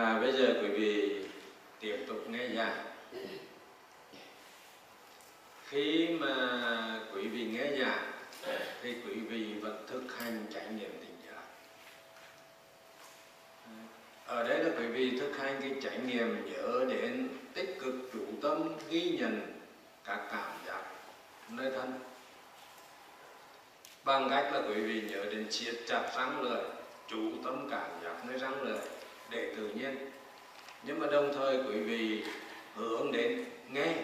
À, 0.00 0.18
bây 0.20 0.32
giờ 0.32 0.54
quý 0.62 0.68
vị 0.68 1.24
tiếp 1.80 2.04
tục 2.08 2.28
nghe 2.28 2.48
giảng. 2.56 2.84
Khi 5.64 6.08
mà 6.08 7.00
quý 7.14 7.28
vị 7.28 7.44
nghe 7.44 7.70
giảng 7.78 8.12
thì 8.82 8.94
quý 9.06 9.14
vị 9.14 9.54
vẫn 9.60 9.86
thực 9.86 10.18
hành 10.18 10.46
trải 10.54 10.66
nghiệm 10.66 10.90
tỉnh 10.90 11.16
giác. 11.26 11.42
Ở 14.26 14.48
đây 14.48 14.64
là 14.64 14.70
quý 14.78 14.86
vị 14.86 15.18
thực 15.20 15.36
hành 15.38 15.60
cái 15.60 15.72
trải 15.82 15.98
nghiệm 16.06 16.52
nhớ 16.52 16.84
đến 16.88 17.28
tích 17.54 17.78
cực 17.80 17.94
chủ 18.12 18.26
tâm 18.42 18.72
ghi 18.90 19.16
nhận 19.20 19.40
các 20.04 20.28
cảm 20.32 20.52
giác 20.66 20.82
nơi 21.48 21.70
thân 21.70 21.92
bằng 24.04 24.28
cách 24.30 24.50
là 24.52 24.62
quý 24.68 24.74
vị 24.74 25.00
nhớ 25.00 25.24
đến 25.24 25.52
siết 25.52 25.74
chặt 25.86 26.10
răng 26.16 26.42
lợi 26.42 26.64
chủ 27.08 27.30
tâm 27.44 27.68
cảm 27.70 27.90
giác 28.04 28.24
nơi 28.26 28.38
răng 28.38 28.62
lợi 28.62 28.80
để 29.30 29.52
tự 29.56 29.68
nhiên. 29.68 30.10
Nhưng 30.82 30.98
mà 30.98 31.06
đồng 31.06 31.32
thời 31.34 31.56
quý 31.56 31.80
vị 31.80 32.24
hướng 32.74 33.12
đến 33.12 33.44
nghe. 33.68 33.94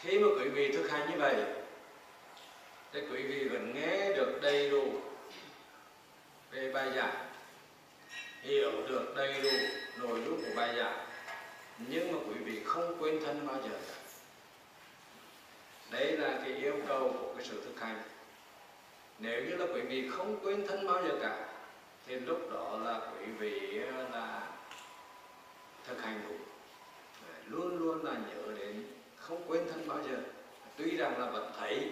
Khi 0.00 0.18
mà 0.18 0.28
quý 0.38 0.48
vị 0.48 0.72
thực 0.72 0.90
hành 0.90 1.10
như 1.10 1.16
vậy, 1.18 1.34
thì 2.92 3.00
quý 3.00 3.22
vị 3.22 3.48
vẫn 3.48 3.74
nghe 3.74 4.12
được 4.16 4.38
đầy 4.42 4.70
đủ 4.70 5.00
về 6.50 6.72
bài 6.72 6.90
giảng, 6.96 7.28
hiểu 8.42 8.72
được 8.88 9.12
đầy 9.16 9.42
đủ 9.42 9.50
nội 9.96 10.20
dung 10.24 10.36
của 10.36 10.52
bài 10.56 10.74
giảng. 10.76 11.06
Nhưng 11.78 12.12
mà 12.12 12.18
quý 12.28 12.34
vị 12.44 12.60
không 12.64 12.96
quên 12.98 13.20
thân 13.24 13.46
bao 13.46 13.56
giờ. 13.62 13.78
Cả 13.78 13.94
đấy 15.90 16.12
là 16.12 16.38
cái 16.44 16.54
yêu 16.54 16.74
cầu 16.88 17.16
của 17.20 17.34
cái 17.36 17.46
sự 17.46 17.62
thực 17.64 17.80
hành. 17.80 18.02
Nếu 19.18 19.44
như 19.44 19.56
là 19.56 19.66
quý 19.74 19.80
vị 19.80 20.08
không 20.10 20.38
quên 20.42 20.66
thân 20.66 20.86
bao 20.86 21.02
giờ 21.02 21.18
cả 21.22 21.53
thì 22.06 22.14
lúc 22.14 22.52
đó 22.52 22.78
là 22.84 23.00
quý 23.00 23.26
vị 23.38 23.80
ờ, 23.96 24.08
là 24.12 24.42
thực 25.84 26.02
hành 26.02 26.20
đủ. 26.28 26.34
Luôn 27.46 27.78
luôn 27.78 28.04
là 28.04 28.12
nhớ 28.12 28.54
đến, 28.58 28.84
không 29.16 29.44
quên 29.46 29.68
thân 29.68 29.88
bao 29.88 29.98
giờ. 30.02 30.16
Tuy 30.76 30.96
rằng 30.96 31.18
là 31.20 31.26
vẫn 31.30 31.52
thấy, 31.58 31.90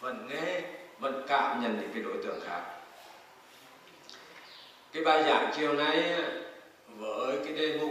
vẫn 0.00 0.28
nghe, 0.30 0.60
vẫn 0.98 1.24
cảm 1.28 1.62
nhận 1.62 1.80
những 1.80 1.90
cái 1.94 2.02
đối 2.02 2.22
tượng 2.22 2.40
khác. 2.44 2.62
Cái 4.92 5.04
bài 5.04 5.22
giảng 5.22 5.52
chiều 5.56 5.72
nay 5.72 6.12
ờ, 6.12 6.42
với 6.86 7.38
cái 7.44 7.52
đề 7.52 7.78
mục 7.78 7.90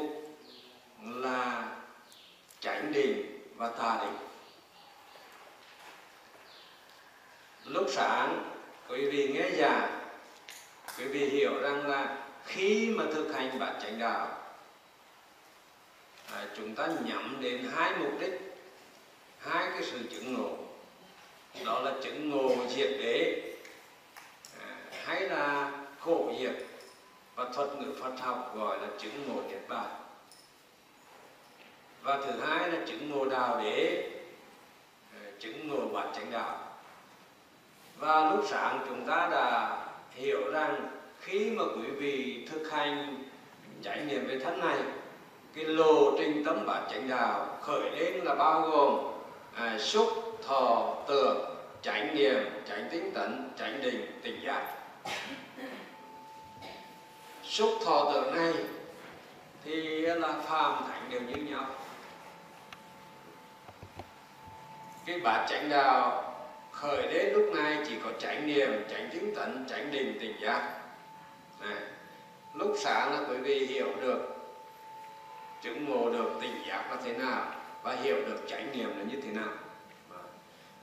là 1.04 1.70
chánh 2.60 2.94
định 2.94 3.42
và 3.56 3.70
tà 3.70 4.06
định. 4.06 4.18
Lúc 7.66 7.86
sáng, 7.90 8.52
quý 8.88 9.10
vị 9.10 9.34
nghe 9.34 9.52
giảng 9.52 10.01
quý 11.02 11.08
vị 11.08 11.30
hiểu 11.30 11.62
rằng 11.62 11.88
là 11.88 12.18
khi 12.46 12.90
mà 12.90 13.04
thực 13.14 13.34
hành 13.34 13.60
bản 13.60 13.80
chánh 13.82 14.00
đạo 14.00 14.28
à, 16.34 16.48
chúng 16.58 16.76
ta 16.76 16.88
nhắm 17.06 17.38
đến 17.40 17.72
hai 17.76 17.94
mục 18.00 18.12
đích 18.20 18.42
hai 19.40 19.70
cái 19.72 19.84
sự 19.84 20.00
chứng 20.12 20.34
ngộ. 20.34 20.58
Đó 21.66 21.80
là 21.80 21.94
chứng 22.04 22.30
ngộ 22.30 22.56
diệt 22.70 22.90
đế 23.00 23.42
à, 24.62 24.76
hay 25.06 25.22
là 25.22 25.72
khổ 26.00 26.34
diệt 26.40 26.56
và 27.36 27.50
thuật 27.54 27.70
ngữ 27.76 27.94
Phật 28.02 28.20
học 28.20 28.56
gọi 28.56 28.80
là 28.82 28.88
chứng 29.00 29.28
ngộ 29.28 29.42
niết 29.42 29.62
bàn. 29.68 29.90
Và 32.02 32.18
thứ 32.18 32.32
hai 32.40 32.72
là 32.72 32.86
chứng 32.88 33.10
ngộ 33.10 33.26
đạo 33.26 33.62
đế 33.64 34.10
à, 35.14 35.22
chứng 35.40 35.68
ngộ 35.68 35.88
bản 35.88 36.12
chánh 36.16 36.32
đạo. 36.32 36.58
Và 37.98 38.32
lúc 38.32 38.46
sáng 38.50 38.86
chúng 38.90 39.06
ta 39.08 39.30
đã 39.32 39.78
hiểu 40.16 40.52
rằng 40.52 40.88
khi 41.20 41.52
mà 41.52 41.64
quý 41.64 41.92
vị 41.92 42.48
thực 42.52 42.72
hành 42.72 43.24
trải 43.82 44.06
nghiệm 44.06 44.28
về 44.28 44.40
thân 44.40 44.60
này 44.60 44.78
cái 45.56 45.66
lộ 45.66 46.18
trình 46.18 46.44
tấm 46.46 46.66
bản 46.66 46.88
chánh 46.92 47.10
đạo 47.10 47.58
khởi 47.62 47.92
lên 47.92 48.14
là 48.14 48.36
bao 48.36 48.62
gồm 48.62 49.12
à, 49.56 49.78
xúc 49.80 50.08
thọ 50.48 50.96
tưởng 51.08 51.56
trải 51.82 52.10
nghiệm 52.16 52.44
tránh 52.66 52.88
tinh 52.92 53.12
tấn 53.14 53.52
tránh 53.58 53.82
định 53.82 54.20
tỉnh 54.24 54.44
giác. 54.46 54.76
Xúc 57.44 57.70
thọ 57.86 58.12
tưởng 58.14 58.36
này 58.36 58.54
thì 59.66 60.02
là 60.02 60.34
phàm 60.48 60.84
thánh 60.88 61.10
đều 61.10 61.22
như 61.22 61.36
nhau. 61.36 61.66
Cái 65.06 65.20
bát 65.20 65.46
chánh 65.50 65.70
đạo 65.70 66.31
khởi 66.82 67.08
đến 67.14 67.34
lúc 67.34 67.54
này 67.54 67.78
chỉ 67.88 67.96
có 68.04 68.10
chánh 68.20 68.48
niệm 68.48 68.70
chánh 68.90 69.10
chứng 69.14 69.36
tấn 69.36 69.66
chánh 69.70 69.92
định 69.92 70.18
tỉnh 70.20 70.36
giác. 70.42 70.78
Này. 71.60 71.78
lúc 72.54 72.76
sáng 72.80 73.12
là 73.14 73.28
quý 73.30 73.38
vị 73.38 73.66
hiểu 73.66 73.88
được 74.02 74.20
chứng 75.62 75.86
ngộ 75.86 76.10
được 76.10 76.32
tỉnh 76.42 76.64
giác 76.68 76.86
là 76.92 76.98
thế 77.06 77.14
nào 77.14 77.56
và 77.84 77.96
hiểu 78.04 78.16
được 78.16 78.38
chánh 78.48 78.68
niệm 78.78 78.90
là 78.98 79.04
như 79.12 79.22
thế 79.22 79.32
nào. 79.32 79.54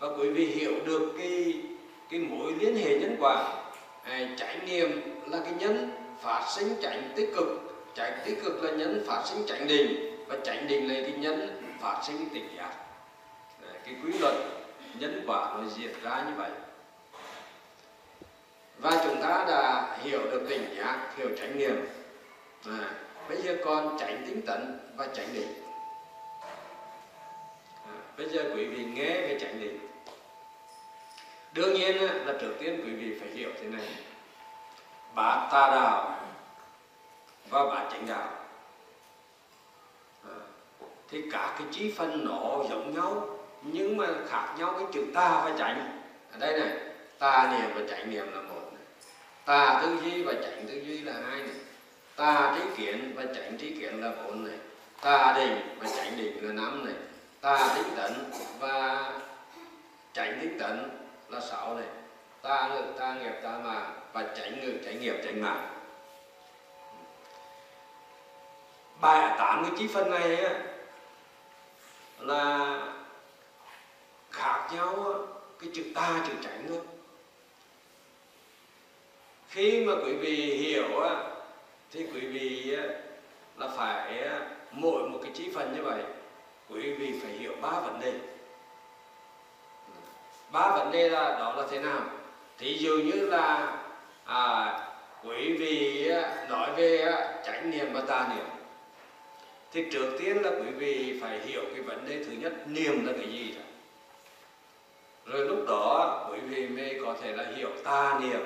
Và 0.01 0.09
quý 0.19 0.31
vị 0.31 0.47
hiểu 0.47 0.73
được 0.87 1.15
cái 1.19 1.63
cái 2.11 2.21
mối 2.21 2.53
liên 2.59 2.77
hệ 2.77 2.99
nhân 2.99 3.17
quả. 3.21 3.65
À, 4.03 4.29
chánh 4.37 4.67
niệm 4.67 5.03
là 5.27 5.39
cái 5.45 5.53
nhân 5.59 5.91
phát 6.23 6.47
sinh 6.57 6.75
chánh 6.83 7.03
tích 7.17 7.31
cực. 7.37 7.49
Chánh 7.95 8.19
tích 8.25 8.39
cực 8.45 8.63
là 8.63 8.71
nhân 8.71 9.05
phát 9.07 9.23
sinh 9.27 9.47
chánh 9.47 9.67
định 9.67 10.17
và 10.29 10.37
chánh 10.45 10.67
định 10.69 10.89
là 10.89 10.95
cái 10.95 11.13
nhân 11.19 11.63
phát 11.81 12.01
sinh 12.07 12.29
tỉnh 12.35 12.49
giác. 12.57 12.73
Cái 13.85 13.95
quy 14.05 14.13
luật 14.19 14.35
nhân 15.01 15.25
quả 15.27 15.55
nó 15.57 15.65
diễn 15.77 16.03
ra 16.03 16.25
như 16.27 16.33
vậy. 16.37 16.51
Và 18.79 18.91
chúng 19.05 19.23
ta 19.23 19.45
đã 19.49 19.97
hiểu 20.03 20.21
được 20.31 20.47
tỉnh 20.49 20.75
giác 20.77 21.13
hiểu 21.17 21.29
chánh 21.39 21.59
niệm 21.59 21.77
à, 22.67 22.91
bây 23.29 23.43
giờ 23.43 23.57
còn 23.65 23.97
tránh 24.01 24.25
tính 24.27 24.43
tấn 24.47 24.81
và 24.97 25.09
tránh 25.15 25.27
định 25.33 25.53
à, 27.87 27.95
bây 28.17 28.29
giờ 28.29 28.45
quý 28.55 28.65
vị 28.65 28.85
nghe 28.85 29.11
về 29.11 29.39
tránh 29.41 29.61
định 29.61 29.89
đương 31.53 31.75
nhiên 31.75 31.97
là 31.97 32.35
trước 32.41 32.55
tiên 32.59 32.81
quý 32.85 32.93
vị 32.93 33.19
phải 33.21 33.29
hiểu 33.29 33.51
thế 33.61 33.69
này. 33.69 33.89
Bát 35.15 35.49
tà 35.53 35.71
đạo 35.71 36.21
và 37.49 37.65
bát 37.65 37.89
chánh 37.93 38.07
đạo. 38.07 38.33
À, 40.25 40.37
thì 41.09 41.31
cả 41.33 41.57
cái 41.59 41.69
chi 41.73 41.95
phân 41.97 42.25
nó 42.25 42.65
giống 42.71 42.95
nhau 42.95 43.38
nhưng 43.63 43.97
mà 43.97 44.07
khác 44.29 44.55
nhau 44.59 44.75
cái 44.79 44.87
chữ 44.93 45.05
ta 45.15 45.43
và 45.45 45.53
chánh. 45.59 46.03
Ở 46.33 46.39
đây 46.39 46.59
này 46.59 46.71
ta 47.19 47.53
niệm 47.53 47.71
và 47.75 47.83
chánh 47.91 48.11
niệm 48.11 48.33
là 48.33 48.41
một 48.41 48.73
này. 48.73 48.83
ta 49.45 49.81
tư 49.83 49.97
duy 50.03 50.23
và 50.23 50.33
chánh 50.33 50.67
tư 50.69 50.75
duy 50.75 51.01
là 51.01 51.13
hai 51.13 51.41
này. 51.41 51.57
Ta 52.17 52.55
trí 52.57 52.63
kiến 52.77 53.13
và 53.17 53.23
chánh 53.35 53.59
trí 53.59 53.81
kiến 53.81 54.01
là 54.01 54.13
bốn 54.25 54.45
này. 54.45 54.59
Ta 55.01 55.35
định 55.37 55.77
và 55.79 55.89
chánh 55.97 56.17
định 56.17 56.47
là 56.47 56.53
năm 56.53 56.85
này. 56.85 56.95
Ta 57.41 57.75
tính 57.75 57.97
tấn 57.97 58.13
và 58.59 59.05
chánh 60.13 60.39
tính 60.41 60.59
tấn 60.59 60.91
là 61.29 61.41
sáu 61.41 61.75
này. 61.75 61.87
Ta 62.43 62.69
ngự 62.69 62.83
ta 62.99 63.15
nghiệp 63.15 63.33
ta 63.43 63.51
mà 63.65 63.87
và 64.13 64.23
chánh 64.37 64.61
ngự 64.61 64.73
chánh 64.85 65.01
nghiệp 65.01 65.17
chánh 65.25 65.43
mà. 65.43 65.55
Bài 69.01 69.35
tám 69.39 69.65
cái 69.65 69.73
chi 69.79 69.89
phần 69.95 70.11
này 70.11 70.37
ấy, 70.37 70.55
là 72.19 72.79
khác 74.39 74.69
nhau 74.73 75.15
cái 75.59 75.71
chữ 75.75 75.83
ta 75.95 76.25
chữ 76.27 76.33
tránh 76.43 76.67
thôi 76.69 76.81
khi 79.49 79.85
mà 79.85 79.93
quý 80.05 80.15
vị 80.15 80.37
hiểu 80.37 81.01
á, 81.01 81.15
thì 81.93 82.07
quý 82.15 82.21
vị 82.21 82.77
là 83.57 83.69
phải 83.77 84.29
mỗi 84.71 85.09
một 85.09 85.19
cái 85.23 85.33
chi 85.35 85.51
phần 85.55 85.73
như 85.77 85.83
vậy 85.83 86.03
quý 86.71 86.93
vị 86.93 87.15
phải 87.23 87.33
hiểu 87.33 87.53
ba 87.61 87.81
vấn 87.81 88.01
đề. 88.01 88.13
Ba 90.53 90.71
vấn 90.77 90.93
đề 90.93 91.09
là 91.09 91.39
đó 91.39 91.55
là 91.57 91.67
thế 91.71 91.79
nào? 91.79 92.01
Thí 92.59 92.79
dụ 92.79 92.97
như 92.97 93.27
là 93.27 93.77
à, 94.25 94.73
quý 95.25 95.53
vị 95.53 96.09
nói 96.49 96.71
về 96.77 97.15
chánh 97.47 97.71
niệm 97.71 97.87
và 97.93 98.01
tà 98.01 98.35
niệm 98.35 98.45
thì 99.73 99.85
trước 99.93 100.17
tiên 100.19 100.37
là 100.43 100.51
quý 100.51 100.71
vị 100.71 101.19
phải 101.21 101.41
hiểu 101.41 101.63
cái 101.73 101.83
vấn 101.83 102.09
đề 102.09 102.25
thứ 102.25 102.33
nhất 102.33 102.53
niệm 102.67 103.07
là 103.07 103.13
cái 103.13 103.33
gì 103.33 103.55
đó 103.57 103.68
rồi 105.29 105.47
lúc 105.47 105.65
đó 105.69 106.29
quý 106.33 106.39
vị 106.39 106.69
mới 106.69 107.01
có 107.05 107.15
thể 107.23 107.33
là 107.33 107.45
hiểu 107.57 107.69
tà 107.85 108.19
niệm 108.23 108.41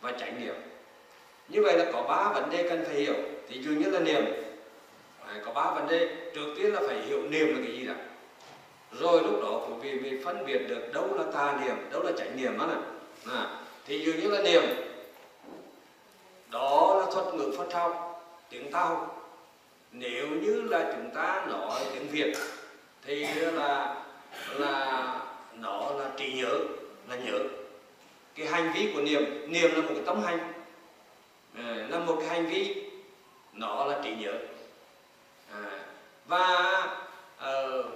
và 0.00 0.12
chánh 0.12 0.40
niệm. 0.44 0.54
Như 1.48 1.62
vậy 1.62 1.78
là 1.78 1.84
có 1.92 2.02
ba 2.02 2.32
vấn 2.32 2.50
đề 2.50 2.68
cần 2.68 2.84
phải 2.86 2.94
hiểu. 2.94 3.14
Thì 3.48 3.62
dụ 3.62 3.70
như 3.70 3.90
là 3.90 4.00
niệm. 4.00 4.24
À, 5.26 5.34
có 5.44 5.52
ba 5.52 5.70
vấn 5.70 5.88
đề. 5.88 6.08
Trước 6.34 6.54
tiên 6.56 6.72
là 6.72 6.80
phải 6.86 7.00
hiểu 7.00 7.22
niệm 7.22 7.46
là 7.46 7.60
cái 7.66 7.76
gì 7.76 7.86
đã. 7.86 7.94
Rồi 9.00 9.22
lúc 9.22 9.42
đó 9.42 9.60
quý 9.68 9.90
vị 9.90 10.00
mới 10.00 10.20
phân 10.24 10.46
biệt 10.46 10.58
được 10.68 10.92
đâu 10.92 11.08
là 11.18 11.24
tà 11.32 11.58
niệm 11.64 11.76
đâu 11.90 12.02
là 12.02 12.12
chánh 12.18 12.36
niệm 12.36 12.58
đó 12.58 12.66
này 12.66 12.76
à, 13.36 13.60
thì 13.86 13.98
dụ 13.98 14.12
như 14.12 14.28
là 14.28 14.42
niệm. 14.42 14.62
Đó 16.50 16.96
là 17.00 17.12
thuật 17.12 17.34
ngữ 17.34 17.52
Phật 17.58 17.72
học 17.72 18.22
tiếng 18.50 18.70
tao. 18.70 19.20
Nếu 19.92 20.28
như 20.28 20.62
là 20.62 20.92
chúng 20.92 21.10
ta 21.14 21.46
nói 21.48 21.80
tiếng 21.94 22.08
Việt 22.08 22.36
thì 23.06 23.26
là 23.34 23.96
là 24.58 25.23
nó 25.56 25.90
là 25.98 26.10
trí 26.16 26.32
nhớ 26.32 26.58
là 27.08 27.16
nhớ. 27.16 27.38
Cái 28.34 28.46
hành 28.46 28.72
vi 28.74 28.90
của 28.94 29.00
niệm 29.00 29.52
niệm 29.52 29.70
là 29.74 29.80
một 29.80 29.90
cái 29.94 30.02
tấm 30.06 30.22
hành. 30.22 30.52
Ờ, 31.56 31.74
là 31.88 31.98
một 31.98 32.16
cái 32.20 32.28
hành 32.28 32.46
vi 32.46 32.84
nó 33.52 33.84
là 33.84 34.00
trí 34.04 34.14
nhớ. 34.14 34.32
À, 35.52 35.84
và 36.26 36.86
uh, 37.38 37.86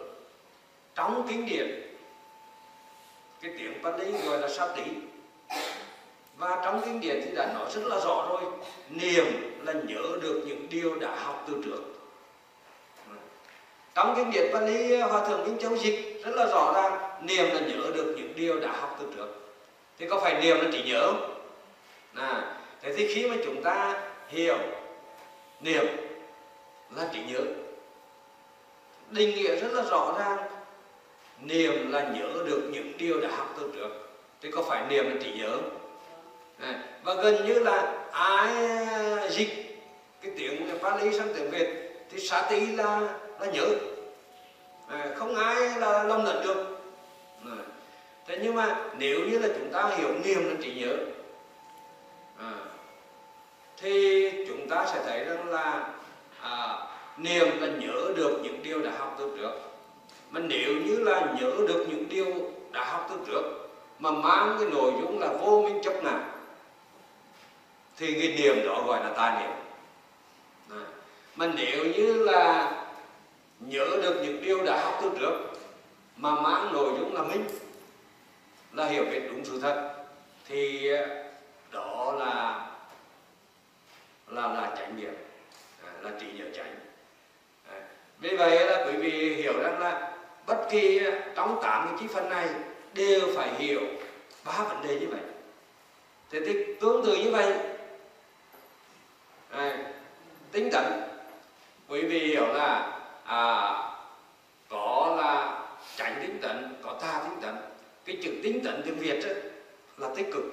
trong 0.94 1.26
kinh 1.28 1.46
điển 1.46 1.82
cái 3.40 3.52
tiếng 3.58 3.82
Pali 3.82 4.12
gọi 4.26 4.40
là 4.40 4.48
sati 4.48 4.82
và 6.36 6.60
trong 6.64 6.80
kinh 6.84 7.00
điển 7.00 7.20
thì 7.24 7.30
đã 7.34 7.52
nói 7.54 7.70
rất 7.74 7.82
là 7.84 8.00
rõ 8.04 8.26
rồi. 8.28 8.42
Niệm 8.90 9.24
là 9.64 9.72
nhớ 9.72 10.02
được 10.22 10.42
những 10.46 10.66
điều 10.70 10.94
đã 10.94 11.16
học 11.16 11.44
từ 11.48 11.62
trước. 11.64 11.82
Trong 13.94 14.14
kinh 14.16 14.30
điển 14.30 14.52
Pali 14.52 15.00
hòa 15.00 15.28
thượng 15.28 15.44
Minh 15.44 15.58
Châu 15.60 15.76
dịch 15.76 16.22
rất 16.24 16.32
là 16.34 16.46
rõ 16.46 16.72
ràng 16.74 17.07
niềm 17.22 17.46
là 17.46 17.60
nhớ 17.60 17.90
được 17.94 18.14
những 18.16 18.32
điều 18.36 18.60
đã 18.60 18.72
học 18.72 18.96
từ 19.00 19.06
trước. 19.16 19.28
Thì 19.98 20.06
có 20.08 20.20
phải 20.20 20.42
niềm 20.42 20.56
là 20.56 20.68
chỉ 20.72 20.82
nhớ 20.82 21.06
không? 21.06 21.34
à, 22.14 22.56
thế 22.82 22.92
thì 22.96 23.14
khi 23.14 23.28
mà 23.28 23.36
chúng 23.44 23.62
ta 23.62 24.02
hiểu 24.28 24.58
niềm 25.60 25.86
là 26.96 27.08
chỉ 27.12 27.18
nhớ 27.32 27.40
định 29.10 29.36
nghĩa 29.36 29.56
rất 29.56 29.72
là 29.72 29.82
rõ 29.90 30.14
ràng 30.18 30.38
niềm 31.40 31.92
là 31.92 32.02
nhớ 32.02 32.44
được 32.46 32.68
những 32.72 32.92
điều 32.98 33.20
đã 33.20 33.28
học 33.36 33.54
từ 33.60 33.70
trước. 33.74 33.88
Thì 34.40 34.50
có 34.50 34.62
phải 34.62 34.86
niềm 34.88 35.10
là 35.10 35.16
chỉ 35.22 35.32
nhớ 35.32 35.58
à, 36.58 36.82
và 37.02 37.14
gần 37.14 37.46
như 37.46 37.58
là 37.58 38.04
ai 38.12 38.52
dịch 39.30 39.80
cái 40.22 40.32
tiếng 40.38 40.78
Pali 40.82 41.18
sang 41.18 41.28
tiếng 41.34 41.50
Việt 41.50 41.68
thì 42.10 42.20
sati 42.20 42.66
là 42.66 43.00
là 43.40 43.46
nhớ. 43.46 43.66
À, 44.88 45.10
không 45.16 45.34
ai 45.34 45.80
là 45.80 46.02
lầm 46.02 46.24
lẫn 46.24 46.46
được 46.46 46.67
thế 48.28 48.38
nhưng 48.42 48.54
mà 48.54 48.76
nếu 48.98 49.20
như 49.20 49.38
là 49.38 49.48
chúng 49.54 49.70
ta 49.72 49.90
hiểu 49.96 50.08
niệm 50.24 50.48
là 50.48 50.54
trí 50.62 50.74
nhớ 50.74 50.96
à, 52.38 52.52
thì 53.76 54.30
chúng 54.48 54.68
ta 54.68 54.86
sẽ 54.86 55.02
thấy 55.06 55.24
rằng 55.24 55.48
là 55.48 55.88
à, 56.40 56.86
niệm 57.16 57.46
là 57.60 57.66
nhớ 57.66 58.12
được 58.16 58.40
những 58.42 58.62
điều 58.62 58.80
đã 58.80 58.90
học 58.98 59.16
từ 59.18 59.36
trước 59.36 59.52
mà 60.30 60.40
nếu 60.40 60.72
như 60.72 60.98
là 60.98 61.34
nhớ 61.40 61.52
được 61.68 61.86
những 61.88 62.08
điều 62.08 62.26
đã 62.70 62.84
học 62.84 63.06
từ 63.10 63.16
trước 63.26 63.42
mà 63.98 64.10
mang 64.10 64.56
cái 64.60 64.68
nội 64.70 64.92
dung 65.00 65.18
là 65.18 65.32
vô 65.32 65.62
minh 65.62 65.80
chấp 65.82 66.04
ngã 66.04 66.24
thì 67.96 68.20
cái 68.20 68.34
niệm 68.38 68.66
đó 68.66 68.82
gọi 68.86 69.04
là 69.04 69.10
tà 69.10 69.40
niệm 69.40 69.50
à. 70.70 70.84
mà 71.36 71.52
nếu 71.56 71.84
như 71.84 72.24
là 72.24 72.72
nhớ 73.60 73.86
được 74.02 74.20
những 74.22 74.42
điều 74.42 74.64
đã 74.64 74.84
học 74.84 74.98
từ 75.02 75.10
trước 75.20 75.32
mà 76.16 76.30
mang 76.30 76.72
nội 76.72 76.92
dung 76.98 77.14
là 77.14 77.22
minh 77.22 77.44
là 78.72 78.86
hiểu 78.86 79.04
biết 79.04 79.20
đúng 79.30 79.44
sự 79.44 79.60
thật. 79.60 79.94
Thì 80.48 80.90
đó 81.70 82.14
là 82.18 82.66
là 84.28 84.48
là 84.48 84.74
chánh 84.76 84.96
niệm 84.96 85.14
à, 85.84 85.92
là 86.02 86.10
trí 86.20 86.26
nhớ 86.32 86.44
chánh 86.54 86.74
à, 87.70 87.80
vì 88.18 88.36
vậy 88.36 88.66
là 88.66 88.84
quý 88.86 88.92
vị 88.92 89.34
hiểu 89.34 89.60
rằng 89.60 89.78
là 89.78 90.16
bất 90.46 90.66
kỳ 90.70 91.00
trong 91.34 91.58
tám 91.62 91.88
cái 91.88 91.96
chi 92.00 92.06
phần 92.14 92.28
này 92.28 92.48
đều 92.94 93.20
phải 93.36 93.54
hiểu 93.58 93.80
ba 94.44 94.52
vấn 94.52 94.82
đề 94.82 95.00
như 95.00 95.06
vậy. 95.10 95.20
Thế 96.30 96.40
thì 96.46 96.74
tương 96.80 97.04
tự 97.04 97.16
như 97.16 97.30
vậy 97.30 97.54
à, 99.50 99.76
tinh 100.52 100.70
tấn. 100.72 100.84
Quý 101.88 102.02
vị 102.02 102.28
hiểu 102.28 102.46
là 102.46 103.00
à, 103.24 103.72
có 104.68 105.16
là 105.18 105.60
tránh 105.96 106.18
tinh 106.20 106.38
tấn 106.42 106.74
có 106.82 106.98
tha 107.00 107.20
tinh 107.22 107.40
tấn 107.40 107.67
cái 108.08 108.16
chữ 108.22 108.30
tinh 108.42 108.60
tấn 108.64 108.82
tiếng 108.84 108.98
việt 108.98 109.24
ấy, 109.24 109.34
là 109.96 110.08
tích 110.16 110.26
cực. 110.32 110.44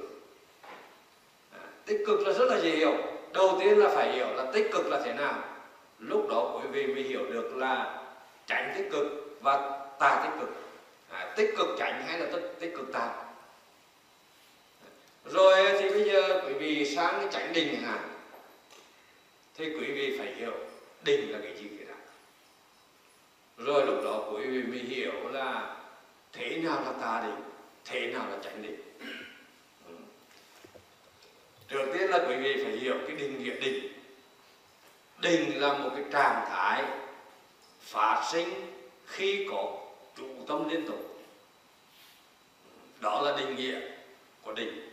À, 1.51 1.59
tích 1.85 2.03
cực 2.07 2.27
là 2.27 2.33
rất 2.33 2.45
là 2.45 2.59
dễ 2.59 2.69
hiểu. 2.69 2.93
Đầu 3.33 3.57
tiên 3.59 3.77
là 3.77 3.89
phải 3.89 4.13
hiểu 4.13 4.27
là 4.27 4.51
tích 4.53 4.71
cực 4.71 4.87
là 4.87 5.01
thế 5.05 5.13
nào. 5.13 5.43
Lúc 5.99 6.27
đó 6.29 6.59
quý 6.61 6.67
vị 6.71 6.93
mới 6.93 7.03
hiểu 7.03 7.25
được 7.25 7.55
là 7.55 8.03
tránh 8.47 8.73
tích 8.77 8.87
cực 8.91 9.37
và 9.41 9.87
tà 9.99 10.23
tích 10.23 10.39
cực. 10.39 10.55
À, 11.09 11.33
tích 11.37 11.53
cực 11.57 11.67
tránh 11.79 12.03
hay 12.07 12.19
là 12.19 12.25
tích, 12.25 12.55
tích 12.59 12.73
cực 12.77 12.91
tà? 12.93 13.23
Rồi 15.25 15.79
thì 15.79 15.89
bây 15.89 16.03
giờ 16.03 16.41
quý 16.47 16.53
vị 16.53 16.95
sang 16.95 17.13
cái 17.19 17.27
tránh 17.31 17.53
đình 17.53 17.81
hả 17.81 17.99
thì 19.57 19.65
quý 19.65 19.91
vị 19.91 20.17
phải 20.17 20.33
hiểu 20.35 20.53
đình 21.03 21.31
là 21.31 21.39
cái 21.43 21.53
gì 21.57 21.67
cái 21.77 21.87
đó. 21.87 21.95
Rồi 23.57 23.85
lúc 23.85 24.03
đó 24.03 24.23
quý 24.33 24.43
vị 24.47 24.63
mới 24.63 24.79
hiểu 24.79 25.29
là 25.31 25.74
thế 26.35 26.57
nào 26.57 26.81
là 26.85 26.91
tà 27.01 27.27
định 27.27 27.41
thế 27.85 28.07
nào 28.07 28.27
là 28.29 28.37
chánh 28.43 28.61
định 28.61 28.75
ừ. 28.99 29.05
trước 31.67 31.85
tiên 31.93 32.09
là 32.09 32.25
quý 32.27 32.35
vị 32.35 32.63
phải 32.63 32.77
hiểu 32.77 32.95
cái 33.07 33.15
định 33.15 33.43
nghĩa 33.43 33.59
định. 33.59 33.87
Định 35.17 35.61
là 35.61 35.73
một 35.73 35.89
cái 35.95 36.03
trạng 36.11 36.45
thái 36.49 36.83
phát 37.81 38.29
sinh 38.31 38.49
khi 39.05 39.47
có 39.51 39.77
chủ 40.17 40.27
tâm 40.47 40.69
liên 40.69 40.87
tục. 40.87 41.19
Đó 42.99 43.21
là 43.21 43.37
định 43.37 43.55
nghĩa 43.55 43.79
của 44.41 44.53
định. 44.53 44.89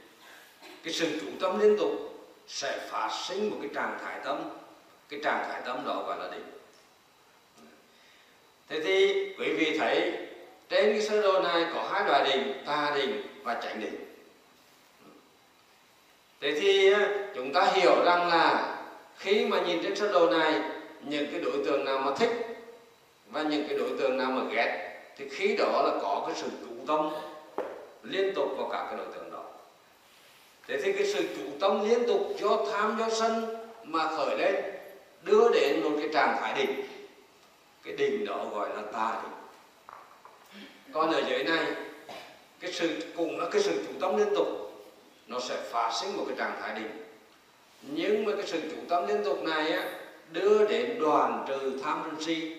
Cái 0.83 0.93
sự 0.93 1.21
chủ 1.21 1.27
tâm 1.41 1.61
liên 1.61 1.77
tục 1.79 1.93
sẽ 2.49 2.89
phát 2.91 3.11
sinh 3.29 3.51
một 3.51 3.57
cái 3.61 3.71
trạng 3.75 3.99
thái 4.03 4.21
tâm. 4.25 4.51
Cái 5.09 5.21
trạng 5.25 5.45
thái 5.49 5.63
tâm 5.65 5.85
đó 5.85 6.05
gọi 6.07 6.19
là 6.19 6.31
định. 6.37 6.51
Ừ. 7.57 7.63
Thế 8.69 8.81
thì 8.81 9.27
quý 9.39 9.53
vị 9.53 9.79
thấy 9.79 10.13
trên 10.73 10.93
cái 10.93 11.03
sơ 11.03 11.23
đồ 11.23 11.41
này 11.43 11.67
có 11.75 11.89
hai 11.91 12.05
loại 12.05 12.25
đỉnh, 12.25 12.53
tà 12.67 12.93
đỉnh 12.95 13.23
và 13.43 13.61
chánh 13.63 13.81
đỉnh. 13.81 13.95
thế 16.41 16.61
thì 16.61 16.93
ờ, 16.93 17.09
chúng 17.35 17.53
ta 17.53 17.65
hiểu 17.75 18.05
rằng 18.05 18.29
là 18.29 18.77
khi 19.19 19.47
mà 19.47 19.61
nhìn 19.61 19.83
trên 19.83 19.97
sơ 19.97 20.13
đồ 20.13 20.31
này 20.31 20.61
những 21.01 21.27
cái 21.33 21.41
đối 21.41 21.65
tượng 21.65 21.85
nào 21.85 21.99
mà 21.99 22.13
thích 22.17 22.31
và 23.31 23.43
những 23.43 23.65
cái 23.69 23.79
đối 23.79 23.91
tượng 23.99 24.17
nào 24.17 24.31
mà 24.31 24.43
ghét 24.53 25.01
thì 25.17 25.29
khi 25.29 25.57
đó 25.57 25.83
là 25.85 25.99
có 26.03 26.25
cái 26.27 26.37
sự 26.37 26.49
chủ 26.61 26.75
tâm 26.87 27.09
liên 28.03 28.35
tục 28.35 28.49
vào 28.57 28.69
các 28.73 28.85
cái 28.89 28.97
đối 28.97 29.07
tượng 29.07 29.31
đó 29.31 29.45
thế 30.69 30.81
thì 30.83 30.93
cái 30.93 31.07
sự 31.07 31.29
chủ 31.37 31.43
tâm 31.61 31.89
liên 31.89 32.07
tục 32.07 32.35
do 32.41 32.65
tham 32.73 32.97
do 32.99 33.09
sân 33.11 33.57
mà 33.85 34.09
khởi 34.09 34.39
lên 34.39 34.55
đưa 35.23 35.49
đến 35.53 35.83
một 35.83 35.91
cái 36.01 36.09
trạng 36.15 36.37
thái 36.41 36.55
đỉnh, 36.55 36.83
cái 37.83 37.95
đỉnh 37.95 38.25
đó 38.25 38.47
gọi 38.53 38.69
là 38.69 38.83
tà 38.93 39.23
đỉnh 39.23 39.42
còn 40.93 41.11
ở 41.11 41.23
dưới 41.29 41.45
này 41.45 41.67
cái 42.61 42.73
sự 42.73 43.01
cùng 43.17 43.41
là 43.41 43.49
cái 43.51 43.63
sự 43.63 43.85
chủ 43.87 43.93
tâm 44.01 44.17
liên 44.17 44.35
tục 44.35 44.49
nó 45.27 45.41
sẽ 45.41 45.63
phát 45.71 45.93
sinh 46.01 46.17
một 46.17 46.25
cái 46.29 46.37
trạng 46.39 46.61
thái 46.61 46.75
định. 46.75 47.05
Nhưng 47.83 48.25
mà 48.25 48.33
cái 48.37 48.47
sự 48.47 48.61
chủ 48.71 48.77
tâm 48.89 49.07
liên 49.07 49.25
tục 49.25 49.43
này 49.43 49.73
á, 49.73 49.85
đưa 50.31 50.67
đến 50.69 50.99
đoàn 51.01 51.45
trừ 51.49 51.81
tham 51.85 52.03
sân 52.05 52.25
si 52.25 52.57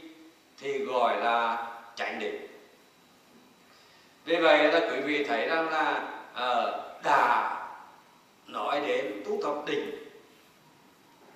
thì 0.57 0.77
gọi 0.77 1.17
là 1.17 1.67
chánh 1.95 2.19
định. 2.19 2.47
Vì 4.25 4.35
vậy 4.35 4.71
là 4.71 4.89
quý 4.91 4.99
vị 5.01 5.23
thấy 5.23 5.47
rằng 5.47 5.69
là 5.69 6.09
uh, 6.31 7.03
đã 7.03 7.49
nói 8.47 8.81
đến 8.87 9.23
tu 9.25 9.39
tập 9.43 9.55
định 9.65 9.91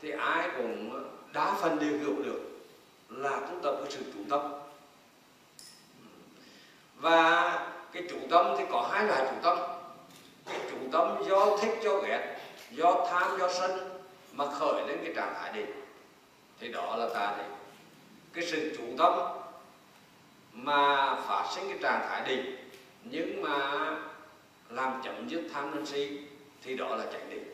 thì 0.01 0.12
ai 0.12 0.50
cũng 0.58 1.04
đa 1.34 1.54
phần 1.62 1.80
đều 1.80 2.00
hiểu 2.00 2.24
được 2.24 2.42
là 3.10 3.39
tu 3.39 3.60
tập 3.63 3.75
cái 3.84 3.92
sự 3.92 4.00
chủ 4.13 4.20
tâm 4.30 4.42
và 7.00 7.60
cái 7.92 8.04
chủ 8.10 8.18
tâm 8.30 8.56
thì 8.58 8.63
có 8.72 8.89
hai 8.92 9.06
loại 9.06 9.22
chủ 9.30 9.36
tâm. 9.44 9.58
Cái 10.46 10.60
chủ 10.72 10.77
tâm 10.92 11.24
do 11.30 11.58
thích, 11.58 11.80
do 11.84 11.98
ghét, 11.98 12.38
do 12.72 13.08
tham, 13.12 13.39
do 13.39 13.50
sân 13.50 14.01
mà 14.32 14.46
khởi 14.60 14.88
lên 14.88 14.98
cái 15.04 15.13
trạng 15.16 15.34
thái 15.36 15.54
định. 15.54 15.72
Thì 16.60 16.68
đó 16.68 16.96
là 16.96 17.10
ta 17.13 17.36
định 17.38 17.58
cái 18.34 18.46
sự 18.46 18.75
chủ 18.77 18.84
tâm 18.98 19.13
mà 20.54 21.16
phát 21.16 21.51
sinh 21.56 21.70
cái 21.70 21.77
trạng 21.82 22.08
thái 22.10 22.22
định 22.27 22.70
nhưng 23.04 23.42
mà 23.42 23.86
làm 24.70 25.01
chậm 25.04 25.30
dứt 25.30 25.42
tham 25.54 25.72
sân 25.74 25.86
si 25.86 26.20
thì 26.63 26.75
đó 26.75 26.96
là 26.96 27.06
chánh 27.13 27.30
định. 27.30 27.54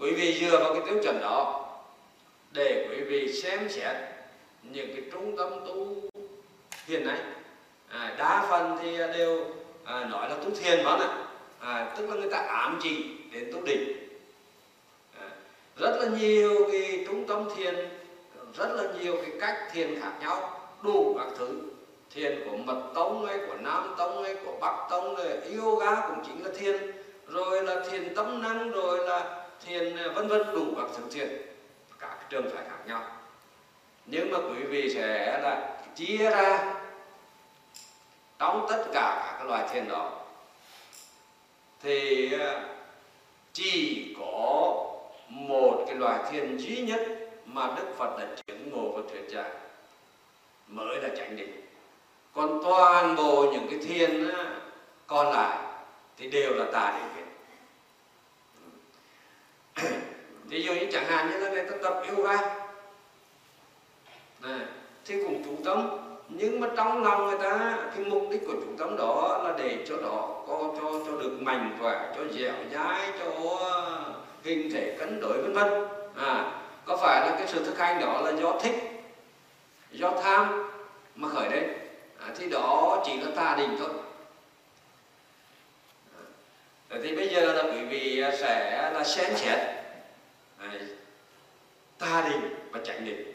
Quý 0.00 0.12
vị 0.14 0.38
dựa 0.40 0.58
vào 0.58 0.74
cái 0.74 0.82
tiêu 0.86 1.02
chuẩn 1.02 1.20
đó 1.20 1.66
để 2.52 2.86
quý 2.90 3.04
vị 3.04 3.32
xem 3.42 3.68
xét 3.68 3.96
những 4.62 4.96
cái 4.96 5.04
trung 5.12 5.36
tâm 5.36 5.50
tu 5.66 5.96
hiện 6.86 7.06
nay 7.06 7.20
à, 7.90 8.14
đa 8.18 8.46
phần 8.50 8.78
thì 8.82 9.00
à, 9.00 9.06
đều 9.06 9.46
à, 9.84 10.04
nói 10.10 10.30
là 10.30 10.36
tu 10.36 10.50
thiền 10.50 10.84
vẫn 10.84 11.00
ạ. 11.00 11.08
À, 11.60 11.94
tức 11.96 12.10
là 12.10 12.16
người 12.16 12.30
ta 12.30 12.38
ám 12.38 12.78
chỉ 12.82 13.04
đến 13.32 13.50
tu 13.52 13.62
định. 13.62 14.08
À, 15.20 15.28
rất 15.76 15.96
là 16.00 16.06
nhiều 16.18 16.68
cái 16.72 17.04
trung 17.06 17.26
tâm 17.26 17.48
thiền 17.56 17.74
rất 18.56 18.68
là 18.76 18.82
nhiều 19.00 19.16
cái 19.22 19.30
cách 19.40 19.68
thiền 19.72 20.00
khác 20.00 20.12
nhau 20.20 20.60
đủ 20.82 21.14
các 21.18 21.28
thứ. 21.38 21.60
Thiền 22.14 22.40
của 22.44 22.56
mật 22.56 22.82
tông 22.94 23.26
hay 23.26 23.38
của 23.38 23.56
nam 23.60 23.94
tông 23.98 24.22
hay 24.22 24.36
của 24.44 24.52
bắc 24.60 24.86
tông 24.90 25.16
rồi 25.16 25.26
yoga 25.56 26.08
cũng 26.08 26.24
chính 26.26 26.44
là 26.44 26.50
thiền. 26.58 26.92
Rồi 27.26 27.62
là 27.62 27.84
thiền 27.90 28.14
tâm 28.14 28.42
năng 28.42 28.70
rồi 28.70 29.08
là 29.08 29.46
thiền 29.66 29.96
à, 29.96 30.08
vân 30.14 30.28
vân 30.28 30.54
đủ 30.54 30.64
các 30.76 30.86
thứ 30.96 31.02
thiền. 31.10 31.28
Các 31.98 32.16
trường 32.30 32.50
phái 32.50 32.64
khác 32.64 32.78
nhau. 32.86 33.02
Nhưng 34.06 34.30
mà 34.30 34.38
quý 34.38 34.62
vị 34.62 34.94
sẽ 34.94 35.40
là 35.42 35.76
chia 35.96 36.30
ra 36.30 36.74
trong 38.40 38.66
tất 38.70 38.84
cả 38.92 39.36
các 39.38 39.46
loài 39.46 39.68
thiền 39.72 39.88
đó 39.88 40.10
thì 41.82 42.32
ờ, 42.32 42.68
chỉ 43.52 44.14
có 44.18 44.74
một 45.28 45.84
cái 45.86 45.96
loài 45.96 46.18
thiền 46.30 46.56
duy 46.56 46.82
nhất 46.82 47.00
mà 47.44 47.72
đức 47.76 47.94
phật 47.98 48.18
đã 48.18 48.26
chứng 48.46 48.70
ngộ 48.70 48.92
và 48.92 49.02
thuyết 49.10 49.30
giảng 49.30 49.50
mới 50.66 50.96
là 51.02 51.08
chánh 51.16 51.36
định. 51.36 51.60
Còn 52.34 52.60
toàn 52.64 53.16
bộ 53.16 53.52
những 53.52 53.66
cái 53.70 53.78
thiền 53.78 54.28
ờ, 54.28 54.60
còn 55.06 55.32
lại 55.32 55.58
thì 56.16 56.30
đều 56.30 56.54
là 56.54 56.64
tà 56.72 56.98
định 56.98 57.08
hết 57.16 57.24
ví 60.44 60.62
dụ 60.62 60.74
như 60.74 60.88
chẳng 60.92 61.06
hạn 61.06 61.30
như 61.30 61.38
là 61.38 61.50
người 61.50 61.64
ta 61.70 61.76
tập 61.82 62.02
yoga 62.08 62.36
này, 64.40 64.60
thì 65.04 65.14
cũng 65.24 65.42
chú 65.44 65.56
tâm 65.64 66.09
nhưng 66.32 66.60
mà 66.60 66.68
trong 66.76 67.04
lòng 67.04 67.26
người 67.26 67.38
ta 67.38 67.78
cái 67.96 68.04
mục 68.04 68.22
đích 68.30 68.40
của 68.46 68.52
trung 68.52 68.76
tâm 68.78 68.96
đó 68.96 69.40
là 69.44 69.54
để 69.58 69.84
cho 69.88 69.96
đó 69.96 70.44
có 70.48 70.74
cho 70.76 70.92
cho 71.06 71.12
được 71.22 71.36
mạnh 71.40 71.76
khỏe 71.80 72.12
cho 72.16 72.20
dẻo 72.38 72.54
dai 72.74 73.12
cho 73.18 73.30
hình 74.44 74.70
thể 74.72 74.96
cân 74.98 75.20
đối 75.20 75.42
vân 75.42 75.52
vân. 75.52 75.68
À 76.16 76.52
có 76.84 76.96
phải 76.96 77.20
là 77.20 77.36
cái 77.38 77.46
sự 77.46 77.64
thực 77.64 77.78
hành 77.78 78.00
đó 78.00 78.20
là 78.20 78.32
do 78.40 78.58
thích 78.60 78.74
do 79.90 80.12
tham 80.22 80.70
mà 81.14 81.28
khởi 81.28 81.50
lên? 81.50 81.64
À, 82.18 82.34
thì 82.38 82.48
đó 82.48 83.02
chỉ 83.06 83.16
là 83.16 83.30
tà 83.36 83.56
đình 83.58 83.76
thôi. 83.78 83.88
À, 86.88 86.98
thì 87.02 87.16
bây 87.16 87.28
giờ 87.28 87.52
là 87.52 87.62
quý 87.62 87.84
vị 87.84 88.22
sẽ 88.38 88.90
là 88.94 89.04
xem 89.04 89.36
xét 89.36 89.58
à, 90.58 90.72
tà 91.98 92.28
đình 92.30 92.54
và 92.70 92.80
chánh 92.84 93.04
định 93.04 93.32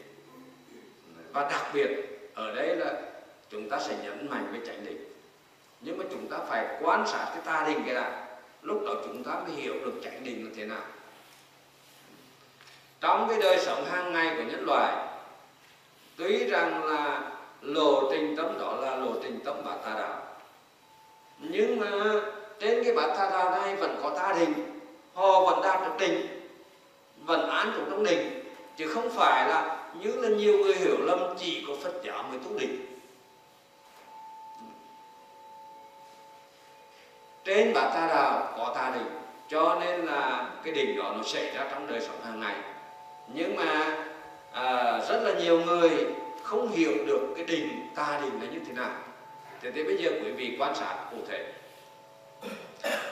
và 1.32 1.48
đặc 1.50 1.66
biệt 1.72 2.15
ở 2.36 2.54
đây 2.54 2.76
là 2.76 2.92
chúng 3.50 3.68
ta 3.68 3.78
sẽ 3.80 3.96
nhấn 4.02 4.30
mạnh 4.30 4.48
với 4.50 4.60
chánh 4.66 4.84
định. 4.84 5.04
Nhưng 5.80 5.98
mà 5.98 6.04
chúng 6.10 6.28
ta 6.28 6.36
phải 6.48 6.66
quan 6.80 7.06
sát 7.06 7.26
cái 7.34 7.42
ta 7.44 7.64
định 7.68 7.82
cái 7.86 7.94
đã. 7.94 8.26
Lúc 8.62 8.82
đó 8.86 8.94
chúng 9.04 9.24
ta 9.24 9.32
mới 9.34 9.52
hiểu 9.52 9.74
được 9.84 9.92
chánh 10.04 10.24
định 10.24 10.44
là 10.44 10.50
thế 10.56 10.64
nào. 10.64 10.82
Trong 13.00 13.28
cái 13.28 13.38
đời 13.38 13.58
sống 13.58 13.84
hàng 13.84 14.12
ngày 14.12 14.34
của 14.36 14.42
nhân 14.42 14.64
loại, 14.66 14.96
tuy 16.16 16.44
rằng 16.44 16.84
là 16.84 17.30
lộ 17.62 18.10
trình 18.10 18.36
tâm 18.36 18.58
đó 18.58 18.76
là 18.80 18.96
lộ 18.96 19.12
trình 19.22 19.40
tâm 19.44 19.56
bát 19.64 19.76
tà 19.84 19.94
đạo 19.94 20.22
nhưng 21.38 21.80
mà 21.80 21.90
trên 22.60 22.84
cái 22.84 22.94
bát 22.94 23.08
tà 23.16 23.30
đạo 23.30 23.50
này 23.50 23.76
vẫn 23.76 24.00
có 24.02 24.10
ta 24.10 24.34
định. 24.38 24.80
Họ 25.14 25.40
vẫn 25.40 25.62
đạt 25.62 25.80
được 25.80 26.06
định, 26.06 26.26
vẫn 27.24 27.48
án 27.48 27.72
trụ 27.76 27.82
trong 27.90 28.04
định. 28.04 28.44
Chứ 28.76 28.88
không 28.88 29.10
phải 29.10 29.48
là 29.48 29.75
như 30.00 30.16
là 30.16 30.28
nhiều 30.28 30.58
người 30.58 30.74
hiểu 30.74 30.96
lầm 31.00 31.18
chỉ 31.38 31.64
có 31.68 31.74
Phật 31.82 31.92
giáo 32.04 32.22
mới 32.22 32.38
tu 32.38 32.58
định 32.58 32.86
trên 37.44 37.72
bát 37.74 37.90
tà 37.94 38.06
đạo 38.06 38.54
có 38.58 38.72
tà 38.74 38.90
định 38.94 39.16
cho 39.48 39.78
nên 39.80 40.00
là 40.00 40.50
cái 40.64 40.74
định 40.74 40.96
đó 40.96 41.14
nó 41.16 41.22
xảy 41.22 41.54
ra 41.54 41.68
trong 41.70 41.86
đời 41.86 42.00
sống 42.00 42.20
hàng 42.24 42.40
ngày. 42.40 42.56
Nhưng 43.34 43.56
mà 43.56 43.96
à, 44.52 45.00
rất 45.08 45.22
là 45.22 45.32
nhiều 45.40 45.60
người 45.60 45.90
không 46.42 46.68
hiểu 46.68 46.92
được 47.06 47.20
cái 47.36 47.44
định 47.44 47.88
tà 47.94 48.20
định 48.22 48.42
là 48.42 48.46
như 48.52 48.60
thế 48.66 48.72
nào. 48.72 48.90
Thế 49.62 49.70
thì 49.74 49.84
bây 49.84 49.96
giờ 49.96 50.10
quý 50.24 50.30
vị 50.30 50.56
quan 50.58 50.74
sát 50.74 50.96
cụ 51.10 51.16
thể. 51.28 51.52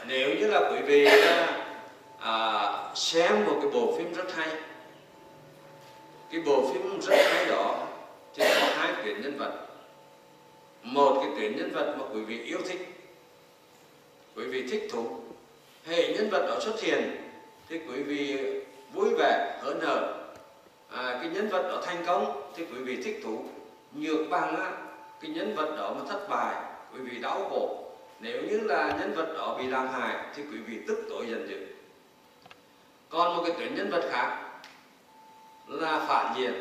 Nếu 0.06 0.34
như 0.40 0.46
là 0.46 0.70
quý 0.72 0.78
vị 0.82 1.04
à, 1.04 1.48
à 2.18 2.94
xem 2.94 3.44
một 3.46 3.58
cái 3.62 3.70
bộ 3.72 3.94
phim 3.98 4.14
rất 4.14 4.34
hay 4.36 4.48
cái 6.30 6.40
bộ 6.40 6.72
phim 6.72 7.00
rất 7.00 7.16
hay 7.16 7.46
đó 7.46 7.86
thì 8.34 8.44
có 8.60 8.66
hai 8.76 9.04
tuyến 9.04 9.22
nhân 9.22 9.38
vật. 9.38 9.52
Một 10.82 11.20
cái 11.20 11.30
tuyến 11.36 11.56
nhân 11.56 11.72
vật 11.74 11.94
mà 11.98 12.04
quý 12.14 12.20
vị 12.20 12.42
yêu 12.42 12.58
thích. 12.68 12.88
Quý 14.36 14.44
vị 14.44 14.66
thích 14.70 14.88
thú. 14.92 15.06
Hệ 15.86 16.14
nhân 16.14 16.30
vật 16.30 16.46
đó 16.48 16.60
xuất 16.60 16.80
hiện 16.80 17.16
thì 17.68 17.78
quý 17.78 18.02
vị 18.02 18.38
vui 18.92 19.14
vẻ 19.18 19.60
hớn 19.62 19.80
hở 19.80 20.14
à, 20.90 21.18
cái 21.20 21.30
nhân 21.34 21.48
vật 21.48 21.62
đó 21.62 21.82
thành 21.86 22.04
công 22.06 22.52
thì 22.56 22.64
quý 22.64 22.78
vị 22.78 23.02
thích 23.02 23.20
thú. 23.24 23.44
Nhược 23.92 24.30
bằng 24.30 24.56
á, 24.56 24.72
cái 25.20 25.30
nhân 25.30 25.54
vật 25.54 25.76
đó 25.76 25.94
mà 25.98 26.04
thất 26.08 26.28
bại 26.28 26.54
quý 26.92 27.00
vị 27.00 27.18
đau 27.18 27.48
khổ. 27.50 27.80
Nếu 28.20 28.42
như 28.42 28.60
là 28.60 28.96
nhân 29.00 29.12
vật 29.14 29.34
đó 29.36 29.56
bị 29.58 29.66
làm 29.66 29.88
hại 29.88 30.16
thì 30.34 30.42
quý 30.42 30.58
vị 30.58 30.78
tức 30.88 31.06
tội 31.08 31.26
giận 31.26 31.48
dữ. 31.48 31.66
Còn 33.08 33.36
một 33.36 33.42
cái 33.46 33.56
tuyến 33.58 33.74
nhân 33.74 33.90
vật 33.90 34.08
khác 34.10 34.43
là 35.68 36.04
phản 36.08 36.34
diện 36.38 36.52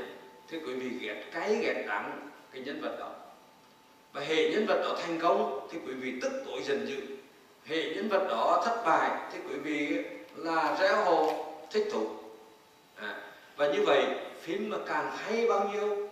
thì 0.47 0.57
quý 0.67 0.73
vị 0.73 0.89
ghét 1.01 1.23
cay 1.31 1.55
ghét 1.55 1.85
đắng 1.87 2.29
cái 2.51 2.61
nhân 2.61 2.81
vật 2.81 2.97
đó. 2.99 3.09
Và 4.13 4.21
hệ 4.21 4.49
nhân 4.49 4.65
vật 4.65 4.81
đó 4.83 4.97
thành 5.01 5.19
công 5.19 5.67
thì 5.71 5.79
quý 5.87 5.93
vị 5.93 6.13
tức 6.21 6.31
tội 6.45 6.63
dần 6.63 6.87
dữ. 6.87 7.01
Hệ 7.65 7.95
nhân 7.95 8.09
vật 8.09 8.27
đó 8.29 8.61
thất 8.65 8.83
bại 8.85 9.11
thì 9.31 9.39
quý 9.49 9.55
vị 9.55 10.03
là 10.35 10.77
reo 10.79 11.05
hồ 11.05 11.45
thích 11.71 11.87
thú. 11.91 12.09
À, 12.95 13.15
và 13.57 13.67
như 13.67 13.83
vậy 13.85 14.05
phim 14.41 14.69
mà 14.69 14.77
càng 14.87 15.11
hay 15.17 15.47
bao 15.47 15.69
nhiêu? 15.73 16.09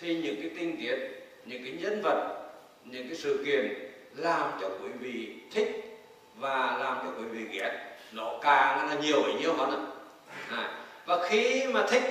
Thì 0.00 0.14
những 0.14 0.36
cái 0.40 0.50
tình 0.56 0.76
tiết 0.80 0.96
những 1.44 1.64
cái 1.64 1.72
nhân 1.72 2.00
vật 2.02 2.36
những 2.84 3.08
cái 3.08 3.16
sự 3.16 3.42
kiện 3.46 3.90
làm 4.16 4.50
cho 4.60 4.68
quý 4.68 4.88
vị 5.00 5.34
thích 5.52 6.00
và 6.36 6.76
làm 6.78 6.98
cho 7.04 7.12
quý 7.18 7.24
vị 7.24 7.58
ghét. 7.58 7.96
Nó 8.12 8.38
càng 8.42 8.88
là 8.88 8.94
nhiều 8.94 9.22
bấy 9.22 9.34
nhiêu 9.34 9.54
hơn 9.54 9.92
à, 10.50 10.85
và 11.06 11.28
khi 11.28 11.66
mà 11.66 11.86
thích 11.88 12.02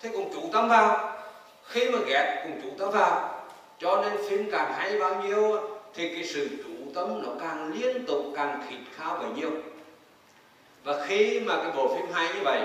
thì 0.00 0.08
cũng 0.12 0.30
chú 0.32 0.40
tâm 0.52 0.68
vào 0.68 1.18
khi 1.64 1.90
mà 1.90 1.98
ghét 2.06 2.40
cũng 2.42 2.60
chú 2.62 2.68
tâm 2.78 2.90
vào 2.90 3.44
cho 3.78 4.02
nên 4.02 4.28
phim 4.28 4.50
càng 4.50 4.72
hay 4.72 4.98
bao 4.98 5.22
nhiêu 5.22 5.60
thì 5.94 6.14
cái 6.14 6.24
sự 6.24 6.48
chú 6.64 6.92
tâm 6.94 7.22
nó 7.22 7.28
càng 7.40 7.72
liên 7.72 8.06
tục, 8.06 8.24
càng 8.36 8.64
khít 8.68 8.76
khao 8.96 9.16
bấy 9.16 9.30
nhiêu. 9.30 9.50
Và 10.84 11.06
khi 11.06 11.40
mà 11.40 11.56
cái 11.56 11.72
bộ 11.76 11.96
phim 11.96 12.12
hay 12.12 12.34
như 12.34 12.40
vậy, 12.44 12.60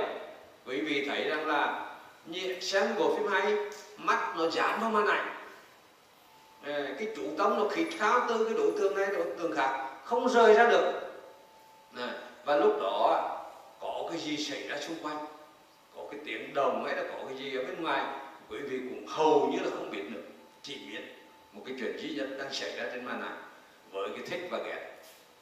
quý 0.65 0.81
vị 0.81 1.05
thấy 1.09 1.23
rằng 1.23 1.47
là 1.47 1.85
xem 2.61 2.95
bộ 2.97 3.15
phim 3.15 3.27
hay, 3.27 3.55
mắt 3.97 4.33
nó 4.37 4.49
dán 4.49 4.79
vào 4.81 4.89
màn 4.89 5.07
ảnh. 5.07 5.33
Ờ, 6.65 6.85
cái 6.99 7.07
chủ 7.15 7.23
tâm 7.37 7.57
nó 7.57 7.69
khít 7.69 7.87
khao 7.97 8.25
từ 8.29 8.45
cái 8.45 8.53
đối 8.53 8.71
tượng 8.79 8.95
này, 8.95 9.07
đối 9.07 9.25
tượng 9.37 9.55
khác, 9.55 9.87
không 10.03 10.29
rời 10.29 10.53
ra 10.53 10.69
được. 10.69 10.93
Và 12.45 12.55
lúc 12.55 12.77
đó 12.81 13.29
có 13.79 14.03
cái 14.09 14.19
gì 14.19 14.37
xảy 14.37 14.67
ra 14.67 14.77
xung 14.77 14.95
quanh? 15.03 15.25
Cái 16.11 16.19
tiếng 16.25 16.53
đồng 16.53 16.85
hay 16.85 16.95
là 16.95 17.03
có 17.03 17.25
cái 17.27 17.37
gì 17.37 17.57
ở 17.57 17.63
bên 17.63 17.83
ngoài. 17.83 18.03
Quý 18.49 18.57
vị 18.59 18.77
cũng 18.77 19.07
hầu 19.07 19.49
như 19.53 19.59
là 19.59 19.69
không 19.69 19.91
biết 19.91 20.03
được 20.09 20.23
chỉ 20.61 20.77
biết 20.91 21.01
một 21.53 21.61
cái 21.65 21.75
chuyện 21.79 21.97
duy 21.97 22.09
nhất 22.09 22.27
đang 22.39 22.53
xảy 22.53 22.75
ra 22.77 22.83
trên 22.93 23.05
màn 23.05 23.21
ảnh 23.21 23.43
với 23.91 24.09
cái 24.09 24.27
thích 24.27 24.47
và 24.51 24.57
ghét. 24.57 24.93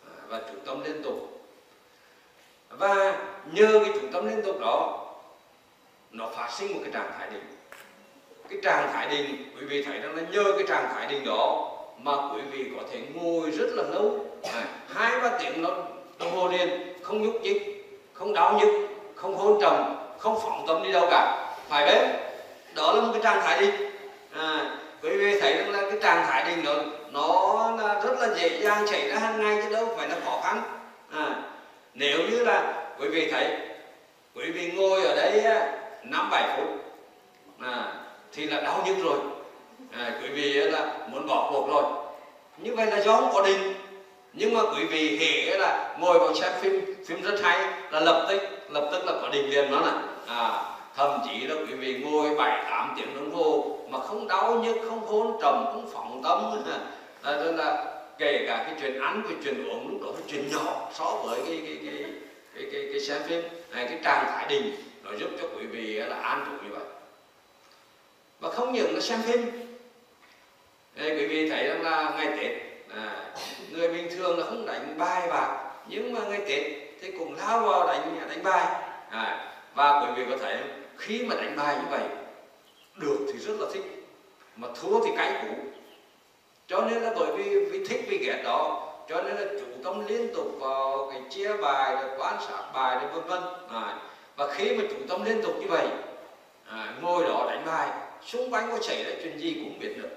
À, 0.06 0.16
và 0.28 0.42
chủ 0.52 0.58
tâm 0.66 0.84
liên 0.84 1.04
tục. 1.04 1.42
Và 2.70 3.26
nhờ 3.52 3.82
cái 3.86 3.94
chủ 3.94 4.08
tâm 4.12 4.28
liên 4.28 4.42
tục 4.46 4.60
đó, 4.60 5.02
nó 6.12 6.30
phát 6.30 6.50
sinh 6.52 6.74
một 6.74 6.80
cái 6.84 6.92
trạng 6.94 7.12
thái 7.18 7.30
định. 7.30 7.44
Cái 8.50 8.60
trạng 8.64 8.90
thái 8.94 9.10
định, 9.10 9.52
quý 9.60 9.66
vị 9.66 9.84
thấy 9.84 10.00
rằng 10.00 10.16
là 10.16 10.22
nhờ 10.22 10.44
cái 10.58 10.68
trạng 10.68 10.90
thái 10.94 11.08
định 11.08 11.26
đó 11.26 11.72
mà 12.00 12.12
quý 12.34 12.42
vị 12.52 12.72
có 12.78 12.84
thể 12.92 13.02
ngồi 13.14 13.52
rất 13.52 13.68
là 13.70 13.84
lâu. 13.84 14.26
À, 14.54 14.66
hai 14.88 15.20
ba 15.20 15.38
tiếng 15.40 15.62
nó 15.62 15.70
đồng 16.20 16.32
hồ 16.32 16.48
liền 16.48 16.94
không 17.04 17.22
nhúc 17.22 17.42
nhích, 17.42 17.86
không 18.14 18.34
đau 18.34 18.60
nhức, 18.60 18.70
không 19.16 19.36
hôn 19.38 19.58
trầm 19.62 20.05
không 20.26 20.40
phóng 20.44 20.66
tâm 20.68 20.84
đi 20.84 20.92
đâu 20.92 21.08
cả. 21.12 21.48
Phải 21.70 21.86
đấy. 21.86 22.08
Đó 22.76 22.94
là 22.94 23.02
một 23.02 23.10
cái 23.14 23.22
trạng 23.24 23.42
thái 23.42 23.60
định. 23.60 23.92
À, 24.36 24.78
quý 25.02 25.10
vị 25.10 25.40
thấy 25.40 25.54
rằng 25.54 25.72
là 25.72 25.82
cái 25.82 26.00
trạng 26.02 26.26
thái 26.28 26.44
định 26.44 26.66
nó 26.66 26.74
nó 27.12 27.72
là 27.78 28.02
rất 28.02 28.20
là 28.20 28.28
dễ 28.36 28.62
dàng 28.62 28.88
xảy 28.88 29.10
ra 29.10 29.20
hàng 29.20 29.42
ngày 29.42 29.58
chứ 29.64 29.76
đâu 29.76 29.96
phải 29.98 30.10
là 30.10 30.16
khó 30.26 30.40
khăn. 30.44 30.62
À, 31.14 31.36
nếu 31.94 32.20
như 32.32 32.44
là 32.44 32.74
quý 33.00 33.08
vị 33.08 33.32
thấy 33.32 33.48
quý 34.36 34.52
vị 34.52 34.72
ngồi 34.76 35.04
ở 35.04 35.16
đây 35.16 35.44
năm 36.04 36.30
bảy 36.32 36.44
phút 36.58 36.68
à, 37.60 37.94
thì 38.34 38.46
là 38.46 38.62
đau 38.62 38.84
nhức 38.86 38.98
rồi. 39.04 39.20
À, 39.98 40.12
quý 40.22 40.30
vị 40.30 40.54
là 40.54 40.98
muốn 41.08 41.28
bỏ 41.28 41.50
cuộc 41.52 41.68
rồi. 41.70 41.84
Như 42.58 42.76
vậy 42.76 42.86
là 42.86 42.98
do 42.98 43.16
không 43.16 43.32
có 43.34 43.42
định. 43.42 43.74
Nhưng 44.34 44.54
mà 44.54 44.62
quý 44.76 44.86
vị 44.86 45.18
hệ 45.18 45.58
là 45.58 45.96
ngồi 46.00 46.20
vào 46.20 46.34
xem 46.34 46.52
phim 46.62 46.96
phim 47.08 47.22
rất 47.22 47.42
hay 47.44 47.60
là 47.92 48.00
lập 48.00 48.26
tức 48.30 48.42
lập 48.70 48.90
tức 48.92 49.06
là 49.06 49.14
có 49.22 49.30
định 49.30 49.50
liền 49.50 49.72
nó 49.72 49.80
này 49.80 50.15
à, 50.28 50.64
thậm 50.96 51.20
chí 51.26 51.48
là 51.48 51.56
quý 51.56 51.74
vị 51.74 52.04
ngồi 52.04 52.36
bảy 52.36 52.64
tám 52.70 52.94
tiếng 52.98 53.16
đồng 53.16 53.36
hồ 53.36 53.78
mà 53.90 54.00
không 54.00 54.28
đau 54.28 54.56
nhức 54.64 54.76
không 54.90 55.08
hôn 55.08 55.38
trầm 55.42 55.66
không 55.74 55.90
phóng 55.94 56.22
tâm. 56.24 56.64
À, 57.22 57.32
tức 57.36 57.52
là 57.52 57.96
kể 58.18 58.46
cả 58.48 58.64
cái 58.66 58.76
chuyện 58.82 59.02
ăn 59.02 59.22
cái 59.28 59.38
chuyện 59.44 59.70
uống 59.70 59.90
lúc 59.90 60.02
đó 60.02 60.08
cái 60.14 60.24
chuyện 60.28 60.50
nhỏ 60.52 60.90
so 60.94 61.06
với 61.06 61.40
cái 61.48 61.62
cái 61.66 61.78
cái 61.86 62.04
cái 62.56 62.70
cái, 62.72 62.90
cái 62.92 63.00
xem 63.00 63.22
phim 63.28 63.42
này 63.72 63.86
cái 63.88 64.00
trạng 64.04 64.26
thái 64.28 64.46
đình 64.50 64.76
nó 65.04 65.12
giúp 65.18 65.30
cho 65.42 65.48
quý 65.58 65.66
vị 65.66 65.94
là 65.94 66.16
an 66.16 66.46
trụ 66.46 66.68
như 66.68 66.76
vậy. 66.76 66.86
Và 68.40 68.52
không 68.52 68.74
những 68.74 68.94
là 68.96 69.02
xem 69.02 69.22
phim. 69.22 69.42
Đây, 70.96 71.10
quý 71.10 71.28
vị 71.28 71.50
thấy 71.50 71.68
rằng 71.68 71.82
là 71.82 72.14
ngày 72.18 72.38
tết 72.38 72.52
à, 72.96 73.34
người 73.72 73.88
bình 73.88 74.08
thường 74.18 74.40
là 74.40 74.46
không 74.46 74.66
đánh 74.66 74.98
bài 74.98 75.28
bạc 75.30 75.58
nhưng 75.88 76.14
mà 76.14 76.20
ngày 76.30 76.42
tết 76.48 76.64
thì 77.02 77.12
cũng 77.12 77.36
lao 77.36 77.60
vào 77.60 77.88
đánh 77.88 78.28
đánh 78.30 78.44
bài. 78.44 78.66
À, 79.10 79.55
và 79.76 80.02
quý 80.02 80.08
vị 80.16 80.32
có 80.32 80.38
thấy 80.38 80.58
khi 80.98 81.26
mà 81.26 81.36
đánh 81.36 81.56
bài 81.56 81.76
như 81.76 81.88
vậy 81.90 82.04
được 82.96 83.18
thì 83.34 83.40
rất 83.40 83.54
là 83.60 83.68
thích 83.74 84.06
mà 84.56 84.68
thua 84.82 85.06
thì 85.06 85.12
cay 85.18 85.42
cú 85.42 85.56
cho 86.68 86.82
nên 86.82 87.02
là 87.02 87.14
bởi 87.16 87.32
vì 87.38 87.66
vì 87.66 87.86
thích 87.86 88.06
vì 88.08 88.18
ghét 88.18 88.42
đó 88.44 88.86
cho 89.10 89.22
nên 89.22 89.36
là 89.36 89.46
chủ 89.60 89.66
tâm 89.84 90.06
liên 90.08 90.34
tục 90.36 90.48
vào 90.60 91.08
cái 91.12 91.22
chia 91.30 91.58
bài 91.58 91.96
rồi 91.96 92.12
quan 92.18 92.42
sát 92.48 92.64
bài 92.74 92.98
rồi 93.02 93.12
vân 93.12 93.28
vân. 93.28 93.42
À, 93.70 94.00
và 94.36 94.54
khi 94.54 94.76
mà 94.76 94.84
chủ 94.90 94.96
tâm 95.08 95.26
liên 95.26 95.42
tục 95.42 95.54
như 95.60 95.68
vậy 95.70 95.88
à, 96.70 96.94
ngồi 97.02 97.24
đó 97.24 97.46
đánh 97.50 97.66
bài 97.66 97.90
xung 98.26 98.54
quanh 98.54 98.72
có 98.72 98.78
xảy 98.82 99.04
ra 99.04 99.12
chuyện 99.24 99.40
gì 99.40 99.54
cũng 99.54 99.80
biết 99.80 99.94
được. 99.98 100.10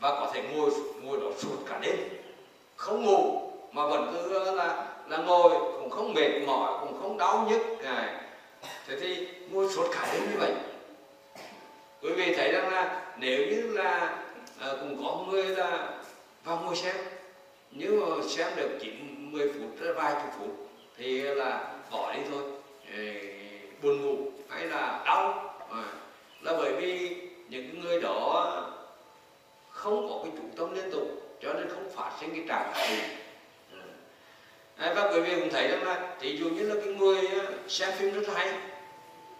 Và 0.00 0.10
có 0.10 0.30
thể 0.32 0.42
ngồi 0.42 0.70
ngồi 1.02 1.20
đó 1.20 1.26
suốt 1.38 1.56
cả 1.68 1.78
đêm 1.82 1.96
không 2.76 3.04
ngủ 3.04 3.50
mà 3.72 3.86
vẫn 3.86 4.12
cứ 4.12 4.54
là 4.54 4.86
là 5.08 5.16
ngồi 5.16 5.50
cũng 5.50 5.90
không 5.90 6.14
mệt 6.14 6.40
mỏi 6.46 6.72
cũng 6.80 7.02
không 7.02 7.18
đau 7.18 7.46
nhức 7.50 7.62
à, 7.84 8.20
thế 8.90 8.96
thì 9.00 9.26
mua 9.50 9.70
suốt 9.70 9.88
cả 9.92 10.08
đêm 10.12 10.22
như 10.30 10.36
vậy. 10.38 10.52
Quý 12.02 12.12
vị 12.12 12.34
thấy 12.36 12.52
rằng 12.52 12.72
là 12.72 13.02
nếu 13.18 13.46
như 13.46 13.72
là 13.72 14.18
à, 14.58 14.68
cũng 14.80 15.04
có 15.04 15.24
người 15.28 15.44
là 15.44 15.98
vào 16.44 16.56
mua 16.56 16.74
xem 16.74 16.96
nếu 17.70 17.92
mà 18.00 18.22
xem 18.28 18.48
được 18.56 18.78
chỉ 18.80 18.92
10 19.18 19.48
phút 19.48 19.94
vài 19.96 20.14
chục 20.14 20.32
phút 20.38 20.68
thì 20.96 21.20
là 21.20 21.74
bỏ 21.90 22.12
đi 22.14 22.20
thôi. 22.30 22.42
Buồn 23.82 24.02
ngủ 24.02 24.30
hay 24.48 24.66
là 24.66 25.02
đau. 25.06 25.54
À, 25.70 25.84
là 26.42 26.52
bởi 26.52 26.72
vì 26.72 27.16
những 27.48 27.80
người 27.80 28.00
đó 28.00 28.70
không 29.70 30.08
có 30.08 30.20
cái 30.22 30.32
chủ 30.36 30.48
tâm 30.56 30.74
liên 30.74 30.90
tục 30.90 31.36
cho 31.42 31.52
nên 31.52 31.68
không 31.68 31.90
phát 31.96 32.10
sinh 32.20 32.30
cái 32.30 32.44
trạng 32.48 32.72
thái 32.74 33.00
ờ, 33.72 33.78
à, 34.76 34.92
và 34.96 35.12
quý 35.12 35.20
vị 35.20 35.40
cũng 35.40 35.50
thấy 35.50 35.68
rằng 35.68 35.84
là 35.84 36.16
ví 36.20 36.36
dụ 36.36 36.48
như 36.48 36.62
là 36.62 36.74
cái 36.84 36.94
người 36.94 37.28
xem 37.68 37.92
phim 37.98 38.14
rất 38.14 38.34
hay 38.34 38.52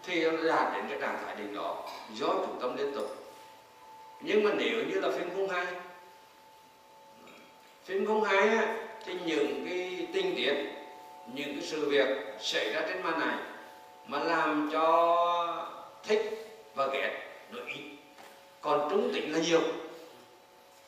thì 0.05 0.23
đạt 0.23 0.73
đến 0.73 0.85
cái 0.89 0.99
trạng 1.01 1.19
thái 1.25 1.35
định 1.35 1.55
đó. 1.55 1.89
Do 2.13 2.27
chủ 2.27 2.55
tâm 2.61 2.77
liên 2.77 2.93
tục. 2.95 3.15
Nhưng 4.21 4.43
mà 4.43 4.51
nếu 4.57 4.77
như 4.89 4.99
là 4.99 5.11
phim 5.11 5.29
không 5.35 5.49
hay 5.49 5.65
phim 7.85 8.05
không 8.05 8.23
hay 8.23 8.49
thì 9.05 9.13
những 9.25 9.65
cái 9.65 10.07
tình 10.13 10.35
tiết 10.35 10.53
những 11.33 11.53
cái 11.53 11.61
sự 11.61 11.89
việc 11.89 12.07
xảy 12.39 12.73
ra 12.73 12.81
trên 12.87 13.03
màn 13.03 13.19
này 13.19 13.35
mà 14.07 14.19
làm 14.19 14.69
cho 14.73 15.15
thích 16.03 16.47
và 16.75 16.87
ghét 16.87 17.19
nó 17.51 17.59
ít. 17.67 17.81
Còn 18.61 18.87
trúng 18.89 19.11
tính 19.13 19.33
là 19.33 19.39
nhiều. 19.39 19.61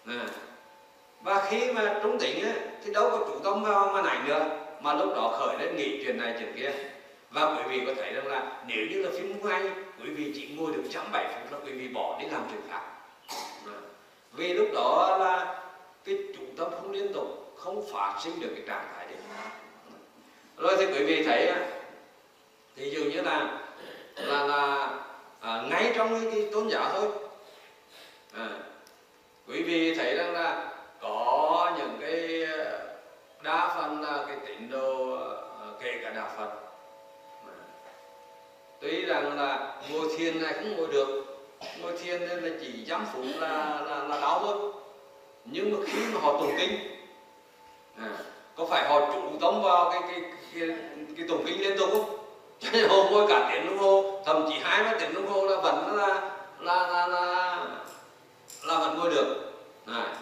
À. 0.08 0.27
và 1.22 1.46
khi 1.50 1.72
mà 1.72 2.00
trúng 2.03 2.20
tính 2.20 2.46
á, 2.46 2.53
thì 2.84 2.93
đâu 2.93 3.10
có 3.12 3.17
chủ 3.17 3.39
tâm 3.43 3.63
vào 3.63 3.93
màn 3.93 4.05
ảnh 4.05 4.27
nữa 4.27 4.60
mà 4.82 4.93
lúc 4.93 5.15
đó 5.15 5.36
khởi 5.39 5.58
lên 5.60 5.75
nghĩ 5.75 6.03
chuyện 6.03 6.17
này 6.17 6.36
chuyện 6.39 6.53
kia 6.58 6.72
và 7.34 7.56
quý 7.56 7.63
vị 7.70 7.86
có 7.88 7.94
thấy 7.98 8.13
rằng 8.13 8.28
là 8.28 8.62
nếu 8.68 8.86
như 8.90 9.02
là 9.02 9.10
phim 9.18 9.34
không 9.34 9.52
hay 9.52 9.63
quý 10.04 10.10
vị 10.10 10.32
chỉ 10.36 10.48
ngồi 10.56 10.72
được 10.72 10.84
chấm 10.90 11.06
bảy 11.12 11.25
phút 11.34 11.52
là 11.52 11.66
quý 11.66 11.72
vị 11.72 11.88
bỏ 11.88 12.20
đi 12.22 12.28
làm 12.30 12.42
chuyện 12.52 12.62
khác. 12.70 12.82
Vâng. 13.63 13.84
Vì 14.32 14.54
lúc 14.54 14.68
đó 14.74 15.18
là 15.20 15.62
cái 16.06 16.18
chủ 16.36 16.44
tâm 16.58 16.72
không 16.72 16.92
liên 16.92 17.13
tục 17.13 17.54
không 17.58 17.86
phát 17.92 18.20
sinh 18.24 18.40
được 18.40 18.50
cái 18.56 18.63
trạng 18.68 18.88
thái 18.96 19.06
đấy. 19.06 19.16
Rồi 20.58 20.75
thì 20.78 20.86
quý 20.86 21.06
vị 21.06 21.24
thấy 21.24 21.54
thì 22.75 22.90
dường 22.90 23.10
như 23.10 23.22
là 23.22 23.60
là 24.16 24.48
là 24.48 24.90
à, 25.40 25.63
ngay 25.70 25.94
trong 25.96 26.10
cái, 26.10 26.32
cái 26.32 26.50
tôn 26.52 26.70
giáo 26.70 26.90
thôi. 26.94 27.08
À, 28.34 28.50
quý 29.48 29.63
vị 29.63 29.96
thấy 29.96 30.16
rằng 30.16 30.34
là 30.34 30.72
có 31.02 31.75
những 31.78 31.98
cái 32.02 32.44
à, 32.44 32.80
đa 33.44 33.75
phần 33.75 34.02
là 34.02 34.25
cái 34.28 34.38
tín 34.48 34.70
đồ 34.70 35.18
à, 35.62 35.68
kể 35.82 36.00
cả 36.04 36.10
đạo 36.10 36.30
phật 36.38 36.62
tuy 38.84 39.06
rằng 39.06 39.38
là 39.38 39.74
ngồi 39.90 40.08
thiền 40.18 40.42
này 40.42 40.54
cũng 40.54 40.78
ngồi 40.78 40.88
được. 40.88 41.25
Ngồi 41.82 41.98
thiền 41.98 42.20
nên 42.20 42.44
là 42.44 42.50
chỉ 42.62 42.84
dám 42.86 43.06
phút 43.13 43.25
là 43.40 43.82
là 43.88 44.04
là 44.04 44.20
đau 44.22 44.40
thôi. 44.44 44.72
Nhưng 45.46 45.72
mà 45.72 45.78
khi 45.86 46.00
mà 46.13 46.20
họ 46.20 46.34
tụng 46.34 46.52
kinh 46.58 46.72
à, 47.98 48.10
có 48.56 48.66
phải 48.66 48.90
họ 48.90 49.00
chủ 49.13 49.22
tâm 49.41 49.62
vào 49.63 49.91
cái 49.91 50.02
cái 50.12 50.22
cái, 50.54 50.69
cái 51.17 51.28
tụng 51.28 51.43
kinh 51.46 51.62
liên 51.62 51.78
tục 51.78 51.89
không? 51.91 52.17
Cho 52.60 52.69
nên 52.74 52.89
hồ 52.89 53.10
ngồi 53.12 53.28
cả 53.30 53.50
tiếng 53.52 53.65
đồng 53.67 53.78
hồ 53.78 54.22
thậm 54.26 54.46
chí 54.50 54.56
hai 54.62 54.84
ba 54.84 54.93
tiếng 55.00 55.13
đồng 55.13 55.28
hồ 55.28 55.46
là 55.46 55.62
vẫn 55.62 55.96
là 55.96 56.32
là 56.60 56.88
là 56.88 57.08
là, 57.08 57.58
là 58.67 58.80
vẫn 58.80 59.00
ngồi 59.00 59.10
được. 59.10 59.54
À, 59.86 60.15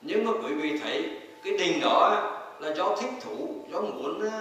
nhưng 0.00 0.24
mà 0.24 0.32
quý 0.32 0.54
vị 0.54 0.78
thấy 0.82 1.10
cái 1.44 1.58
đình 1.58 1.80
đó 1.80 2.30
là 2.60 2.74
do 2.74 2.96
thích 3.00 3.10
thủ 3.24 3.64
do 3.72 3.80
muốn 3.80 4.30
à, 4.30 4.40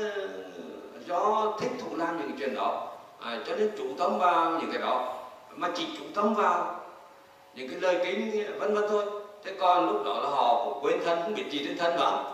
do 1.08 1.54
thích 1.60 1.72
thủ 1.80 1.96
làm 1.96 2.18
những 2.18 2.38
chuyện 2.40 2.56
đó 2.56 2.95
à, 3.26 3.40
cho 3.48 3.56
nên 3.56 3.72
chú 3.78 3.86
tâm 3.98 4.20
vào 4.20 4.52
những 4.62 4.72
cái 4.72 4.82
đó. 4.82 5.18
Mà 5.56 5.70
chỉ 5.76 5.88
chú 5.98 6.04
tâm 6.16 6.34
vào 6.34 6.82
những 7.56 7.70
cái 7.70 7.80
lời 7.80 7.98
kính 8.06 8.46
vân 8.60 8.74
vân 8.74 8.86
thôi. 8.90 9.06
Thế 9.44 9.54
còn 9.60 9.86
lúc 9.86 10.06
đó 10.06 10.20
là 10.24 10.30
họ 10.30 10.66
cũng 10.66 10.84
quên 10.84 11.00
thân 11.06 11.20
cũng 11.24 11.34
biết 11.34 11.46
gì 11.50 11.60
đến 11.60 11.78
thân 11.78 11.98
đó 11.98 12.32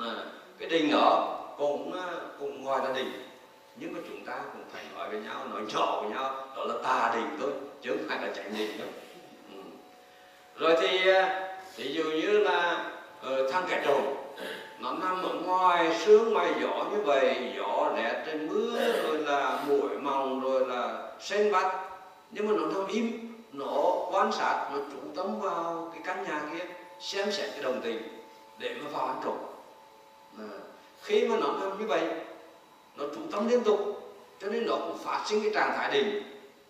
à, 0.00 0.14
cái 0.58 0.68
đình 0.68 0.90
đó 0.92 1.38
cũng 1.58 1.92
à, 1.92 2.06
cũng 2.38 2.64
ngoài 2.64 2.80
là 2.84 2.92
đình. 2.92 3.12
Nhưng 3.76 3.92
mà 3.92 4.00
chúng 4.08 4.24
ta 4.24 4.34
cũng 4.52 4.62
phải 4.72 4.82
nói 4.94 5.08
với 5.10 5.20
nhau 5.20 5.36
nói 5.52 5.62
nhỏ 5.68 6.00
với 6.00 6.10
nhau 6.10 6.46
đó 6.56 6.64
là 6.64 6.74
tà 6.82 7.14
đình 7.14 7.36
thôi 7.40 7.50
chứ 7.82 7.90
không 7.90 8.08
phải 8.08 8.18
là 8.26 8.34
chánh 8.34 8.54
đình 8.58 8.78
đâu. 8.78 8.88
Ừ. 9.54 9.60
rồi 10.56 10.76
thì 10.80 11.12
à, 11.12 11.50
ví 11.76 11.92
dụ 11.92 12.04
như 12.04 12.38
là 12.38 12.90
ờ, 13.22 13.44
uh, 13.44 13.52
thằng 13.52 13.64
kẻ 13.68 13.82
trộm 13.86 14.02
nó 14.80 14.92
nằm 14.92 15.22
ở 15.22 15.34
ngoài 15.44 15.96
sương 16.04 16.32
ngoài 16.32 16.52
gió 16.60 16.84
như 16.92 17.00
vậy, 17.04 17.52
gió 17.56 17.92
rét 17.96 18.22
trên 18.26 18.48
mưa, 18.48 18.92
rồi 19.02 19.18
là 19.18 19.64
muỗi 19.68 19.98
mòng 19.98 20.40
rồi 20.40 20.68
là 20.68 21.12
sen 21.20 21.52
bắt 21.52 21.88
nhưng 22.30 22.48
mà 22.48 22.52
nó 22.56 22.66
nằm 22.66 22.86
im, 22.88 23.34
nó 23.52 24.06
quan 24.12 24.32
sát, 24.32 24.68
nó 24.72 24.78
chú 24.92 24.98
tâm 25.16 25.40
vào 25.40 25.90
cái 25.92 26.02
căn 26.04 26.24
nhà 26.24 26.42
kia, 26.52 26.64
xem 27.00 27.32
xét 27.32 27.50
cái 27.50 27.62
đồng 27.62 27.80
tình 27.84 28.02
để 28.58 28.74
mà 28.82 28.90
vào 28.90 29.06
ăn 29.06 29.20
trộm 29.24 29.36
à. 30.38 30.58
khi 31.02 31.28
mà 31.28 31.36
nó 31.36 31.52
nằm 31.60 31.78
như 31.78 31.86
vậy, 31.86 32.02
nó 32.96 33.04
chú 33.14 33.20
tâm 33.32 33.48
liên 33.48 33.64
tục, 33.64 33.80
cho 34.40 34.48
nên 34.48 34.66
nó 34.66 34.76
cũng 34.76 34.98
phát 34.98 35.24
sinh 35.26 35.42
cái 35.42 35.50
trạng 35.54 35.72
thái 35.76 35.90
định 35.90 36.22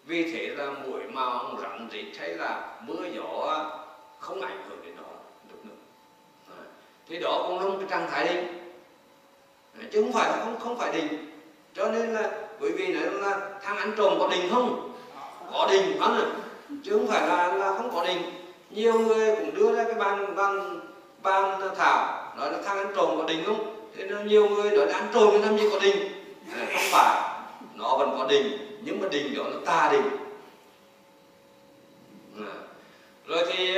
vì 0.05 0.33
thế 0.33 0.47
là 0.47 0.71
muỗi 0.71 1.03
màu, 1.09 1.59
rắn 1.63 1.89
rít 1.91 2.13
hay 2.19 2.29
là 2.29 2.79
mưa 2.87 3.05
gió 3.15 3.65
không 4.19 4.41
ảnh 4.41 4.65
hưởng 4.69 4.79
đến 4.83 4.95
nó 4.97 5.03
được 5.49 5.67
nữa 5.67 5.75
à 6.49 6.65
thì 7.09 7.19
đó 7.19 7.45
cũng 7.49 7.59
là 7.59 7.65
một 7.65 7.77
cái 7.81 7.89
trạng 7.91 8.11
thái 8.11 8.29
định 8.29 8.59
chứ 9.93 10.03
không 10.03 10.13
phải 10.13 10.31
không 10.45 10.57
không 10.61 10.79
phải 10.79 10.93
định. 10.93 11.09
Cho 11.75 11.89
nên 11.89 12.15
là 12.15 12.31
bởi 12.61 12.71
vì 12.71 12.87
nói 12.87 13.03
là 13.13 13.41
thằng 13.63 13.77
ăn 13.77 13.93
trộm 13.97 14.15
có 14.19 14.29
định 14.29 14.49
không? 14.51 14.93
Có 15.53 15.69
định 15.73 15.99
vâng 15.99 16.15
phải 16.15 16.21
không 16.21 16.81
chứ 16.85 16.93
không 16.93 17.07
phải 17.07 17.29
là 17.29 17.53
là 17.53 17.73
không 17.73 17.91
có 17.95 18.05
định. 18.05 18.23
Nhiều 18.71 18.99
người 18.99 19.37
cũng 19.37 19.55
đưa 19.55 19.73
ra 19.73 19.85
cái 19.85 19.95
ban 19.95 20.35
ban 20.35 20.81
ban 21.23 21.61
thảo 21.77 22.33
nói 22.39 22.53
là 22.53 22.59
thằng 22.65 22.79
ăn 22.79 22.93
trộm 22.97 23.19
có 23.19 23.25
định 23.25 23.43
không? 23.47 23.91
Thế 23.97 24.05
nên 24.05 24.27
nhiều 24.27 24.49
người 24.49 24.71
nói 24.71 24.87
là 24.87 24.95
ăn 24.95 25.09
trộm 25.15 25.29
thì 25.33 25.39
làm 25.39 25.59
gì 25.59 25.69
có 25.73 25.79
định? 25.79 25.97
À, 26.57 26.67
không 26.73 26.91
phải. 26.91 27.31
Nó 27.75 27.97
vẫn 27.97 28.15
có 28.19 28.27
định 28.27 28.79
nhưng 28.85 29.01
mà 29.01 29.09
định 29.09 29.35
đó 29.37 29.43
là 29.43 29.57
tà 29.65 29.89
định. 29.93 30.11
À. 32.39 32.55
rồi 33.27 33.45
thì 33.53 33.77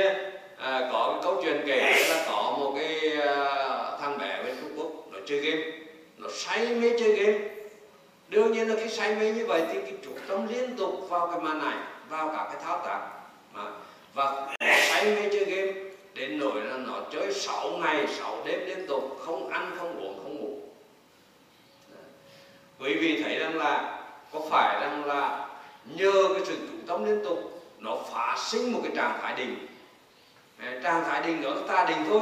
à, 0.57 0.89
có 0.91 1.09
cái 1.13 1.23
câu 1.23 1.41
chuyện 1.43 1.61
kể 1.65 2.07
là 2.09 2.23
có 2.27 2.55
một 2.59 2.73
cái 2.75 3.17
à, 3.17 3.97
thằng 4.01 4.17
bé 4.17 4.43
bên 4.43 4.55
phải 5.21 5.27
chơi 5.27 5.39
game. 5.39 5.71
Nó 6.17 6.29
say 6.33 6.75
mê 6.75 6.89
chơi 6.99 7.13
game. 7.13 7.39
Đương 8.29 8.51
nhiên 8.51 8.67
là 8.67 8.75
cái 8.75 8.89
say 8.89 9.15
mê 9.15 9.31
như 9.31 9.45
vậy 9.45 9.61
thì 9.73 9.79
cái 9.81 9.93
chủ 10.03 10.11
tâm 10.27 10.47
liên 10.47 10.77
tục 10.77 11.09
vào 11.09 11.27
cái 11.27 11.39
màn 11.39 11.59
này 11.59 11.77
vào 12.09 12.29
cả 12.29 12.49
cái 12.53 12.61
thao 12.63 12.81
tác. 12.85 13.07
Mà, 13.53 13.71
và 14.13 14.55
say 14.59 15.05
mê 15.05 15.29
chơi 15.31 15.45
game, 15.45 15.73
đến 16.13 16.39
nỗi 16.39 16.61
là 16.61 16.77
nó 16.77 17.01
chơi 17.11 17.33
6 17.33 17.69
ngày 17.69 18.07
6 18.07 18.43
đêm 18.45 18.59
liên 18.65 18.87
tục, 18.87 19.17
không 19.25 19.49
ăn, 19.49 19.71
không 19.77 19.99
uống, 19.99 20.19
không 20.23 20.37
ngủ. 20.37 20.57
Quý 22.79 22.93
vị 22.93 23.23
thấy 23.23 23.39
rằng 23.39 23.57
là, 23.57 24.03
có 24.31 24.41
phải 24.49 24.81
rằng 24.81 25.05
là 25.05 25.47
nhờ 25.95 26.11
cái 26.33 26.41
sự 26.45 26.55
chủ 26.55 26.77
tâm 26.87 27.05
liên 27.05 27.23
tục, 27.23 27.63
nó 27.79 27.97
phá 28.13 28.35
sinh 28.37 28.73
một 28.73 28.79
cái 28.83 28.91
trạng 28.95 29.19
thái 29.21 29.35
định? 29.35 29.67
Trạng 30.83 31.03
thái 31.03 31.21
định 31.27 31.41
đó 31.41 31.53
là 31.53 31.61
ta 31.67 31.85
định 31.85 32.05
thôi, 32.09 32.21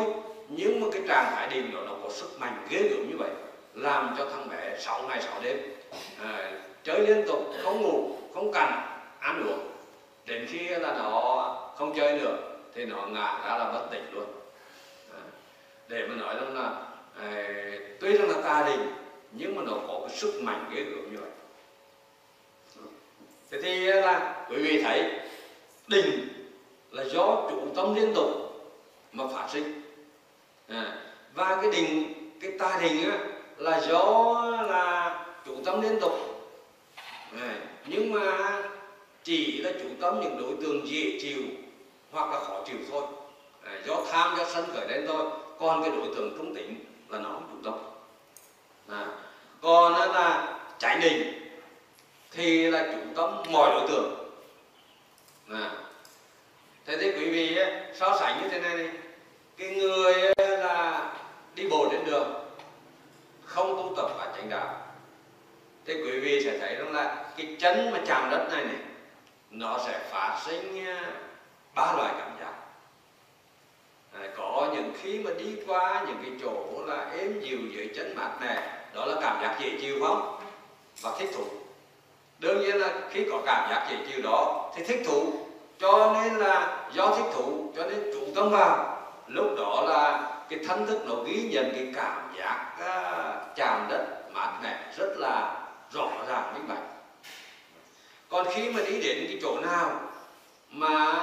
nhưng 0.50 0.80
mà 0.80 0.88
cái 0.92 1.02
trạng 1.08 1.32
thái 1.36 1.48
định 1.50 1.72
đó 1.74 1.80
nó 1.86 1.94
có 2.10 2.15
sức 2.15 2.39
mạnh 2.39 2.67
ghê 2.69 2.80
gớm 2.80 3.10
như 3.10 3.17
vậy 3.17 3.30
làm 3.74 4.15
cho 4.17 4.30
thằng 4.30 4.50
bé 4.50 4.78
6 4.80 5.04
ngày 5.08 5.22
6 5.22 5.41
đêm 5.43 5.58
à, 6.24 6.52
chơi 6.84 7.08
liên 7.08 7.28
tục 7.28 7.39
không 7.63 7.82
ngủ 7.82 8.17
không 8.34 8.52
cần 8.52 8.69
ăn 9.19 9.48
uống. 9.48 9.72
Đến 10.26 10.48
khi 10.50 10.67
là 10.67 10.93
nó 10.93 11.74
không 11.78 11.93
chơi 11.95 12.19
được 12.19 12.38
thì 12.74 12.86
nó 12.86 13.08
ngã 13.08 13.39
ra 13.45 13.58
là 13.58 13.72
bất 13.74 13.88
tỉnh 13.91 14.13
luôn. 14.13 14.26
À, 15.13 15.22
để 15.88 16.08
mà 16.08 16.15
nói 16.15 16.36
rằng 16.36 16.58
là 16.58 16.88
à, 17.19 17.54
tuy 18.00 18.17
rằng 18.17 18.30
là 18.30 18.41
ta 18.41 18.63
đình 18.67 18.93
nhưng 19.32 19.56
mà 19.56 19.62
nó 19.65 19.74
có 19.88 20.00
cái 20.08 20.17
sức 20.17 20.41
mạnh 20.41 20.72
ghê 20.76 20.84
gớm 20.84 21.12
như 21.12 21.17
vậy. 21.22 21.30
Thế 23.52 23.62
thì 23.62 23.80
là 23.86 24.45
quý 24.50 24.56
vị 24.56 24.82
thấy 24.84 25.19
đình 25.88 26.28
là 26.91 27.04
do 27.04 27.48
chủ 27.50 27.67
tâm 27.76 27.95
liên 27.95 28.13
tục 28.15 28.30
mà 29.12 29.24
phát 29.28 29.48
sinh. 29.50 29.82
À, 30.67 31.09
và 31.34 31.58
cái 31.62 31.72
đình 31.72 32.13
cái 32.42 32.52
tà 32.60 32.80
đình 32.82 33.12
á, 33.12 33.18
là 33.58 33.82
do 33.82 34.42
là 34.70 35.15
chủ 35.46 35.56
tâm 35.65 35.82
liên 35.82 36.00
tục 36.00 36.13
Đấy. 37.32 37.56
nhưng 37.86 38.13
mà 38.13 38.62
chỉ 39.24 39.62
là 39.62 39.72
chủ 39.82 39.89
tâm 40.02 40.20
những 40.22 40.38
đối 40.38 40.54
tượng 40.62 40.88
dễ 40.88 41.20
chịu 41.22 41.42
hoặc 42.12 42.32
là 42.32 42.39
khó 42.39 42.63
chịu 42.65 42.78
thôi 42.92 43.04
Đấy. 43.63 43.82
do 43.86 43.96
tham 44.12 44.38
do 44.38 44.46
sân 44.46 44.65
khởi 44.74 44.88
lên 44.88 45.06
thôi 45.08 45.26
còn 45.60 45.82
cái 45.82 45.92
đối 45.92 46.15
tượng 46.15 46.38
trung 46.38 46.56
tính 46.56 46.86
là 47.10 47.20
nó 47.20 47.39
chủ 47.52 47.58
tâm 47.63 47.74
à, 48.89 49.06
còn 49.62 49.94
là 49.94 50.58
trái 50.80 50.98
đình 51.02 51.34
thì 52.32 52.72
là 52.72 52.92
chủ 52.92 53.00
tâm 53.15 53.44
mọi 53.52 53.70
đối 53.70 53.88
tượng 53.88 54.32
à. 55.50 55.72
thế 56.86 56.98
thì 56.98 57.12
quý 57.12 57.30
vị 57.30 57.58
so 58.00 58.18
sánh 58.20 58.42
như 58.42 58.50
thế 58.50 58.60
này, 58.60 58.78
này 58.78 58.89
cái 59.60 59.69
người 59.69 60.13
là 60.38 61.12
đi 61.56 61.67
bộ 61.69 61.88
trên 61.91 62.06
đường 62.06 62.34
không 63.45 63.78
tu 63.78 63.93
tập 63.95 64.12
và 64.17 64.34
chánh 64.36 64.50
đạo. 64.50 64.76
Thì 65.86 65.93
quý 65.93 66.19
vị 66.19 66.41
sẽ 66.43 66.58
thấy 66.60 66.76
rằng 66.76 66.93
là 66.93 67.26
cái 67.38 67.56
chân 67.60 67.91
mà 67.91 68.00
chạm 68.08 68.30
đất 68.32 68.48
này 68.52 68.63
này 68.63 68.76
nó 69.52 69.80
sẽ 69.88 70.00
phát 70.12 70.39
sinh 70.45 70.86
ba 71.76 71.93
loại 71.98 72.13
cảm 72.19 72.32
giác. 72.39 72.54
À, 74.13 74.30
có 74.38 74.69
những 74.74 74.93
khi 75.02 75.19
mà 75.19 75.32
đi 75.38 75.56
qua 75.67 76.06
những 76.08 76.17
cái 76.22 76.32
chỗ 76.41 76.86
là 76.86 77.12
êm 77.19 77.39
dịu 77.41 77.60
dưới 77.74 77.89
chân 77.95 78.15
mát 78.15 78.32
này 78.41 78.58
đó 78.93 79.06
là 79.06 79.15
cảm 79.22 79.41
giác 79.41 79.58
dễ 79.62 79.78
chịu 79.82 79.95
không? 80.02 80.39
Và 81.02 81.12
thích 81.19 81.30
thú. 81.36 81.43
Đương 82.39 82.62
nhiên 82.62 82.76
là 82.76 82.93
khi 83.10 83.26
có 83.32 83.41
cảm 83.45 83.69
giác 83.69 83.88
dễ 83.91 83.98
chịu 84.08 84.22
đó 84.22 84.72
thì 84.76 84.84
thích 84.84 85.02
thú. 85.06 85.34
Cho 85.80 86.13
nên 86.13 86.36
là 86.36 86.88
do 86.93 87.15
thích 87.15 87.32
thú 87.34 87.72
cho 87.76 87.86
nên 87.86 88.12
chủ 88.13 88.22
tâm 88.36 88.50
vào 88.50 88.99
lúc 89.30 89.48
đó 89.58 89.84
là 89.88 90.32
cái 90.50 90.60
thân 90.68 90.88
thức 90.88 91.00
nó 91.06 91.15
ghi 91.15 91.50
nhận 91.52 91.72
cái 91.76 91.92
cảm 91.96 92.34
giác 92.38 92.72
uh, 92.80 93.56
chạm 93.56 93.88
đất 93.89 94.06
mát 94.34 94.52
mẻ 94.63 94.78
rất 94.98 95.10
là 95.18 95.58
rõ 95.92 96.10
ràng 96.28 96.54
minh 96.54 96.68
bạch. 96.68 96.84
Còn 98.30 98.48
khi 98.54 98.70
mà 98.70 98.82
đi 98.82 99.02
đến 99.02 99.26
cái 99.28 99.39
chỗ 99.42 99.60
nào 99.60 100.02
mà 100.70 101.15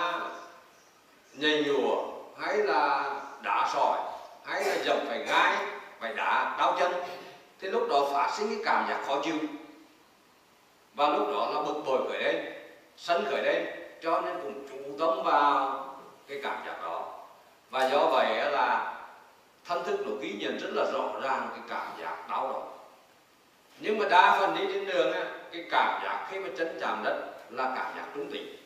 nhầy 1.33 1.65
nhùa 1.65 2.03
hay 2.41 2.57
là 2.57 3.15
đá 3.43 3.69
sỏi 3.73 3.99
hay 4.45 4.65
là 4.65 4.77
dầm 4.85 4.99
phải 5.09 5.25
gai 5.25 5.57
phải 6.01 6.15
đá 6.15 6.57
đau 6.59 6.77
chân 6.79 6.93
thì 7.61 7.69
lúc 7.69 7.89
đó 7.91 8.09
phát 8.13 8.31
sinh 8.37 8.49
cái 8.49 8.59
cảm 8.65 8.89
giác 8.89 9.01
khó 9.07 9.21
chịu. 9.25 9.39
Và 10.95 11.09
lúc 11.09 11.29
đó 11.29 11.51
là 11.55 11.63
bực 11.63 11.83
bội 11.87 12.09
khởi 12.09 12.23
lên 12.23 12.53
sân 12.97 13.25
khởi 13.31 13.43
lên 13.43 13.67
cho 14.03 14.21
nên 14.21 14.37
cũng 14.43 14.69
chú 14.69 15.07
tâm 15.07 15.25
vào 15.25 15.85
cái 16.29 16.41
cảm 16.43 16.57
giác 16.67 16.83
đó 16.83 17.06
và 17.77 17.89
do 17.89 18.07
vậy 18.07 18.51
là 18.53 18.95
thân 19.65 19.85
thức 19.85 20.01
nó 20.07 20.13
ghi 20.21 20.33
nhận 20.33 20.59
rất 20.59 20.69
là 20.73 20.85
rõ 20.93 21.13
ràng 21.23 21.49
cái 21.51 21.61
cảm 21.69 21.87
giác 22.01 22.29
đau 22.29 22.53
đó 22.53 22.63
nhưng 23.79 23.99
mà 23.99 24.09
đa 24.09 24.37
phần 24.41 24.55
đi 24.55 24.75
trên 24.75 24.87
đường 24.87 25.13
cái 25.53 25.65
cảm 25.71 26.01
giác 26.05 26.27
khi 26.31 26.39
mà 26.39 26.49
chân 26.57 26.79
chạm 26.81 27.03
đất 27.05 27.17
là 27.51 27.73
cảm 27.77 27.87
giác 27.97 28.05
trung 28.15 28.29
tình 28.33 28.57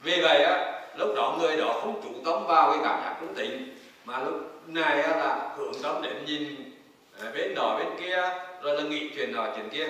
vì 0.00 0.20
vậy 0.22 0.42
á 0.42 0.82
lúc 0.96 1.08
đó 1.16 1.36
người 1.38 1.56
đó 1.56 1.78
không 1.80 2.00
chủ 2.02 2.08
tâm 2.24 2.46
vào 2.46 2.70
cái 2.70 2.80
cảm 2.84 3.00
giác 3.04 3.16
trung 3.20 3.34
tình 3.34 3.78
mà 4.04 4.18
lúc 4.18 4.34
này 4.66 4.96
là 4.96 5.50
hướng 5.56 5.72
tâm 5.82 6.02
đến 6.02 6.24
nhìn 6.24 6.72
à, 7.22 7.30
bên 7.34 7.54
đó 7.54 7.76
bên 7.78 7.88
kia 8.00 8.22
rồi 8.62 8.76
là 8.76 8.82
nghĩ 8.82 9.10
chuyện 9.16 9.34
đó 9.34 9.48
chuyện 9.56 9.68
kia. 9.70 9.86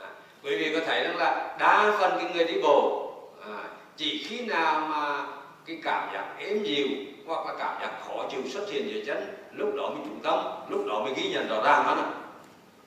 À, 0.00 0.08
quý 0.42 0.56
vị 0.56 0.70
có 0.74 0.80
thấy 0.86 1.04
rằng 1.04 1.16
là 1.16 1.56
đa 1.58 1.96
phần 2.00 2.18
cái 2.18 2.30
người 2.34 2.44
đi 2.44 2.60
bộ 2.62 3.12
à, 3.46 3.56
chỉ 3.96 4.26
khi 4.28 4.40
nào 4.40 4.80
mà 4.80 5.24
cái 5.66 5.78
cảm 5.82 6.08
giác 6.14 6.24
êm 6.38 6.64
dịu 6.64 6.86
hoặc 7.26 7.46
là 7.46 7.54
cảm 7.58 7.76
giác 7.80 7.90
khó 8.06 8.28
chịu 8.30 8.40
xuất 8.48 8.70
hiện 8.70 8.88
dưới 8.90 9.02
chân 9.06 9.36
lúc 9.52 9.74
đó 9.76 9.90
mình 9.94 10.04
chủ 10.04 10.14
tâm 10.22 10.44
lúc 10.68 10.86
đó 10.86 11.02
mình 11.04 11.14
ghi 11.16 11.28
nhận 11.32 11.48
rõ 11.48 11.62
ràng 11.64 11.84
đó 11.86 11.94
nè. 11.94 12.02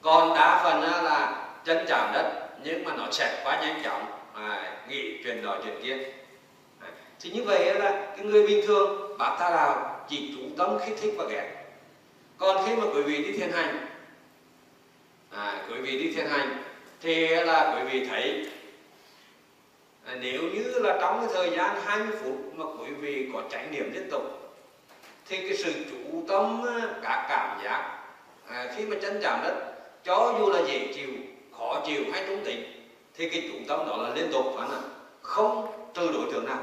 Còn 0.01 0.33
đa 0.35 0.61
phần 0.63 0.81
là 0.81 1.45
chân 1.65 1.85
chạm 1.87 2.13
đất 2.13 2.47
nhưng 2.63 2.83
mà 2.83 2.95
nó 2.97 3.11
xẹt 3.11 3.29
quá 3.43 3.59
nhanh 3.61 3.81
chóng 3.83 4.05
à, 4.33 4.71
nghĩ 4.89 5.23
chuyện 5.23 5.43
đó 5.43 5.57
chuyện 5.63 5.79
kia. 5.83 5.97
Thì 7.19 7.29
như 7.29 7.43
vậy 7.43 7.73
là 7.73 7.91
cái 8.17 8.25
người 8.25 8.47
bình 8.47 8.65
thường 8.67 9.17
bác 9.17 9.35
ta 9.39 9.49
nào 9.49 9.99
chỉ 10.09 10.33
chủ 10.35 10.41
tâm 10.57 10.77
khi 10.85 10.93
thích 11.01 11.13
và 11.17 11.25
ghét. 11.29 11.51
Còn 12.37 12.65
khi 12.65 12.75
mà 12.75 12.83
quý 12.95 13.01
vị 13.01 13.23
đi 13.23 13.37
thiền 13.37 13.51
hành 13.51 13.87
à, 15.31 15.61
quý 15.69 15.81
vị 15.81 16.03
đi 16.03 16.11
thiền 16.11 16.27
hành 16.27 16.63
thì 17.01 17.27
là 17.27 17.75
quý 17.75 17.91
vị 17.91 18.05
thấy 18.05 18.45
nếu 20.19 20.41
như 20.41 20.79
là 20.79 20.97
trong 21.01 21.19
cái 21.19 21.29
thời 21.33 21.57
gian 21.57 21.81
20 21.85 22.07
phút 22.23 22.53
mà 22.55 22.65
quý 22.79 22.91
vị 22.91 23.29
có 23.33 23.41
trải 23.51 23.65
nghiệm 23.71 23.93
liên 23.93 24.09
tục 24.11 24.23
thì 25.27 25.37
cái 25.37 25.57
sự 25.57 25.73
chủ 25.91 26.23
tâm 26.27 26.65
à, 26.67 26.87
cả 27.01 27.25
cảm 27.29 27.59
giác 27.63 27.99
à, 28.47 28.67
khi 28.75 28.85
mà 28.85 28.95
chân 29.01 29.19
chạm 29.23 29.39
đất 29.43 29.55
cho 30.03 30.35
dù 30.39 30.49
là 30.49 30.61
dễ 30.67 30.93
chịu 30.95 31.09
khó 31.57 31.81
chịu 31.85 32.03
hay 32.13 32.23
trung 32.27 32.41
tính 32.45 32.89
thì 33.13 33.29
cái 33.29 33.49
chủ 33.51 33.59
tâm 33.67 33.87
đó 33.87 33.97
là 33.97 34.09
liên 34.15 34.31
tục 34.31 34.45
phải 34.57 34.67
không 34.71 34.89
không 35.21 35.71
trừ 35.93 36.11
đối 36.13 36.31
tượng 36.31 36.45
nào. 36.45 36.59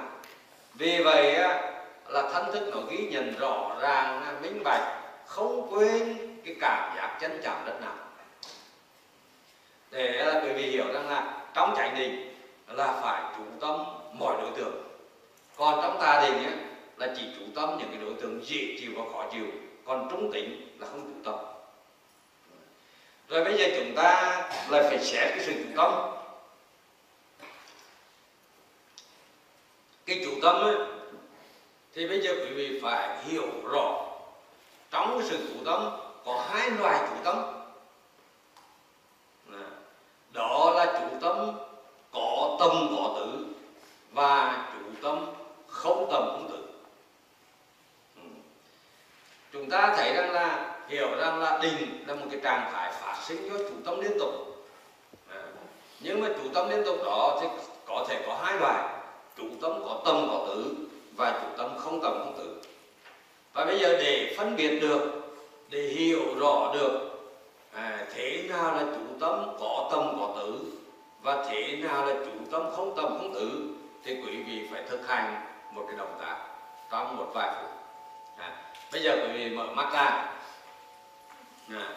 Vì 0.74 1.02
vậy 1.02 1.34
à, 1.34 1.72
là 2.08 2.30
thân 2.32 2.52
thức 2.52 2.68
nó 2.72 2.80
ghi 2.90 3.08
nhận 3.10 3.38
rõ 3.38 3.76
ràng 3.80 4.22
à, 4.22 4.32
minh 4.42 4.62
bạch 4.64 5.02
không 5.26 5.68
quên 5.70 6.16
cái 6.44 6.54
cảm 6.60 6.96
giác 6.96 7.18
chân 7.20 7.40
chạm 7.42 7.66
đất 7.66 7.80
nào. 7.80 7.94
Để 9.90 10.24
là 10.24 10.40
quý 10.44 10.52
vị 10.52 10.62
hiểu 10.62 10.84
rằng 10.92 11.08
là 11.08 11.34
trong 11.54 11.74
chánh 11.76 11.94
định 11.98 12.25
là 12.68 13.00
phải 13.02 13.22
chủ 13.36 13.44
tâm 13.60 13.84
mọi 14.12 14.36
đối 14.42 14.50
tượng. 14.50 14.82
Còn 15.56 15.78
trong 15.82 15.98
tà 16.00 16.20
đình 16.22 16.44
ấy, 16.44 16.54
là 16.96 17.14
chỉ 17.16 17.22
chủ 17.38 17.44
tâm 17.54 17.78
những 17.78 17.88
cái 17.90 17.98
đối 18.00 18.14
tượng 18.14 18.44
dễ 18.44 18.76
chịu 18.80 18.90
và 18.96 19.04
khó 19.12 19.28
chịu. 19.32 19.46
Còn 19.84 20.08
trung 20.10 20.32
tính 20.32 20.76
là 20.78 20.86
không 20.86 21.02
chủ 21.02 21.30
tâm. 21.30 21.44
Rồi 23.28 23.44
bây 23.44 23.58
giờ 23.58 23.64
chúng 23.76 23.94
ta 23.96 24.42
lại 24.70 24.82
phải 24.82 24.98
xét 24.98 25.28
cái 25.28 25.40
sự 25.40 25.52
chủ 25.52 25.70
tâm. 25.76 26.12
Cái 30.06 30.20
chủ 30.24 30.30
tâm 30.42 30.56
ấy, 30.56 30.76
thì 31.94 32.08
bây 32.08 32.20
giờ 32.20 32.32
quý 32.32 32.52
vị 32.54 32.80
phải 32.82 33.24
hiểu 33.24 33.48
rõ. 33.72 34.06
Trong 34.90 35.18
cái 35.18 35.28
sự 35.28 35.48
chủ 35.48 35.64
tâm 35.64 35.96
có 36.24 36.46
hai 36.48 36.70
loại 36.70 37.08
chủ 37.08 37.14
tâm. 37.24 37.52
Đó 40.32 40.72
là 40.76 40.86
chủ 40.86 41.16
tâm 41.20 41.52
có 42.16 42.56
tâm 42.58 42.96
có 42.96 43.14
tử 43.16 43.46
và 44.12 44.66
chủ 44.72 44.90
tâm 45.02 45.26
không 45.66 46.08
tâm 46.10 46.22
không 46.22 46.48
tử. 46.50 46.64
Ừ. 48.16 48.22
Chúng 49.52 49.70
ta 49.70 49.94
thấy 49.96 50.14
rằng 50.14 50.32
là 50.32 50.76
hiểu 50.88 51.08
rằng 51.16 51.40
là 51.40 51.58
định 51.62 52.04
là 52.06 52.14
một 52.14 52.26
cái 52.30 52.40
trạng 52.42 52.70
thái 52.72 52.92
phát 52.92 53.16
sinh 53.22 53.50
do 53.50 53.58
chủ 53.58 53.74
tâm 53.84 54.00
liên 54.00 54.18
tục. 54.18 54.30
À. 55.30 55.42
nhưng 56.00 56.20
mà 56.20 56.28
chủ 56.28 56.48
tâm 56.54 56.70
liên 56.70 56.84
tục 56.84 56.96
đó 57.04 57.38
thì 57.40 57.46
có 57.86 58.06
thể 58.08 58.22
có 58.26 58.38
hai 58.42 58.58
loại 58.58 58.88
chủ 59.36 59.44
tâm 59.62 59.72
có 59.84 60.02
tâm 60.04 60.28
có 60.30 60.44
tử 60.48 60.74
và 61.16 61.40
chủ 61.42 61.48
tâm 61.58 61.78
không 61.78 62.00
tâm 62.02 62.12
không 62.12 62.34
tử. 62.38 62.62
Và 63.52 63.64
bây 63.64 63.78
giờ 63.78 63.98
để 63.98 64.34
phân 64.38 64.56
biệt 64.56 64.80
được 64.80 65.00
để 65.68 65.82
hiểu 65.82 66.20
rõ 66.38 66.74
được 66.74 67.10
à, 67.72 68.06
thế 68.14 68.42
nào 68.48 68.74
là 68.74 68.82
chủ 68.82 69.18
tâm 69.20 69.56
có 69.60 69.88
tâm 69.92 70.16
có 70.20 70.34
tử 70.38 70.58
và 71.26 71.44
thế 71.48 71.76
nào 71.76 72.06
là 72.06 72.14
chủ 72.24 72.30
tâm 72.50 72.62
không 72.76 72.96
tâm 72.96 73.04
không 73.18 73.34
tử 73.34 73.74
thì 74.04 74.14
quý 74.14 74.42
vị 74.42 74.68
phải 74.72 74.82
thực 74.88 75.08
hành 75.08 75.40
một 75.72 75.84
cái 75.88 75.96
động 75.98 76.18
tác 76.20 76.36
trong 76.90 77.16
một 77.16 77.30
vài 77.34 77.50
phút. 77.60 77.70
À, 78.36 78.52
bây 78.92 79.02
giờ 79.02 79.16
quý 79.22 79.32
vị 79.32 79.56
mở 79.56 79.66
mắt 79.66 79.92
ra. 79.92 80.34
À, 81.70 81.88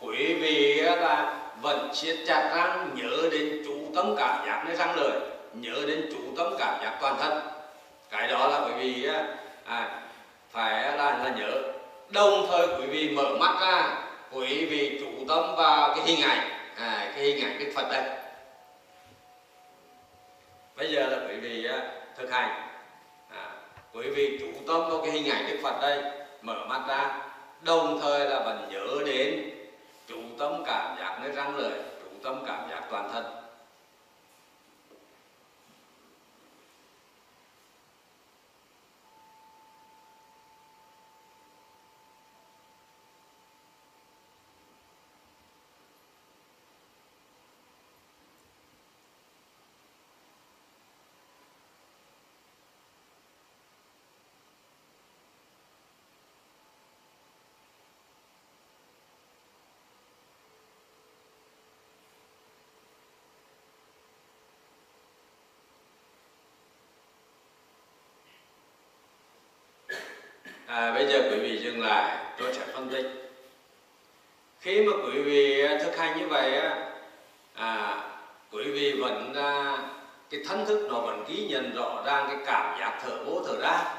quý 0.00 0.34
vị 0.34 0.82
là 0.82 1.40
vẫn 1.60 1.94
siết 1.94 2.16
chặt 2.26 2.52
răng 2.56 2.90
nhớ 2.94 3.28
đến 3.32 3.62
chủ 3.66 3.74
tâm 3.94 4.14
cảm 4.18 4.46
giác 4.46 4.64
nơi 4.66 4.76
răng 4.76 4.96
lời 4.96 5.20
nhớ 5.54 5.84
đến 5.86 6.10
chủ 6.12 6.20
tâm 6.36 6.54
cảm 6.58 6.82
giác 6.82 6.98
toàn 7.00 7.16
thân. 7.20 7.40
Cái 8.10 8.28
đó 8.28 8.48
là 8.48 8.60
quý 8.66 8.72
vị 8.72 9.08
à, 9.08 9.36
à, 9.64 10.00
phải 10.50 10.96
là, 10.96 11.18
là 11.24 11.34
nhớ. 11.38 11.62
Đồng 12.08 12.46
thời 12.50 12.66
quý 12.66 12.86
vị 12.86 13.10
mở 13.16 13.36
mắt 13.40 13.60
ra 13.60 14.02
quý 14.32 14.66
vị 14.66 15.00
chủ 15.00 15.24
tâm 15.28 15.54
vào 15.56 15.94
cái 15.94 16.04
hình 16.06 16.20
ảnh 16.20 16.50
à, 16.76 17.12
cái 17.16 17.24
hình 17.24 17.44
ảnh 17.44 17.58
đức 17.58 17.72
phật 17.74 17.88
đây 17.90 18.29
bây 20.80 20.92
giờ 20.92 21.06
là 21.06 21.18
quý 21.28 21.36
vị 21.36 21.64
à, 21.64 21.82
thực 22.16 22.30
hành. 22.30 22.50
À, 23.30 23.50
quý 23.92 24.10
vị 24.10 24.38
chủ 24.40 24.46
tâm 24.66 24.90
vào 24.90 25.00
cái 25.02 25.10
hình 25.10 25.28
ảnh 25.28 25.46
đức 25.48 25.58
phật 25.62 25.80
đây 25.82 26.02
mở 26.42 26.66
mắt 26.68 26.82
ra 26.88 27.22
đồng 27.62 28.00
thời 28.02 28.28
là 28.28 28.40
vẫn 28.40 28.68
nhớ 28.70 28.86
đến 29.06 29.50
chủ 30.06 30.16
tâm 30.38 30.62
cảm 30.66 30.96
giác 30.98 31.18
nơi 31.22 31.32
răng 31.32 31.56
lời 31.56 31.72
chủ 32.02 32.08
tâm 32.22 32.44
cảm 32.46 32.70
giác 32.70 32.82
toàn 32.90 33.10
thân 33.12 33.40
à, 70.70 70.92
bây 70.92 71.06
giờ 71.06 71.30
quý 71.30 71.38
vị 71.38 71.58
dừng 71.58 71.80
lại 71.80 72.24
tôi 72.38 72.54
sẽ 72.54 72.66
phân 72.74 72.88
tích 72.88 73.06
khi 74.60 74.82
mà 74.82 74.92
quý 75.04 75.22
vị 75.22 75.62
thực 75.82 75.96
hành 75.96 76.18
như 76.18 76.26
vậy 76.26 76.60
à, 77.54 78.02
quý 78.52 78.64
vị 78.70 78.92
vẫn 78.92 79.34
à, 79.34 79.78
cái 80.30 80.40
thân 80.48 80.66
thức 80.66 80.86
nó 80.90 81.00
vẫn 81.00 81.24
ghi 81.28 81.46
nhận 81.48 81.72
rõ 81.74 82.02
ràng 82.06 82.26
cái 82.28 82.36
cảm 82.46 82.80
giác 82.80 82.98
thở 83.02 83.24
vô 83.24 83.42
thở 83.46 83.60
ra. 83.60 83.94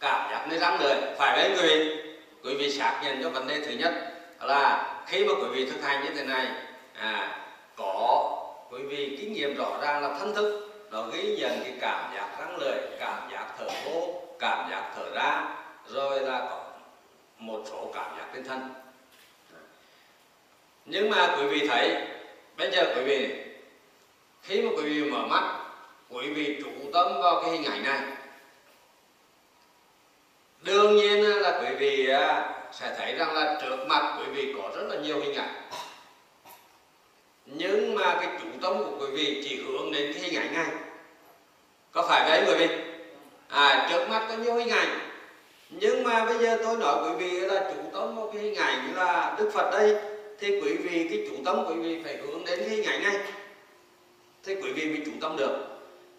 Cảm 0.00 0.30
giác 0.30 0.46
nơi 0.48 0.58
răng 0.58 0.78
người 0.80 0.94
phải 1.18 1.36
đấy 1.36 1.50
quý 1.56 1.68
vị 1.68 1.96
quý 2.44 2.54
vị 2.54 2.70
xác 2.70 3.00
nhận 3.04 3.22
cho 3.22 3.30
vấn 3.30 3.48
đề 3.48 3.60
thứ 3.60 3.72
nhất 3.72 3.92
là 4.40 4.94
khi 5.06 5.24
mà 5.24 5.34
quý 5.34 5.48
vị 5.52 5.70
thực 5.70 5.82
hành 5.82 6.04
như 6.04 6.10
thế 6.16 6.24
này 6.24 6.46
à, 6.94 7.38
có 7.76 8.30
quý 8.70 8.82
vị 8.82 9.16
kinh 9.20 9.32
nghiệm 9.32 9.56
rõ 9.56 9.78
ràng 9.82 10.02
là 10.02 10.18
thân 10.18 10.34
thức 10.34 10.68
nó 10.90 11.02
ghi 11.02 11.36
nhận 11.36 11.60
cái 11.62 11.72
cảm 11.80 12.14
giác 12.14 12.28
răng 12.38 12.56
lợi, 12.60 12.80
cảm 13.00 13.30
giác 13.32 13.46
thở 13.58 13.68
vô 13.84 14.22
cảm 14.38 14.70
giác 14.70 14.92
thở 14.96 15.10
ra 15.14 15.56
rồi 15.86 16.20
là 16.20 16.46
có 16.50 16.64
một 17.38 17.62
số 17.70 17.90
cảm 17.94 18.16
giác 18.18 18.26
trên 18.34 18.44
thân. 18.44 18.60
Nhưng 20.84 21.10
mà 21.10 21.36
quý 21.38 21.46
vị 21.46 21.68
thấy 21.68 21.96
bây 22.56 22.70
giờ 22.70 22.94
quý 22.96 23.02
vị 23.02 23.47
khi 24.42 24.62
mà 24.62 24.70
quý 24.76 24.82
vị 24.82 25.10
mở 25.10 25.26
mắt, 25.26 25.58
quý 26.10 26.30
vị 26.30 26.60
trụ 26.60 26.90
tâm 26.92 27.22
vào 27.22 27.42
cái 27.42 27.50
hình 27.50 27.64
ảnh 27.64 27.82
này. 27.82 28.00
Đương 30.62 30.96
nhiên 30.96 31.24
là 31.24 31.60
quý 31.60 31.74
vị 31.74 32.08
sẽ 32.72 32.94
thấy 32.98 33.14
rằng 33.14 33.34
là 33.34 33.58
trước 33.62 33.76
mặt 33.86 34.16
quý 34.18 34.24
vị 34.32 34.54
có 34.56 34.70
rất 34.76 34.82
là 34.88 34.96
nhiều 34.96 35.20
hình 35.20 35.34
ảnh. 35.34 35.54
Nhưng 37.46 37.94
mà 37.94 38.18
cái 38.20 38.28
chủ 38.40 38.46
tâm 38.62 38.84
của 38.84 38.96
quý 39.00 39.06
vị 39.06 39.42
chỉ 39.44 39.62
hướng 39.62 39.92
đến 39.92 40.12
cái 40.12 40.22
hình 40.22 40.40
ảnh 40.40 40.54
này. 40.54 40.66
Có 41.92 42.06
phải 42.08 42.30
vậy 42.30 42.44
quý 42.46 42.66
vị? 42.66 42.74
À 43.48 43.88
trước 43.90 44.08
mắt 44.08 44.26
có 44.28 44.36
nhiều 44.36 44.54
hình 44.54 44.68
ảnh. 44.68 44.98
Nhưng 45.70 46.02
mà 46.02 46.24
bây 46.24 46.38
giờ 46.38 46.58
tôi 46.62 46.76
nói 46.76 46.96
quý 47.04 47.24
vị 47.24 47.40
là 47.40 47.60
chủ 47.60 47.90
tâm 47.92 48.14
một 48.14 48.30
cái 48.32 48.42
hình 48.42 48.54
ảnh 48.54 48.92
là 48.96 49.34
đức 49.38 49.50
phật 49.54 49.70
đây, 49.70 49.96
thì 50.40 50.60
quý 50.60 50.74
vị, 50.74 51.08
cái 51.10 51.26
chủ 51.30 51.36
tâm 51.44 51.64
quý 51.68 51.74
vị 51.74 52.02
phải 52.04 52.16
hướng 52.16 52.44
đến 52.44 52.58
cái 52.58 52.68
hình 52.68 52.84
ảnh 52.84 53.02
này 53.02 53.16
thế 54.44 54.56
quý 54.62 54.72
vị 54.72 54.86
mới 54.86 55.02
chủ 55.06 55.12
tâm 55.20 55.36
được. 55.36 55.56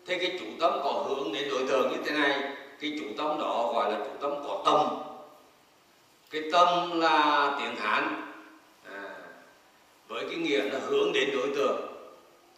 Thế 0.05 0.17
cái 0.17 0.37
chủ 0.39 0.45
tâm 0.59 0.79
có 0.83 0.91
hướng 0.91 1.33
đến 1.33 1.49
đối 1.49 1.67
tượng 1.67 1.91
như 1.91 1.97
thế 2.05 2.11
này 2.11 2.39
cái 2.81 2.93
chủ 2.99 3.05
tâm 3.17 3.39
đó 3.39 3.71
gọi 3.73 3.91
là 3.91 3.97
chủ 3.99 4.11
tâm 4.21 4.31
có 4.47 4.61
tâm. 4.65 4.87
Cái 6.31 6.41
tâm 6.51 6.99
là 6.99 7.57
tiếng 7.59 7.75
hán. 7.75 8.31
À, 8.91 9.15
với 10.07 10.25
cái 10.29 10.35
nghĩa 10.35 10.63
là 10.63 10.79
hướng 10.87 11.13
đến 11.13 11.29
đối 11.33 11.47
tượng 11.55 11.81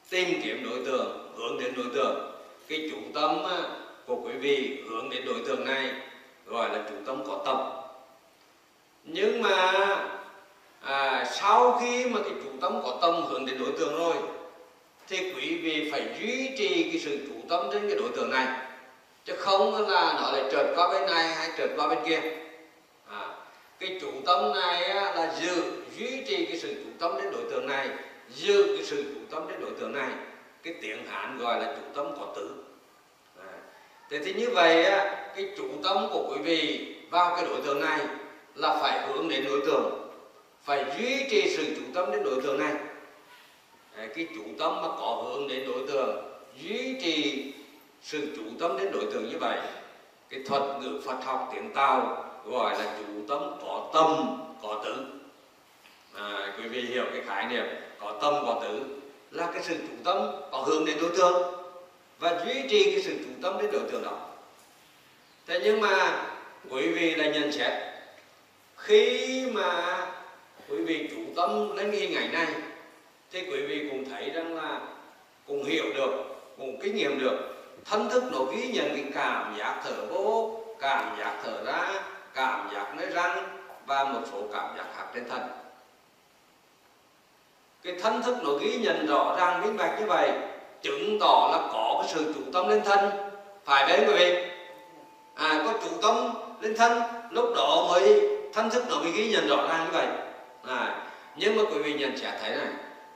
tìm 0.10 0.42
kiếm 0.44 0.70
đối 0.70 0.86
tượng 0.86 1.34
hướng 1.38 1.60
đến 1.60 1.74
đối 1.76 1.86
tượng 1.94 2.32
cái 2.68 2.90
chủ 2.92 2.98
tâm 3.14 3.38
của 4.06 4.16
quý 4.16 4.34
vị 4.34 4.84
hướng 4.90 5.10
đến 5.10 5.26
đối 5.26 5.40
tượng 5.48 5.66
này 5.66 5.92
gọi 6.46 6.70
là 6.70 6.84
chủ 6.90 6.96
tâm 7.06 7.24
có 7.28 7.42
tâm. 7.46 7.58
Nhưng 9.04 9.42
mà 9.42 9.72
à, 10.82 11.26
sau 11.32 11.80
khi 11.82 12.06
mà 12.06 12.20
cái 12.24 12.34
chủ 12.44 12.50
tâm 12.62 12.82
có 12.84 12.98
tâm 13.02 13.24
hướng 13.30 13.46
đến 13.46 13.60
đối 13.60 13.72
tượng 13.72 13.96
rồi 13.96 14.16
thì 15.12 15.34
quý 15.36 15.58
vị 15.58 15.90
phải 15.92 16.06
duy 16.20 16.50
trì 16.58 16.84
cái 16.84 17.00
sự 17.00 17.20
chủ 17.28 17.34
tâm 17.50 17.70
trên 17.74 17.88
cái 17.88 17.98
đối 17.98 18.10
tượng 18.10 18.32
này. 18.32 18.48
Chứ 19.26 19.34
không 19.38 19.90
là 19.90 20.14
nó 20.22 20.32
lại 20.32 20.44
trượt 20.52 20.66
qua 20.76 20.88
bên 20.88 21.06
này 21.06 21.28
hay 21.28 21.50
trượt 21.58 21.70
qua 21.76 21.88
bên 21.88 21.98
kia. 22.06 22.22
À, 23.08 23.28
cái 23.80 23.98
chủ 24.02 24.12
tâm 24.26 24.54
này 24.54 24.90
là 24.90 25.34
giữ 25.42 25.64
duy 25.98 26.24
trì 26.28 26.46
cái 26.46 26.58
sự 26.58 26.74
chủ 26.74 26.90
tâm 27.00 27.22
đến 27.22 27.32
đối 27.32 27.44
tượng 27.52 27.68
này 27.68 27.90
giữ 28.36 28.76
cái 28.76 28.86
sự 28.86 29.04
chủ 29.04 29.20
tâm 29.32 29.48
đến 29.50 29.60
đối 29.62 29.72
tượng 29.80 29.94
này. 29.94 30.10
Cái 30.64 30.74
tiếng 30.82 31.06
hán 31.06 31.38
gọi 31.38 31.60
là 31.60 31.66
chủ 31.66 31.82
tâm 31.96 32.16
có 32.20 32.34
tử 32.36 32.50
à, 33.40 33.54
thế 34.10 34.20
thì 34.26 34.34
như 34.34 34.50
vậy 34.50 34.86
cái 35.36 35.50
chủ 35.58 35.68
tâm 35.84 36.08
của 36.12 36.30
quý 36.30 36.42
vị 36.44 36.96
vào 37.10 37.36
cái 37.36 37.46
đối 37.46 37.62
tượng 37.62 37.82
này 37.82 38.00
là 38.56 38.80
phải 38.82 39.08
hướng 39.08 39.30
đến 39.30 39.46
đối 39.46 39.62
tượng 39.66 40.12
phải 40.64 40.86
duy 40.98 41.26
trì 41.30 41.56
sự 41.58 41.66
chủ 41.76 41.82
tâm 41.94 42.12
đến 42.12 42.24
đối 42.24 42.42
tượng 42.42 42.60
này. 42.60 42.74
Ờ, 43.98 44.08
cái 44.16 44.28
chủ 44.36 44.44
tâm 44.60 44.82
mà 44.82 44.88
có 44.88 45.24
hướng 45.26 45.48
đến 45.48 45.68
đối 45.68 45.88
tượng 45.88 46.32
duy 46.62 46.96
trì 47.02 47.46
sự 48.02 48.28
chủ 48.36 48.44
tâm 48.60 48.78
đến 48.78 48.92
đối 48.92 49.06
tượng 49.14 49.30
như 49.30 49.38
vậy 49.40 49.60
cái 50.30 50.40
thuật 50.46 50.62
ngữ 50.82 51.02
Phật 51.06 51.24
học 51.26 51.50
tiếng 51.54 51.74
Tàu 51.74 52.26
gọi 52.46 52.80
là 52.80 52.98
chủ 52.98 53.14
tâm 53.28 53.40
có 53.62 53.90
tâm 53.94 54.38
có 54.62 54.82
tử 54.86 55.06
à, 56.14 56.24
ờ, 56.24 56.52
quý 56.58 56.68
vị 56.68 56.82
hiểu 56.82 57.06
cái 57.14 57.22
khái 57.28 57.46
niệm 57.46 57.66
có 58.00 58.20
tâm 58.22 58.34
có 58.46 58.60
tử 58.64 58.86
là 59.32 59.52
cái 59.54 59.64
sự 59.64 59.76
chủ 59.78 59.94
tâm 60.04 60.18
có 60.52 60.58
hướng 60.58 60.86
đến 60.86 60.98
đối 61.02 61.10
tượng 61.18 61.54
và 62.20 62.46
duy 62.46 62.64
trì 62.70 62.92
cái 62.92 63.02
sự 63.04 63.18
chủ 63.18 63.30
tâm 63.42 63.58
đến 63.62 63.72
đối 63.72 63.82
tượng 63.92 64.04
đó. 64.04 64.28
Thế 65.48 65.62
nhưng 65.64 65.82
mà 65.82 66.24
quý 66.70 66.88
vị 66.88 67.16
là 67.16 67.26
nhận 67.26 67.52
xét 67.52 67.72
khi 68.78 69.46
mà 69.54 69.98
quý 70.70 70.78
vị 70.78 71.10
chủ 71.12 71.22
tâm 71.36 71.76
lên 71.76 71.92
cái 71.92 72.00
hình 72.00 72.16
ảnh 72.16 72.34
này 72.34 72.48
thì 73.32 73.42
quý 73.42 73.62
vị 73.62 73.88
cũng 73.92 74.06
thấy 74.10 74.30
rằng 74.30 74.56
là 74.56 74.80
cũng 75.48 75.64
hiểu 75.64 75.86
được 75.94 76.12
cũng 76.58 76.80
kinh 76.82 76.96
nghiệm 76.96 77.20
được. 77.20 77.38
Thân 77.86 78.10
thức 78.10 78.24
nó 78.32 78.40
ghi 78.44 78.68
nhận 78.68 78.90
cái 78.90 79.06
cảm 79.14 79.56
giác 79.58 79.82
thở 79.84 80.06
vô 80.10 80.60
cảm 80.80 81.16
giác 81.20 81.34
thở 81.44 81.64
ra 81.66 82.04
cảm 82.34 82.70
giác 82.74 82.96
nơi 82.98 83.10
răng 83.10 83.60
và 83.86 84.04
một 84.04 84.22
số 84.32 84.38
cảm 84.54 84.78
giác 84.78 84.86
khác 84.98 85.06
trên 85.14 85.30
thân. 85.30 85.42
Cái 87.84 87.96
thân 88.02 88.22
thức 88.22 88.38
nó 88.44 88.52
ghi 88.54 88.78
nhận 88.78 89.06
rõ 89.06 89.36
ràng 89.40 89.62
minh 89.62 89.78
bạch 89.78 90.00
như 90.00 90.06
vậy 90.06 90.32
chứng 90.82 91.18
tỏ 91.20 91.50
là 91.52 91.70
có 91.74 92.00
cái 92.02 92.14
sự 92.14 92.34
chủ 92.36 92.42
tâm 92.54 92.68
lên 92.68 92.82
thân. 92.86 93.10
Phải 93.66 93.88
đấy 93.88 94.06
quý 94.08 94.14
vị. 94.14 94.48
À 95.36 95.64
có 95.66 95.74
chủ 95.84 95.90
tâm 96.02 96.34
lên 96.62 96.76
thân 96.78 97.02
lúc 97.30 97.54
đó 97.56 97.88
mới 97.90 98.22
thân 98.54 98.70
thức 98.70 98.84
nó 98.90 99.00
mới 99.00 99.12
ghi 99.12 99.32
nhận 99.32 99.48
rõ 99.48 99.68
ràng 99.70 99.86
như 99.86 99.92
vậy. 99.92 100.08
À, 100.68 101.08
nhưng 101.36 101.56
mà 101.56 101.64
quý 101.72 101.82
vị 101.82 101.94
nhận 101.94 102.18
xét 102.18 102.34
thấy 102.42 102.50
này 102.50 102.68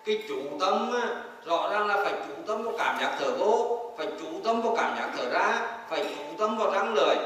cái 0.05 0.23
chủ 0.27 0.41
tâm 0.59 0.91
á, 1.01 1.09
rõ 1.45 1.69
ràng 1.71 1.87
là 1.87 1.95
phải 1.95 2.13
chủ 2.27 2.33
tâm 2.47 2.63
vào 2.63 2.73
cảm 2.77 2.97
giác 2.99 3.15
thở 3.19 3.31
vô 3.31 3.81
phải 3.97 4.07
chủ 4.19 4.27
tâm 4.43 4.61
vào 4.61 4.75
cảm 4.77 4.95
giác 4.97 5.09
thở 5.17 5.29
ra 5.29 5.61
phải 5.89 6.05
chủ 6.15 6.23
tâm 6.37 6.57
vào 6.57 6.71
răng 6.71 6.93
lời 6.93 7.17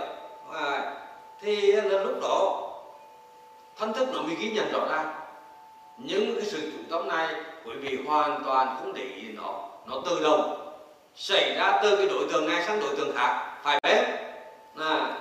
à, 0.53 0.95
thì 1.41 1.71
là 1.71 2.03
lúc 2.03 2.21
đó 2.21 2.65
thân 3.79 3.93
thức 3.93 4.07
nó 4.13 4.21
mới 4.21 4.35
ghi 4.35 4.49
nhận 4.49 4.71
rõ 4.71 4.79
ràng. 4.89 5.13
Nhưng 5.97 6.35
cái 6.35 6.45
sự 6.45 6.71
chủ 6.71 6.77
tâm 6.89 7.07
này 7.07 7.35
quý 7.65 7.73
vị 7.75 7.97
hoàn 8.05 8.43
toàn 8.45 8.77
không 8.79 8.93
để 8.93 9.03
ý 9.03 9.27
nó. 9.35 9.69
Nó 9.85 9.95
tự 10.05 10.19
động 10.23 10.75
xảy 11.15 11.55
ra 11.55 11.79
từ 11.83 11.95
cái 11.95 12.07
đối 12.07 12.27
tượng 12.31 12.49
này 12.49 12.63
sang 12.67 12.79
đối 12.79 12.95
tượng 12.95 13.15
khác 13.15 13.57
phải 13.63 13.79
biết. 13.83 14.03
À, 14.79 15.17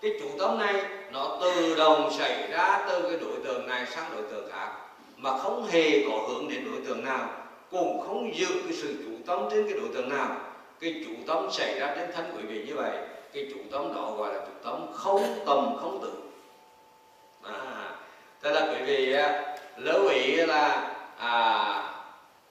cái 0.00 0.10
chủ 0.20 0.26
tâm 0.38 0.58
này 0.58 0.84
nó 1.12 1.38
tự 1.40 1.74
động 1.78 2.10
xảy 2.18 2.48
ra 2.50 2.84
từ 2.88 3.02
cái 3.02 3.18
đối 3.20 3.36
tượng 3.44 3.66
này 3.66 3.86
sang 3.86 4.04
đối 4.14 4.22
tượng 4.22 4.50
khác 4.52 4.68
mà 5.20 5.38
không 5.38 5.66
hề 5.66 6.04
có 6.08 6.18
hướng 6.28 6.48
đến 6.48 6.64
đối 6.72 6.80
tượng 6.86 7.04
nào 7.04 7.28
cũng 7.70 8.00
không 8.06 8.34
giữ 8.36 8.46
cái 8.64 8.72
sự 8.72 8.94
chủ 9.04 9.10
tâm 9.26 9.48
trên 9.50 9.64
cái 9.64 9.78
đối 9.78 9.88
tượng 9.94 10.08
nào. 10.08 10.36
Cái 10.80 11.04
chủ 11.06 11.12
tâm 11.26 11.50
xảy 11.52 11.80
ra 11.80 11.94
trên 11.96 12.12
thân 12.12 12.32
quý 12.36 12.42
vị 12.42 12.64
như 12.66 12.74
vậy 12.74 12.92
cái 13.32 13.46
chủ 13.54 13.60
tâm 13.72 13.94
đó 13.94 14.14
gọi 14.18 14.34
là 14.34 14.40
chủ 14.40 14.52
tâm 14.64 14.86
không 14.94 15.22
tầm 15.46 15.76
không 15.80 15.98
tự. 16.02 16.12
À, 17.42 17.90
tức 18.40 18.50
là 18.50 18.60
quý 18.60 18.82
vị 18.86 19.12
à, 19.12 19.56
lưu 19.76 20.08
ý 20.08 20.36
là 20.36 20.94
à, 21.16 21.94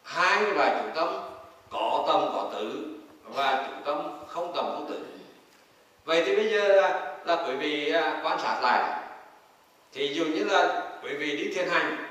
hai 0.03 0.43
cái 0.43 0.53
bài 0.53 0.81
chủ 0.81 0.89
tâm 0.95 1.21
có 1.69 2.05
tâm 2.07 2.29
có 2.33 2.49
tử 2.53 2.95
và 3.23 3.67
chủ 3.67 3.73
tâm 3.85 4.19
không 4.27 4.53
tầm 4.55 4.65
không 4.65 4.85
tử 4.89 5.05
vậy 6.05 6.23
thì 6.25 6.35
bây 6.35 6.49
giờ 6.49 6.67
là, 6.67 7.15
là 7.25 7.45
quý 7.47 7.55
vị 7.55 7.91
à, 7.91 8.21
quan 8.23 8.39
sát 8.39 8.59
lại. 8.61 9.01
Thì 9.93 10.07
dường 10.07 10.33
như 10.33 10.43
là 10.43 10.91
quý 11.03 11.13
vị 11.13 11.37
đi 11.37 11.53
thiên 11.53 11.69
hành 11.69 12.08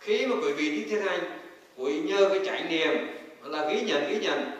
khi 0.00 0.26
mà 0.26 0.36
quý 0.42 0.52
vị 0.52 0.70
đi 0.70 0.84
thiền 0.90 1.02
hành, 1.02 1.38
quý 1.76 2.00
nhờ 2.00 2.28
cái 2.28 2.40
trải 2.46 2.62
niệm 2.62 2.90
là 3.42 3.64
ghi 3.64 3.80
nhận 3.80 4.08
ghi 4.08 4.20
nhận, 4.20 4.50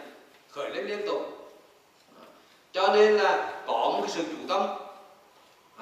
khởi 0.51 0.71
lên 0.71 0.87
liên 0.87 1.07
tục. 1.07 1.51
Cho 2.73 2.89
nên 2.95 3.17
là 3.17 3.63
có 3.67 3.73
một 3.73 3.99
cái 4.01 4.11
sự 4.11 4.23
chủ 4.23 4.49
tâm. 4.49 4.67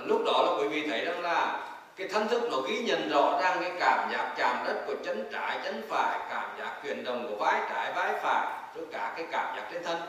Lúc 0.05 0.23
đó 0.27 0.42
là 0.42 0.62
quý 0.62 0.68
vị 0.68 0.87
thấy 0.88 1.05
rằng 1.05 1.23
là 1.23 1.64
cái 1.97 2.09
thân 2.09 2.29
thức 2.29 2.42
nó 2.51 2.61
ghi 2.61 2.79
nhận 2.79 3.09
rõ 3.09 3.38
ràng 3.42 3.57
cái 3.61 3.73
cảm 3.81 4.12
giác 4.12 4.35
chạm 4.37 4.64
đất 4.66 4.85
của 4.87 4.94
chân 5.05 5.29
trái, 5.33 5.59
chân 5.64 5.83
phải, 5.88 6.18
cảm 6.31 6.51
giác 6.59 6.81
chuyển 6.85 7.05
động 7.05 7.27
của 7.29 7.37
vai 7.37 7.61
trái, 7.71 7.92
vai 7.94 8.12
phải, 8.23 8.47
rồi 8.77 8.87
cả 8.92 9.12
cái 9.16 9.27
cảm 9.31 9.57
giác 9.57 9.68
trên 9.73 9.85
thân. 9.85 10.01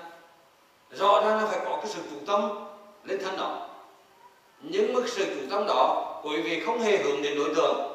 Rõ 0.91 1.21
ràng 1.25 1.37
là 1.37 1.45
phải 1.45 1.59
có 1.65 1.75
cái 1.75 1.87
sự 1.87 2.01
chủ 2.11 2.17
tâm 2.27 2.49
lên 3.03 3.19
thân 3.23 3.37
đó. 3.37 3.69
Nhưng 4.61 4.93
mức 4.93 5.03
sự 5.07 5.25
chủ 5.25 5.41
tâm 5.51 5.65
đó 5.67 6.05
quý 6.23 6.41
vị 6.41 6.63
không 6.65 6.81
hề 6.81 6.97
hướng 6.97 7.21
đến 7.21 7.37
đối 7.37 7.55
tượng 7.55 7.88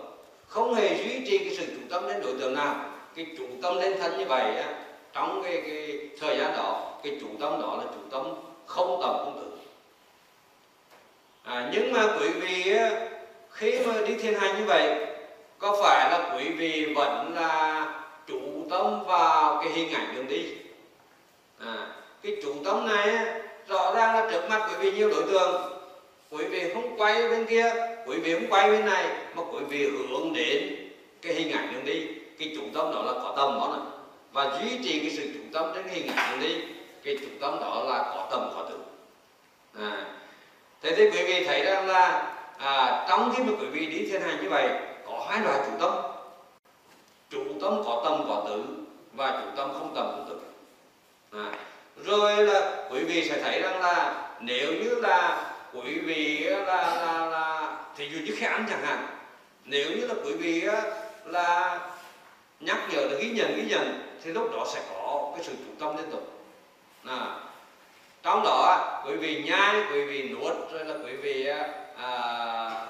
không 0.55 0.75
hề 0.75 0.97
duy 0.97 1.21
trì 1.27 1.38
cái 1.38 1.55
sự 1.57 1.67
chủ 1.67 1.81
tâm 1.90 2.09
đến 2.09 2.23
đối 2.23 2.33
tượng 2.33 2.55
nào. 2.55 2.77
Cái 3.17 3.27
chủ 3.38 3.45
tâm 3.62 3.79
lên 3.79 3.99
thân 3.99 4.19
như 4.19 4.25
vậy 4.25 4.57
á, 4.57 4.69
trong 5.12 5.43
cái, 5.45 5.62
cái 5.67 5.99
thời 6.21 6.38
gian 6.38 6.53
đó 6.57 6.93
cái 7.03 7.19
chủ 7.21 7.27
tâm 7.40 7.61
đó 7.61 7.77
là 7.79 7.85
chủ 7.95 8.01
tâm 8.11 8.35
không 8.67 8.99
tầm 9.03 9.11
không 9.11 9.40
tự. 9.40 9.51
à, 11.43 11.71
nhưng 11.73 11.93
mà 11.93 12.17
quý 12.19 12.29
vị 12.29 12.77
á, 12.77 12.90
khi 13.51 13.79
mà 13.87 13.95
đi 14.07 14.14
thiên 14.14 14.35
hành 14.35 14.59
như 14.59 14.64
vậy 14.64 15.07
có 15.59 15.77
phải 15.83 16.11
là 16.11 16.37
quý 16.37 16.49
vị 16.49 16.93
vẫn 16.97 17.35
là 17.35 17.87
chủ 18.27 18.40
tâm 18.71 19.05
vào 19.05 19.62
cái 19.62 19.73
hình 19.73 19.93
ảnh 19.93 20.14
đường 20.14 20.29
đi? 20.29 20.47
À, 21.59 21.87
cái 22.23 22.37
chủ 22.43 22.55
tâm 22.64 22.87
này 22.87 23.17
rõ 23.69 23.95
ràng 23.95 24.14
là 24.14 24.31
trước 24.31 24.49
mặt 24.49 24.69
quý 24.69 24.75
vị 24.81 24.99
nhiều 24.99 25.11
đối 25.11 25.23
tượng. 25.23 25.62
Quý 26.31 26.45
vị 26.45 26.71
không 26.75 26.99
quay 26.99 27.29
bên 27.29 27.47
kia 27.47 27.93
quý 28.07 28.19
vị 28.19 28.35
không 28.35 28.47
quay 28.51 28.71
bên 28.71 28.87
này 28.87 29.07
mà 29.35 29.43
quý 29.53 29.64
vị 29.69 29.88
hướng 29.88 30.33
đến 30.33 30.90
cái 31.23 31.35
hình 31.35 31.53
ảnh 31.53 31.73
đường 31.73 31.85
đi 31.85 32.07
cái 32.38 32.53
trung 32.57 32.71
tâm 32.75 32.93
đó 32.93 33.03
là 33.03 33.12
có 33.12 33.35
tâm 33.37 33.59
đó 33.59 33.77
này 33.77 33.87
và 34.33 34.59
duy 34.61 34.79
trì 34.85 35.01
cái 35.01 35.11
sự 35.11 35.31
trung 35.35 35.53
tâm 35.53 35.75
đến 35.75 35.85
hình 35.88 36.07
ảnh 36.17 36.31
đường 36.31 36.51
đi 36.51 36.64
cái 37.05 37.17
trung 37.21 37.38
tâm 37.40 37.61
đó 37.61 37.85
là 37.88 37.99
có 37.99 38.29
tâm 38.31 38.51
có 38.55 38.67
tử 38.71 38.79
à. 39.81 40.05
thế 40.83 40.95
thì 40.97 41.11
quý 41.11 41.25
vị 41.27 41.45
thấy 41.45 41.64
rằng 41.64 41.87
là 41.87 42.33
à, 42.59 43.07
trong 43.09 43.33
khi 43.37 43.43
mà 43.43 43.53
quý 43.61 43.67
vị 43.67 43.87
đi 43.87 44.07
thiên 44.07 44.23
hành 44.23 44.43
như 44.43 44.49
vậy 44.51 44.69
có 45.07 45.27
hai 45.29 45.40
loại 45.40 45.59
trung 45.67 45.77
tâm 45.81 45.90
trung 47.31 47.61
tâm 47.61 47.83
có 47.85 48.03
tâm 48.05 48.25
có 48.29 48.45
tử 48.49 48.64
và 49.12 49.31
trung 49.31 49.57
tâm 49.57 49.71
không 49.73 49.95
tâm 49.95 50.07
không 50.07 50.27
tử 50.29 50.38
à. 51.38 51.53
rồi 52.05 52.47
là 52.47 52.87
quý 52.90 53.05
vị 53.05 53.29
sẽ 53.29 53.40
thấy 53.43 53.61
rằng 53.61 53.81
là 53.81 54.29
nếu 54.40 54.73
như 54.73 54.95
là 54.95 55.51
quý 55.73 55.99
vị 55.99 56.38
là 56.38 56.97
là 56.97 57.27
là 57.27 57.84
thì 57.96 58.09
dụ 58.09 58.18
như 58.18 58.35
khi 58.38 58.46
ăn 58.46 58.66
chẳng 58.70 58.83
hạn 58.83 59.07
nếu 59.64 59.90
như 59.90 60.07
là 60.07 60.14
quý 60.24 60.33
vị 60.33 60.62
là 61.24 61.80
nhắc 62.61 62.78
nhở 62.90 63.00
là 63.00 63.18
ghi 63.18 63.30
nhận 63.30 63.57
ghi 63.57 63.64
nhận 63.68 64.16
thì 64.22 64.30
lúc 64.33 64.52
đó 64.52 64.66
sẽ 64.74 64.83
có 64.90 65.33
cái 65.37 65.44
sự 65.44 65.52
chủ 65.52 65.72
tâm 65.78 65.96
liên 65.96 66.11
tục 66.11 66.33
à, 67.04 67.40
trong 68.22 68.42
đó 68.44 69.02
quý 69.07 69.16
vị 69.16 69.42
nhai 69.46 69.83
quý 69.92 70.04
vị 70.04 70.28
nuốt 70.28 70.57
rồi 70.72 70.85
là 70.85 70.94
quý 71.04 71.16
vị 71.16 71.46
à, 71.96 72.87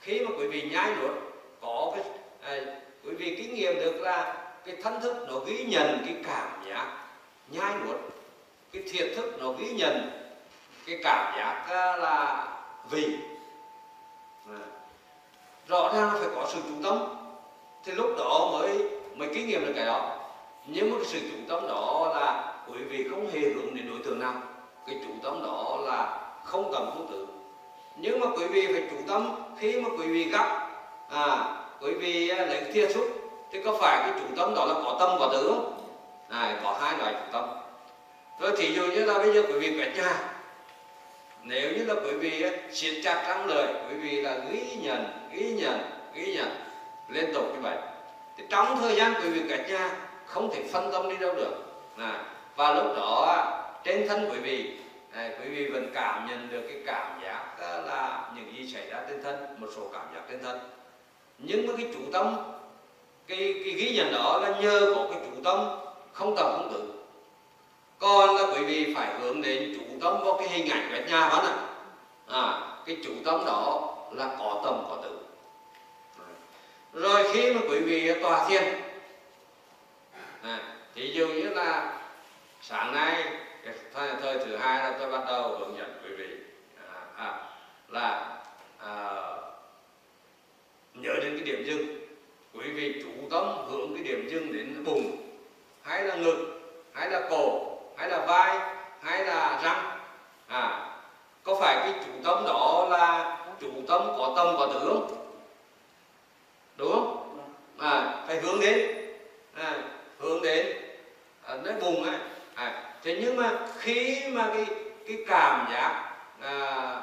khi 0.00 0.20
mà 0.20 0.30
quý 0.38 0.46
vị 0.48 0.62
nhai 0.72 0.90
nuốt 1.00 1.16
có 1.60 1.92
cái 1.94 2.04
à, 2.42 2.64
quý 3.04 3.14
vị 3.14 3.34
kinh 3.36 3.54
nghiệm 3.54 3.74
được 3.74 4.00
là 4.00 4.34
cái 4.66 4.76
thân 4.82 5.00
thức 5.00 5.16
nó 5.28 5.38
ghi 5.38 5.64
nhận 5.64 6.02
cái 6.06 6.14
cảm 6.24 6.64
giác 6.68 6.86
nhai 7.50 7.74
nuốt 7.84 7.96
cái 8.72 8.82
thiệt 8.92 9.12
thức 9.16 9.34
nó 9.38 9.52
ghi 9.52 9.72
nhận 9.72 10.10
cái 10.86 10.98
cảm 11.04 11.34
giác 11.36 11.66
à, 11.68 11.96
là 11.96 12.48
vị 12.90 13.31
rõ 15.68 15.92
ràng 15.94 16.10
phải 16.18 16.28
có 16.34 16.46
sự 16.52 16.60
chủ 16.68 16.74
tâm. 16.82 16.98
Thì 17.84 17.92
lúc 17.92 18.10
đó 18.18 18.48
mới 18.52 18.88
mới 19.16 19.28
kinh 19.34 19.46
nghiệm 19.46 19.66
được 19.66 19.72
cái 19.76 19.86
đó. 19.86 20.18
Nhưng 20.66 20.90
mà 20.90 20.96
cái 20.96 21.06
sự 21.06 21.20
chủ 21.20 21.36
tâm 21.48 21.68
đó 21.68 22.12
là 22.14 22.54
quý 22.68 22.84
vị 22.84 23.08
không 23.10 23.30
hề 23.30 23.40
hướng 23.40 23.74
đến 23.74 23.90
đối 23.90 23.98
tượng 24.04 24.20
nào 24.20 24.34
cái 24.86 24.96
chủ 25.04 25.10
tâm 25.22 25.42
đó 25.42 25.78
là 25.84 26.20
không 26.44 26.72
tầm 26.72 26.90
không 26.94 27.06
tự 27.10 27.26
nhưng 27.96 28.20
mà 28.20 28.26
quý 28.36 28.46
vị 28.46 28.66
phải 28.72 28.82
chủ 28.90 28.96
tâm 29.08 29.30
khi 29.58 29.80
mà 29.80 29.88
quý 29.98 30.06
vị 30.06 30.24
gặp 30.24 30.68
à 31.08 31.56
quý 31.80 31.94
vị 31.94 32.26
lấy 32.26 32.64
thiệt 32.72 32.90
xúc 32.94 33.04
thì 33.52 33.62
có 33.62 33.76
phải 33.80 34.02
cái 34.02 34.12
chủ 34.20 34.34
tâm 34.36 34.54
đó 34.54 34.64
là 34.64 34.74
có 34.74 34.96
tâm 35.00 35.10
có 35.18 35.28
tử 35.32 35.48
không? 35.48 35.78
À, 36.28 36.60
có 36.64 36.78
hai 36.80 36.98
loại 36.98 37.12
chủ 37.12 37.32
tâm. 37.32 37.44
Rồi 38.40 38.52
thì 38.56 38.74
dụ 38.74 38.82
như 38.82 39.04
là 39.04 39.18
bây 39.18 39.34
giờ 39.34 39.42
quý 39.48 39.58
vị 39.58 39.78
quét 39.78 39.92
nhà 39.96 40.31
nếu 41.44 41.72
như 41.72 41.84
là 41.84 41.94
quý 41.94 42.12
vị 42.12 42.44
siết 42.72 42.94
chặt 43.04 43.24
răng 43.28 43.46
lời 43.46 43.74
quý 43.88 43.94
vị 43.94 44.20
là 44.20 44.38
ghi 44.50 44.76
nhận 44.82 45.04
ghi 45.32 45.52
nhận 45.52 45.80
ghi 46.14 46.34
nhận 46.34 46.48
liên 47.08 47.34
tục 47.34 47.44
như 47.54 47.60
vậy. 47.60 47.76
Thì 48.36 48.44
trong 48.48 48.78
thời 48.80 48.96
gian 48.96 49.14
quý 49.22 49.28
vị 49.28 49.42
cả 49.48 49.68
nhà 49.68 49.96
không 50.26 50.50
thể 50.54 50.62
phân 50.72 50.92
tâm 50.92 51.08
đi 51.08 51.16
đâu 51.16 51.34
được. 51.34 51.54
À, 51.96 52.24
và 52.56 52.74
lúc 52.74 52.96
đó 52.96 53.48
trên 53.84 54.08
thân 54.08 54.28
quý 54.30 54.38
vị 54.38 54.76
à, 55.12 55.30
quý 55.40 55.48
vị 55.48 55.66
vẫn 55.66 55.90
cảm 55.94 56.26
nhận 56.28 56.48
được 56.50 56.62
cái 56.68 56.82
cảm 56.86 57.20
giác 57.24 57.44
à, 57.60 57.78
là 57.86 58.30
những 58.36 58.56
gì 58.56 58.72
xảy 58.74 58.90
ra 58.90 59.02
trên 59.08 59.22
thân 59.22 59.36
một 59.58 59.68
số 59.76 59.90
cảm 59.92 60.06
giác 60.14 60.20
trên 60.30 60.42
thân. 60.42 60.58
Nhưng 61.38 61.66
mà 61.66 61.72
cái 61.76 61.86
chủ 61.94 62.00
tâm 62.12 62.36
cái, 63.26 63.54
cái 63.64 63.74
ghi 63.74 63.96
nhận 63.96 64.12
đó 64.12 64.40
là 64.42 64.60
nhờ 64.60 64.92
có 64.96 65.06
cái 65.10 65.20
chủ 65.24 65.42
tâm 65.44 65.68
không 66.12 66.36
tầm 66.36 66.46
không 66.46 66.70
tự 66.72 66.92
còn 67.98 68.36
là 68.36 68.42
quý 68.54 68.64
vị 68.64 68.94
phải 68.94 69.20
hướng 69.20 69.42
đến 69.42 69.74
chủ 69.74 69.91
tâm 70.02 70.20
vào 70.24 70.36
cái 70.38 70.48
hình 70.48 70.70
ảnh 70.70 70.88
quét 70.92 71.06
nhà 71.06 71.28
đó 71.28 71.42
nè 71.44 71.52
à, 72.36 72.60
cái 72.86 72.96
chủ 73.04 73.10
tâm 73.24 73.44
đó 73.46 73.94
là 74.12 74.36
có 74.38 74.60
tâm 74.64 74.84
có 74.88 74.98
tự 75.02 75.18
rồi 76.92 77.24
khi 77.32 77.54
mà 77.54 77.60
quý 77.68 77.80
vị 77.80 78.20
tòa 78.22 78.48
thiền 78.48 78.62
à, 80.42 80.58
ví 80.94 81.12
dụ 81.14 81.28
như 81.28 81.48
là 81.48 82.00
sáng 82.60 82.94
nay 82.94 83.24
thời, 83.94 84.10
thời 84.22 84.38
thứ 84.38 84.56
hai 84.56 84.78
là 84.78 84.96
tôi 84.98 85.10
bắt 85.10 85.24
đầu 85.26 85.58
hướng 85.58 85.76
dẫn 85.78 86.00
quý 86.04 86.10
vị 86.16 86.36
à, 86.88 87.00
à, 87.16 87.40
là 87.88 88.38
à, 88.78 88.92
nhớ 90.94 91.12
đến 91.22 91.36
cái 91.36 91.44
điểm 91.44 91.64
dừng. 91.66 91.98
Quý 92.54 92.70
vị 92.70 93.02
chủ 93.02 93.28
tâm 93.30 93.44
hướng 93.70 93.94
cái 93.94 94.04
điểm 94.04 94.28
dừng 94.30 94.52
đến 94.52 94.84
bụng 94.84 95.16
hay 95.82 96.02
là 96.02 96.14
ngực 96.14 96.60
hay 96.94 97.10
là 97.10 97.26
cổ 97.30 97.78
hay 97.96 98.08
là 98.08 98.26
vai 98.26 98.58
hay 99.00 99.24
là 99.24 99.60
răng 99.64 99.91
à 100.52 100.88
có 101.44 101.54
phải 101.60 101.76
cái 101.76 101.94
chủ 102.04 102.12
tâm 102.24 102.44
đó 102.44 102.86
là 102.90 103.38
chủ 103.60 103.70
tâm 103.88 104.02
có 104.18 104.32
tâm 104.36 104.46
có 104.58 104.66
tướng 104.66 104.88
không? 104.88 105.26
Đúng 106.76 106.92
không? 106.92 107.38
À 107.78 108.24
phải 108.26 108.40
hướng 108.40 108.60
đến 108.60 109.08
à, 109.54 109.76
hướng 110.18 110.42
đến 110.42 110.66
à, 111.44 111.56
đến 111.64 111.78
vùng 111.78 112.04
ấy. 112.04 112.16
À, 112.54 112.94
thế 113.02 113.18
nhưng 113.20 113.36
mà 113.36 113.58
khi 113.78 114.22
mà 114.32 114.50
cái 114.54 114.66
cái 115.08 115.16
cảm 115.28 115.68
giác 115.72 116.12
à, 116.40 117.00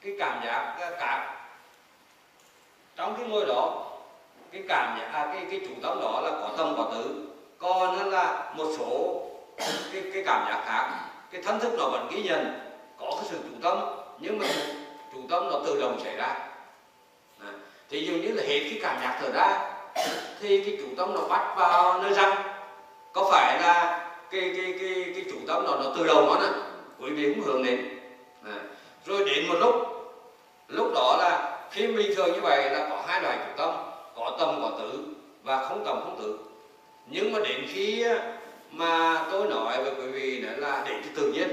cái 0.00 0.12
cảm 0.18 0.40
giác 0.44 0.76
à, 0.80 0.90
cả 0.90 1.34
trong 2.96 3.16
cái 3.16 3.28
ngôi 3.28 3.46
đó 3.46 3.84
cái 4.52 4.62
cảm 4.68 4.98
giác 4.98 5.10
à, 5.12 5.30
cái 5.32 5.46
cái 5.50 5.60
chủ 5.66 5.72
tâm 5.82 6.00
đó 6.00 6.20
là 6.24 6.30
có 6.30 6.50
tâm 6.56 6.74
có 6.76 6.90
tử. 6.92 7.28
Còn 7.58 8.10
là 8.10 8.52
một 8.56 8.74
số 8.78 9.22
cái 9.92 10.02
cái 10.12 10.22
cảm 10.26 10.46
giác 10.48 10.62
khác 10.66 11.07
cái 11.30 11.42
thân 11.42 11.60
thức 11.60 11.72
nó 11.78 11.88
vẫn 11.88 12.08
ghi 12.10 12.22
nhận 12.22 12.60
có 13.00 13.10
cái 13.10 13.24
sự 13.30 13.38
chủ 13.42 13.56
tâm 13.62 13.78
nhưng 14.18 14.38
mà 14.38 14.46
chủ 15.12 15.18
tâm 15.30 15.48
nó 15.50 15.60
tự 15.66 15.80
động 15.80 16.00
xảy 16.04 16.16
ra 16.16 16.26
à, 17.40 17.48
thì 17.90 18.06
dụ 18.06 18.12
như 18.12 18.32
là 18.32 18.42
hết 18.42 18.60
cái 18.60 18.78
cảm 18.82 18.96
giác 19.02 19.18
thở 19.20 19.30
ra. 19.32 19.74
Thì 20.40 20.64
cái 20.64 20.78
chủ 20.80 20.86
tâm 20.96 21.14
nó 21.14 21.20
bắt 21.28 21.54
vào 21.56 22.02
nơi 22.02 22.12
răng. 22.12 22.42
Có 23.12 23.28
phải 23.30 23.62
là 23.62 24.08
cái 24.30 24.52
cái 24.56 24.74
cái 24.80 25.04
cái 25.14 25.24
chủ 25.30 25.36
tâm 25.48 25.64
nó 25.64 25.76
nó 25.76 25.92
tự 25.96 26.06
động 26.06 26.26
nó 26.26 26.40
nè? 26.40 26.48
Quý 27.00 27.10
vị 27.10 27.34
cũng 27.34 27.44
hướng 27.44 27.64
đến. 27.64 27.98
À, 28.44 28.60
rồi 29.06 29.24
đến 29.24 29.48
một 29.48 29.54
lúc 29.60 29.74
lúc 30.68 30.92
đó 30.94 31.16
là 31.18 31.58
khi 31.70 31.86
bình 31.86 32.12
thường 32.16 32.32
như 32.32 32.40
vậy 32.40 32.70
là 32.70 32.86
có 32.90 33.02
hai 33.06 33.22
loại 33.22 33.38
chủ 33.38 33.52
tâm 33.56 33.74
có 34.16 34.36
tâm 34.38 34.58
có 34.62 34.70
tử 34.78 35.04
và 35.42 35.68
không 35.68 35.84
tâm 35.84 36.00
không 36.04 36.18
tử 36.22 36.38
nhưng 37.06 37.32
mà 37.32 37.38
đến 37.38 37.66
khi 37.68 38.04
mà 38.72 39.24
tôi 39.30 39.48
nói 39.48 39.84
với 39.84 39.92
quý 39.98 40.06
vị 40.06 40.40
đó 40.40 40.50
là 40.56 40.84
để 40.88 41.00
cho 41.04 41.10
tự 41.14 41.32
nhiên. 41.32 41.48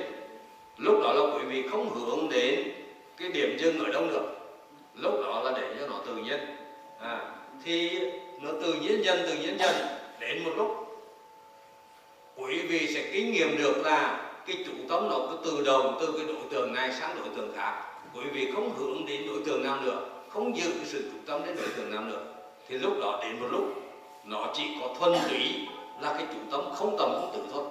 Lúc 0.78 1.00
đó 1.04 1.14
là 1.14 1.36
quý 1.36 1.46
vị 1.46 1.68
không 1.72 1.90
hướng 1.90 2.30
đến 2.30 2.72
cái 3.18 3.30
điểm 3.30 3.58
dừng 3.60 3.80
ở 3.80 3.92
đâu 3.92 4.06
nữa. 4.06 4.30
Lúc 4.96 5.14
đó 5.24 5.42
là 5.44 5.52
để 5.62 5.76
cho 5.80 5.88
nó 5.88 6.00
tự 6.06 6.16
nhiên. 6.16 6.40
À, 7.00 7.20
thì 7.64 8.00
nó 8.42 8.52
tự 8.62 8.74
nhiên 8.74 9.06
dần 9.06 9.20
tự 9.28 9.34
nhiên 9.34 9.58
dần 9.60 9.76
đến 10.20 10.44
một 10.44 10.52
lúc. 10.56 10.86
Quý 12.38 12.62
vị 12.62 12.88
sẽ 12.94 13.10
kinh 13.14 13.32
nghiệm 13.32 13.58
được 13.58 13.78
là 13.78 14.32
cái 14.48 14.64
chủ 14.66 14.72
tâm 14.90 15.10
nó 15.10 15.20
cứ 15.30 15.38
từ 15.46 15.64
đầu 15.66 15.94
từ 16.00 16.14
cái 16.18 16.26
đối 16.28 16.46
tượng 16.52 16.74
này 16.74 16.92
sang 16.94 17.16
đối 17.20 17.36
tượng 17.36 17.54
khác. 17.56 17.84
Quý 18.16 18.24
vị 18.34 18.52
không 18.56 18.76
hướng 18.78 19.06
đến 19.06 19.28
đối 19.28 19.42
tượng 19.46 19.64
nào 19.64 19.82
nữa 19.82 20.00
không 20.30 20.58
giữ 20.58 20.72
cái 20.78 20.86
sự 20.86 21.12
chủ 21.12 21.18
tâm 21.26 21.42
đến 21.46 21.56
đối 21.56 21.68
tượng 21.78 21.92
nào 21.92 22.02
nữa. 22.02 22.22
Thì 22.68 22.78
lúc 22.78 22.94
đó 23.02 23.20
đến 23.24 23.40
một 23.40 23.48
lúc 23.52 23.66
nó 24.24 24.54
chỉ 24.54 24.64
có 24.82 24.96
thuần 25.00 25.14
túy 25.30 25.68
là 26.00 26.14
cái 26.14 26.26
chủ 26.34 26.40
tâm 26.52 26.76
không 26.76 26.98
tầm 26.98 27.12
không 27.22 27.32
tử 27.34 27.44
thôi. 27.54 27.64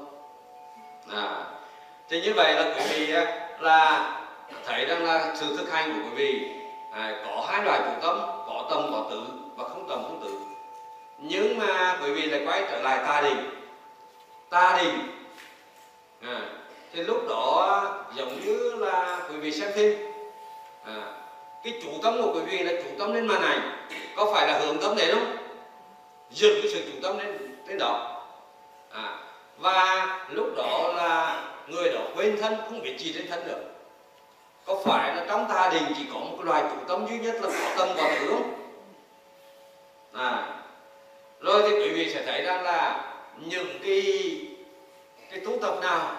À, 1.13 1.45
thì 2.09 2.21
như 2.21 2.33
vậy 2.37 2.55
là 2.55 2.75
quý 2.77 2.83
vị 2.89 3.15
là 3.61 4.11
thấy 4.67 4.85
rằng 4.85 5.05
là 5.05 5.35
sự 5.35 5.57
thực 5.57 5.73
hành 5.73 5.93
của 5.93 6.09
quý 6.11 6.15
vị 6.15 6.51
à, 6.93 7.23
có 7.27 7.47
hai 7.49 7.65
loại 7.65 7.81
chủ 7.85 8.07
tâm 8.07 8.21
có 8.47 8.67
tâm 8.71 8.93
có 8.93 9.07
tử 9.11 9.23
và 9.57 9.65
không 9.69 9.89
tầm 9.89 10.03
không 10.03 10.21
tử 10.25 10.39
nhưng 11.19 11.59
mà 11.59 11.99
quý 12.03 12.13
vị 12.13 12.23
lại 12.23 12.43
quay 12.47 12.65
trở 12.71 12.81
lại 12.83 12.99
ta 13.07 13.21
đình 13.21 13.51
ta 14.51 14.79
đình 14.83 15.15
à, 16.23 16.41
thì 16.95 17.03
lúc 17.03 17.29
đó 17.29 18.05
giống 18.15 18.41
như 18.45 18.75
là 18.79 19.21
quý 19.31 19.37
vị 19.37 19.53
xem 19.53 19.71
phim. 19.75 19.99
À, 20.85 20.95
cái 21.65 21.81
chủ 21.83 21.89
tâm 22.03 22.23
của 22.23 22.33
quý 22.35 22.41
vị 22.41 22.59
là 22.59 22.73
chủ 22.83 22.89
tâm 22.99 23.15
lên 23.15 23.27
màn 23.27 23.43
ảnh. 23.43 23.87
Có 24.17 24.33
phải 24.35 24.47
là 24.47 24.59
hướng 24.59 24.79
tâm 24.79 24.97
đến 24.97 25.15
không? 25.15 25.37
Dừng 26.31 26.59
cái 26.63 26.73
sự 26.73 26.83
chủ 26.93 26.99
tâm 27.03 27.19
lên 27.19 27.39
đến 27.67 27.79
đó 27.79 28.14
à, 28.95 29.19
và 29.59 30.07
lúc 30.29 30.47
đó 30.57 30.93
là 30.97 31.43
người 31.67 31.93
đó 31.93 32.01
quên 32.15 32.37
thân 32.41 32.57
không 32.69 32.83
biết 32.83 32.97
gì 32.99 33.13
trên 33.15 33.29
thân 33.29 33.45
được 33.47 33.61
có 34.67 34.83
phải 34.85 35.17
là 35.17 35.25
trong 35.29 35.47
ta 35.49 35.71
đình 35.73 35.93
chỉ 35.97 36.07
có 36.13 36.21
một 36.21 36.37
loài 36.45 36.63
chủ 36.71 36.77
tâm 36.89 37.07
duy 37.07 37.19
nhất 37.19 37.35
là 37.43 37.49
có 37.51 37.75
tâm 37.79 37.89
và 37.97 38.17
tử 38.21 38.27
không 38.31 38.55
à 40.13 40.61
rồi 41.41 41.63
thì 41.63 41.71
quý 41.71 41.89
vị 41.89 42.15
sẽ 42.15 42.23
thấy 42.27 42.43
rằng 42.43 42.63
là 42.63 43.13
những 43.41 43.79
cái 43.83 44.31
cái 45.31 45.41
tu 45.47 45.59
tập 45.63 45.75
nào 45.83 46.15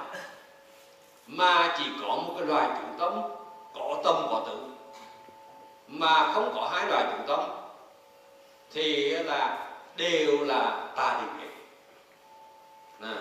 mà 1.28 1.76
chỉ 1.78 1.84
có 2.02 2.08
một 2.08 2.34
cái 2.38 2.48
loài 2.48 2.68
chủ 2.68 2.88
tâm 3.00 3.22
có 3.74 4.02
tâm 4.04 4.16
có 4.30 4.44
tử 4.48 4.58
mà 5.88 6.32
không 6.34 6.52
có 6.56 6.70
hai 6.74 6.88
loài 6.88 7.04
chủ 7.12 7.24
tâm 7.28 7.40
thì 8.74 9.10
là 9.10 9.68
đều 9.98 10.46
là 10.46 10.88
tà 10.96 11.22
định 11.22 11.45
à. 13.06 13.18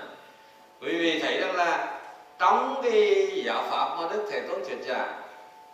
quý 0.80 0.99
vị 0.99 1.20
thấy 1.22 1.41
rằng 1.41 1.57
là 1.57 2.01
trong 2.39 2.80
cái 2.82 3.30
giáo 3.45 3.64
pháp 3.70 3.97
mà 3.97 4.09
đức 4.12 4.28
thế 4.30 4.41
tôn 4.41 4.61
thuyết 4.64 4.78
giảng 4.87 5.22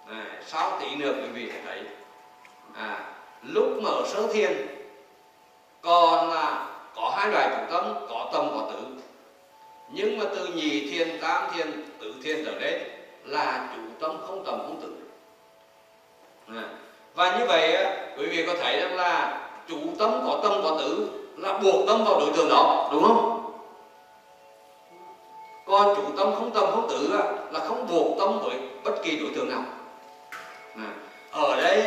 à, 0.08 0.26
sau 0.46 0.78
tí 0.80 0.96
nữa 0.96 1.12
quý 1.22 1.28
vị 1.34 1.50
sẽ 1.52 1.60
thấy 1.66 1.80
à, 2.74 3.00
lúc 3.42 3.82
mở 3.82 4.02
sơ 4.06 4.26
thiền 4.32 4.66
còn 5.82 6.30
là 6.30 6.66
có 6.96 7.12
hai 7.16 7.28
loại 7.28 7.48
chủ 7.50 7.76
tâm 7.76 7.94
có 8.08 8.30
tâm 8.32 8.48
có 8.50 8.70
tử 8.72 8.86
nhưng 9.92 10.18
mà 10.18 10.24
từ 10.36 10.46
nhị 10.46 10.90
thiên 10.90 11.20
tam 11.20 11.50
thiên 11.54 11.66
tử 12.00 12.14
thiên 12.22 12.44
trở 12.44 12.58
đến 12.58 12.82
là 13.24 13.68
chủ 13.76 13.82
tâm 14.00 14.16
không 14.26 14.44
tâm 14.44 14.58
không 14.58 14.80
tử 14.82 14.96
à. 16.56 16.64
và 17.14 17.38
như 17.38 17.44
vậy 17.46 17.86
quý 18.18 18.26
vị 18.26 18.44
có 18.46 18.54
thấy 18.60 18.80
rằng 18.80 18.96
là 18.96 19.40
chủ 19.68 19.78
tâm 19.98 20.10
có 20.26 20.40
tâm 20.42 20.52
có 20.62 20.76
tử 20.78 21.08
là 21.36 21.58
buộc 21.58 21.86
tâm 21.86 22.04
vào 22.04 22.20
đối 22.20 22.32
tượng 22.36 22.48
đó 22.48 22.88
đúng 22.92 23.04
không 23.04 23.39
còn 25.84 25.96
chủ 25.96 26.02
tâm 26.16 26.34
không 26.34 26.50
tâm 26.54 26.64
không 26.70 26.88
tử 26.90 27.08
là 27.50 27.60
không 27.60 27.86
buộc 27.86 28.18
tâm 28.18 28.40
với 28.40 28.56
bất 28.84 29.02
kỳ 29.02 29.18
đối 29.18 29.30
tượng 29.34 29.50
nào 29.50 29.64
à. 30.76 30.94
ở 31.30 31.56
đây 31.56 31.82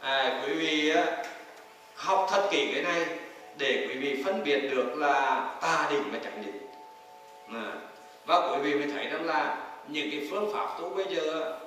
à, 0.00 0.42
quý 0.46 0.54
vị 0.54 0.92
học 1.94 2.26
thật 2.30 2.48
kỹ 2.50 2.70
cái 2.74 2.82
này 2.82 3.06
để 3.56 3.86
quý 3.88 3.98
vị 3.98 4.22
phân 4.24 4.44
biệt 4.44 4.60
được 4.60 4.94
là 4.96 5.50
tà 5.60 5.88
định 5.90 6.02
và 6.12 6.18
chẳng 6.24 6.42
định 6.46 6.66
à. 7.52 7.72
và 8.26 8.50
quý 8.50 8.58
vị 8.62 8.74
mới 8.74 8.90
thấy 8.90 9.06
rằng 9.06 9.26
là 9.26 9.56
những 9.88 10.10
cái 10.10 10.28
phương 10.30 10.52
pháp 10.52 10.76
tu 10.80 10.90
bây 10.90 11.06
giờ 11.14 11.58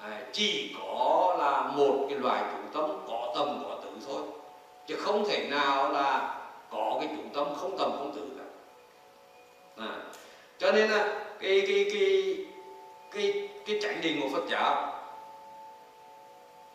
à, 0.00 0.20
chỉ 0.32 0.74
có 0.80 1.36
là 1.38 1.62
một 1.76 2.06
cái 2.10 2.18
loại 2.18 2.42
chủ 2.52 2.80
tâm 2.80 2.98
có 3.08 3.32
tâm 3.36 3.64
có 3.64 3.78
tử 3.82 3.90
thôi 4.06 4.22
chứ 4.86 4.96
không 4.96 5.24
thể 5.28 5.46
nào 5.50 5.92
là 5.92 6.38
có 6.70 6.96
cái 7.00 7.08
chủ 7.16 7.22
tâm 7.34 7.54
không 7.56 7.78
tâm 7.78 7.92
không 7.98 8.12
tử 8.16 8.22
cả 8.38 8.44
à 9.84 9.90
cho 10.58 10.72
nên 10.72 10.90
là 10.90 11.08
cái 11.40 11.64
cái 11.68 11.86
cái 11.92 12.36
cái 13.10 13.48
cái 13.66 13.78
chánh 13.82 14.00
định 14.00 14.20
của 14.22 14.28
Phật 14.32 14.48
giáo 14.50 14.92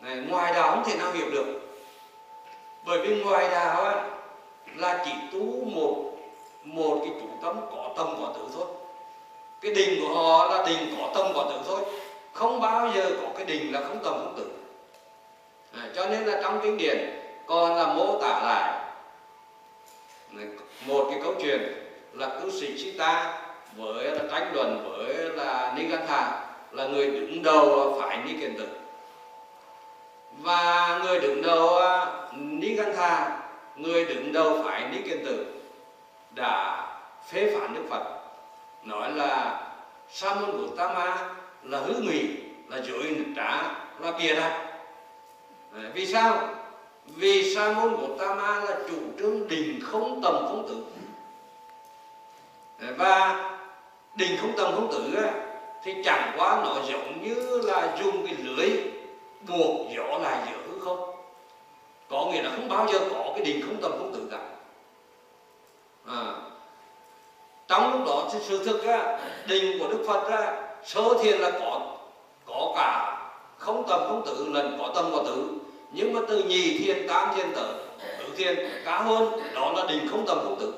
này, 0.00 0.16
ngoài 0.16 0.52
đạo 0.52 0.70
không 0.70 0.84
thể 0.84 0.96
nào 0.98 1.12
hiểu 1.12 1.30
được. 1.30 1.60
Bởi 2.84 2.98
vì 2.98 3.22
ngoài 3.22 3.48
đạo 3.50 3.84
á, 3.84 4.10
là 4.76 5.04
chỉ 5.04 5.12
tu 5.32 5.64
một 5.64 6.12
một 6.64 6.98
cái 7.00 7.14
chủ 7.20 7.28
tâm 7.42 7.56
có 7.70 7.94
tâm 7.96 8.06
có 8.20 8.32
tử 8.36 8.48
thôi. 8.54 8.66
Cái 9.60 9.74
đình 9.74 10.00
của 10.00 10.14
họ 10.14 10.50
là 10.50 10.64
đình 10.66 10.94
có 10.98 11.12
tâm 11.14 11.32
có 11.34 11.50
tử 11.50 11.60
thôi. 11.66 11.80
Không 12.32 12.60
bao 12.60 12.92
giờ 12.94 13.10
có 13.22 13.28
cái 13.36 13.46
đình 13.46 13.72
là 13.72 13.80
không 13.80 13.98
tâm 14.04 14.14
không 14.14 14.34
tử 14.36 14.50
à, 15.72 15.88
cho 15.94 16.08
nên 16.08 16.24
là 16.24 16.40
trong 16.42 16.60
kinh 16.62 16.76
điển 16.76 16.98
còn 17.46 17.76
là 17.76 17.86
mô 17.94 18.20
tả 18.20 18.40
lại 18.44 18.82
một 20.86 21.06
cái 21.10 21.20
câu 21.22 21.34
chuyện 21.42 21.62
là 22.12 22.28
cư 22.40 22.50
sĩ 22.60 22.78
Sita 22.78 23.41
với 23.76 24.04
là 24.04 24.22
tranh 24.30 24.54
luận, 24.54 24.90
với 24.90 25.14
là 25.14 25.72
Nigantha 25.76 26.44
là 26.70 26.86
người 26.86 27.10
đứng 27.10 27.42
đầu 27.42 27.96
phải 28.00 28.18
Ni 28.24 28.32
Kiền 28.40 28.58
Tử. 28.58 28.68
Và 30.38 31.00
người 31.04 31.20
đứng 31.20 31.42
đầu 31.42 31.78
à, 31.78 32.06
Nigantha 32.32 33.38
người 33.76 34.04
đứng 34.04 34.32
đầu 34.32 34.62
phải 34.64 34.88
Ni 34.88 35.02
Kiền 35.02 35.24
Tử 35.24 35.46
đã 36.30 36.86
phê 37.28 37.54
phán 37.54 37.74
Đức 37.74 37.82
Phật, 37.90 38.02
nói 38.84 39.12
là 39.12 39.60
sa 40.10 40.34
môn 40.34 40.50
Gautama 40.50 41.34
là 41.62 41.78
hư 41.78 41.94
ngụy 41.94 42.28
là 42.68 42.78
dối 42.82 43.16
trá, 43.36 43.62
là 43.98 44.12
bịa 44.18 44.34
đặt. 44.34 44.66
Vì 45.94 46.06
sao? 46.06 46.48
Vì 47.06 47.54
sa 47.54 47.72
môn 47.72 47.96
của 47.96 48.06
Gautama 48.06 48.60
là 48.60 48.76
chủ 48.88 48.96
trương 49.18 49.48
đình 49.48 49.80
không 49.84 50.20
tầm 50.22 50.34
không 50.34 50.68
tử. 50.68 50.84
Và 52.96 53.51
đình 54.14 54.38
không 54.40 54.52
tầm 54.56 54.72
không 54.74 54.92
tử 54.92 55.16
thì 55.82 55.94
chẳng 56.04 56.32
quá 56.36 56.60
nó 56.64 56.76
giống 56.88 57.22
như 57.22 57.60
là 57.64 57.96
dùng 58.02 58.26
cái 58.26 58.34
lưới 58.42 58.70
buộc 59.48 59.86
gió 59.96 60.18
lại 60.18 60.38
giữa 60.50 60.72
hư 60.72 60.80
không? 60.80 61.14
Có 62.10 62.26
nghĩa 62.32 62.42
là 62.42 62.50
không 62.56 62.68
bao 62.68 62.86
giờ 62.92 62.98
có 63.10 63.32
cái 63.34 63.44
đình 63.44 63.62
không 63.66 63.76
tầm 63.82 63.92
không 63.98 64.12
tử 64.14 64.28
cả. 64.30 64.38
À, 66.06 66.34
trong 67.68 67.92
lúc 67.92 68.06
đó 68.06 68.28
thì 68.32 68.38
sự 68.42 68.64
thực 68.64 68.84
á, 68.86 69.18
đình 69.46 69.78
của 69.78 69.88
đức 69.88 70.04
phật 70.06 70.30
á, 70.30 70.62
sơ 70.84 71.02
thiền 71.22 71.38
là 71.38 71.50
có 71.50 71.80
có 72.46 72.72
cả 72.76 73.18
không 73.58 73.84
tâm 73.88 74.00
không 74.08 74.22
tử 74.26 74.48
lần 74.48 74.76
có 74.78 74.92
tâm 74.94 75.04
có 75.12 75.22
tử. 75.26 75.48
Nhưng 75.92 76.12
mà 76.12 76.20
từ 76.28 76.42
nhì 76.42 76.78
thiên 76.78 77.08
tam 77.08 77.28
thiên 77.36 77.52
tử 77.54 77.86
tử 78.18 78.24
thiên 78.36 78.68
cá 78.84 78.98
hơn 78.98 79.40
đó 79.54 79.72
là 79.76 79.84
đình 79.88 80.08
không 80.10 80.24
tâm 80.26 80.38
không 80.44 80.56
tử. 80.60 80.74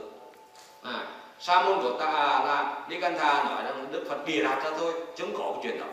À, 0.83 1.07
sa 1.47 1.63
môn 1.63 1.79
của 1.83 1.99
ta 1.99 2.13
là 2.45 2.85
đi 2.89 3.01
căn 3.01 3.19
thà 3.19 3.45
nói 3.45 3.63
rằng 3.65 3.87
đức 3.93 4.05
phật 4.09 4.27
bịa 4.27 4.43
đặt 4.43 4.65
ra 4.65 4.71
thôi 4.79 4.93
chứ 5.17 5.25
không 5.25 5.35
có 5.39 5.53
cái 5.53 5.61
chuyện 5.63 5.81
đó. 5.81 5.87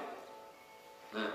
À, 1.14 1.28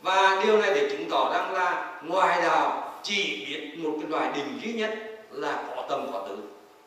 và 0.00 0.42
điều 0.44 0.58
này 0.58 0.70
để 0.74 0.88
chứng 0.90 1.10
tỏ 1.10 1.30
rằng 1.32 1.52
là 1.52 2.00
ngoài 2.02 2.42
đạo 2.42 2.92
chỉ 3.02 3.46
biết 3.46 3.78
một 3.78 3.92
cái 4.00 4.10
loại 4.10 4.30
định 4.34 4.60
duy 4.62 4.72
nhất 4.72 4.90
là 5.30 5.62
có 5.76 5.86
tâm 5.88 6.06
có 6.12 6.24
tử. 6.28 6.38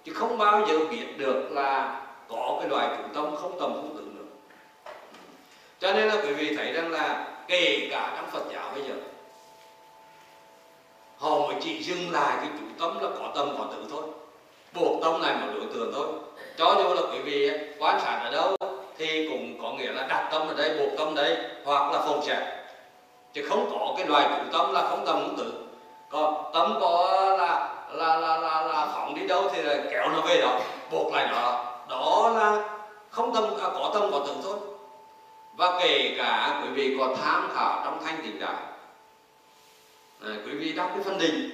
Chứ 0.05 0.13
không 0.13 0.37
bao 0.37 0.67
giờ 0.67 0.79
biết 0.91 1.17
được 1.17 1.51
là 1.51 2.01
có 2.29 2.57
cái 2.59 2.69
loại 2.69 2.97
chủ 2.97 3.03
tâm 3.13 3.35
không 3.35 3.59
tâm 3.59 3.73
không 3.73 3.97
tử 3.97 4.03
nữa. 4.15 4.25
Cho 5.79 5.93
nên 5.93 6.07
là 6.07 6.15
quý 6.15 6.33
vị 6.33 6.55
thấy 6.55 6.73
rằng 6.73 6.91
là 6.91 7.27
kể 7.47 7.87
cả 7.91 8.13
trong 8.15 8.29
Phật 8.31 8.53
giáo 8.53 8.71
bây 8.75 8.83
giờ 8.83 8.95
họ 11.17 11.39
mới 11.39 11.55
chỉ 11.61 11.83
dừng 11.83 12.11
lại 12.11 12.37
cái 12.37 12.49
chủ 12.59 12.65
tâm 12.79 13.03
là 13.03 13.09
có 13.19 13.31
tâm 13.35 13.55
có 13.57 13.65
tử 13.71 13.85
thôi 13.91 14.03
buộc 14.73 15.01
tông 15.01 15.21
này 15.21 15.35
một 15.35 15.47
đối 15.57 15.65
tượng 15.73 15.93
thôi. 15.95 16.07
Cho 16.57 16.75
dù 16.77 16.93
là 16.93 17.01
quý 17.11 17.19
vị 17.19 17.51
quan 17.79 17.99
sát 17.99 18.19
ở 18.23 18.31
đâu 18.31 18.55
thì 18.97 19.29
cũng 19.29 19.61
có 19.61 19.71
nghĩa 19.71 19.91
là 19.91 20.07
đặt 20.07 20.29
tâm 20.31 20.47
ở 20.47 20.53
đây 20.53 20.77
buộc 20.79 20.97
tâm 20.97 21.15
đây 21.15 21.37
hoặc 21.65 21.91
là 21.91 21.99
phòng 21.99 22.21
sẽ 22.23 22.57
chứ 23.33 23.45
không 23.49 23.69
có 23.71 23.93
cái 23.97 24.07
loài 24.07 24.27
chủ 24.29 24.57
tâm 24.57 24.73
là 24.73 24.81
không 24.81 25.05
tâm 25.05 25.23
cũng 25.25 25.37
tử 25.37 25.53
còn 26.09 26.51
tâm 26.53 26.77
có 26.81 27.11
là 27.39 27.73
là 27.91 28.17
là 28.17 28.37
là, 28.37 28.61
là 28.61 28.87
phóng 28.93 29.15
đi 29.15 29.27
đâu 29.27 29.49
thì 29.53 29.61
là 29.61 29.77
kéo 29.91 30.09
nó 30.09 30.21
về 30.21 30.41
đó 30.41 30.59
buộc 30.91 31.13
lại 31.13 31.27
nó. 31.31 31.65
Đó 31.89 32.31
là 32.35 32.69
không 33.09 33.33
tâm 33.33 33.43
à, 33.43 33.69
có 33.73 33.91
tâm 33.93 34.11
có 34.11 34.19
tử 34.19 34.33
thôi. 34.43 34.55
Và 35.57 35.79
kể 35.83 36.15
cả 36.17 36.61
quý 36.63 36.69
vị 36.69 36.95
có 36.99 37.15
tham 37.23 37.49
khảo 37.53 37.81
trong 37.85 37.99
thanh 38.05 38.21
tịnh 38.23 38.39
đạo. 38.39 38.55
À, 40.21 40.29
quý 40.45 40.51
vị 40.51 40.73
đọc 40.73 40.89
cái 40.93 41.03
phân 41.03 41.17
định. 41.17 41.49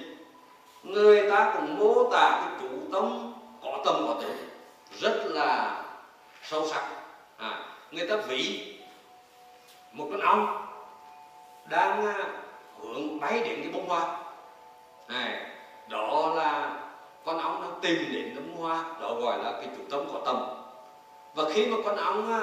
Người 0.82 1.30
ta 1.30 1.52
cũng 1.56 1.78
mô 1.78 2.10
tả 2.10 2.30
cái 2.30 2.57
tông 2.92 3.32
có 3.62 3.82
tâm 3.84 3.94
có 4.06 4.14
tử 4.22 4.34
rất 5.00 5.22
là 5.24 5.82
sâu 6.42 6.66
sắc. 6.66 6.90
À, 7.36 7.64
người 7.90 8.08
ta 8.08 8.16
ví 8.16 8.74
một 9.92 10.08
con 10.10 10.20
ong 10.20 10.66
đang 11.68 12.06
à, 12.06 12.26
hướng 12.80 13.20
bay 13.20 13.40
đến 13.40 13.60
cái 13.62 13.72
bông 13.72 13.88
hoa. 13.88 14.16
Này 15.08 15.46
đó 15.88 16.32
là 16.36 16.80
con 17.24 17.38
ong 17.38 17.60
nó 17.60 17.68
tìm 17.82 18.12
đến 18.12 18.32
cái 18.34 18.44
bông 18.44 18.56
hoa 18.56 18.84
đó 19.00 19.14
gọi 19.14 19.38
là 19.38 19.52
cái 19.52 19.68
chủ 19.76 19.82
tâm 19.90 20.00
có 20.12 20.20
tâm 20.24 20.36
và 21.34 21.44
khi 21.50 21.66
mà 21.66 21.76
con 21.84 21.96
ong 21.96 22.32
à, 22.32 22.40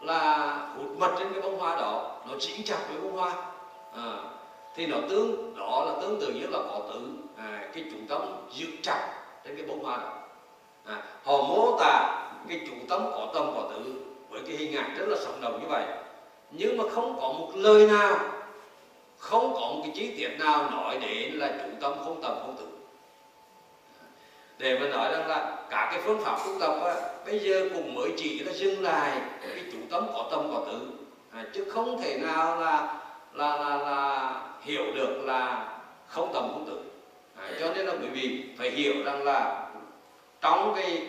là 0.00 0.56
hút 0.76 0.98
mật 0.98 1.14
trên 1.18 1.32
cái 1.32 1.42
bông 1.42 1.58
hoa 1.58 1.76
đó 1.76 2.20
nó 2.28 2.34
chỉnh 2.38 2.64
chặt 2.64 2.78
với 2.88 3.00
bông 3.00 3.16
hoa 3.16 3.32
à, 3.96 4.16
thì 4.74 4.86
nó 4.86 4.96
tương 5.08 5.54
đó 5.56 5.84
là 5.86 6.02
tương 6.02 6.20
tự 6.20 6.32
như 6.32 6.46
là 6.46 6.58
có 6.68 6.80
tử 6.92 7.00
à, 7.36 7.68
cái 7.74 7.84
chủ 7.90 7.96
tâm 8.08 8.22
giữ 8.50 8.66
chặt 8.82 9.19
trên 9.44 9.56
cái 9.56 9.66
bông 9.66 9.84
hoa 9.84 9.96
đó. 9.96 10.12
À, 10.84 11.02
họ 11.24 11.36
mô 11.36 11.76
tả 11.78 12.26
cái 12.48 12.60
chủ 12.66 12.74
tâm 12.88 13.02
có 13.04 13.30
tâm 13.34 13.52
có 13.54 13.70
tử 13.70 13.94
với 14.28 14.40
cái 14.46 14.56
hình 14.56 14.76
ảnh 14.76 14.94
rất 14.98 15.06
là 15.08 15.16
sống 15.20 15.40
động 15.40 15.60
như 15.62 15.66
vậy. 15.68 15.84
Nhưng 16.50 16.76
mà 16.76 16.84
không 16.90 17.16
có 17.20 17.28
một 17.28 17.50
lời 17.54 17.86
nào 17.86 18.18
không 19.18 19.54
có 19.54 19.60
một 19.60 19.80
cái 19.82 19.92
chi 19.94 20.14
tiết 20.16 20.28
nào 20.38 20.70
nói 20.70 20.98
đến 21.00 21.32
là 21.32 21.48
chủ 21.48 21.68
tâm 21.80 21.92
không 22.04 22.22
tâm 22.22 22.34
không 22.40 22.56
tử 22.58 22.66
để 24.58 24.78
mà 24.78 24.86
nói 24.88 25.12
rằng 25.12 25.28
là 25.28 25.56
cả 25.70 25.88
cái 25.92 26.00
phương 26.04 26.20
pháp 26.20 26.38
tu 26.46 26.60
tập 26.60 26.74
á, 26.84 26.94
bây 27.26 27.38
giờ 27.38 27.68
cũng 27.74 27.94
mới 27.94 28.12
chỉ 28.16 28.38
là 28.38 28.52
dừng 28.52 28.82
lại 28.82 29.20
cái 29.42 29.64
chủ 29.72 29.78
tâm 29.90 30.06
có 30.12 30.28
tâm 30.30 30.50
có 30.52 30.62
tử 30.66 30.80
à, 31.32 31.44
chứ 31.52 31.64
không 31.70 32.02
thể 32.02 32.18
nào 32.18 32.60
là 32.60 33.00
là 33.32 33.56
là, 33.56 33.76
là 33.76 34.34
hiểu 34.62 34.84
được 34.94 35.22
là 35.24 35.68
không 36.06 36.30
tâm 36.32 36.48
không 36.52 36.66
tử 36.66 36.89
à, 37.40 37.48
cho 37.60 37.72
nên 37.74 37.86
là 37.86 37.92
quý 37.92 38.08
vị 38.08 38.44
phải 38.58 38.70
hiểu 38.70 38.94
rằng 39.04 39.24
là 39.24 39.68
trong 40.40 40.72
cái 40.76 41.02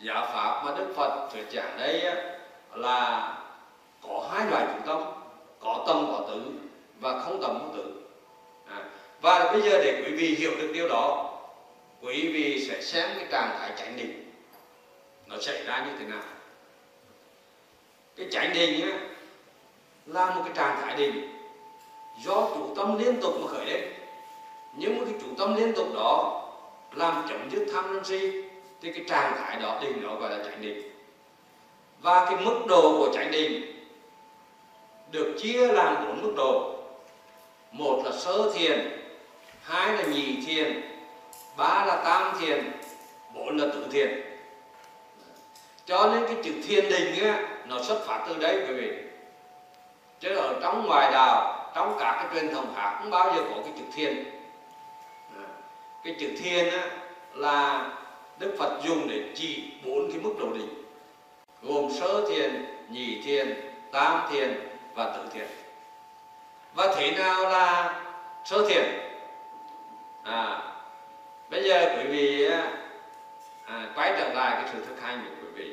giáo 0.00 0.26
pháp 0.32 0.62
mà 0.64 0.74
đức 0.78 0.92
phật 0.96 1.28
thuyết 1.32 1.44
giảng 1.52 1.78
đây 1.78 2.00
á, 2.00 2.38
là 2.74 3.32
có 4.02 4.28
hai 4.32 4.50
loại 4.50 4.66
chủ 4.66 4.86
tâm 4.86 5.12
có 5.60 5.84
tâm 5.86 6.06
có 6.12 6.26
tử 6.28 6.42
và 7.00 7.20
không 7.20 7.42
tâm 7.42 7.58
không 7.58 7.72
tử 7.76 8.02
à, 8.68 8.84
và 9.20 9.52
bây 9.52 9.62
giờ 9.62 9.78
để 9.84 10.02
quý 10.06 10.12
vị 10.16 10.34
hiểu 10.34 10.50
được 10.58 10.70
điều 10.74 10.88
đó 10.88 11.32
quý 12.00 12.32
vị 12.32 12.66
sẽ 12.68 12.82
xem 12.82 13.10
cái 13.16 13.26
trạng 13.30 13.56
thái 13.58 13.70
chánh 13.76 13.96
định 13.96 14.26
nó 15.26 15.38
xảy 15.38 15.64
ra 15.64 15.86
như 15.86 15.92
thế 15.98 16.04
nào. 16.04 16.22
Cái 18.16 18.26
chánh 18.30 18.52
định 18.54 18.90
á, 18.90 18.98
là 20.06 20.34
một 20.34 20.42
cái 20.44 20.54
trạng 20.56 20.80
thái 20.82 20.96
định 20.96 21.28
do 22.24 22.48
chủ 22.54 22.74
tâm 22.76 22.98
liên 22.98 23.20
tục 23.20 23.34
mà 23.40 23.48
khởi 23.48 23.66
lên 23.66 23.82
nhưng 24.76 24.98
mà 24.98 25.04
cái 25.04 25.14
chủ 25.20 25.26
tâm 25.38 25.54
liên 25.54 25.72
tục 25.72 25.86
đó 25.94 26.42
làm 26.92 27.26
chấm 27.28 27.50
dứt 27.50 27.66
tham 27.72 27.84
sân 27.92 28.04
si 28.04 28.42
thì 28.82 28.92
cái 28.92 29.04
trạng 29.08 29.36
thái 29.38 29.60
đó 29.62 29.78
định 29.82 30.02
nó 30.02 30.14
gọi 30.14 30.30
là 30.30 30.44
chánh 30.44 30.62
định 30.62 30.82
và 32.02 32.26
cái 32.26 32.36
mức 32.44 32.60
độ 32.68 32.98
của 32.98 33.12
chánh 33.14 33.30
định 33.30 33.76
được 35.10 35.34
chia 35.38 35.66
làm 35.66 36.06
bốn 36.06 36.22
mức 36.22 36.32
độ. 36.36 36.72
Một 37.72 38.02
là 38.04 38.12
sơ 38.12 38.52
thiền 38.54 39.00
hai 39.62 39.92
là 39.92 40.02
nhị 40.02 40.36
thiền 40.46 40.80
ba 41.56 41.84
là 41.86 42.02
tam 42.04 42.40
thiền 42.40 42.72
bốn 43.34 43.56
là 43.56 43.66
tứ 43.72 43.86
thiền. 43.92 44.20
Cho 45.86 46.06
nên 46.12 46.26
cái 46.26 46.36
chữ 46.44 46.52
thiền 46.68 46.88
định 46.88 47.24
á, 47.24 47.48
nó 47.66 47.82
xuất 47.82 48.06
phát 48.06 48.24
từ 48.28 48.34
đấy 48.34 48.64
quý 48.68 48.74
vị. 48.74 48.92
Chứ 50.20 50.36
ở 50.36 50.58
trong 50.62 50.86
ngoài 50.86 51.12
đạo 51.12 51.70
trong 51.74 51.96
các 51.98 52.12
cái 52.12 52.26
truyền 52.34 52.54
thống 52.54 52.72
khác 52.76 52.98
không 52.98 53.10
bao 53.10 53.34
giờ 53.34 53.42
có 53.50 53.56
cái 53.64 53.72
chữ 53.78 53.84
thiền 53.94 54.35
cái 56.06 56.14
chữ 56.18 56.28
thiền 56.42 56.68
á, 56.68 56.90
là 57.34 57.88
đức 58.38 58.54
phật 58.58 58.80
dùng 58.84 59.08
để 59.08 59.22
chỉ 59.34 59.64
bốn 59.84 60.10
cái 60.10 60.20
mức 60.20 60.34
độ 60.38 60.52
định. 60.52 60.84
Gồm 61.62 61.90
sơ 61.92 62.26
thiền 62.28 62.64
nhị 62.88 63.22
thiền 63.22 63.60
tam 63.92 64.32
thiền 64.32 64.68
và 64.94 65.16
tứ 65.16 65.22
thiền 65.32 65.46
và 66.74 66.94
thế 66.96 67.10
nào 67.10 67.42
là 67.42 68.00
sơ 68.44 68.68
thiền 68.68 68.84
à 70.22 70.72
bây 71.50 71.64
giờ 71.64 71.96
quý 71.96 72.08
vị 72.08 72.50
à, 73.64 73.90
quay 73.94 74.12
trở 74.18 74.32
lại 74.32 74.62
cái 74.62 74.70
sự 74.72 74.84
thực 74.86 75.00
hành 75.00 75.24
của 75.24 75.46
quý 75.46 75.62
vị. 75.62 75.72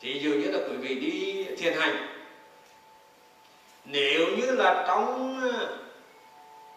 Thì 0.00 0.20
dụ 0.20 0.30
như 0.30 0.50
là 0.50 0.58
quý 0.68 0.76
vị 0.76 0.94
đi 0.94 1.44
thiền 1.58 1.74
hành. 1.78 2.06
Nếu 3.84 4.26
như 4.36 4.50
là 4.50 4.84
trong 4.88 5.40
à, 5.50 5.66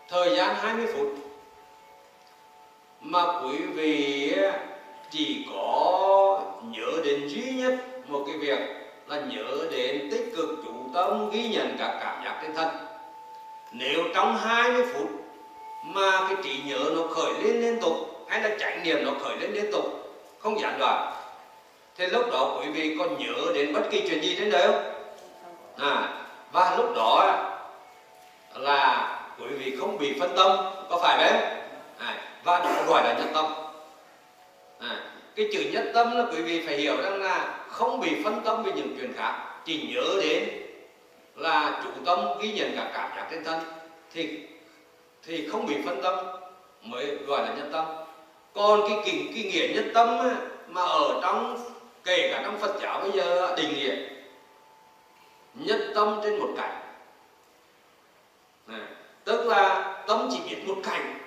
thời 0.09 0.35
gian 0.35 0.55
20 0.55 0.87
phút 0.93 1.22
mà 3.03 3.23
quý 3.41 3.57
vị 3.57 4.35
chỉ 5.09 5.45
có 5.51 6.41
nhớ 6.63 6.91
đến 7.05 7.27
duy 7.27 7.51
nhất 7.51 7.73
một 8.07 8.23
cái 8.27 8.37
việc 8.37 8.59
là 9.07 9.21
nhớ 9.21 9.67
đến 9.71 10.09
tích 10.11 10.33
cực 10.35 10.49
chủ 10.65 10.73
tâm 10.93 11.29
ghi 11.29 11.47
nhận 11.47 11.75
các 11.79 11.97
cảm 12.01 12.23
giác 12.25 12.39
trên 12.41 12.53
thân. 12.55 12.67
Nếu 13.71 14.03
trong 14.15 14.37
20 14.37 14.85
phút 14.93 15.09
mà 15.83 16.27
cái 16.27 16.35
trí 16.43 16.61
nhớ 16.65 16.79
nó 16.95 17.03
khởi 17.07 17.33
lên 17.43 17.61
liên 17.61 17.79
tục 17.81 17.93
hay 18.27 18.41
là 18.41 18.55
trải 18.59 18.79
niệm 18.83 19.05
nó 19.05 19.11
khởi 19.21 19.37
lên 19.37 19.51
liên 19.53 19.71
tục, 19.71 19.85
không 20.39 20.59
gián 20.59 20.79
đoạn, 20.79 21.13
thì 21.97 22.07
lúc 22.07 22.31
đó 22.31 22.59
quý 22.61 22.71
vị 22.71 22.95
có 22.99 23.05
nhớ 23.05 23.53
đến 23.53 23.73
bất 23.73 23.81
kỳ 23.91 24.03
chuyện 24.09 24.23
gì 24.23 24.35
trên 24.39 24.49
đời 24.49 24.67
không? 24.67 24.83
À 25.77 26.23
và 26.51 26.75
lúc 26.77 26.95
đó 26.95 27.39
là 28.55 29.09
quý 29.39 29.47
vị 29.47 29.75
không 29.79 29.97
bị 29.97 30.19
phân 30.19 30.35
tâm, 30.35 30.57
có 30.89 30.99
phải 31.01 31.17
đấy 31.17 31.62
và 32.43 32.59
đó 32.59 32.83
gọi 32.87 33.03
là 33.03 33.13
nhất 33.13 33.27
tâm. 33.33 33.45
À, 34.79 35.01
cái 35.35 35.49
chữ 35.53 35.69
nhất 35.71 35.83
tâm 35.93 36.17
là 36.17 36.25
quý 36.31 36.41
vị 36.41 36.63
phải 36.65 36.77
hiểu 36.77 37.01
rằng 37.01 37.21
là 37.21 37.65
không 37.67 37.99
bị 37.99 38.23
phân 38.23 38.41
tâm 38.45 38.63
về 38.63 38.71
những 38.75 38.95
chuyện 38.99 39.13
khác. 39.17 39.33
Chỉ 39.65 39.93
nhớ 39.93 40.21
đến 40.21 40.49
là 41.35 41.81
chủ 41.83 41.89
tâm 42.05 42.19
ghi 42.41 42.53
nhận 42.53 42.75
cả 42.75 42.91
cảm 42.93 43.09
giác 43.15 43.27
trên 43.31 43.43
thân 43.43 43.59
thì 44.13 44.39
thì 45.23 45.47
không 45.47 45.65
bị 45.65 45.75
phân 45.85 46.01
tâm 46.01 46.15
mới 46.81 47.17
gọi 47.27 47.41
là 47.41 47.53
nhất 47.53 47.67
tâm. 47.71 47.85
Còn 48.53 48.81
cái 48.87 48.97
kinh 49.05 49.33
cái 49.33 49.43
nghĩa 49.43 49.67
nhất 49.75 49.85
tâm 49.93 50.07
ấy, 50.19 50.35
mà 50.67 50.81
ở 50.81 51.19
trong 51.21 51.57
kể 52.03 52.29
cả 52.31 52.41
trong 52.45 52.57
Phật 52.57 52.75
giáo 52.81 52.99
bây 53.01 53.11
giờ 53.11 53.55
định 53.57 53.73
nghĩa 53.73 53.95
nhất 55.53 55.79
tâm 55.95 56.19
trên 56.23 56.39
một 56.39 56.49
cảnh. 56.57 56.81
À, 58.67 58.87
tức 59.23 59.47
là 59.47 59.93
tâm 60.07 60.29
chỉ 60.31 60.39
biết 60.49 60.67
một 60.67 60.81
cảnh 60.83 61.22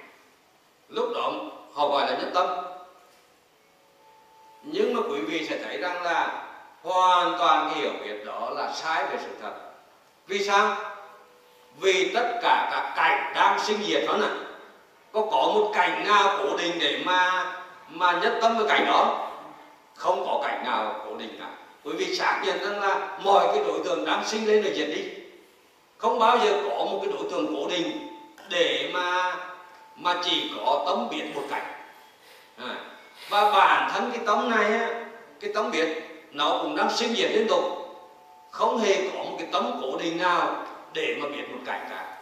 lúc 0.89 1.09
đó, 1.15 1.33
họ 1.73 1.89
gọi 1.89 2.07
là 2.07 2.19
nhất 2.19 2.31
tâm. 2.35 2.47
Nhưng 4.63 4.95
mà 4.95 5.01
quý 5.11 5.21
vị 5.21 5.47
sẽ 5.49 5.59
thấy 5.65 5.79
rằng 5.79 6.03
là 6.03 6.45
hoàn 6.83 7.39
toàn 7.39 7.71
cái 7.71 7.81
hiểu 7.81 7.93
biết 8.05 8.25
đó 8.25 8.51
là 8.51 8.73
sai 8.73 9.05
về 9.05 9.19
sự 9.23 9.31
thật. 9.43 9.53
Vì 10.27 10.45
sao? 10.45 10.77
Vì 11.81 12.15
tất 12.15 12.39
cả 12.43 12.69
các 12.73 12.93
cảnh 12.97 13.33
đang 13.35 13.59
sinh 13.59 13.83
diệt 13.87 14.05
đó 14.07 14.17
nè. 14.21 14.29
Có 15.13 15.21
có 15.21 15.53
một 15.55 15.71
cảnh 15.75 16.05
nào 16.07 16.39
cố 16.39 16.57
định 16.57 16.79
để 16.79 17.03
mà 17.05 17.53
mà 17.89 18.13
nhất 18.13 18.39
tâm 18.41 18.57
với 18.57 18.69
cảnh 18.69 18.87
đó? 18.87 19.29
Không 19.95 20.25
có 20.27 20.41
cảnh 20.43 20.65
nào 20.65 21.05
cố 21.07 21.17
định 21.17 21.37
cả. 21.39 21.49
Bởi 21.85 21.95
vì 21.95 22.17
xác 22.17 22.43
nhận 22.45 22.59
rằng 22.59 22.81
là 22.81 23.19
mọi 23.25 23.47
cái 23.47 23.65
đối 23.65 23.81
tượng 23.85 24.05
đang 24.05 24.25
sinh 24.25 24.47
lên 24.47 24.63
rồi 24.63 24.73
diệt 24.77 24.89
đi. 24.89 25.05
Không 25.99 26.19
bao 26.19 26.39
giờ 26.39 26.63
có 26.71 26.85
một 26.85 26.99
cái 27.03 27.13
đối 27.13 27.31
tượng 27.31 27.55
cố 27.57 27.69
định 27.69 28.09
để 28.49 28.91
mà 28.93 29.37
mà 29.97 30.15
chỉ 30.25 30.53
có 30.57 30.85
tống 30.87 31.09
biết 31.09 31.25
một 31.35 31.43
cảnh. 31.51 31.73
À. 32.59 32.75
và 33.29 33.51
bản 33.51 33.91
thân 33.93 34.11
cái 34.15 34.27
tống 34.27 34.51
này 34.51 34.73
á, 34.73 35.05
cái 35.41 35.53
tống 35.53 35.71
biết 35.71 35.89
nó 36.33 36.59
cũng 36.63 36.77
đang 36.77 36.91
sinh 36.91 37.15
diệt 37.15 37.31
liên 37.31 37.49
tục. 37.49 37.63
Không 38.51 38.79
hề 38.79 39.11
có 39.11 39.25
một 39.25 39.37
cái 39.39 39.49
tấm 39.53 39.81
cố 39.83 39.97
định 39.99 40.19
nào 40.19 40.65
để 40.93 41.17
mà 41.23 41.29
biết 41.29 41.43
một 41.53 41.59
cảnh 41.67 41.87
cả. 41.91 42.17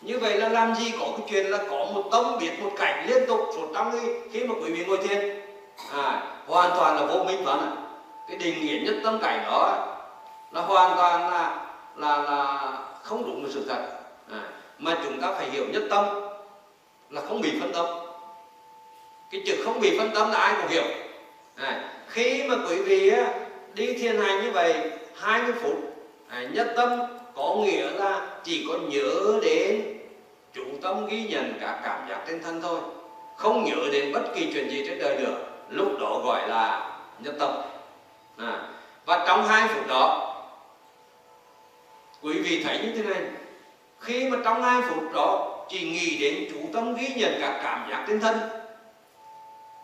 Như 0.00 0.18
vậy 0.18 0.38
là 0.38 0.48
làm 0.48 0.74
gì 0.74 0.92
có 1.00 1.06
cái 1.16 1.26
chuyện 1.30 1.46
là 1.46 1.58
có 1.70 1.86
một 1.94 2.08
tâm 2.12 2.38
biết 2.40 2.62
một 2.62 2.70
cảnh 2.78 3.06
liên 3.08 3.26
tục 3.26 3.40
suốt 3.54 3.66
trăm 3.74 3.90
cái 3.92 4.00
khi 4.32 4.44
mà 4.44 4.54
quý 4.62 4.72
vị 4.72 4.84
ngồi 4.84 4.98
thiền? 4.98 5.40
À, 5.92 6.22
hoàn 6.46 6.70
toàn 6.76 6.96
là 6.96 7.06
vô 7.06 7.24
minh 7.24 7.44
vấn 7.44 7.76
cái 8.28 8.36
định 8.36 8.66
nghĩa 8.66 8.78
nhất 8.84 9.00
tâm 9.04 9.18
cảnh 9.22 9.44
đó 9.44 9.86
là 10.52 10.60
hoàn 10.60 10.96
toàn 10.96 11.30
là 11.30 11.66
là 11.96 12.22
là 12.22 12.72
không 13.02 13.24
đúng 13.24 13.42
với 13.42 13.52
sự 13.52 13.66
thật. 13.68 13.82
À, 14.30 14.40
mà 14.78 14.98
chúng 15.04 15.20
ta 15.20 15.32
phải 15.32 15.50
hiểu 15.50 15.64
nhất 15.72 15.82
tâm 15.90 16.04
là 17.10 17.20
không 17.20 17.40
bị 17.40 17.60
phân 17.60 17.72
tâm. 17.72 17.86
Cái 19.30 19.42
chữ 19.46 19.62
không 19.64 19.80
bị 19.80 19.98
phân 19.98 20.10
tâm 20.14 20.30
là 20.30 20.38
ai 20.38 20.54
cũng 20.60 20.70
hiểu. 20.70 20.84
À, 21.56 21.92
khi 22.08 22.44
mà 22.48 22.54
quý 22.68 22.82
vị 22.82 23.12
đi 23.74 23.92
thiền 23.92 24.18
hành 24.18 24.42
như 24.44 24.50
vậy 24.50 24.90
20 25.16 25.52
phút 25.62 25.76
à, 26.28 26.42
nhất 26.52 26.72
tâm 26.76 27.00
có 27.34 27.54
nghĩa 27.54 27.90
là 27.90 28.28
chỉ 28.44 28.66
có 28.68 28.78
nhớ 28.78 29.40
đến 29.42 29.98
chủ 30.52 30.64
tâm 30.82 31.06
ghi 31.06 31.28
nhận 31.28 31.52
các 31.60 31.80
cảm 31.84 32.08
giác 32.08 32.24
trên 32.26 32.42
thân 32.42 32.60
thôi. 32.62 32.80
Không 33.36 33.64
nhớ 33.64 33.88
đến 33.92 34.12
bất 34.12 34.22
kỳ 34.34 34.50
chuyện 34.52 34.70
gì 34.70 34.84
trên 34.86 34.98
đời 34.98 35.16
được 35.16 35.34
lúc 35.68 35.98
đó 36.00 36.20
gọi 36.24 36.48
là 36.48 36.90
nhất 37.18 37.34
tâm. 37.38 37.50
À, 38.36 38.68
và 39.06 39.24
trong 39.26 39.46
hai 39.46 39.68
phút 39.68 39.86
đó 39.88 40.26
quý 42.22 42.40
vị 42.40 42.64
thấy 42.64 42.78
như 42.78 42.92
thế 42.92 43.02
này. 43.02 43.22
Khi 44.00 44.28
mà 44.28 44.38
trong 44.44 44.62
hai 44.62 44.82
phút 44.82 45.12
đó 45.14 45.59
chỉ 45.70 45.90
nghĩ 45.90 46.18
đến 46.18 46.52
chủ 46.52 46.60
tâm 46.72 46.94
ghi 46.94 47.08
nhận 47.16 47.38
các 47.40 47.60
cảm 47.62 47.90
giác 47.90 48.04
trên 48.08 48.20
thân 48.20 48.38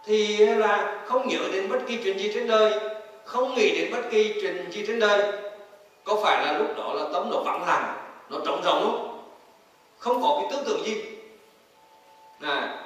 thì 0.04 0.36
là 0.46 1.02
không 1.06 1.28
nhớ 1.28 1.38
đến 1.52 1.68
bất 1.68 1.78
kỳ 1.88 1.98
chuyện 2.04 2.18
gì 2.18 2.30
trên 2.34 2.46
đời 2.46 2.96
không 3.26 3.54
nghĩ 3.54 3.78
đến 3.80 3.92
bất 3.92 4.10
kỳ 4.10 4.40
chuyện 4.40 4.70
gì 4.70 4.84
trên 4.86 5.00
đời. 5.00 5.32
Có 6.04 6.20
phải 6.22 6.46
là 6.46 6.58
lúc 6.58 6.76
đó 6.76 6.92
là 6.94 7.04
tâm 7.12 7.30
nó 7.30 7.38
vắng 7.38 7.66
lặng 7.66 7.96
nó 8.30 8.38
trống 8.44 8.60
rỗng 8.64 8.82
không? 8.82 9.22
Không 9.98 10.22
có 10.22 10.40
cái 10.40 10.50
tư 10.50 10.64
tưởng 10.66 10.84
gì. 10.86 11.02
À, 12.40 12.84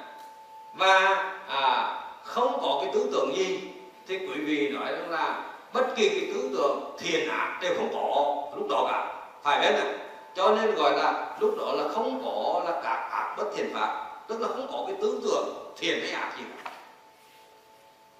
và 0.73 0.99
à, 1.47 1.95
không 2.23 2.59
có 2.61 2.79
cái 2.81 2.91
tư 2.93 3.09
tưởng 3.11 3.35
gì 3.35 3.59
thì 4.07 4.17
quý 4.17 4.41
vị 4.45 4.69
nói 4.69 4.91
rằng 4.91 5.09
là 5.09 5.53
bất 5.73 5.95
kỳ 5.95 6.09
cái 6.09 6.29
tư 6.33 6.49
tưởng 6.57 6.95
thiền 6.99 7.29
ác 7.29 7.59
đều 7.61 7.73
không 7.77 7.89
có 7.93 8.35
lúc 8.57 8.67
đó 8.69 8.87
cả. 8.91 9.23
Phải 9.43 9.59
biết 9.61 9.79
này 9.83 9.93
cho 10.35 10.51
nên 10.55 10.75
gọi 10.75 10.97
là 10.97 11.37
lúc 11.39 11.55
đó 11.57 11.71
là 11.71 11.87
không 11.87 12.21
có 12.25 12.61
là 12.65 12.81
các 12.83 13.09
ác 13.11 13.35
bất 13.37 13.45
thiện 13.55 13.69
pháp, 13.73 14.11
tức 14.27 14.41
là 14.41 14.47
không 14.47 14.67
có 14.71 14.83
cái 14.87 14.95
tư 15.01 15.19
tưởng 15.23 15.73
thiện 15.77 15.99
hay 16.01 16.11
ác 16.11 16.33
gì. 16.37 16.43
Cả 16.63 16.71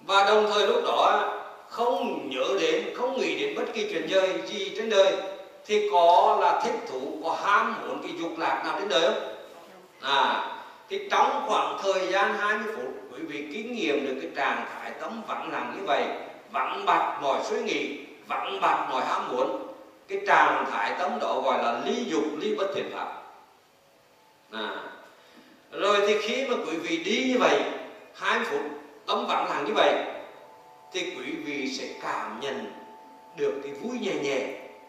và 0.00 0.24
đồng 0.24 0.50
thời 0.50 0.66
lúc 0.66 0.82
đó 0.84 1.28
không 1.68 2.30
nhớ 2.30 2.44
đến, 2.60 2.94
không 2.96 3.18
nghĩ 3.18 3.38
đến 3.38 3.54
bất 3.56 3.72
kỳ 3.74 3.90
chuyện 3.90 4.06
chơi 4.10 4.42
gì 4.46 4.72
trên 4.76 4.90
đời, 4.90 5.16
thì 5.66 5.88
có 5.92 6.38
là 6.40 6.60
thích 6.64 6.74
thú, 6.90 7.00
có 7.24 7.36
ham 7.42 7.74
muốn 7.80 7.98
cái 8.02 8.12
dục 8.18 8.30
lạc 8.38 8.62
nào 8.64 8.76
trên 8.78 8.88
đời 8.88 9.02
không? 9.02 9.22
À 10.00 10.48
thì 10.92 11.08
trong 11.10 11.42
khoảng 11.46 11.78
thời 11.82 12.12
gian 12.12 12.34
20 12.38 12.74
phút, 12.76 12.94
quý 13.12 13.24
vị 13.28 13.48
kinh 13.52 13.72
nghiệm 13.72 14.06
được 14.06 14.14
cái 14.20 14.30
trạng 14.36 14.66
thái 14.72 14.90
tấm 15.00 15.22
vắng 15.28 15.52
lặng 15.52 15.74
như 15.76 15.86
vậy, 15.86 16.04
vắng 16.50 16.82
bặt 16.86 17.18
mọi 17.22 17.38
suy 17.44 17.62
nghĩ, 17.62 17.98
vắng 18.28 18.58
bặt 18.60 18.86
mọi 18.90 19.04
ham 19.04 19.28
muốn 19.32 19.71
cái 20.08 20.18
trạng 20.26 20.66
thái 20.70 20.94
tâm 20.98 21.18
độ 21.20 21.42
gọi 21.44 21.62
là 21.62 21.80
lý 21.84 22.04
dục 22.04 22.24
lý 22.38 22.54
bất 22.54 22.66
thiện 22.74 22.90
pháp 22.92 23.22
à. 24.50 24.74
rồi 25.70 25.98
thì 26.06 26.18
khi 26.22 26.46
mà 26.48 26.56
quý 26.66 26.76
vị 26.76 27.04
đi 27.04 27.24
như 27.32 27.38
vậy 27.38 27.60
hai 28.14 28.40
phút 28.44 28.60
tấm 29.06 29.26
vãng 29.28 29.48
lặng 29.48 29.64
như 29.66 29.72
vậy 29.74 29.94
thì 30.92 31.14
quý 31.16 31.32
vị 31.44 31.68
sẽ 31.68 31.84
cảm 32.02 32.40
nhận 32.40 32.72
được 33.36 33.60
cái 33.62 33.72
vui 33.72 33.98
nhẹ 33.98 34.14
nhẹ 34.14 34.46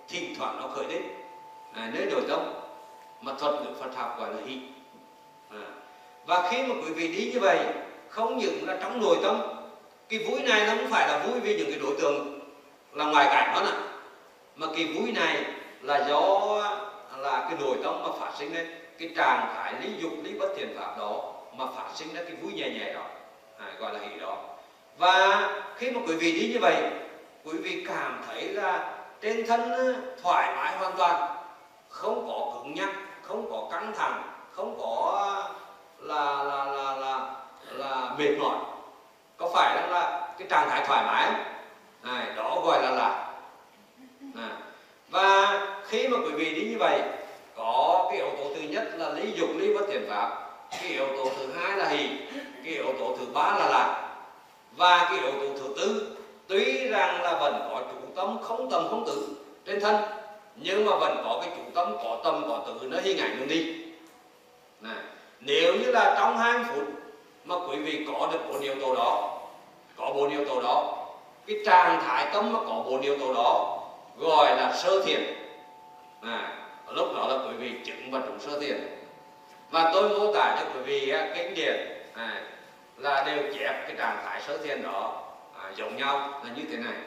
thỉnh 0.10 0.36
thoảng 0.38 0.58
nó 0.62 0.68
khởi 0.68 0.86
đến 0.90 1.02
à, 1.74 1.92
nơi 1.94 2.06
nội 2.06 2.22
tâm 2.28 2.40
mà 3.22 3.34
thuật 3.40 3.54
ngữ 3.54 3.70
Phật 3.80 3.96
học 3.96 4.16
gọi 4.20 4.30
là 4.30 4.40
hỷ 4.46 4.60
à. 5.50 5.64
và 6.26 6.50
khi 6.52 6.64
mà 6.64 6.76
quý 6.86 6.94
vị 6.94 7.08
đi 7.08 7.32
như 7.34 7.40
vậy 7.40 7.60
không 8.10 8.38
những 8.38 8.68
là 8.68 8.78
trong 8.82 9.02
nội 9.02 9.18
tâm 9.24 9.42
cái 10.10 10.20
vui 10.20 10.40
này 10.42 10.68
nó 10.68 10.74
không 10.76 10.92
phải 10.92 11.08
là 11.08 11.26
vui 11.26 11.40
vì 11.40 11.58
những 11.58 11.72
cái 11.72 11.80
đối 11.80 11.96
tượng 12.02 12.40
là 12.94 13.06
ngoài 13.06 13.26
cảnh 13.26 13.52
đó 13.54 13.62
nè 13.66 13.93
mà 14.56 14.68
cái 14.76 14.86
vui 14.86 15.12
này 15.12 15.46
là 15.82 16.08
do 16.10 16.40
là 17.18 17.48
cái 17.50 17.60
nội 17.60 17.78
tâm 17.84 18.04
mà 18.04 18.10
phát 18.20 18.32
sinh 18.38 18.54
lên 18.54 18.68
cái 19.00 19.10
trạng 19.16 19.54
thái 19.56 19.74
lý 19.82 19.90
dục 20.02 20.12
lý 20.24 20.40
bất 20.40 20.48
thiện 20.58 20.78
pháp 20.80 20.98
đó 20.98 21.34
mà 21.58 21.66
phát 21.76 21.90
sinh 21.96 22.14
ra 22.14 22.22
cái 22.24 22.36
vui 22.36 22.54
nhẹ 22.54 22.70
nhẹ 22.70 22.94
đó 22.94 23.02
à, 23.60 23.66
gọi 23.80 23.94
là 23.94 24.00
hỷ 24.00 24.20
đó. 24.20 24.38
Và 24.98 25.50
khi 25.76 25.92
mà 25.92 26.02
quý 26.08 26.16
vị 26.16 26.32
đi 26.32 26.54
như 26.54 26.60
vậy 26.62 26.76
quý 27.44 27.58
vị 27.58 27.86
cảm 27.88 28.22
thấy 28.28 28.50
là 28.50 28.96
trên 29.22 29.48
thân 29.48 29.94
thoải 30.24 30.56
mái 30.56 30.78
hoàn 30.78 30.94
toàn 30.98 31.36
không 31.90 32.28
có 32.28 32.52
cứng 32.54 32.74
nhắc 32.74 32.90
không 33.22 33.52
có 33.52 33.68
căng 33.72 33.94
thẳng 33.98 34.24
không 34.52 34.78
có 34.82 35.28
là 36.00 36.44
là 36.44 36.66
là 36.66 36.96
là 36.96 37.30
là 37.72 38.16
mệt 38.18 38.38
mỏi. 38.40 38.58
Có 39.38 39.50
phải 39.54 39.76
rằng 39.76 39.92
là 39.92 40.34
cái 40.40 40.48
trạng 40.50 40.70
thái 40.70 40.84
thoải 40.86 41.04
mái 41.06 41.32
này 42.04 42.36
đó 42.36 42.62
gọi 42.66 42.84
là 42.84 42.92
lạc 42.92 43.23
và 45.14 45.62
khi 45.88 46.08
mà 46.08 46.18
quý 46.18 46.32
vị 46.32 46.54
đi 46.54 46.70
như 46.70 46.78
vậy, 46.80 47.02
có 47.56 48.08
cái 48.10 48.18
yếu 48.18 48.30
tố 48.38 48.44
thứ 48.56 48.62
nhất 48.62 48.84
là 48.98 49.10
lý 49.10 49.32
dục, 49.36 49.50
lý 49.58 49.74
bất 49.74 49.86
thiện 49.88 50.06
pháp. 50.10 50.50
Cái 50.72 50.90
yếu 50.90 51.08
tố 51.18 51.30
thứ 51.38 51.48
hai 51.56 51.78
là 51.78 51.90
hỷ. 51.90 52.10
Cái 52.64 52.74
yếu 52.74 52.94
tố 53.00 53.16
thứ 53.20 53.26
ba 53.34 53.56
là 53.60 53.70
lạc. 53.70 54.16
Và 54.78 55.08
cái 55.10 55.20
yếu 55.20 55.32
tố 55.32 55.60
thứ 55.60 55.74
tư, 55.78 56.16
tuy 56.48 56.88
rằng 56.88 57.22
là 57.22 57.38
vẫn 57.40 57.70
có 57.70 57.82
chủ 57.92 58.08
tâm 58.16 58.38
không 58.42 58.70
tâm 58.70 58.88
không 58.90 59.06
tử 59.06 59.28
trên 59.66 59.82
thân, 59.82 59.96
nhưng 60.56 60.86
mà 60.86 60.96
vẫn 60.96 61.22
có 61.26 61.42
cái 61.42 61.54
chủ 61.58 61.64
tâm 61.76 61.98
có 62.04 62.18
tâm 62.24 62.44
có 62.48 62.64
tử 62.68 62.88
nó 62.88 62.98
hình 63.04 63.18
ảnh 63.18 63.38
đường 63.40 63.48
đi. 63.48 63.76
Này. 64.82 65.04
nếu 65.40 65.74
như 65.74 65.92
là 65.92 66.16
trong 66.20 66.38
hai 66.38 66.60
phút 66.64 66.84
mà 67.46 67.56
quý 67.70 67.78
vị 67.78 68.06
có 68.08 68.30
được 68.32 68.40
bốn 68.50 68.62
yếu 68.62 68.76
tố 68.82 68.96
đó, 68.96 69.40
có 69.98 70.12
bốn 70.16 70.30
yếu 70.30 70.46
tố 70.46 70.62
đó, 70.62 71.06
cái 71.48 71.58
trạng 71.66 72.02
thái 72.06 72.28
tâm 72.34 72.54
mà 72.54 72.60
có 72.60 72.84
bốn 72.86 73.02
yếu 73.02 73.18
tố 73.20 73.34
đó 73.34 73.83
gọi 74.18 74.56
là 74.58 74.74
sơ 74.74 75.04
thiền. 75.06 75.22
À, 76.22 76.58
lúc 76.90 77.08
đó 77.16 77.28
là 77.28 77.48
quý 77.48 77.54
vị 77.58 77.72
chứng 77.86 78.12
và 78.12 78.20
trụ 78.20 78.34
sơ 78.40 78.60
thiền. 78.60 78.78
Và 79.72 79.92
tôi 79.94 80.10
mô 80.10 80.34
tả 80.34 80.58
cho 80.60 80.66
quý 80.74 80.82
vị 80.86 81.10
à, 81.10 81.34
kinh 81.36 81.56
điển 81.56 81.76
à, 82.14 82.42
là 82.98 83.24
đều 83.24 83.54
chép 83.54 83.88
cái 83.88 83.96
trạng 83.98 84.22
thái 84.26 84.42
sơ 84.42 84.58
thiền 84.58 84.84
đó 84.84 85.24
à, 85.64 85.72
giống 85.76 85.98
nhau 85.98 86.42
là 86.44 86.54
như 86.56 86.64
thế 86.72 86.78
này. 86.78 86.98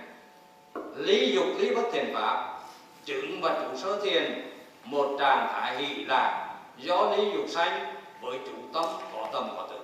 Lý 0.97 1.33
dục 1.35 1.47
lý 1.59 1.75
bất 1.75 1.83
thiền 1.93 2.15
pháp 2.15 2.59
chứng 3.05 3.41
và 3.41 3.63
trụ 3.63 3.77
sơ 3.77 4.01
thiền 4.01 4.51
một 4.85 5.17
trạng 5.19 5.49
thái 5.53 5.77
hỷ 5.77 6.05
lạc 6.05 6.57
do 6.79 7.13
lý 7.17 7.31
dục 7.35 7.45
sanh 7.49 7.95
với 8.21 8.39
chủ 8.47 8.53
tâm 8.75 8.85
có 9.13 9.29
tâm 9.33 9.49
có 9.57 9.69
tự, 9.71 9.79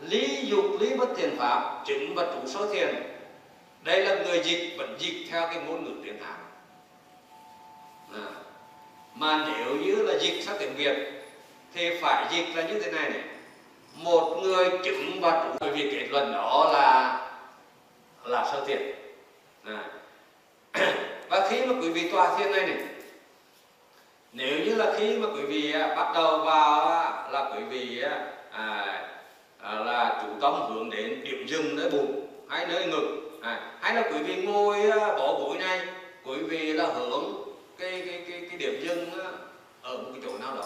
lý 0.00 0.46
dục 0.46 0.64
lý 0.80 0.96
bất 0.96 1.08
thiền 1.16 1.36
pháp 1.36 1.82
chứng 1.86 2.14
và 2.14 2.24
trụ 2.24 2.46
sơ 2.46 2.72
thiền 2.72 3.17
đây 3.88 4.04
là 4.04 4.14
người 4.14 4.40
dịch 4.44 4.74
vẫn 4.78 4.96
dịch 4.98 5.26
theo 5.30 5.46
cái 5.46 5.62
ngôn 5.66 5.84
ngữ 5.84 5.90
tiếng 6.04 6.22
hán 6.22 6.36
à. 8.14 8.28
mà 9.14 9.46
nếu 9.46 9.76
như 9.76 10.02
là 10.02 10.18
dịch 10.18 10.42
sang 10.42 10.56
tiếng 10.58 10.74
việt 10.76 10.96
thì 11.74 11.90
phải 12.00 12.26
dịch 12.30 12.46
là 12.54 12.62
như 12.62 12.80
thế 12.80 12.92
này 12.92 13.10
này 13.10 13.22
một 13.94 14.38
người 14.42 14.70
chứng 14.84 15.20
và 15.20 15.44
chủ 15.44 15.56
bởi 15.60 15.70
vì 15.70 15.90
kết 15.90 16.06
luận 16.10 16.32
đó 16.32 16.70
là 16.72 17.20
là 18.24 18.44
sơ 18.52 18.64
thiền 18.66 18.82
à. 19.64 19.84
và 21.28 21.48
khi 21.50 21.66
mà 21.66 21.74
quý 21.82 21.88
vị 21.90 22.10
tòa 22.10 22.38
thiên 22.38 22.52
này 22.52 22.66
này 22.66 22.78
nếu 24.32 24.58
như 24.58 24.74
là 24.74 24.94
khi 24.98 25.18
mà 25.18 25.28
quý 25.34 25.42
vị 25.42 25.72
à, 25.72 25.94
bắt 25.96 26.12
đầu 26.14 26.38
vào 26.38 26.88
à, 26.88 27.28
là 27.30 27.50
quý 27.54 27.64
vị 27.64 28.02
à, 28.02 28.32
à, 28.50 29.00
à 29.60 29.74
là 29.74 30.22
chủ 30.22 30.28
tâm 30.40 30.54
hướng 30.68 30.90
đến 30.90 31.24
điểm 31.24 31.46
dừng 31.46 31.76
nơi 31.76 31.90
bụng 31.90 32.26
hay 32.48 32.66
nơi 32.66 32.86
ngực 32.86 33.27
à, 33.42 33.72
hay 33.80 33.94
là 33.94 34.02
quý 34.02 34.18
vị 34.22 34.42
ngồi 34.42 34.90
à, 34.90 34.98
bỏ 34.98 35.34
gối 35.40 35.56
này. 35.58 35.80
Quý 36.24 36.36
vị 36.36 36.72
là 36.72 36.86
hưởng 36.86 37.48
cái 37.78 38.02
cái 38.06 38.24
cái 38.30 38.40
cái 38.48 38.58
điểm 38.58 38.80
dừng 38.84 39.10
à, 39.10 39.30
ở 39.82 39.96
một 39.96 40.10
cái 40.12 40.22
chỗ 40.24 40.38
nào 40.38 40.56
đó. 40.56 40.64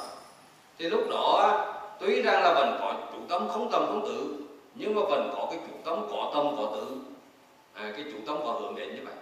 Thì 0.78 0.88
lúc 0.88 1.10
đó 1.10 1.40
à, 1.42 1.52
tuy 2.00 2.22
rằng 2.22 2.42
là 2.42 2.54
vẫn 2.54 2.76
có 2.80 2.94
chủ 3.12 3.18
tâm 3.28 3.48
không 3.48 3.70
tâm 3.72 3.86
không 3.86 4.04
tử 4.04 4.34
nhưng 4.74 4.94
mà 4.94 5.02
vẫn 5.02 5.30
có 5.36 5.46
cái 5.50 5.60
chủ 5.66 5.74
tâm 5.84 6.06
có 6.10 6.30
tâm 6.34 6.56
có 6.56 6.72
tử 6.74 6.86
à, 7.74 7.92
cái 7.96 8.04
chủ 8.12 8.18
tâm 8.26 8.36
có 8.44 8.52
hướng 8.52 8.74
đến 8.74 8.94
như 8.94 9.00
vậy. 9.04 9.14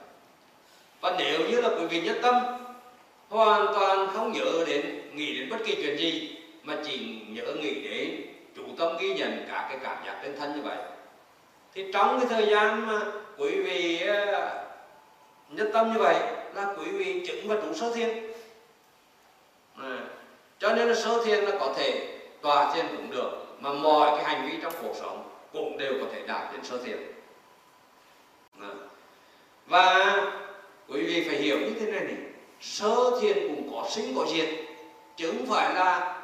Và 1.01 1.15
nếu 1.19 1.41
như 1.51 1.61
là 1.61 1.69
quý 1.69 1.87
vị 1.87 2.01
nhất 2.01 2.17
tâm 2.23 2.35
hoàn 3.29 3.67
toàn 3.75 4.09
không 4.13 4.33
nhớ 4.33 4.65
đến 4.67 5.01
nghĩ 5.15 5.39
đến 5.39 5.49
bất 5.51 5.57
kỳ 5.67 5.75
chuyện 5.75 5.97
gì 5.99 6.37
mà 6.63 6.77
chỉ 6.85 7.21
nhớ 7.29 7.55
nghĩ 7.61 7.89
đến 7.89 8.21
chủ 8.57 8.63
tâm 8.79 8.97
ghi 9.01 9.15
nhận 9.15 9.47
cả 9.49 9.67
cái 9.69 9.79
cảm 9.83 9.97
giác 10.07 10.21
trên 10.23 10.39
thân 10.39 10.57
như 10.57 10.63
vậy 10.63 10.77
thì 11.75 11.93
trong 11.93 12.21
cái 12.21 12.29
thời 12.29 12.47
gian 12.51 12.87
mà 12.87 13.01
quý 13.41 13.61
vị 13.61 14.01
ờ, 14.07 14.65
nhất 15.51 15.69
tâm 15.73 15.93
như 15.93 15.99
vậy 15.99 16.17
là 16.55 16.75
quý 16.79 16.91
vị 16.91 17.27
chứng 17.27 17.49
và 17.49 17.57
chủ 17.63 17.75
sơ 17.75 17.95
thiên 17.95 18.33
à, 19.77 19.83
ừ, 19.83 19.99
cho 20.59 20.73
nên 20.73 20.89
là 20.89 20.95
sơ 20.95 21.25
thiên 21.25 21.45
là 21.45 21.59
có 21.61 21.75
thể 21.77 22.19
tòa 22.43 22.75
thiên 22.75 22.87
cũng 22.97 23.11
được 23.11 23.31
mà 23.61 23.73
mọi 23.73 24.11
cái 24.17 24.25
hành 24.25 24.49
vi 24.51 24.59
trong 24.63 24.73
cuộc 24.83 24.95
sống 25.01 25.31
cũng 25.53 25.79
đều 25.79 25.93
có 26.01 26.07
thể 26.13 26.23
đạt 26.27 26.53
đến 26.53 26.65
sơ 26.65 26.79
thiền 26.85 26.99
à. 28.61 28.69
và 29.67 30.17
quý 30.89 31.03
vị 31.03 31.25
phải 31.29 31.37
hiểu 31.39 31.59
như 31.59 31.75
thế 31.81 31.93
này 31.93 32.01
này 32.01 32.17
sơ 32.61 33.19
thiên 33.21 33.37
cũng 33.49 33.73
có 33.73 33.89
sinh 33.91 34.15
có 34.17 34.27
diệt 34.35 34.49
chứ 35.17 35.27
không 35.27 35.47
phải 35.47 35.75
là 35.75 36.17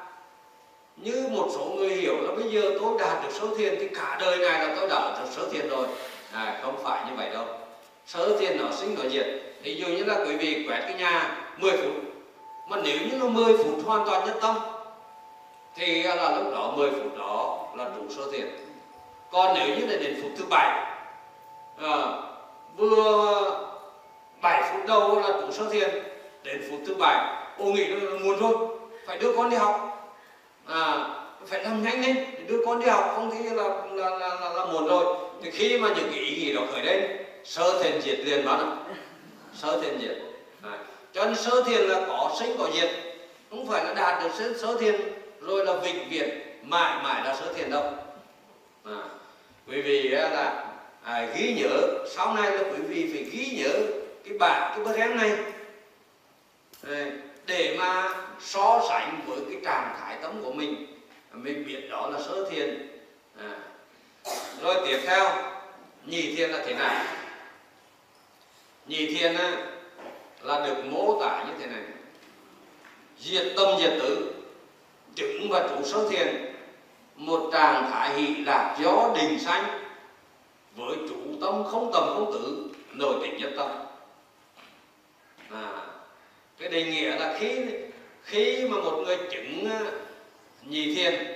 như 0.97 1.29
một 1.31 1.49
số 1.55 1.65
người 1.65 1.89
hiểu 1.89 2.15
là 2.23 2.35
bây 2.35 2.51
giờ 2.51 2.79
tôi 2.81 2.99
đạt 2.99 3.23
được 3.23 3.33
sơ 3.33 3.47
thiền 3.57 3.75
thì 3.81 3.89
cả 3.89 4.19
đời 4.21 4.39
này 4.39 4.69
là 4.69 4.75
tôi 4.77 4.89
đạt 4.89 5.19
được 5.19 5.31
sơ 5.31 5.49
thiền 5.53 5.69
rồi 5.69 5.87
à, 6.37 6.59
không 6.63 6.77
phải 6.83 7.05
như 7.11 7.17
vậy 7.17 7.31
đâu. 7.33 7.45
Sơ 8.07 8.37
tiền 8.39 8.59
nó 8.59 8.71
sinh 8.73 8.95
nó 8.95 9.09
diệt. 9.11 9.27
Ví 9.63 9.77
dụ 9.77 9.87
như 9.87 10.05
là 10.05 10.15
quý 10.15 10.37
vị 10.37 10.65
quét 10.69 10.81
cái 10.81 10.95
nhà 10.95 11.39
10 11.57 11.73
phút 11.73 11.93
mà 12.69 12.77
nếu 12.85 12.99
như 13.11 13.19
là 13.19 13.29
10 13.29 13.57
phút 13.57 13.85
hoàn 13.85 14.07
toàn 14.07 14.27
nhất 14.27 14.37
tâm 14.41 14.57
thì 15.75 16.03
là 16.03 16.37
lúc 16.37 16.53
đó 16.53 16.73
10 16.77 16.91
phút 16.91 17.19
đó 17.19 17.67
là 17.77 17.85
đủ 17.85 18.03
sơ 18.17 18.23
tiền. 18.33 18.47
Còn 19.31 19.55
nếu 19.55 19.77
như 19.77 19.87
là 19.87 19.97
đến 20.03 20.19
phút 20.23 20.31
thứ 20.37 20.45
bảy 20.51 20.85
à, 21.83 21.97
vừa 22.77 23.67
7 24.43 24.63
phút 24.73 24.87
đầu 24.87 25.21
là 25.21 25.29
đủ 25.29 25.51
sơ 25.53 25.69
tiền. 25.71 25.89
Đến 26.43 26.63
phút 26.71 26.81
thứ 26.87 26.95
bảy 26.95 27.37
ô 27.59 27.65
nghỉ 27.65 27.89
nó 27.89 28.19
muộn 28.25 28.39
rồi 28.39 28.69
phải 29.07 29.19
đưa 29.19 29.37
con 29.37 29.51
đi 29.51 29.57
học. 29.57 30.09
À, 30.67 31.09
phải 31.47 31.65
làm 31.65 31.83
nhanh 31.83 32.01
lên 32.01 32.17
để 32.17 32.45
đưa 32.49 32.65
con 32.67 32.81
đi 32.81 32.87
học 32.87 33.13
không 33.15 33.31
thì 33.31 33.43
là 33.43 33.69
là 33.93 34.11
là, 34.11 34.29
là, 34.41 34.51
là 34.51 34.65
muộn 34.65 34.87
rồi 34.87 35.26
thì 35.47 35.53
khi 35.53 35.79
mà 35.79 35.89
những 35.97 36.11
cái 36.11 36.21
ý 36.21 36.37
nghĩ 36.37 36.53
đó 36.53 36.63
khởi 36.73 36.85
lên 36.85 37.17
sơ 37.45 37.83
thiền 37.83 38.03
diệt 38.03 38.19
liền 38.19 38.45
đó 38.45 38.77
sơ 39.55 39.81
thiền 39.81 40.01
diệt 40.01 40.17
à. 40.63 40.79
cho 41.13 41.25
nên 41.25 41.35
sơ 41.35 41.63
thiền 41.63 41.81
là 41.81 42.01
có 42.09 42.37
sinh 42.39 42.57
có 42.59 42.71
diệt 42.75 42.91
không 43.51 43.69
phải 43.69 43.85
là 43.85 43.95
đạt 43.95 44.23
được 44.23 44.29
sơ, 44.39 44.59
sơ 44.59 44.79
thiền 44.81 44.95
rồi 45.41 45.67
là 45.67 45.77
vĩnh 45.77 46.09
viễn 46.11 46.29
mãi 46.63 47.03
mãi 47.03 47.23
là 47.25 47.37
sơ 47.37 47.53
thiền 47.53 47.71
đâu 47.71 47.93
à. 48.85 49.03
quý 49.69 49.83
vị 49.83 50.09
là 50.09 50.67
à, 51.03 51.29
ghi 51.37 51.55
nhớ 51.55 52.05
sau 52.17 52.35
này 52.35 52.53
là 52.53 52.63
quý 52.63 52.83
vị 52.89 53.11
phải 53.13 53.25
ghi 53.25 53.63
nhớ 53.63 53.73
cái 54.25 54.39
bản 54.39 54.73
cái 54.77 54.85
bức 54.85 55.17
này 55.17 55.37
để 57.47 57.77
mà 57.79 58.15
so 58.41 58.83
sánh 58.89 59.21
với 59.27 59.39
cái 59.51 59.61
trạng 59.65 59.97
thái 60.01 60.17
tâm 60.23 60.43
của 60.45 60.53
mình 60.53 60.87
mình 61.33 61.65
biết 61.67 61.89
đó 61.91 62.11
là 62.11 62.19
sơ 62.21 62.51
thiền 62.51 62.96
rồi 64.63 64.75
tiếp 64.87 65.01
theo 65.07 65.29
nhị 66.07 66.37
thiền 66.37 66.51
là 66.51 66.63
thế 66.67 66.75
này. 66.75 67.07
Nhị 68.87 69.07
thiền 69.07 69.35
là 70.43 70.67
được 70.67 70.85
mô 70.85 71.21
tả 71.21 71.45
như 71.49 71.53
thế 71.59 71.67
này. 71.67 71.83
Diệt 73.19 73.47
tâm 73.57 73.79
diệt 73.81 73.93
tử 74.03 74.35
chứng 75.15 75.49
và 75.51 75.69
chủ 75.69 75.85
sơ 75.85 76.09
thiền 76.11 76.53
một 77.17 77.51
trạng 77.53 77.91
thái 77.91 78.15
hỷ 78.15 78.35
lạc 78.45 78.77
gió 78.83 79.13
đình 79.17 79.39
xanh 79.39 79.83
với 80.77 80.97
chủ 81.09 81.17
tâm 81.41 81.65
không 81.65 81.91
tầm 81.93 82.05
không 82.09 82.33
tử 82.33 82.69
nội 82.93 83.15
tỉnh 83.23 83.37
nhất 83.37 83.51
tâm. 83.57 83.71
À, 85.51 85.73
cái 86.59 86.69
định 86.69 86.91
nghĩa 86.91 87.17
là 87.17 87.37
khi 87.39 87.59
khi 88.23 88.69
mà 88.69 88.77
một 88.77 89.03
người 89.05 89.19
chứng 89.31 89.69
nhị 90.63 90.95
thiền 90.95 91.27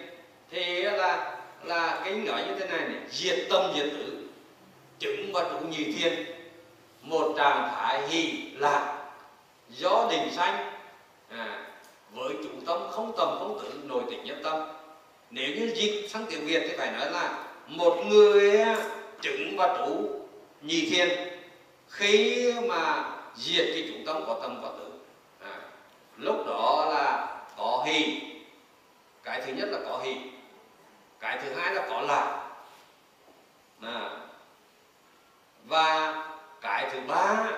thì 0.51 0.83
là 0.83 1.30
là 1.65 2.01
cái 2.05 2.15
nói 2.15 2.45
như 2.47 2.55
thế 2.59 2.67
này 2.67 2.89
này 2.89 3.01
diệt 3.11 3.39
tâm 3.51 3.73
diệt 3.75 3.91
tử 3.91 4.29
chứng 4.99 5.33
và 5.33 5.51
trụ 5.51 5.67
nhị 5.67 5.93
thiên. 5.93 6.25
Một 7.03 7.35
trạng 7.37 7.69
thái 7.75 8.09
hỷ 8.09 8.33
lạc 8.55 9.09
gió 9.69 10.09
đình 10.11 10.31
xanh 10.33 10.73
à, 11.29 11.67
với 12.15 12.35
chủ 12.43 12.51
tâm 12.67 12.81
không 12.91 13.13
tầm 13.17 13.29
không 13.39 13.61
tử 13.63 13.73
nội 13.85 14.03
tỉnh 14.11 14.25
nhất 14.25 14.37
tâm. 14.45 14.63
Nếu 15.31 15.49
như 15.49 15.73
dịch 15.75 16.11
sang 16.11 16.27
tiếng 16.31 16.47
việt 16.47 16.63
thì 16.69 16.77
phải 16.77 16.93
nói 16.93 17.11
là 17.11 17.45
một 17.67 18.05
người 18.09 18.57
à, 18.61 18.77
chứng 19.21 19.57
và 19.57 19.77
trụ 19.79 20.09
nhị 20.63 20.91
thiên. 20.91 21.09
Khi 21.89 22.53
mà 22.69 23.13
diệt 23.37 23.67
cái 23.75 23.85
chủ 23.89 23.95
tâm 24.07 24.25
có 24.27 24.39
tâm 24.43 24.61
có 24.63 24.69
tử. 24.79 24.93
À, 25.41 25.57
lúc 26.17 26.47
đó 26.47 26.87
là 26.95 27.37
có 27.57 27.85
hỷ 27.87 28.21
cái 29.23 29.43
thứ 29.47 29.53
nhất 29.53 29.69
là 29.73 29.79
có 29.89 30.01
hỷ 30.05 30.17
cái 31.21 31.39
thứ 31.43 31.53
hai 31.55 31.75
là 31.75 31.87
có 31.91 32.01
lạc 32.01 32.49
à. 33.83 34.11
và 35.65 36.17
cái 36.61 36.91
thứ 36.93 37.01
ba 37.09 37.51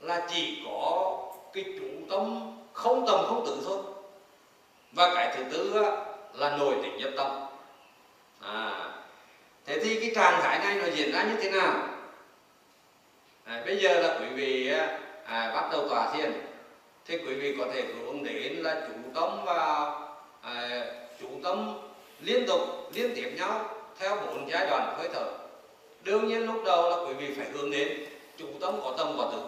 là 0.00 0.26
chỉ 0.30 0.62
có 0.66 1.18
cái 1.52 1.64
chủ 1.78 1.86
tâm 2.10 2.52
không 2.72 3.06
tầm 3.06 3.24
không 3.26 3.46
tử 3.46 3.62
thôi. 3.64 3.78
Và 4.92 5.14
cái 5.14 5.34
thứ 5.36 5.44
tư 5.52 5.84
là 6.32 6.56
nội 6.56 6.74
tỉnh 6.82 6.96
nhập 6.96 7.10
tâm. 7.16 7.46
À. 8.40 8.90
thế 9.66 9.78
thì 9.84 10.00
cái 10.00 10.12
trạng 10.14 10.40
thái 10.42 10.58
này 10.58 10.74
nó 10.74 10.88
diễn 10.94 11.12
ra 11.12 11.22
như 11.22 11.36
thế 11.42 11.50
nào? 11.50 11.88
À, 13.44 13.62
bây 13.66 13.76
giờ 13.76 14.00
là 14.00 14.18
quý 14.20 14.26
vị 14.26 14.72
à, 15.26 15.52
bắt 15.54 15.68
đầu 15.72 15.88
tòa 15.88 16.12
thiền. 16.14 16.32
Thì 17.06 17.18
quý 17.18 17.34
vị 17.34 17.56
có 17.58 17.66
thể 17.74 17.82
hướng 17.82 18.24
đến 18.24 18.52
là 18.52 18.88
chủ 18.88 19.10
tâm 19.14 19.44
và 19.44 19.90
à, 20.42 20.84
chủ 21.20 21.28
tâm 21.44 21.78
liên 22.24 22.46
tục 22.46 22.60
liên 22.94 23.12
tiếp 23.14 23.32
nhau 23.36 23.70
theo 23.98 24.16
bốn 24.16 24.50
giai 24.50 24.66
đoạn 24.66 24.94
hơi 24.98 25.08
thở. 25.12 25.26
Đương 26.02 26.28
nhiên 26.28 26.46
lúc 26.46 26.62
đầu 26.64 26.90
là 26.90 26.96
quý 26.96 27.14
vị 27.14 27.34
phải 27.36 27.46
hướng 27.52 27.70
đến 27.70 28.06
chủ 28.36 28.46
tâm 28.60 28.74
có 28.82 28.94
tâm 28.98 29.14
có 29.18 29.30
tử 29.32 29.42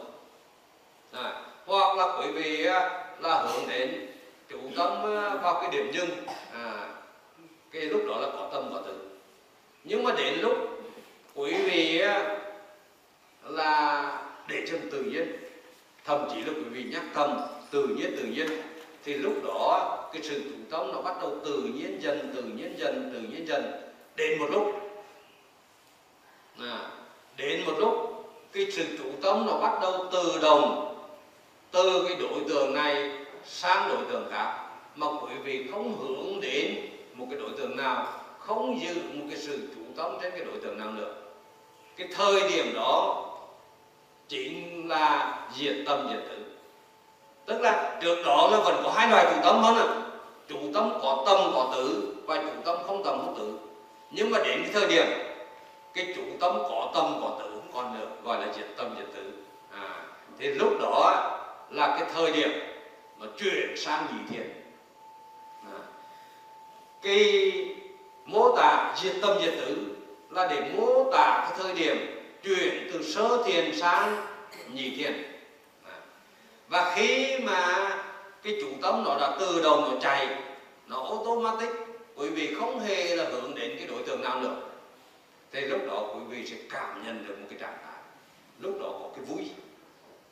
à, 1.23 1.43
hoặc 1.67 1.97
là 1.97 2.19
quý 2.21 2.33
vị 2.33 2.67
à, 2.67 3.07
là 3.21 3.43
hướng 3.43 3.69
đến 3.69 4.07
chủ 4.49 4.59
tâm 4.77 5.17
à, 5.17 5.35
vào 5.35 5.55
cái 5.61 5.71
điểm 5.73 5.93
dừng. 5.95 6.11
À, 6.55 6.89
cái 7.71 7.83
lúc 7.83 8.03
đó 8.09 8.19
là 8.21 8.29
có 8.33 8.49
tâm 8.53 8.71
có 8.73 8.83
tử 8.87 8.99
nhưng 9.85 10.05
mà 10.05 10.13
đến 10.19 10.35
lúc 10.41 10.59
quý 11.35 11.53
vị 11.53 12.01
à, 12.01 12.39
là 13.43 14.23
để 14.49 14.65
chân 14.67 14.89
tự 14.93 15.03
nhiên 15.03 15.37
thậm 16.05 16.29
chí 16.35 16.41
là 16.41 16.53
quý 16.53 16.71
vị 16.71 16.85
nhắc 16.93 17.03
thầm 17.15 17.41
tự 17.71 17.87
nhiên 17.87 18.17
tự 18.17 18.25
nhiên 18.25 18.47
thì 19.05 19.15
lúc 19.15 19.33
đó 19.45 20.01
cái 20.15 20.23
sự 20.23 20.43
chủ 20.45 20.57
tâm 20.71 20.93
nó 20.93 21.01
bắt 21.01 21.17
đầu 21.21 21.33
tự 21.45 21.61
nhiên 21.75 22.03
dần 22.03 22.33
tự 22.35 22.43
nhiên 22.43 22.75
dần 22.79 23.11
tự 23.15 23.21
nhiên 23.21 23.49
dần. 23.49 23.73
Đến 24.17 24.39
một 24.39 24.47
lúc 24.51 24.75
à, 26.61 26.91
đến 27.37 27.65
một 27.67 27.73
lúc 27.79 28.25
cái 28.53 28.67
sự 28.71 28.85
chủ 28.99 29.05
tâm 29.23 29.47
nó 29.47 29.59
bắt 29.59 29.79
đầu 29.83 30.07
tự 30.13 30.39
động 30.43 30.97
từ 31.71 32.05
cái 32.09 32.17
đối 32.21 32.41
tượng 32.49 32.75
này 32.75 33.11
sang 33.45 33.89
đối 33.89 34.05
tượng 34.11 34.27
khác. 34.31 34.61
Mà 34.97 35.07
quý 35.07 35.35
vị 35.45 35.67
không 35.73 35.97
hướng 35.99 36.41
đến 36.41 36.77
một 37.15 37.27
cái 37.31 37.41
đối 37.41 37.51
tượng 37.59 37.77
nào 37.77 38.07
không 38.39 38.81
giữ 38.81 38.95
một 38.95 39.25
cái 39.31 39.39
sự 39.39 39.69
chủ 39.75 39.81
tâm 39.97 40.19
trên 40.23 40.31
cái 40.31 40.45
đối 40.45 40.59
tượng 40.63 40.79
nào 40.79 40.91
nữa. 40.91 41.15
Cái 41.97 42.09
thời 42.15 42.51
điểm 42.51 42.75
đó 42.75 43.25
chính 44.29 44.89
là 44.89 45.39
diệt 45.55 45.77
tâm 45.87 46.09
diệt 46.11 46.21
tử. 46.29 46.39
Tức 47.47 47.61
là 47.61 47.99
trước 48.03 48.23
đó 48.27 48.49
là 48.53 48.59
vẫn 48.59 48.81
có 48.85 48.93
hai 48.97 49.09
loại 49.09 49.27
chủ 49.31 49.41
tâm 49.43 49.63
hơn 49.63 49.77
à 49.77 50.04
chủ 50.49 50.59
tâm 50.75 50.93
có 51.03 51.23
tâm 51.27 51.37
có 51.55 51.73
tử 51.75 52.15
và 52.27 52.37
chủ 52.37 52.63
tâm 52.65 52.77
không 52.87 53.05
tâm 53.05 53.19
không 53.19 53.35
tử 53.39 53.59
nhưng 54.11 54.31
mà 54.31 54.39
đến 54.39 54.61
cái 54.63 54.71
thời 54.73 54.87
điểm 54.87 55.07
cái 55.95 56.13
chủ 56.17 56.23
tâm 56.41 56.53
có 56.59 56.91
tâm 56.95 57.05
có 57.21 57.37
tử 57.39 57.51
không 57.51 57.71
còn 57.75 58.01
nữa 58.01 58.07
gọi 58.25 58.47
là 58.47 58.53
diệt 58.53 58.67
tâm 58.77 58.95
diệt 58.99 59.07
tử 59.15 59.33
à, 59.71 60.05
thì 60.39 60.49
lúc 60.49 60.73
đó 60.81 61.31
là 61.71 61.97
cái 61.99 62.09
thời 62.15 62.33
điểm 62.33 62.51
mà 63.19 63.27
chuyển 63.39 63.77
sang 63.77 64.07
nhị 64.07 64.37
thiền 64.37 64.53
à, 65.65 65.79
cái 67.03 67.53
mô 68.25 68.57
tả 68.57 68.95
diệt 69.03 69.15
tâm 69.23 69.39
diệt 69.43 69.55
tử 69.57 69.97
là 70.31 70.47
để 70.47 70.71
mô 70.77 71.11
tả 71.13 71.49
cái 71.49 71.59
thời 71.63 71.75
điểm 71.75 72.23
chuyển 72.43 72.91
từ 72.93 73.03
sơ 73.03 73.43
thiền 73.47 73.77
sang 73.77 74.27
nhị 74.73 74.97
thiền 74.97 75.13
à, 75.85 75.97
và 76.69 76.93
khi 76.97 77.39
mà 77.39 77.89
cái 78.45 78.57
chủ 78.61 78.69
tâm 78.83 79.05
nó 79.05 79.17
đã 79.21 79.37
từ 79.41 79.63
đầu 79.63 79.81
nó 79.81 79.93
chạy, 80.01 80.29
nó 80.87 81.03
automatic, 81.03 81.71
quý 82.17 82.29
vị 82.29 82.55
không 82.59 82.81
hề 82.81 83.17
là 83.17 83.25
hướng 83.25 83.55
đến 83.55 83.77
cái 83.79 83.87
đối 83.87 84.03
tượng 84.03 84.23
nào 84.23 84.41
nữa. 84.41 84.57
Thì 85.53 85.61
lúc 85.61 85.81
đó 85.87 86.15
quý 86.15 86.21
vị 86.29 86.47
sẽ 86.47 86.57
cảm 86.71 87.07
nhận 87.07 87.27
được 87.29 87.39
một 87.41 87.47
cái 87.51 87.59
trạng 87.59 87.79
thái. 87.85 88.03
Lúc 88.61 88.81
đó 88.81 88.89
có 89.03 89.09
cái 89.17 89.25
vui, 89.25 89.51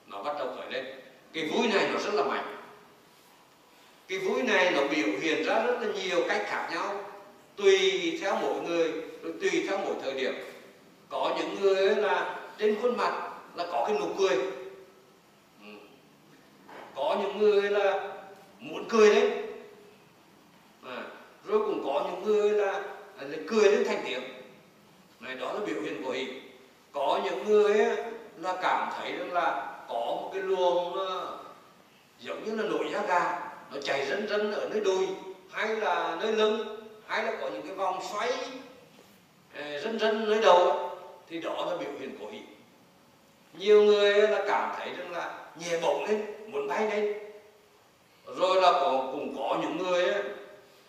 nó 0.07 0.23
bắt 0.23 0.37
đầu 0.39 0.49
khởi 0.57 0.73
lên. 0.73 0.87
Cái 1.33 1.49
vui 1.53 1.69
này 1.75 1.89
nó 1.93 1.99
rất 1.99 2.15
là 2.15 2.25
mạnh. 2.25 2.57
Cái 4.09 4.19
vui 4.19 4.43
này 4.43 4.71
nó 4.71 4.81
biểu 4.81 5.09
hiện 5.21 5.45
ra 5.45 5.63
rất 5.63 5.79
là 5.81 5.89
nhiều 6.03 6.25
cách 6.29 6.43
khác 6.47 6.69
nhau, 6.73 7.01
tùy 7.57 8.19
theo 8.23 8.37
mỗi 8.43 8.61
người 8.61 8.93
tùy 9.23 9.67
theo 9.69 9.79
mỗi 9.79 9.95
thời 10.03 10.13
điểm. 10.13 10.35
Có 11.09 11.35
những 11.39 11.61
người 11.61 11.95
là 11.97 12.39
trên 12.59 12.77
khuôn 12.83 12.97
mặt 12.97 13.31
là 13.55 13.67
có 13.73 13.85
cái 13.89 13.99
nụ 13.99 14.07
cười 14.19 14.39
có 16.97 17.17
những 17.23 17.39
người 17.39 17.63
là 17.71 18.09
muốn 18.61 18.85
cười 18.89 19.15
lên 19.15 19.31
à, 20.87 21.03
rồi 21.45 21.59
cũng 21.59 21.85
có 21.85 22.07
những 22.11 22.23
người 22.23 22.51
là, 22.51 22.73
là 23.21 23.37
cười 23.49 23.73
lên 23.73 23.85
thành 23.87 24.03
tiếng. 24.05 24.23
Này 25.21 25.35
đó 25.35 25.53
là 25.53 25.61
biểu 25.67 25.83
hiện 25.83 26.05
của 26.05 26.11
hỷ 26.11 26.27
có 26.93 27.21
những 27.25 27.45
người 27.45 27.87
là 28.37 28.57
cảm 28.63 28.89
thấy 28.97 29.13
rằng 29.13 29.33
là 29.33 29.77
có 29.89 29.95
một 29.95 30.31
cái 30.33 30.43
luồng 30.43 30.95
ờ, 30.95 31.39
giống 32.19 32.45
như 32.45 32.63
là 32.63 32.69
nổi 32.69 32.89
da 32.93 33.03
gà. 33.07 33.51
Nó 33.73 33.81
chảy 33.81 34.07
rân 34.07 34.29
rân 34.29 34.53
ở 34.53 34.69
nơi 34.71 34.81
đùi 34.81 35.07
hay 35.51 35.69
là 35.69 36.17
nơi 36.21 36.33
lưng 36.33 36.81
hay 37.07 37.25
là 37.25 37.33
có 37.41 37.49
những 37.49 37.63
cái 37.63 37.75
vòng 37.75 37.99
xoáy 38.13 38.33
ờ, 39.55 39.81
rân 39.81 39.99
rân 39.99 40.31
nơi 40.31 40.41
đầu. 40.43 40.91
Thì 41.29 41.41
đó 41.41 41.67
là 41.71 41.77
biểu 41.77 41.91
hiện 42.01 42.17
của 42.21 42.27
hỷ 42.31 42.39
nhiều 43.59 43.83
người 43.83 44.29
là 44.29 44.45
cảm 44.49 44.75
thấy 44.79 44.89
rằng 44.99 45.13
là 45.13 45.35
nhẹ 45.61 45.79
bổng 45.83 46.05
lên 46.05 46.27
muốn 46.53 46.69
bay 46.69 46.91
lên. 46.91 47.15
Rồi 48.37 48.61
là 48.63 48.73
có 48.73 49.09
cũng 49.13 49.37
có 49.39 49.59
những 49.63 49.79
người 49.79 50.03
ấy, 50.03 50.23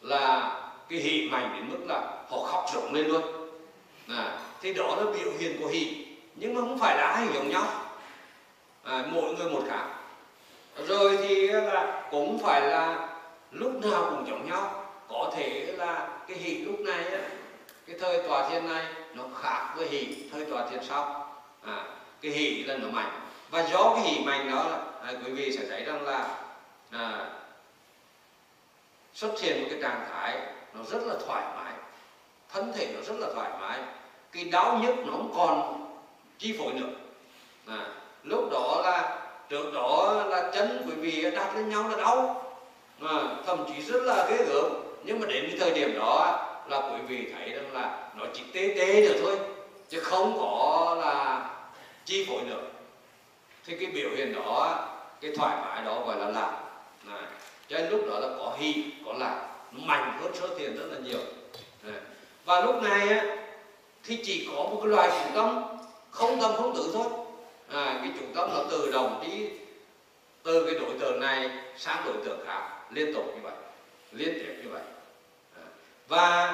là 0.01 0.55
cái 0.89 0.99
hỷ 0.99 1.29
mạnh 1.29 1.51
đến 1.55 1.69
mức 1.71 1.85
là 1.87 1.99
họ 2.29 2.37
khóc 2.43 2.65
rộng 2.73 2.93
lên 2.93 3.07
luôn. 3.07 3.21
À, 4.09 4.39
thì 4.61 4.73
đó 4.73 4.95
là 4.95 5.03
biểu 5.03 5.31
hiện 5.39 5.61
của 5.61 5.67
hỷ 5.67 6.05
nhưng 6.35 6.53
mà 6.53 6.61
không 6.61 6.79
phải 6.79 6.97
là 6.97 7.03
ai 7.03 7.27
giống 7.33 7.49
nhau. 7.49 7.65
À, 8.83 9.05
mỗi 9.11 9.33
người 9.33 9.49
một 9.49 9.63
khác. 9.67 9.85
Rồi 10.87 11.17
thì 11.17 11.47
là 11.47 12.07
cũng 12.11 12.39
phải 12.39 12.61
là 12.61 13.09
lúc 13.51 13.71
nào 13.85 14.07
cũng 14.09 14.27
giống 14.27 14.49
nhau. 14.49 14.85
Có 15.09 15.31
thể 15.35 15.73
là 15.77 16.07
cái 16.27 16.37
hỷ 16.37 16.55
lúc 16.55 16.79
này 16.79 17.03
cái 17.87 17.95
thời 17.99 18.23
tòa 18.23 18.49
thiên 18.49 18.67
này 18.67 18.85
nó 19.13 19.23
khác 19.41 19.73
với 19.77 19.87
hỷ 19.87 20.15
thời 20.31 20.45
tòa 20.45 20.67
thiên 20.69 20.79
sau. 20.83 21.33
À, 21.65 21.85
cái 22.21 22.31
hỷ 22.31 22.63
là 22.63 22.77
nó 22.77 22.87
mạnh. 22.89 23.19
Và 23.49 23.67
do 23.71 23.93
cái 23.95 24.03
hỷ 24.03 24.25
mạnh 24.25 24.51
đó 24.51 24.63
là 24.69 24.79
à, 25.03 25.13
quý 25.25 25.31
vị 25.31 25.57
sẽ 25.57 25.65
thấy 25.69 25.83
rằng 25.83 26.05
là 26.05 26.35
à, 26.91 27.29
xuất 29.13 29.39
hiện 29.41 29.61
một 29.61 29.67
cái 29.69 29.79
trạng 29.81 30.05
thái 30.11 30.39
nó 30.73 30.83
rất 30.91 31.03
là 31.03 31.15
thoải 31.27 31.43
mái 31.55 31.73
thân 32.49 32.73
thể 32.75 32.93
nó 32.95 33.01
rất 33.01 33.15
là 33.19 33.27
thoải 33.33 33.49
mái 33.61 33.79
cái 34.31 34.43
đau 34.43 34.79
nhức 34.83 34.95
nó 35.05 35.11
không 35.11 35.31
còn 35.35 35.85
chi 36.39 36.55
phối 36.59 36.73
nữa 36.73 36.89
à, 37.67 37.87
lúc 38.23 38.49
đó 38.51 38.81
là 38.83 39.19
trước 39.49 39.73
đó 39.73 40.23
là 40.27 40.51
chân 40.53 40.85
quý 40.87 40.93
vị 40.95 41.31
đặt 41.31 41.55
lên 41.55 41.69
nhau 41.69 41.89
là 41.89 41.97
đau 41.97 42.45
à, 43.01 43.35
thậm 43.45 43.65
chí 43.67 43.81
rất 43.81 44.03
là 44.03 44.27
ghê 44.29 44.37
gớm 44.37 44.71
nhưng 45.03 45.19
mà 45.19 45.25
đến 45.27 45.45
cái 45.49 45.59
thời 45.59 45.73
điểm 45.73 45.99
đó 45.99 46.39
là 46.67 46.77
quý 46.79 47.01
vị 47.07 47.31
thấy 47.31 47.49
rằng 47.49 47.73
là 47.73 48.11
nó 48.15 48.25
chỉ 48.33 48.43
tê 48.53 48.75
tê 48.77 49.01
được 49.01 49.15
thôi 49.21 49.37
chứ 49.89 49.99
không 49.99 50.37
có 50.39 50.95
là 51.01 51.49
chi 52.05 52.25
phối 52.29 52.41
được. 52.49 52.71
thì 53.65 53.77
cái 53.77 53.91
biểu 53.91 54.09
hiện 54.15 54.33
đó 54.33 54.89
cái 55.23 55.31
thoải 55.35 55.57
mái 55.61 55.85
đó 55.85 56.03
gọi 56.05 56.19
là 56.19 56.29
lạc. 56.29 56.59
Này. 57.03 57.23
cho 57.67 57.77
nên 57.77 57.89
lúc 57.89 58.01
đó 58.09 58.19
là 58.19 58.27
có 58.37 58.55
hy 58.59 58.85
có 59.05 59.13
lạc. 59.13 59.49
Nó 59.71 59.79
mạnh 59.85 60.19
hơn 60.21 60.31
số 60.35 60.47
tiền 60.57 60.77
rất 60.77 60.85
là 60.91 60.99
nhiều. 60.99 61.19
Này. 61.83 62.01
và 62.45 62.61
lúc 62.61 62.83
này 62.83 63.09
á, 63.09 63.37
thì 64.03 64.19
chỉ 64.23 64.49
có 64.51 64.63
một 64.63 64.79
cái 64.83 64.89
loài 64.89 65.09
chủ 65.09 65.35
tâm 65.35 65.63
không 66.11 66.41
tâm 66.41 66.51
không 66.55 66.75
tử 66.75 66.91
thôi. 66.93 67.05
À, 67.69 67.99
cái 68.01 68.11
chủ 68.19 68.25
tâm 68.35 68.49
nó 68.53 68.63
từ 68.71 68.91
đồng 68.91 69.23
chí 69.25 69.49
từ 70.43 70.65
cái 70.65 70.79
đối 70.79 70.99
tượng 70.99 71.19
này 71.19 71.49
sang 71.77 72.03
đối 72.05 72.25
tượng 72.25 72.45
khác 72.45 72.69
liên 72.91 73.13
tục 73.13 73.25
như 73.35 73.41
vậy 73.43 73.53
liên 74.11 74.33
tiếp 74.33 74.55
như 74.63 74.69
vậy. 74.69 74.83
À, 75.55 75.65
và 76.07 76.53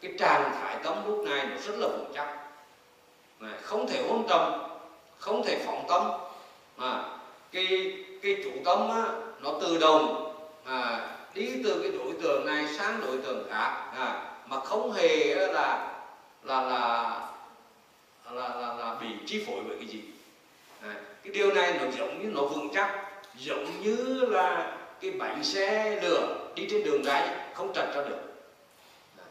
cái 0.00 0.12
trạng 0.18 0.52
thái 0.52 0.76
tâm 0.84 1.06
lúc 1.06 1.24
này 1.24 1.46
nó 1.46 1.56
rất 1.56 1.78
là 1.78 1.88
vững 1.88 2.12
chắc. 2.14 2.36
À, 3.40 3.58
không 3.62 3.88
thể 3.88 4.02
hôn 4.08 4.26
trầm 4.28 4.52
không 5.18 5.44
thể 5.44 5.62
phóng 5.66 5.84
tâm. 5.88 6.10
À, 6.78 7.04
cái 7.52 7.92
cái 8.26 8.36
chủ 8.44 8.50
tâm 8.64 8.90
á, 8.90 9.04
nó 9.42 9.52
tự 9.60 9.78
động 9.78 10.32
à, 10.64 11.08
đi 11.34 11.52
từ 11.64 11.80
cái 11.82 11.90
đối 11.90 12.12
tượng 12.22 12.46
này 12.46 12.66
sang 12.78 13.00
đối 13.00 13.18
tượng 13.18 13.48
khác 13.50 13.90
à, 13.96 14.34
mà 14.46 14.60
không 14.60 14.92
hề 14.92 15.34
là 15.34 15.92
là 16.42 16.62
là 16.62 17.20
là 18.32 18.48
là, 18.48 18.74
là 18.74 18.96
bị 19.00 19.06
chi 19.26 19.44
phối 19.46 19.60
bởi 19.68 19.76
cái 19.78 19.88
gì. 19.88 20.00
À, 20.82 20.94
cái 21.22 21.32
điều 21.32 21.54
này 21.54 21.72
nó 21.80 21.90
giống 21.98 22.22
như 22.22 22.28
nó 22.34 22.42
vững 22.42 22.68
chắc 22.74 22.90
giống 23.36 23.82
như 23.82 24.24
là 24.28 24.76
cái 25.00 25.10
bánh 25.10 25.44
xe 25.44 26.00
lửa 26.02 26.38
đi 26.54 26.66
trên 26.70 26.84
đường 26.84 27.04
ray 27.04 27.28
không 27.54 27.72
trật 27.74 27.94
ra 27.94 28.02
được. 28.08 28.20
À, 29.18 29.24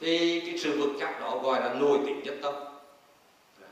thì 0.00 0.42
cái 0.46 0.58
sự 0.58 0.78
vững 0.78 0.96
chắc 1.00 1.20
đó 1.20 1.38
gọi 1.42 1.60
là 1.60 1.74
nội 1.74 1.98
tính 2.06 2.20
nhất 2.24 2.34
tâm. 2.42 2.54
À, 3.62 3.68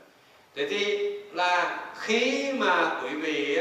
thế 0.55 0.67
thì 0.69 1.09
là 1.33 1.79
khi 1.95 2.51
mà 2.53 3.01
quý 3.03 3.09
vị 3.09 3.59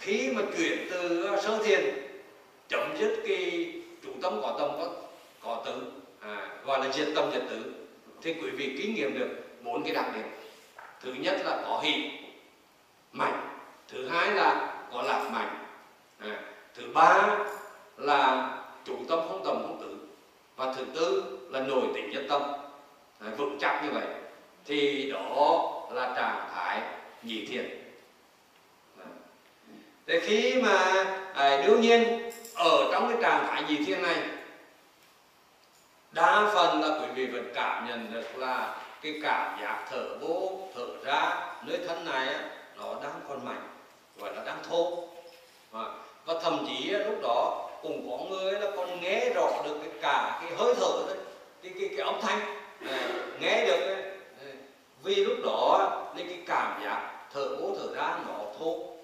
khi 0.00 0.30
mà 0.30 0.42
chuyển 0.56 0.86
từ 0.90 1.24
à, 1.24 1.40
sơ 1.40 1.62
thiền 1.64 1.80
chấm 2.68 2.96
dứt 2.98 3.22
cái 3.28 3.72
chủ 4.04 4.10
tâm 4.22 4.40
có 4.42 4.56
tâm 4.58 4.70
có 4.78 4.90
có 5.42 5.62
tử 5.66 5.82
à, 6.20 6.48
gọi 6.64 6.78
là 6.84 6.92
diệt 6.92 7.08
tâm 7.14 7.30
diệt 7.32 7.42
tử 7.50 7.74
thì 8.22 8.34
quý 8.34 8.50
vị 8.50 8.76
kinh 8.78 8.94
nghiệm 8.94 9.18
được 9.18 9.28
bốn 9.62 9.84
cái 9.84 9.94
đặc 9.94 10.06
điểm. 10.14 10.24
Thứ 11.02 11.12
nhất 11.12 11.40
là 11.44 11.62
có 11.64 11.80
hỷ 11.82 12.10
mạnh. 13.12 13.48
Thứ 13.88 14.08
hai 14.08 14.30
là 14.34 14.74
có 14.92 15.02
lạc 15.02 15.30
mạnh 15.32 15.64
à, 16.18 16.40
thứ 16.74 16.82
ba 16.94 17.38
là 17.96 18.50
chủ 18.84 18.96
tâm 19.08 19.18
không 19.28 19.42
tầm 19.44 19.56
không 19.62 19.80
tử 19.80 19.96
và 20.56 20.74
thứ 20.74 20.84
tư 20.94 21.38
là 21.50 21.60
nổi 21.60 21.84
tính 21.94 22.10
nhất 22.10 22.22
tâm. 22.28 22.42
À, 23.20 23.28
vững 23.36 23.58
chắc 23.60 23.84
như 23.84 23.90
vậy. 23.90 24.06
Thì 24.64 25.10
đó 25.10 25.72
là 25.92 26.12
trạng 26.16 26.48
thái 26.54 26.80
nhị 27.22 27.46
thiền 27.46 27.77
thì 30.08 30.20
khi 30.20 30.62
mà 30.62 31.04
à, 31.34 31.62
đương 31.66 31.80
nhiên 31.80 32.30
ở 32.54 32.88
trong 32.92 33.08
cái 33.08 33.18
trạng 33.22 33.46
thái 33.48 33.64
dị 33.68 33.84
thiên 33.84 34.02
này 34.02 34.16
đa 36.12 36.50
phần 36.54 36.82
là 36.82 36.98
quý 36.98 37.06
vị 37.14 37.26
vẫn 37.26 37.52
cảm 37.54 37.88
nhận 37.88 38.12
được 38.12 38.38
là 38.38 38.76
cái 39.02 39.20
cảm 39.22 39.58
giác 39.62 39.84
thở 39.90 40.18
vô 40.20 40.58
thở 40.74 40.86
ra 41.04 41.46
nơi 41.66 41.78
thân 41.88 42.04
này 42.04 42.34
nó 42.76 42.94
đang 43.02 43.20
còn 43.28 43.44
mạnh 43.44 43.68
và 44.16 44.30
nó 44.30 44.44
đang 44.44 44.58
thô 44.68 45.08
và 46.26 46.40
thậm 46.42 46.66
chí 46.68 46.90
lúc 46.90 47.18
đó 47.22 47.68
cũng 47.82 48.10
có 48.10 48.24
người 48.24 48.52
là 48.52 48.70
còn 48.76 49.00
nghe 49.00 49.30
rõ 49.34 49.62
được 49.64 49.78
cái 49.80 49.90
cả 50.02 50.40
cái 50.42 50.52
hơi 50.58 50.74
thở 50.80 51.02
đấy 51.06 51.16
cái 51.62 51.72
cái, 51.80 51.88
cái 51.96 52.06
âm 52.06 52.20
thanh 52.20 52.40
này, 52.80 53.00
nghe 53.40 53.66
được 53.66 53.80
đấy. 53.86 54.12
vì 55.02 55.14
lúc 55.14 55.36
đó 55.44 55.90
nên 56.16 56.28
cái 56.28 56.38
cảm 56.46 56.82
giác 56.84 57.10
thở 57.34 57.56
vô 57.60 57.76
thở 57.78 57.94
ra 57.94 58.18
nó 58.28 58.34
thô 58.58 58.97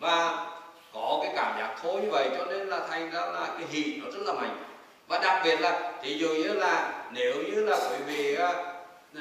và 0.00 0.46
có 0.94 1.18
cái 1.22 1.32
cảm 1.36 1.58
giác 1.58 1.74
thối 1.82 2.00
như 2.00 2.10
vậy 2.10 2.28
cho 2.38 2.44
nên 2.44 2.68
là 2.68 2.80
thành 2.88 3.10
ra 3.10 3.20
là 3.20 3.54
cái 3.58 3.66
hỉ 3.70 4.00
nó 4.04 4.10
rất 4.10 4.22
là 4.26 4.32
mạnh. 4.32 4.64
Và 5.08 5.18
đặc 5.18 5.40
biệt 5.44 5.60
là 5.60 5.92
ví 6.02 6.18
dụ 6.18 6.28
như 6.28 6.52
là 6.52 7.04
nếu 7.12 7.34
như 7.34 7.64
là 7.64 7.76
quý 7.76 7.96
vị 8.06 8.34
à, 8.34 8.52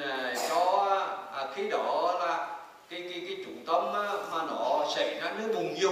à 0.03 0.33
cho 0.49 0.89
à, 1.33 1.47
khi 1.55 1.69
đó 1.69 2.15
là 2.19 2.47
cái 2.89 3.01
cái 3.01 3.23
cái 3.27 3.37
trung 3.45 3.63
tâm 3.67 3.83
à, 3.95 4.13
mà 4.31 4.43
nó 4.47 4.85
xảy 4.95 5.19
ra 5.19 5.33
nước 5.37 5.53
bùng 5.55 5.75
nhiều 5.75 5.91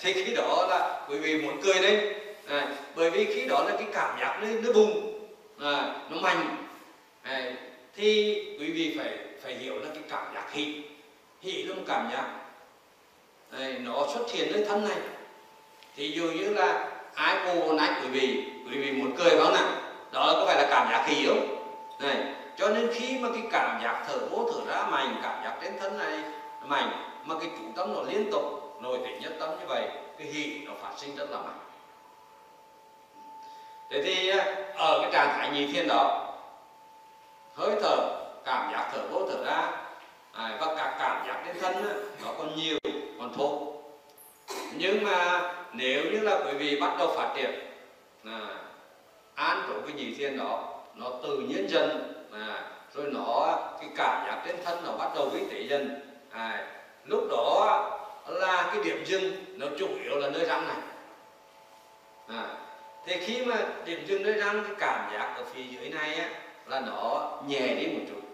thì 0.00 0.12
khi 0.12 0.34
đó 0.34 0.66
là 0.70 1.06
quý 1.08 1.18
vị 1.18 1.42
muốn 1.42 1.60
cười 1.62 1.74
lên 1.74 2.12
à, 2.48 2.68
bởi 2.94 3.10
vì 3.10 3.24
khi 3.24 3.46
đó 3.48 3.64
là 3.68 3.72
cái 3.78 3.86
cảm 3.92 4.20
giác 4.20 4.38
nó, 4.42 4.48
nó 4.62 4.72
bùng 4.72 5.18
à, 5.60 5.94
nó 6.10 6.20
mạnh. 6.20 6.56
À, 7.22 7.52
thì 7.96 8.34
quý 8.60 8.70
vị 8.72 8.94
phải 8.98 9.18
phải 9.42 9.54
hiểu 9.54 9.74
là 9.74 9.86
cái 9.94 10.02
cảm 10.08 10.34
giác 10.34 10.52
hỉ. 10.52 10.82
Hỉ 11.42 11.62
là 11.62 11.74
một 11.74 11.82
cảm 11.86 12.10
giác 12.12 12.24
à, 13.52 13.72
nó 13.80 14.06
xuất 14.14 14.30
hiện 14.32 14.52
nơi 14.52 14.64
thân 14.68 14.88
này. 14.88 14.98
Thì 15.96 16.10
dù 16.10 16.24
như 16.24 16.48
là 16.50 16.90
ai 17.14 17.36
cô 17.46 17.54
muốn 17.54 17.76
ách 17.76 18.00
quý 18.02 18.08
vị 18.08 18.44
quý 18.70 18.78
vị 18.78 18.92
muốn 18.92 19.16
cười 19.16 19.30
phải 19.30 19.38
không 19.38 19.54
nào? 19.54 19.68
Đó 20.12 20.32
có 20.34 20.46
phải 20.46 20.56
là 20.56 20.66
cảm 20.70 20.88
giác 20.90 21.04
khí 21.06 21.26
không? 21.26 21.64
Này 22.00 22.34
cho 22.56 22.68
nên 22.68 22.90
khi 22.92 23.18
mà 23.18 23.28
cái 23.32 23.42
cảm 23.52 23.80
giác 23.82 24.04
thở 24.08 24.18
vô 24.30 24.50
thở 24.52 24.74
ra 24.74 24.86
mạnh 24.90 25.20
cảm 25.22 25.44
giác 25.44 25.58
trên 25.62 25.78
thân 25.80 25.98
này 25.98 26.18
mạnh 26.64 26.90
mà 27.24 27.34
cái 27.40 27.50
chủ 27.58 27.64
tâm 27.76 27.94
nó 27.94 28.02
liên 28.02 28.30
tục 28.32 28.42
nội 28.80 28.98
tỉnh 29.04 29.20
nhất 29.20 29.32
tâm 29.40 29.50
như 29.60 29.66
vậy 29.66 29.88
cái 30.18 30.26
hỷ 30.26 30.58
nó 30.66 30.72
phát 30.82 30.90
sinh 30.96 31.16
rất 31.16 31.30
là 31.30 31.38
mạnh. 31.38 31.58
Thế 33.90 34.02
thì 34.02 34.28
à, 34.28 34.54
ở 34.74 34.98
cái 35.02 35.10
trạng 35.12 35.38
thái 35.38 35.50
nhị 35.50 35.66
thiên 35.72 35.88
đó 35.88 36.34
hơi 37.54 37.70
thở 37.82 37.96
cảm 38.44 38.72
giác 38.72 38.90
thở 38.92 39.02
vô 39.10 39.28
thở 39.28 39.44
ra 39.44 39.87
à, 40.38 40.56
và 40.60 40.74
cả 40.76 40.96
cảm 40.98 41.26
giác 41.26 41.42
trên 41.46 41.60
thân 41.60 41.84
nó 42.24 42.32
còn 42.38 42.56
nhiều 42.56 42.78
còn 43.18 43.32
thô. 43.34 43.72
Nhưng 44.72 45.04
mà 45.04 45.40
nếu 45.72 46.04
như 46.04 46.20
là 46.20 46.40
quý 46.44 46.52
vị 46.58 46.80
bắt 46.80 46.96
đầu 46.98 47.08
phát 47.16 47.34
triển 47.36 47.50
à, 48.24 48.40
an 49.34 49.62
trụ 49.68 49.74
cái 49.86 49.96
gì 49.96 50.14
thiên 50.18 50.38
đó 50.38 50.80
nó 50.94 51.10
tự 51.22 51.38
nhiên 51.38 51.70
dần 51.70 52.12
à, 52.32 52.70
rồi 52.94 53.06
nó 53.12 53.58
cái 53.80 53.90
cảm 53.96 54.26
giác 54.26 54.42
trên 54.46 54.56
thân 54.64 54.78
nó 54.84 54.92
bắt 54.92 55.10
đầu 55.14 55.28
với 55.28 55.42
tế 55.50 55.60
dần. 55.60 56.00
À, 56.30 56.66
lúc 57.04 57.24
đó 57.30 57.84
là 58.28 58.70
cái 58.74 58.84
điểm 58.84 59.04
dừng 59.04 59.32
nó 59.56 59.66
chủ 59.78 59.88
yếu 60.02 60.16
là 60.16 60.30
nơi 60.30 60.44
răng 60.44 60.68
này. 60.68 60.76
À, 62.28 62.44
thì 63.06 63.16
khi 63.20 63.44
mà 63.44 63.56
điểm 63.84 64.06
dừng 64.06 64.22
nơi 64.22 64.32
răng 64.32 64.64
cái 64.64 64.76
cảm 64.78 65.12
giác 65.12 65.34
ở 65.36 65.44
phía 65.44 65.62
dưới 65.62 65.88
này 65.88 66.14
á, 66.14 66.28
là 66.66 66.80
nó 66.80 67.32
nhẹ 67.48 67.74
đi 67.74 67.86
một 67.86 68.04
chút 68.08 68.27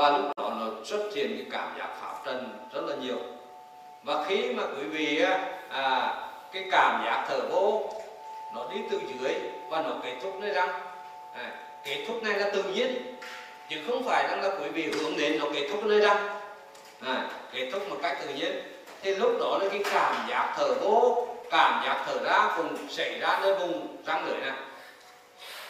và 0.00 0.10
lúc 0.10 0.26
đó 0.36 0.52
nó 0.60 0.66
xuất 0.84 1.14
hiện 1.14 1.36
cái 1.36 1.46
cảm 1.50 1.78
giác 1.78 1.88
pháp 2.00 2.14
trần 2.24 2.58
rất 2.72 2.80
là 2.86 2.96
nhiều. 2.96 3.16
Và 4.02 4.24
khi 4.28 4.52
mà 4.52 4.62
quý 4.62 4.84
vị 4.84 5.22
à, 5.22 5.58
à, 5.70 6.14
cái 6.52 6.64
cảm 6.70 7.02
giác 7.04 7.24
thở 7.28 7.40
vô 7.50 7.90
nó 8.54 8.66
đi 8.74 8.80
từ 8.90 9.00
dưới 9.08 9.34
và 9.68 9.82
nó 9.82 9.90
kết 10.02 10.14
thúc 10.22 10.40
nơi 10.40 10.50
răng. 10.50 10.68
À, 11.34 11.52
kết 11.84 12.04
thúc 12.08 12.22
này 12.22 12.38
là 12.38 12.50
tự 12.50 12.62
nhiên 12.62 13.16
chứ 13.68 13.76
không 13.86 14.04
phải 14.04 14.28
rằng 14.28 14.42
là 14.42 14.48
quý 14.48 14.68
vị 14.68 14.90
hướng 14.92 15.16
đến 15.16 15.38
nó 15.38 15.46
kết 15.54 15.68
thúc 15.72 15.84
nơi 15.84 16.00
răng. 16.00 16.40
À, 17.00 17.28
kết 17.52 17.70
thúc 17.72 17.90
một 17.90 17.96
cách 18.02 18.18
tự 18.22 18.34
nhiên. 18.34 18.62
Thì 19.02 19.14
lúc 19.14 19.32
đó 19.40 19.58
là 19.62 19.68
cái 19.70 19.80
cảm 19.92 20.14
giác 20.28 20.54
thở 20.56 20.74
vô 20.74 21.26
cảm 21.50 21.84
giác 21.84 22.04
thở 22.06 22.18
ra 22.24 22.54
cùng 22.56 22.76
xảy 22.88 23.18
ra 23.20 23.40
nơi 23.42 23.54
vùng 23.54 23.96
răng 24.06 24.26
lưỡi 24.26 24.40
này. 24.40 24.52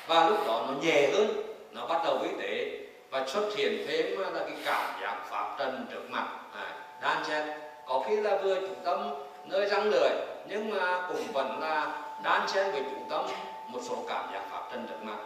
Và 0.06 0.28
lúc 0.28 0.46
đó 0.46 0.64
nó 0.68 0.74
nhẹ 0.82 1.08
hơn 1.12 1.42
nó 1.72 1.86
bắt 1.86 2.00
đầu 2.04 2.18
với 2.18 2.30
tế 2.42 2.80
và 3.10 3.26
xuất 3.26 3.56
hiện 3.56 3.86
thêm 3.86 4.22
à, 4.22 4.30
là 4.30 4.40
cái 4.40 4.56
cảm 4.64 5.00
giác 5.02 5.16
pháp 5.30 5.56
trần 5.58 5.86
trước 5.90 6.10
mặt. 6.10 6.28
À, 6.54 6.74
đan 7.02 7.24
xen 7.24 7.46
có 7.86 8.04
khi 8.08 8.16
là 8.16 8.36
vừa 8.36 8.60
chủ 8.60 8.74
tâm 8.84 9.14
nơi 9.44 9.66
răng 9.66 9.90
lưỡi 9.90 10.10
nhưng 10.48 10.70
mà 10.70 11.06
cũng 11.08 11.32
vẫn 11.32 11.60
là 11.60 12.02
đan 12.24 12.48
xen 12.48 12.72
với 12.72 12.82
chủ 12.90 12.96
tâm 13.10 13.26
một 13.68 13.80
số 13.82 14.04
cảm 14.08 14.30
giác 14.32 14.42
pháp 14.50 14.68
trần 14.72 14.86
trước 14.88 15.02
mặt. 15.02 15.18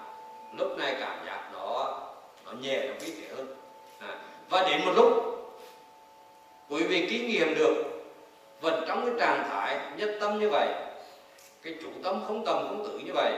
Lúc 0.59 0.79
này 0.79 0.97
cảm 1.01 1.27
giác 1.27 1.51
nó 1.53 2.01
nó 2.47 2.53
nhẹ 2.53 2.87
nó 2.87 2.95
vi 3.01 3.11
tế 3.11 3.35
hơn. 3.37 3.57
À, 3.99 4.17
và 4.51 4.69
đến 4.69 4.85
một 4.85 4.93
lúc 4.97 5.35
quý 6.69 6.83
vị 6.83 7.07
kinh 7.11 7.29
nghiệm 7.29 7.55
được 7.55 7.75
vẫn 8.61 8.85
trong 8.89 9.07
cái 9.07 9.15
trạng 9.21 9.49
thái 9.51 9.79
nhất 9.97 10.11
tâm 10.21 10.39
như 10.39 10.49
vậy 10.51 10.69
cái 11.63 11.75
chủ 11.83 11.89
tâm 12.05 12.25
không 12.27 12.45
tầm 12.45 12.69
không 12.69 12.85
tử 12.85 12.99
như 12.99 13.13
vậy 13.15 13.33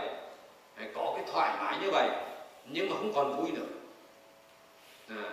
có 0.95 1.13
cái 1.17 1.25
thoải 1.33 1.57
mái 1.59 1.79
như 1.83 1.91
vậy 1.91 2.09
nhưng 2.65 2.91
mà 2.91 2.97
không 2.97 3.13
còn 3.15 3.37
vui 3.37 3.51
nữa. 3.51 3.76
Ừ. 5.09 5.15
à. 5.17 5.31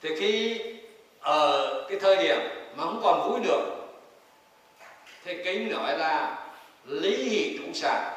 thì 0.00 0.16
khi 0.18 0.60
ở 1.20 1.84
cái 1.88 1.98
thời 2.00 2.16
điểm 2.16 2.38
mà 2.76 2.84
không 2.84 3.00
còn 3.02 3.30
vui 3.30 3.40
nữa 3.40 3.82
thì 5.24 5.44
kinh 5.44 5.70
nói 5.70 5.98
là 5.98 6.44
lý 6.84 7.16
hỷ 7.16 7.58
trụ 7.58 7.72
sản 7.74 8.12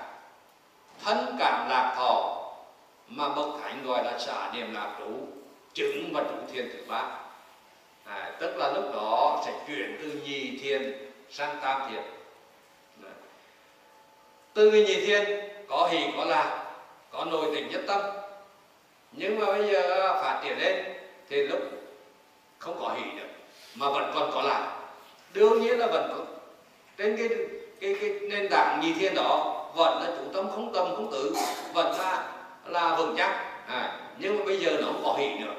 thân 1.03 1.35
cảm 1.39 1.69
lạc 1.69 1.93
thọ 1.97 2.41
mà 3.07 3.29
bậc 3.29 3.47
thánh 3.61 3.85
gọi 3.85 4.03
là 4.03 4.19
xả 4.19 4.51
niệm 4.53 4.73
lạc 4.73 4.95
trú 4.99 5.27
chứng 5.73 6.09
và 6.13 6.23
trụ 6.23 6.35
thiên 6.53 6.69
thứ 6.73 6.79
ba 6.87 7.19
à, 8.05 8.31
tức 8.39 8.57
là 8.57 8.71
lúc 8.71 8.93
đó 8.93 9.41
sẽ 9.45 9.53
chuyển 9.67 9.97
từ 10.01 10.11
nhị 10.23 10.57
thiên 10.57 11.11
sang 11.29 11.57
tam 11.61 11.89
thiên 11.89 12.01
à. 13.03 13.13
từ 14.53 14.71
nhị 14.71 15.05
thiên 15.05 15.49
có 15.67 15.89
hỷ 15.91 16.07
có 16.17 16.25
lạc 16.25 16.65
có 17.11 17.25
nội 17.25 17.51
tình 17.55 17.69
nhất 17.71 17.81
tâm 17.87 18.01
nhưng 19.15 19.39
mà 19.39 19.45
bây 19.45 19.67
giờ 19.67 20.13
phát 20.21 20.41
triển 20.43 20.59
lên 20.59 20.83
thì 21.29 21.47
lúc 21.47 21.59
không 22.57 22.77
có 22.79 22.89
hỷ 22.89 23.19
được 23.19 23.27
mà 23.75 23.89
vẫn 23.89 24.11
còn 24.15 24.31
có 24.33 24.41
lạc 24.41 24.77
đương 25.33 25.61
nhiên 25.61 25.79
là 25.79 25.87
vẫn 25.87 26.13
có. 26.17 26.23
Trên 26.97 27.17
cái 27.17 27.29
cái 27.81 27.95
cái 28.01 28.09
nền 28.09 28.49
tảng 28.49 28.81
nhị 28.81 28.93
thiên 28.93 29.15
đó 29.15 29.65
vẫn 29.75 30.01
là 30.01 30.07
chủ 30.17 30.23
tâm 30.33 30.49
không 30.49 30.73
tâm 30.73 30.87
không 30.95 31.11
tử 31.11 31.35
vẫn 31.73 31.97
là 31.99 32.27
là 32.65 32.95
vững 32.95 33.15
chắc. 33.17 33.45
À, 33.67 33.99
nhưng 34.17 34.37
mà 34.39 34.45
bây 34.45 34.57
giờ 34.57 34.71
nó 34.71 34.85
không 34.85 35.01
có 35.03 35.15
hỷ 35.17 35.29
nữa. 35.45 35.53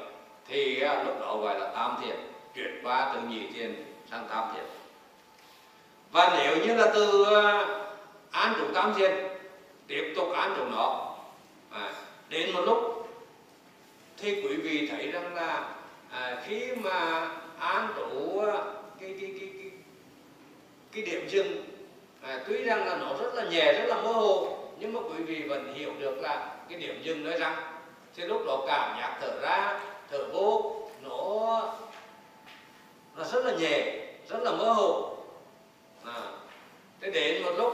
Thì 0.47 0.81
à, 0.81 1.03
lúc 1.03 1.19
đó 1.21 1.37
gọi 1.37 1.59
là 1.59 1.67
tam 1.75 1.97
thiền 2.01 2.15
chuyển 2.55 2.81
qua 2.83 3.11
từ 3.13 3.19
nhị 3.29 3.47
thiền 3.47 3.85
sang 4.11 4.27
tam 4.29 4.43
thiền 4.55 4.63
và 6.11 6.37
nếu 6.37 6.57
như 6.57 6.73
là 6.73 6.91
từ 6.93 7.23
à, 7.23 7.65
an 8.31 8.53
trụ 8.57 8.65
tam 8.73 8.93
thiền 8.93 9.11
tiếp 9.87 10.13
tục 10.15 10.31
an 10.33 10.53
trụ 10.57 10.63
nó 10.71 11.15
à, 11.71 11.91
đến 12.29 12.53
một 12.53 12.61
lúc 12.61 12.96
thì 14.17 14.41
quý 14.41 14.55
vị 14.55 14.87
thấy 14.91 15.11
rằng 15.11 15.35
là 15.35 15.69
à, 16.11 16.43
khi 16.45 16.71
mà 16.75 17.29
an 17.59 17.87
trụ 17.95 18.39
à, 18.39 18.53
cái 18.99 19.15
cái 19.21 19.33
cái 19.39 19.49
cái 19.53 19.71
cái 20.91 21.03
điểm 21.03 21.27
dừng 21.29 21.63
à, 22.21 22.39
tuy 22.47 22.63
rằng 22.63 22.85
là 22.85 22.97
nó 22.97 23.13
rất 23.21 23.33
là 23.33 23.43
nhẹ 23.43 23.73
rất 23.73 23.85
là 23.87 23.95
mơ 23.95 24.11
hồ 24.11 24.57
nhưng 24.79 24.93
mà 24.93 24.99
quý 24.99 25.23
vị 25.23 25.41
vẫn 25.41 25.73
hiểu 25.73 25.91
được 25.99 26.17
là 26.21 26.55
cái 26.69 26.79
điểm 26.79 27.01
dừng 27.03 27.23
nói 27.23 27.37
rằng 27.39 27.55
thì 28.15 28.23
lúc 28.23 28.45
đó 28.45 28.63
cảm 28.67 28.97
giác 28.99 29.17
thở 29.21 29.39
ra 29.41 29.79
thở 30.11 30.27
vô 30.33 30.75
nó 31.03 31.61
nó 33.15 33.23
rất 33.23 33.45
là 33.45 33.53
nhẹ 33.59 34.07
rất 34.29 34.39
là 34.43 34.51
mơ 34.51 34.73
hồ. 34.73 35.17
À, 36.05 36.21
thế 37.01 37.11
đến 37.11 37.43
một 37.43 37.51
lúc 37.57 37.73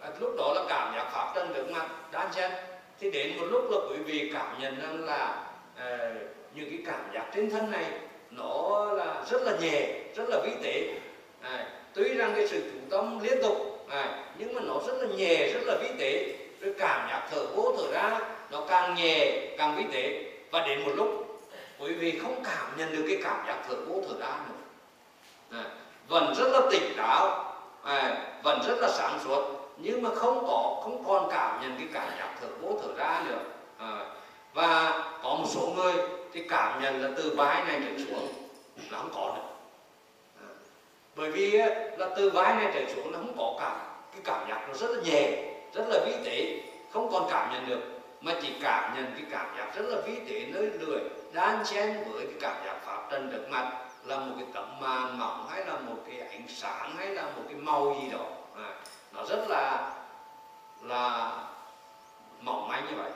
à, 0.00 0.08
lúc 0.20 0.34
đó 0.38 0.52
là 0.54 0.64
cảm 0.68 0.94
giác 0.94 1.10
pháp 1.12 1.32
trần 1.34 1.52
trước 1.54 1.70
mặt 1.70 1.86
đan 2.12 2.32
xen. 2.32 2.50
Thì 3.00 3.10
đến 3.10 3.38
một 3.38 3.46
lúc 3.50 3.70
là 3.70 3.78
quý 3.90 3.96
vị 3.96 4.30
cảm 4.34 4.60
nhận 4.60 4.80
rằng 4.80 5.04
là 5.04 5.49
Ờ, 5.80 5.98
à, 5.98 6.12
những 6.54 6.70
cái 6.70 6.78
cảm 6.86 7.10
giác 7.14 7.24
trên 7.34 7.50
thân 7.50 7.70
này 7.70 7.84
nó 8.30 8.84
là 8.92 9.24
rất 9.30 9.42
là 9.42 9.52
nhẹ 9.60 9.92
rất 10.14 10.24
là 10.28 10.40
vi 10.44 10.52
tế. 10.62 10.94
À, 11.42 11.66
tuy 11.94 12.14
rằng 12.14 12.32
cái 12.36 12.48
sự 12.48 12.70
chủ 12.72 12.78
tâm 12.90 13.20
liên 13.22 13.42
tục 13.42 13.86
à, 13.88 14.24
nhưng 14.38 14.54
mà 14.54 14.60
nó 14.60 14.74
rất 14.86 14.94
là 15.00 15.08
nhẹ 15.16 15.52
rất 15.52 15.60
là 15.64 15.76
vi 15.82 15.88
tế. 15.98 16.36
Rồi 16.60 16.74
cảm 16.78 17.08
giác 17.10 17.28
thở 17.30 17.46
vô 17.46 17.74
thở 17.76 17.92
ra 17.92 18.20
nó 18.50 18.64
càng 18.68 18.94
nhẹ 18.94 19.46
càng 19.58 19.76
vi 19.76 19.84
tế. 19.92 20.32
Và 20.50 20.66
đến 20.66 20.84
một 20.84 20.92
lúc 20.96 21.40
quý 21.78 21.92
vị 21.92 22.18
không 22.22 22.42
cảm 22.44 22.76
nhận 22.76 22.92
được 22.92 23.04
cái 23.08 23.18
cảm 23.22 23.46
giác 23.46 23.64
thở 23.68 23.74
vô 23.86 24.02
thở 24.08 24.14
ra 24.20 24.38
nữa. 24.48 24.54
À, 25.50 25.64
vẫn 26.08 26.34
rất 26.38 26.48
là 26.52 26.60
tỉnh 26.70 26.92
táo 26.96 27.54
à, 27.84 28.16
vẫn 28.42 28.60
rất 28.68 28.76
là 28.80 28.88
sáng 28.88 29.18
suốt 29.24 29.60
nhưng 29.76 30.02
mà 30.02 30.10
không 30.14 30.46
có 30.46 30.80
không 30.82 31.04
còn 31.06 31.28
cảm 31.30 31.60
nhận 31.62 31.76
cái 31.78 31.88
cảm 31.92 32.08
giác 32.18 32.34
thở 32.40 32.48
vô 32.60 32.78
thở 32.82 32.88
ra 32.96 33.22
nữa. 33.28 33.38
À, 33.78 34.09
và 34.54 35.02
có 35.22 35.28
một 35.28 35.46
số 35.48 35.66
người 35.66 35.94
thì 36.32 36.48
cảm 36.48 36.82
nhận 36.82 37.02
là 37.02 37.08
từ 37.16 37.34
vai 37.36 37.64
này 37.64 37.80
trở 37.84 38.04
xuống 38.04 38.28
là 38.90 38.98
không 38.98 39.10
có 39.14 39.32
nữa. 39.36 39.42
À, 40.40 40.48
bởi 41.16 41.30
vì 41.30 41.50
là 41.96 42.08
từ 42.16 42.30
vai 42.30 42.54
này 42.54 42.70
trở 42.74 42.94
xuống 42.94 43.12
nó 43.12 43.18
không 43.18 43.34
có 43.38 43.54
cảm 43.60 43.76
cái 44.12 44.20
cảm 44.24 44.48
giác 44.48 44.68
nó 44.68 44.74
rất 44.74 44.90
là 44.90 45.02
nhẹ 45.02 45.52
rất 45.74 45.84
là 45.88 45.98
vi 46.06 46.12
tế 46.24 46.60
không 46.92 47.12
còn 47.12 47.28
cảm 47.30 47.52
nhận 47.52 47.68
được 47.68 47.80
mà 48.20 48.32
chỉ 48.42 48.52
cảm 48.62 48.94
nhận 48.94 49.12
cái 49.14 49.24
cảm 49.30 49.56
giác 49.58 49.74
rất 49.74 49.84
là 49.88 50.00
vi 50.00 50.16
tế 50.16 50.46
nơi 50.46 50.66
lười 50.66 51.00
đan 51.32 51.64
xen 51.64 52.04
với 52.12 52.26
cái 52.26 52.36
cảm 52.40 52.64
giác 52.64 52.76
pháp 52.84 53.08
trần 53.10 53.30
được 53.30 53.46
mặt 53.50 53.72
là 54.04 54.16
một 54.16 54.32
cái 54.38 54.46
tấm 54.54 54.80
màn 54.80 55.18
mỏng 55.18 55.46
hay 55.50 55.66
là 55.66 55.72
một 55.72 55.96
cái 56.06 56.20
ánh 56.20 56.44
sáng 56.48 56.96
hay 56.96 57.06
là 57.06 57.22
một 57.22 57.42
cái 57.48 57.56
màu 57.56 57.96
gì 58.02 58.10
đó. 58.10 58.24
À, 58.56 58.74
nó 59.12 59.24
rất 59.24 59.44
là 59.48 59.92
là 60.82 61.32
mỏng 62.40 62.68
manh 62.68 62.86
như 62.90 62.96
vậy 62.96 63.10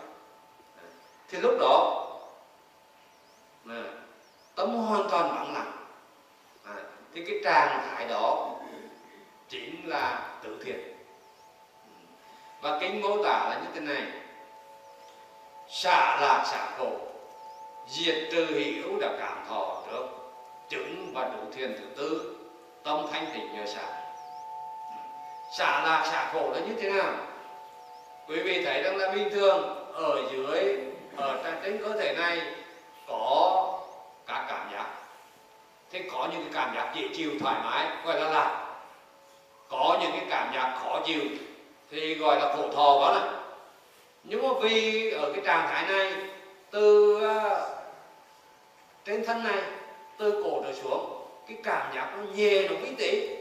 thì 1.29 1.39
lúc 1.39 1.55
đó 1.61 2.07
à, 3.69 3.83
tâm 4.55 4.75
hoàn 4.75 5.11
toàn 5.11 5.35
vắng 5.35 5.55
lặng. 5.55 5.73
À, 6.65 6.75
thì 7.15 7.25
cái 7.25 7.41
trạng 7.45 7.89
thái 7.89 8.09
đó 8.09 8.57
chính 9.49 9.89
là 9.89 10.37
tự 10.43 10.63
thiện. 10.65 10.97
Và 12.61 12.79
kinh 12.81 13.03
mô 13.03 13.25
tả 13.25 13.49
là 13.51 13.61
như 13.63 13.69
thế 13.75 13.81
này. 13.81 14.03
Xả 15.69 16.19
lạc 16.21 16.45
xả 16.47 16.77
khổ 16.79 16.91
diệt 17.89 18.17
trừ 18.33 18.47
hữu 18.47 18.99
đã 19.01 19.17
cảm 19.19 19.45
thọ 19.49 19.83
trước 19.91 20.07
chứng 20.69 21.11
và 21.15 21.25
đủ 21.25 21.51
thiền 21.53 21.75
thứ 21.79 21.85
tư 21.97 22.37
tâm 22.85 23.07
thanh 23.13 23.27
tịnh 23.35 23.55
nhờ 23.55 23.67
xả. 23.67 24.01
Xả 25.59 25.83
lạc 25.85 26.07
xả 26.11 26.31
khổ 26.33 26.51
là 26.53 26.61
như 26.61 26.75
thế 26.81 26.91
nào? 26.91 27.13
Quý 28.29 28.43
vị 28.43 28.65
thấy 28.65 28.83
rằng 28.83 28.97
là 28.97 29.13
bình 29.13 29.31
thường 29.31 29.91
ở 29.95 30.23
dưới 30.33 30.79
ở 31.17 31.59
trên 31.65 31.83
cơ 31.85 31.93
thể 31.99 32.15
này 32.19 32.41
có 33.09 33.71
các 34.27 34.47
cảm 34.49 34.71
giác. 34.73 34.87
Thế 35.93 36.03
có 36.13 36.29
những 36.33 36.43
cái 36.43 36.53
cảm 36.53 36.75
giác 36.75 36.93
dễ 36.95 37.09
chịu 37.15 37.31
thoải 37.41 37.61
mái 37.65 37.87
gọi 38.05 38.21
là 38.21 38.29
lạc 38.29 38.61
có 39.69 39.99
những 40.01 40.11
cái 40.13 40.27
cảm 40.31 40.55
giác 40.55 40.79
khó 40.83 41.01
chịu 41.07 41.21
thì 41.91 42.15
gọi 42.15 42.41
là 42.41 42.57
khổ 42.57 42.69
thọ 42.73 43.01
đó 43.01 43.21
này. 43.21 43.41
Nhưng 44.25 44.43
mà 44.43 44.49
vì 44.63 45.11
ở 45.11 45.33
cái 45.33 45.43
trạng 45.45 45.69
thái 45.69 45.87
này 45.87 46.13
từ 46.71 47.17
uh, 47.17 47.59
trên 49.05 49.25
thân 49.25 49.45
này 49.45 49.63
từ 50.19 50.43
cổ 50.45 50.63
trở 50.65 50.73
xuống 50.73 51.27
cái 51.49 51.59
cảm 51.65 51.95
giác 51.95 52.09
nó 52.17 52.23
nhẹ 52.35 52.69
nó 52.69 52.77
vi 52.77 52.95
tế. 52.99 53.37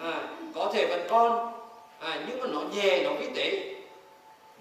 À, 0.00 0.12
có 0.54 0.70
thể 0.74 0.86
vẫn 0.86 1.06
còn 1.10 1.52
à, 2.00 2.20
nhưng 2.28 2.40
mà 2.40 2.46
nó 2.46 2.60
nhẹ 2.60 3.02
nó 3.04 3.10
vi 3.12 3.28
tế. 3.36 3.74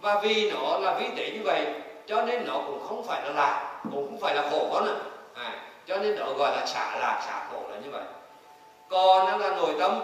Và 0.01 0.19
vì 0.23 0.51
nó 0.51 0.77
là 0.77 0.99
vi 0.99 1.05
tế 1.17 1.31
như 1.31 1.41
vậy 1.43 1.65
cho 2.09 2.21
nên 2.21 2.45
nó 2.47 2.53
cũng 2.67 2.87
không 2.87 3.03
phải 3.03 3.21
là 3.21 3.29
lạc 3.29 3.81
cũng 3.83 4.07
không 4.09 4.19
phải 4.21 4.35
là 4.35 4.49
khổ 4.51 4.81
nữa 4.85 4.99
à, 5.35 5.61
cho 5.87 5.97
nên 5.97 6.15
nó 6.19 6.25
gọi 6.37 6.51
là 6.51 6.65
xả 6.65 6.97
lạc 6.99 7.21
xả 7.25 7.47
khổ 7.51 7.61
là 7.69 7.77
như 7.83 7.91
vậy. 7.91 8.03
Còn 8.89 9.31
nó 9.31 9.37
là 9.37 9.55
nội 9.55 9.75
tâm 9.79 9.99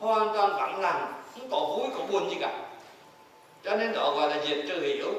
hoàn 0.00 0.34
toàn 0.34 0.56
vắng 0.56 0.80
lặng 0.80 1.12
không 1.34 1.48
có 1.50 1.60
vui 1.60 1.88
có 1.98 2.04
buồn 2.10 2.30
gì 2.30 2.36
cả. 2.40 2.50
Cho 3.64 3.76
nên 3.76 3.92
đó 3.92 4.12
gọi 4.16 4.30
là 4.30 4.36
diệt 4.46 4.58
trừ 4.68 4.80
hiểu. 4.80 5.12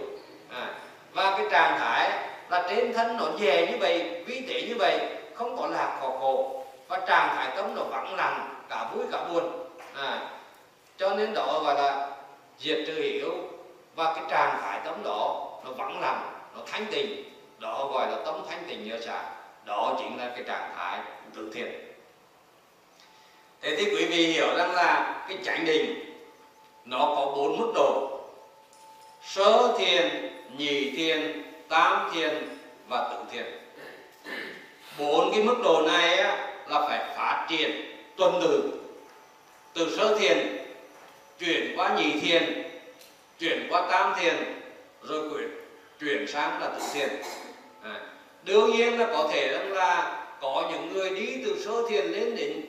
À, 0.53 0.74
và 1.13 1.36
cái 1.38 1.45
trạng 1.51 1.80
thái 1.80 2.11
là 2.49 2.68
trên 2.70 2.93
thân 2.93 3.18
nó 3.18 3.26
nhẹ 3.39 3.68
như 3.72 3.78
vậy 3.80 4.24
vi 4.28 4.41
tế 4.49 4.61
như 4.68 4.76
vậy 4.80 4.99
không 5.36 5.57
có 5.57 5.68
lạc 5.68 5.99
có 6.01 6.09
khổ. 6.20 6.63
Và 6.88 6.97
trạng 6.97 7.36
thái 7.36 7.47
tâm 7.55 7.76
nó 7.76 7.84
vắng 7.84 8.16
lặng 8.16 8.63
cả 8.70 8.89
vui 8.93 9.05
cả 9.11 9.24
buồn. 9.34 9.43
À, 9.95 10.20
cho 10.97 11.09
nên 11.09 11.34
đó 11.34 11.61
gọi 11.63 11.76
là 11.76 12.07
diệt 12.59 12.78
trừ 12.88 12.93
hiểu. 12.93 13.32
Và 13.95 14.13
cái 14.13 14.24
trạng 14.30 14.59
thái 14.61 14.80
tâm 14.86 15.03
đó 15.03 15.51
nó 15.66 15.72
vắng 15.72 16.01
lòng 16.01 16.34
nó 16.55 16.61
thánh 16.72 16.86
tình 16.91 17.32
đó 17.59 17.89
gọi 17.93 18.11
là 18.11 18.18
tâm 18.26 18.41
thánh 18.49 18.63
tình 18.68 18.84
như 18.84 18.97
trà 19.05 19.24
đó 19.66 19.95
chính 19.99 20.18
là 20.18 20.32
cái 20.36 20.43
trạng 20.47 20.74
thái 20.76 20.99
tự 21.36 21.51
thiện. 21.53 21.72
Thế 23.61 23.76
thì 23.76 23.86
quý 23.86 24.05
vị 24.05 24.28
hiểu 24.28 24.47
rằng 24.57 24.72
là 24.72 25.24
cái 25.28 25.38
chánh 25.43 25.66
định 25.66 26.16
nó 26.86 26.99
có 26.99 27.34
bốn 27.36 27.57
mức 27.57 27.72
độ. 27.76 28.20
Sơ 29.24 29.76
thiền 29.78 30.32
nhị 30.57 30.89
thiền 30.89 31.43
tam 31.70 32.11
thiền 32.13 32.57
và 32.88 33.09
tự 33.11 33.18
thiền. 33.32 33.59
Bốn 34.99 35.32
cái 35.32 35.43
mức 35.43 35.55
độ 35.63 35.82
này 35.88 36.18
á, 36.18 36.47
là 36.68 36.82
phải 36.88 37.16
phát 37.18 37.45
triển 37.49 37.97
tuần 38.18 38.39
tự. 38.41 38.82
Từ 39.74 39.97
sơ 39.97 40.18
thiền 40.20 40.57
chuyển 41.39 41.74
qua 41.78 41.95
nhị 41.97 42.20
thiền 42.20 42.63
chuyển 43.39 43.68
qua 43.70 43.88
tam 43.91 44.13
thiền 44.20 44.36
rồi 45.08 45.30
chuyển 45.30 45.49
chuyển 45.99 46.28
sang 46.28 46.62
là 46.62 46.68
tự 46.68 46.86
thiền 46.93 47.10
à, 47.84 48.01
đương 48.43 48.72
nhiên 48.72 48.99
là 48.99 49.08
có 49.14 49.30
thể 49.34 49.47
rằng 49.51 49.72
là 49.74 50.22
có 50.41 50.70
những 50.72 50.93
người 50.93 51.10
đi 51.10 51.41
từ 51.45 51.64
sơ 51.66 51.89
thiền 51.89 52.06
lên 52.06 52.36
đến 52.36 52.62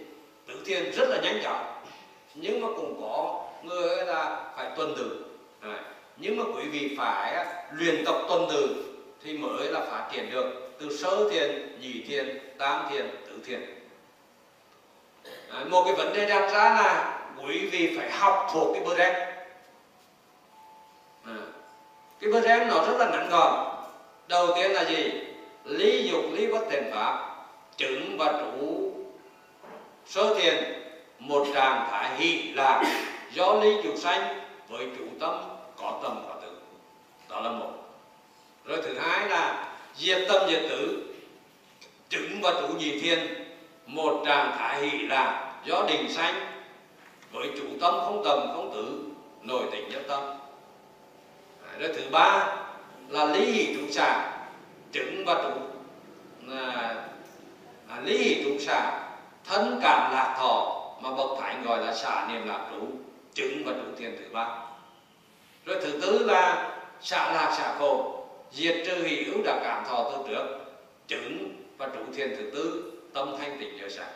tự 0.47 0.63
thiền 0.67 0.93
rất 0.93 1.09
là 1.09 1.21
nhanh 1.23 1.41
chóng. 1.43 1.83
Nhưng 2.35 2.61
mà 2.61 2.69
cũng 2.77 3.01
có 3.01 3.45
người 3.63 4.07
là 4.07 4.53
phải 4.57 4.71
tuần 4.77 4.95
tự. 4.97 5.25
À, 5.61 5.85
nhưng 6.17 6.37
mà 6.37 6.45
quý 6.55 6.63
vị 6.69 6.95
phải 6.99 7.35
à, 7.35 7.65
luyện 7.73 8.05
tập 8.05 8.17
tuần 8.29 8.47
tự 8.51 8.85
thì 9.25 9.39
mới 9.39 9.73
là 9.73 9.81
phát 9.81 10.09
triển 10.13 10.31
được 10.31 10.73
từ 10.81 10.97
sơ 10.97 11.31
thiền 11.31 11.79
nhị 11.81 12.03
thiền 12.09 12.39
tam 12.59 12.87
thiền 12.91 13.07
tứ 13.27 13.39
thiền. 13.47 13.61
À, 15.51 15.65
một 15.71 15.85
cái 15.85 15.95
vấn 15.95 16.13
đề 16.13 16.27
đặt 16.27 16.51
ra 16.53 16.65
là 16.65 17.19
quý 17.47 17.67
vị 17.67 17.97
phải 17.99 18.11
học 18.11 18.51
thuộc 18.53 18.75
cái 18.75 18.85
bơ 18.85 18.97
đen 18.99 19.36
cái 22.21 22.33
bơ 22.33 22.41
đen 22.41 22.69
nó 22.69 22.87
rất 22.87 22.97
là 22.99 23.11
ngắn 23.11 23.29
gọn. 23.31 23.77
Đầu 24.29 24.49
tiên 24.57 24.71
là 24.71 24.85
gì? 24.85 25.13
Lý 25.65 26.09
dục, 26.09 26.25
lý 26.33 26.47
bất 26.47 26.65
thiện 26.71 26.91
pháp, 26.93 27.37
chứng 27.77 28.17
và 28.19 28.33
trụ. 28.33 28.93
Sơ 30.07 30.35
thiền 30.35 30.65
một 31.19 31.47
trạng 31.55 31.89
thái 31.91 32.17
hỷ 32.17 32.53
lạc 32.53 32.85
do 33.33 33.55
lý 33.55 33.77
dục 33.85 33.95
sanh 33.97 34.41
với 34.69 34.89
chủ 34.99 35.05
tâm 35.21 35.43
có 35.77 36.01
tâm 36.03 36.23
có 36.29 36.35
tử 36.43 36.49
đó 37.29 37.41
là 37.41 37.51
một. 37.51 37.73
Rồi 38.65 38.79
thứ 38.85 38.99
hai 38.99 39.29
là 39.29 39.69
diệt 39.97 40.19
tâm, 40.29 40.51
diệt 40.51 40.63
tử 40.71 41.15
chứng 42.09 42.41
và 42.43 42.53
trụ 42.61 42.75
nhị 42.79 43.01
thiên, 43.01 43.19
một 43.87 44.23
trạng 44.27 44.57
thái 44.59 44.81
hỷ 44.81 44.99
lạc 44.99 45.53
do 45.65 45.85
định 45.89 46.13
sanh 46.13 46.35
với 47.33 47.49
chủ 47.57 47.65
tâm 47.81 47.95
không 48.05 48.23
tầm, 48.25 48.39
không 48.55 48.73
tử 48.75 49.05
nội 49.43 49.63
tỉnh 49.73 49.89
nhất 49.89 50.03
tâm 50.09 50.36
rồi 51.79 51.91
thứ 51.95 52.03
ba 52.11 52.57
là 53.09 53.25
lý 53.25 53.45
hỷ 53.45 53.75
trụ 53.75 53.81
xả 53.91 54.33
trứng 54.93 55.25
và 55.27 55.35
trụ. 55.35 55.61
À, 56.57 56.95
à, 57.89 58.01
lý 58.05 58.19
hỷ 58.19 58.45
trụ 58.45 58.51
xả 58.59 59.09
thân 59.45 59.81
cảm 59.83 60.13
lạc 60.13 60.35
thọ 60.39 60.83
mà 61.01 61.11
bậc 61.11 61.31
thánh 61.41 61.63
gọi 61.67 61.85
là 61.85 61.95
xả 61.95 62.29
niệm 62.33 62.49
lạc 62.49 62.67
trụ 62.71 62.87
trứng 63.35 63.63
và 63.67 63.73
trụ 63.73 63.97
thiền 63.99 64.17
thứ 64.19 64.25
ba. 64.33 64.59
Rồi 65.67 65.79
thứ 65.83 65.99
tư 66.03 66.19
là 66.27 66.73
xả 67.01 67.33
lạc 67.33 67.55
xả 67.59 67.75
khổ 67.79 68.25
diệt 68.53 68.77
trừ 68.87 68.95
hữu 68.95 69.43
đã 69.45 69.61
cảm 69.65 69.85
thọ 69.89 70.11
từ 70.13 70.19
trước 70.29 70.47
chứng 71.09 71.63
và 71.79 71.87
trụ 71.87 72.01
thiền 72.17 72.37
thứ 72.37 72.51
tư 72.55 72.93
tâm 73.15 73.35
thanh 73.39 73.57
tịnh 73.61 73.77
nhớ 73.77 73.89
xả 73.89 74.07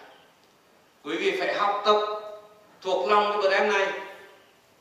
quý 1.04 1.16
vị 1.16 1.36
phải 1.38 1.54
học 1.54 1.82
tập 1.84 1.96
thuộc 2.80 3.08
lòng 3.08 3.32
cái 3.32 3.42
bữa 3.42 3.50
em 3.50 3.68
này. 3.68 3.86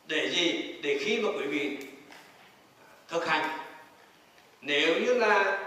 Để 0.07 0.29
gì? 0.29 0.75
Để 0.83 0.99
khi 1.01 1.19
mà 1.21 1.29
quý 1.37 1.47
vị 1.47 1.77
thực 3.09 3.27
hành. 3.27 3.49
Nếu 4.61 4.95
như 4.95 5.13
là 5.13 5.57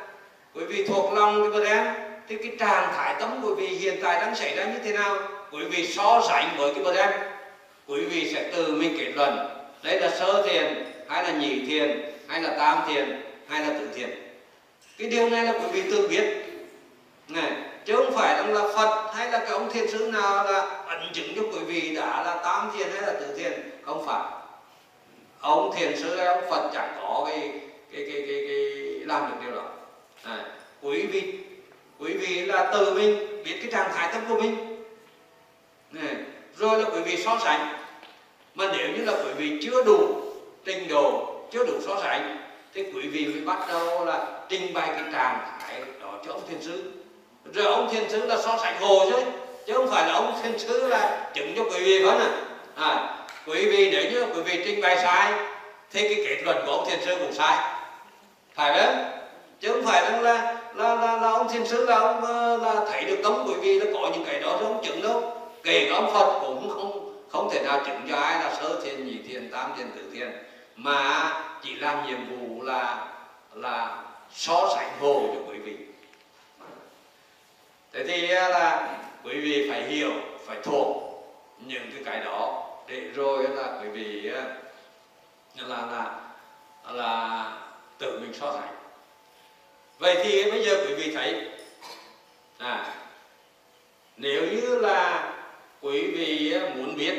quý 0.54 0.64
vị 0.64 0.84
thuộc 0.84 1.12
lòng 1.12 1.42
cái 1.42 1.50
bữa 1.50 1.66
em 1.66 1.94
thì 2.28 2.36
cái 2.36 2.56
trạng 2.58 2.92
thái 2.96 3.14
tâm 3.20 3.40
quý 3.44 3.54
vị 3.54 3.66
hiện 3.66 3.98
tại 4.02 4.20
đang 4.20 4.34
xảy 4.34 4.56
ra 4.56 4.64
như 4.64 4.78
thế 4.84 4.92
nào, 4.92 5.18
quý 5.52 5.64
vị 5.64 5.86
so 5.86 6.22
sánh 6.28 6.54
với 6.58 6.74
cái 6.74 6.84
bữa 6.84 6.96
em, 6.96 7.10
quý 7.86 8.04
vị 8.04 8.30
sẽ 8.34 8.50
từ 8.52 8.72
mình 8.72 8.96
kết 8.98 9.12
luận. 9.14 9.48
Đây 9.82 10.00
là 10.00 10.10
sơ 10.10 10.46
thiền, 10.46 10.84
hay 11.08 11.24
là 11.24 11.30
nhị 11.30 11.66
thiền, 11.66 12.12
hay 12.28 12.42
là 12.42 12.54
tam 12.58 12.78
thiền, 12.88 13.22
hay 13.48 13.60
là 13.60 13.68
tử 13.68 13.88
thiền. 13.94 14.10
Cái 14.98 15.08
điều 15.08 15.30
này 15.30 15.44
là 15.44 15.52
quý 15.52 15.66
vị 15.72 15.90
tự 15.90 16.08
biết. 16.08 16.24
Này, 17.28 17.52
chứ 17.84 17.96
không 17.96 18.14
phải 18.14 18.36
rằng 18.36 18.54
là 18.54 18.60
phật 18.76 19.12
hay 19.14 19.30
là 19.30 19.38
cái 19.38 19.50
ông 19.50 19.72
thiền 19.72 19.90
sư 19.90 20.10
nào 20.12 20.44
là 20.44 20.60
ẩn 20.86 21.10
chứng 21.12 21.28
cho 21.36 21.42
quý 21.42 21.58
vị 21.66 21.96
đã 21.96 22.22
là 22.24 22.40
tam 22.44 22.70
thiền 22.76 22.88
hay 22.92 23.02
là 23.02 23.12
tử 23.20 23.34
thiền, 23.38 23.70
không 23.84 24.06
phải 24.06 24.41
ông 25.42 25.72
thiền 25.76 25.96
sư 25.96 26.16
ông 26.16 26.44
phật 26.50 26.70
chẳng 26.74 26.96
có 27.00 27.24
cái 27.26 27.50
cái 27.92 28.04
cái 28.12 28.24
cái, 28.26 28.44
cái 28.48 28.56
làm 29.06 29.30
được 29.30 29.36
điều 29.42 29.54
đó. 29.54 29.64
À, 30.22 30.44
quý 30.82 31.06
vị 31.06 31.22
quý 31.98 32.14
vị 32.14 32.46
là 32.46 32.70
tự 32.72 32.94
mình 32.94 33.42
biết 33.44 33.58
cái 33.62 33.70
trạng 33.72 33.92
thái 33.94 34.08
tâm 34.12 34.22
của 34.28 34.42
mình. 34.42 34.56
Này, 35.90 36.14
rồi 36.56 36.82
là 36.82 36.90
quý 36.90 37.00
vị 37.00 37.22
so 37.24 37.38
sánh. 37.44 37.78
Mà 38.54 38.64
nếu 38.72 38.88
như 38.88 39.04
là 39.04 39.12
quý 39.12 39.32
vị 39.36 39.58
chưa 39.62 39.82
đủ 39.84 40.20
trình 40.64 40.88
độ 40.88 41.34
chưa 41.52 41.64
đủ 41.64 41.74
so 41.86 42.00
sánh 42.02 42.36
thì 42.74 42.82
quý 42.82 43.08
vị 43.08 43.26
mới 43.26 43.40
bắt 43.40 43.68
đầu 43.68 44.04
là 44.04 44.40
trình 44.48 44.74
bày 44.74 44.88
cái 44.88 45.04
trạng 45.12 45.58
thái 45.60 45.80
đó 46.00 46.18
cho 46.26 46.32
ông 46.32 46.42
thiền 46.48 46.62
sư. 46.62 46.92
Rồi 47.54 47.66
ông 47.66 47.88
thiền 47.92 48.10
sư 48.10 48.26
là 48.26 48.36
so 48.42 48.58
sánh 48.62 48.80
hồ 48.80 49.10
chứ 49.10 49.22
chứ 49.66 49.72
không 49.72 49.88
phải 49.90 50.06
là 50.06 50.12
ông 50.12 50.40
thiền 50.42 50.58
sư 50.58 50.88
là 50.88 51.30
chứng 51.34 51.54
cho 51.56 51.64
quý 51.64 51.84
vị 51.84 52.04
phải 52.04 52.18
à, 52.18 52.30
à 52.76 53.18
quý 53.46 53.66
vị 53.66 53.90
nếu 53.92 54.10
như 54.10 54.26
quý 54.34 54.42
vị 54.42 54.62
trình 54.64 54.80
bày 54.80 54.96
sai 54.96 55.32
thì 55.90 56.14
cái 56.14 56.24
kết 56.28 56.42
luận 56.44 56.62
của 56.66 56.72
ông 56.72 56.90
thiền 56.90 57.00
sư 57.04 57.16
cũng 57.20 57.32
sai. 57.32 57.74
Phải 58.54 58.80
không? 58.80 59.04
Chứ 59.60 59.72
không 59.72 59.84
phải 59.84 60.02
là 60.02 60.20
là 60.20 60.62
là, 60.74 60.94
là, 60.94 61.16
là 61.16 61.30
ông 61.30 61.48
thiền 61.52 61.66
sư 61.66 61.86
là 61.86 61.98
ông 61.98 62.24
ờ, 62.24 62.56
là 62.56 62.74
thấy 62.90 63.04
được 63.04 63.18
tấm 63.22 63.44
quý 63.46 63.54
vị 63.54 63.80
là 63.80 63.86
có 63.94 64.10
những 64.12 64.24
cái 64.24 64.40
đó 64.40 64.56
chứ 64.60 64.64
không 64.64 64.84
chứng 64.84 65.02
đâu. 65.02 65.48
Kể 65.62 65.86
cả 65.88 65.94
ông 65.94 66.12
phật 66.12 66.40
cũng 66.40 66.70
không 66.70 67.08
không 67.28 67.50
thể 67.52 67.62
nào 67.62 67.80
chứng 67.86 68.00
cho 68.10 68.16
ai 68.16 68.44
là 68.44 68.54
sơ 68.54 68.80
thiền 68.84 69.06
nhị 69.06 69.18
thiền 69.28 69.50
tam 69.50 69.72
thiền 69.76 69.90
tử 69.90 70.10
thiền. 70.14 70.32
Mà 70.76 71.30
chỉ 71.62 71.74
làm 71.74 72.06
nhiệm 72.06 72.18
vụ 72.30 72.62
là 72.62 73.06
là 73.54 74.02
so 74.30 74.68
sánh 74.74 74.90
hồ 75.00 75.22
cho 75.34 75.52
quý 75.52 75.58
vị. 75.58 75.76
Thế 77.92 78.04
thì 78.04 78.28
ờ, 78.28 78.48
là 78.48 78.98
quý 79.24 79.40
vị 79.40 79.70
phải 79.70 79.82
hiểu 79.82 80.12
phải 80.46 80.56
thuộc 80.62 80.96
những 81.66 81.90
cái 81.94 82.02
cái 82.04 82.24
đó 82.24 82.61
để 82.88 83.00
rồi 83.00 83.48
là 83.48 83.78
quý 83.82 83.88
vị 83.88 84.30
là 85.56 85.86
là 85.86 86.20
là 86.92 87.52
tự 87.98 88.20
mình 88.20 88.32
so 88.34 88.52
sánh. 88.52 88.74
Vậy 89.98 90.16
thì 90.24 90.50
bây 90.50 90.64
giờ 90.64 90.84
quý 90.86 90.94
vị 90.94 91.12
thấy 91.14 91.50
à 92.58 92.94
nếu 94.16 94.42
như 94.42 94.78
là 94.78 95.32
quý 95.80 96.10
vị 96.10 96.54
muốn 96.76 96.96
biết 96.96 97.14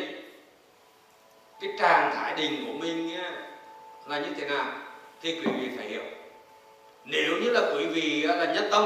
cái 1.61 1.70
trạng 1.80 2.11
thái 2.16 2.34
định 2.36 2.66
của 2.68 2.74
mình 2.74 3.18
là 4.07 4.20
như 4.20 4.34
thế 4.38 4.45
nào, 4.45 4.66
thì 5.22 5.36
quý 5.36 5.51
vị 5.59 5.70
phải 5.78 5.88
hiểu. 5.88 6.03
Nếu 7.05 7.38
như 7.41 7.49
là 7.49 7.61
quý 7.76 7.86
vị 7.86 8.22
là 8.22 8.53
nhất 8.53 8.68
tâm 8.72 8.86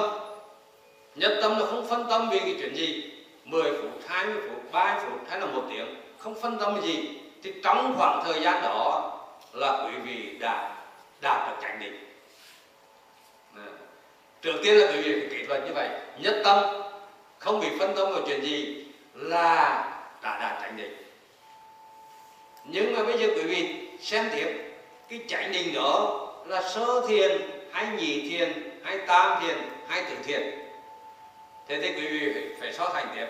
nhất 1.16 1.40
tâm 1.42 1.60
là 1.60 1.66
không 1.66 1.88
phân 1.90 2.06
tâm 2.10 2.30
vì 2.32 2.40
cái 2.40 2.56
chuyện 2.60 2.76
gì 2.76 3.12
10 3.44 3.72
phút 3.82 3.92
20 4.08 4.36
phút 4.50 4.72
30 4.72 5.06
phút 5.10 5.30
hay 5.30 5.40
là 5.40 5.46
một 5.46 5.64
tiếng 5.70 6.07
không 6.20 6.42
phân 6.42 6.58
tâm 6.60 6.82
gì. 6.82 7.20
Thì 7.44 7.54
trong 7.64 7.96
khoảng 7.98 8.24
thời 8.26 8.42
gian 8.42 8.62
đó 8.62 9.14
là 9.54 9.86
quý 9.86 9.98
vị 10.06 10.38
đã 10.40 10.76
đạt 11.22 11.50
được 11.50 11.56
chánh 11.62 11.80
định 11.80 12.04
trước 14.42 14.54
tiên 14.64 14.78
là 14.78 14.88
quý 14.92 15.02
vị 15.02 15.20
phải 15.20 15.40
kết 15.40 15.46
luận 15.48 15.66
như 15.66 15.74
vậy. 15.74 15.90
Nhất 16.20 16.36
tâm 16.44 16.66
không 17.40 17.60
bị 17.60 17.68
phân 17.80 17.96
tâm 17.96 18.12
vào 18.12 18.22
chuyện 18.28 18.42
gì 18.42 18.86
là 19.14 19.84
đã 20.22 20.40
đạt 20.40 20.62
chánh 20.62 20.78
định 20.78 21.08
nhưng 22.64 22.96
mà 22.96 23.04
bây 23.04 23.18
giờ 23.18 23.28
quý 23.36 23.44
vị 23.44 23.88
xem 24.02 24.30
tiếp 24.36 24.74
cái 25.10 25.20
chánh 25.28 25.52
định 25.52 25.74
đó 25.74 26.24
là 26.46 26.70
sơ 26.70 27.08
thiền 27.08 27.42
hay 27.72 27.88
nhị 27.98 28.30
thiền 28.30 28.80
hay 28.84 28.98
tam 29.08 29.42
thiền 29.42 29.58
hay 29.88 30.04
tứ 30.04 30.16
thiền. 30.24 30.60
Thế 31.68 31.82
thì 31.82 31.94
quý 31.94 32.08
vị 32.08 32.32
phải, 32.34 32.44
phải 32.60 32.74
so 32.74 32.90
sánh 32.94 33.08
tiếp. 33.16 33.28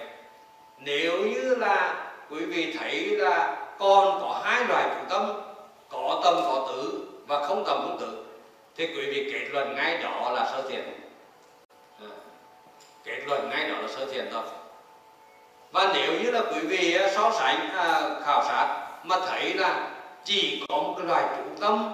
Nếu 0.79 1.25
như 1.25 1.55
là 1.55 2.06
quý 2.29 2.45
vị 2.45 2.75
thấy 2.79 3.05
là 3.05 3.57
còn 3.79 4.21
có 4.21 4.41
hai 4.43 4.65
loại 4.65 4.89
chủ 4.89 5.05
tâm 5.09 5.41
có 5.89 6.21
tâm 6.23 6.33
có 6.35 6.67
tử 6.69 7.07
và 7.27 7.47
không 7.47 7.63
tâm 7.65 7.77
không 7.81 7.97
tử. 7.99 8.25
Thì 8.75 8.87
quý 8.87 9.05
vị 9.05 9.29
kết 9.33 9.49
luận 9.51 9.75
ngay 9.75 9.97
đó 9.97 10.31
là 10.31 10.49
sơ 10.51 10.69
thiền 10.69 10.83
à, 12.01 12.07
kết 13.03 13.19
luận 13.27 13.49
ngay 13.49 13.69
đó 13.69 13.75
là 13.81 13.87
sơ 13.87 14.05
thiền 14.05 14.29
thôi. 14.31 14.43
Và 15.71 15.91
nếu 15.93 16.13
như 16.23 16.31
là 16.31 16.41
quý 16.41 16.59
vị 16.59 16.93
à, 16.93 17.09
so 17.15 17.31
sánh 17.31 17.69
à, 17.69 18.09
khảo 18.25 18.43
sát 18.43 18.87
mà 19.03 19.15
thấy 19.27 19.53
là 19.53 19.89
chỉ 20.23 20.65
có 20.69 20.75
một 20.77 20.93
cái 20.97 21.07
loại 21.07 21.23
chủ 21.37 21.61
tâm 21.61 21.93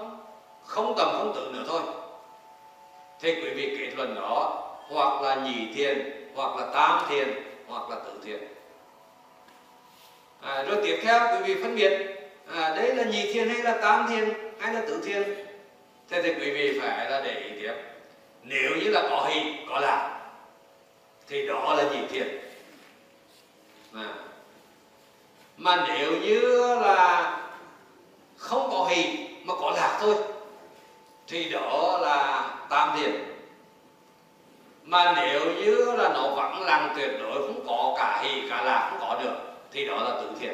không 0.65 0.93
tầm 0.97 1.07
không 1.17 1.33
tử 1.35 1.51
nữa 1.53 1.63
thôi 1.67 1.81
thì 3.19 3.35
quý 3.35 3.49
vị 3.49 3.77
kết 3.79 3.95
luận 3.95 4.15
đó 4.15 4.63
hoặc 4.89 5.21
là 5.21 5.35
nhị 5.35 5.73
thiền 5.73 6.11
hoặc 6.35 6.57
là 6.57 6.67
tam 6.73 7.05
thiền 7.09 7.43
hoặc 7.67 7.89
là 7.89 7.95
tứ 7.95 8.11
thiền 8.25 8.39
à, 10.43 10.63
rồi 10.63 10.77
tiếp 10.83 10.99
theo 11.03 11.19
quý 11.31 11.53
vị 11.53 11.61
phân 11.61 11.75
biệt 11.75 11.91
à, 12.53 12.73
đấy 12.75 12.95
là 12.95 13.03
nhị 13.03 13.33
thiền 13.33 13.49
hay 13.49 13.63
là 13.63 13.77
tam 13.81 14.07
thiền 14.09 14.33
hay 14.59 14.73
là 14.73 14.81
tứ 14.87 15.01
thiền? 15.05 15.23
Thế 16.09 16.21
thì 16.21 16.33
quý 16.33 16.51
vị 16.51 16.79
phải 16.79 17.09
là 17.11 17.21
để 17.21 17.35
ý 17.39 17.61
tiếp. 17.61 17.73
Nếu 18.43 18.71
như 18.75 18.89
là 18.89 19.01
có 19.09 19.29
hình 19.29 19.65
có 19.69 19.79
lạc 19.79 20.19
thì 21.27 21.47
đó 21.47 21.73
là 21.77 21.83
nhị 21.83 22.07
thiền. 22.09 22.39
À. 23.93 24.13
mà 25.57 25.85
nếu 25.87 26.11
như 26.11 26.39
là 26.81 27.37
không 28.37 28.69
có 28.71 28.83
hình 28.89 29.39
mà 29.43 29.53
có 29.61 29.71
lạc 29.71 29.97
thôi 30.01 30.15
thì 31.27 31.49
đó 31.49 31.97
là 32.01 32.49
tam 32.69 32.97
thiền. 32.97 33.11
Mà 34.83 35.13
nếu 35.15 35.45
như 35.45 35.93
là 35.97 36.09
nó 36.09 36.27
vẫn 36.35 36.61
lặng 36.61 36.93
tuyệt 36.95 37.11
đối 37.19 37.47
không 37.47 37.65
có 37.67 37.93
cả 37.97 38.21
hỷ 38.23 38.49
cả 38.49 38.61
lạc 38.63 38.87
không 38.89 39.09
có 39.09 39.23
được 39.23 39.52
thì 39.73 39.85
đó 39.85 40.03
là 40.03 40.21
tử 40.21 40.29
thiện. 40.39 40.53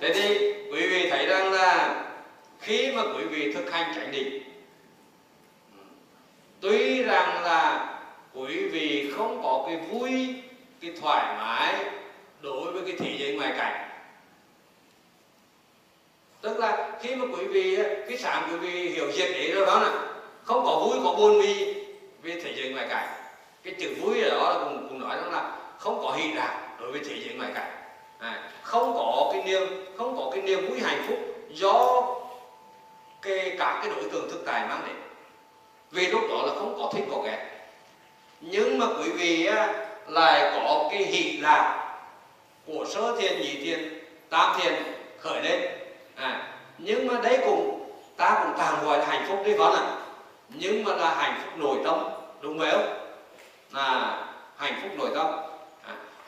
thế 0.00 0.12
thì 0.14 0.52
quý 0.72 0.88
vị 0.88 1.10
thấy 1.10 1.26
rằng 1.26 1.52
là 1.52 2.04
khi 2.60 2.92
mà 2.92 3.02
quý 3.02 3.24
vị 3.24 3.52
thực 3.52 3.72
hành 3.72 3.94
chánh 3.94 4.12
định 4.12 4.42
tuy 6.60 7.02
rằng 7.02 7.42
là 7.42 7.90
quý 8.34 8.68
vị 8.68 9.12
không 9.16 9.42
có 9.42 9.64
cái 9.66 9.76
vui 9.76 10.34
cái 10.80 10.90
thoải 11.00 11.36
mái 11.36 11.74
đối 12.40 12.72
với 12.72 12.82
cái 12.86 12.94
thế 12.98 13.16
giới 13.18 13.36
ngoài 13.36 13.54
cảnh. 13.56 13.90
Tức 16.40 16.58
là 16.58 16.98
khi 17.02 17.14
mà 17.14 17.26
quý 17.38 17.44
vị 17.44 17.78
cái 18.08 18.18
sáng 18.18 18.48
quý 18.50 18.56
vị 18.56 18.88
hiểu 18.88 19.12
diệt 19.12 19.30
đấy 19.32 19.52
rồi 19.54 19.66
đó 19.66 19.80
là 19.80 19.92
không 20.44 20.64
có 20.64 20.86
vui 20.86 20.98
có 21.04 21.14
buồn 21.18 21.40
vì 21.40 21.74
về 22.22 22.40
thế 22.44 22.54
giới 22.56 22.72
ngoài 22.72 22.86
cảnh. 22.90 23.08
Cái 23.62 23.74
chữ 23.78 23.94
vui 24.00 24.20
ở 24.20 24.30
đó 24.30 24.52
là 24.52 24.64
cũng, 24.64 24.86
cũng 24.88 25.00
nói 25.00 25.16
rằng 25.16 25.32
là 25.32 25.53
không 25.78 26.00
có 26.02 26.12
hy 26.12 26.32
lạc 26.32 26.60
đối 26.80 26.92
với 26.92 27.00
thế 27.04 27.16
giới 27.24 27.34
ngoài 27.34 27.50
cảnh 27.54 27.72
à, 28.18 28.50
không 28.62 28.94
có 28.94 29.30
cái 29.32 29.42
niềm 29.42 29.84
không 29.98 30.16
có 30.16 30.30
cái 30.32 30.42
niềm 30.42 30.68
vui 30.68 30.80
hạnh 30.80 31.04
phúc 31.08 31.18
do 31.50 32.02
cái 33.22 33.56
các 33.58 33.78
cái 33.82 33.90
đối 33.94 34.10
tượng 34.10 34.30
thực 34.30 34.42
tại 34.46 34.66
mang 34.68 34.82
đến. 34.86 34.96
Vì 35.90 36.06
lúc 36.06 36.20
đó 36.30 36.42
là 36.46 36.54
không 36.54 36.78
có 36.78 36.90
thích 36.94 37.04
có 37.10 37.22
ghét 37.24 37.54
nhưng 38.40 38.78
mà 38.78 38.86
quý 38.86 39.10
vị 39.10 39.46
á, 39.46 39.74
lại 40.06 40.52
có 40.54 40.88
cái 40.90 41.04
hỷ 41.04 41.36
lạc 41.36 41.94
của 42.66 42.84
sơ 42.88 43.16
thiền 43.20 43.40
nhị 43.40 43.64
thiền 43.64 44.04
tam 44.30 44.60
thiền 44.60 44.74
khởi 45.18 45.42
lên. 45.42 45.60
À, 46.16 46.48
nhưng 46.78 47.06
mà 47.06 47.20
đấy 47.22 47.38
cũng 47.46 47.88
ta 48.16 48.40
cũng 48.44 48.54
tạm 48.58 48.84
gọi 48.84 48.98
là 48.98 49.04
hạnh 49.04 49.24
phúc 49.28 49.38
đi 49.46 49.54
vẫn 49.54 49.74
ạ. 49.74 49.96
Nhưng 50.48 50.84
mà 50.84 50.94
là 50.94 51.14
hạnh 51.14 51.40
phúc 51.44 51.52
nội 51.56 51.76
tâm 51.84 52.04
đúng 52.40 52.58
không? 52.58 53.08
À, 53.72 54.18
hạnh 54.56 54.80
phúc 54.82 54.90
nội 54.98 55.10
tâm 55.14 55.26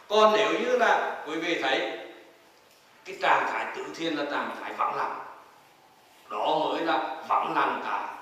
còn 0.09 0.32
nếu 0.36 0.52
như 0.52 0.76
là 0.76 1.24
quý 1.26 1.36
vị 1.36 1.62
thấy 1.62 1.98
cái 3.04 3.16
trạng 3.22 3.46
thái 3.53 3.66
tự 3.76 3.84
thiên 3.96 4.16
là 4.16 4.24
trạng 4.24 4.57
thái 4.61 4.72
vắng 4.72 4.95
lặng, 4.96 5.18
đó 6.30 6.58
mới 6.58 6.80
là 6.80 7.16
vắng 7.28 7.54
lặng 7.54 7.83
cả 7.84 8.14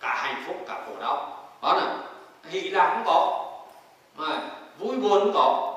cả 0.00 0.14
hạnh 0.14 0.42
phúc, 0.46 0.56
cả 0.68 0.80
khổ 0.86 0.92
đau. 1.00 1.48
Đó 1.62 1.74
là 1.74 1.96
hỷ 2.50 2.60
lạc 2.60 2.92
cũng 2.94 3.02
có, 3.06 3.50
mà 4.16 4.40
vui 4.78 4.96
buồn 4.96 5.20
cũng 5.24 5.32
có. 5.34 5.74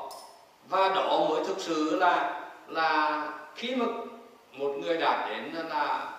Và 0.70 0.90
đó 0.90 1.20
mới 1.30 1.44
thực 1.46 1.60
sự 1.60 1.98
là 2.00 2.42
là 2.68 3.24
khi 3.56 3.76
mà 3.76 3.86
một 4.52 4.72
người 4.82 4.98
đạt 4.98 5.30
đến 5.30 5.56
là 5.70 6.10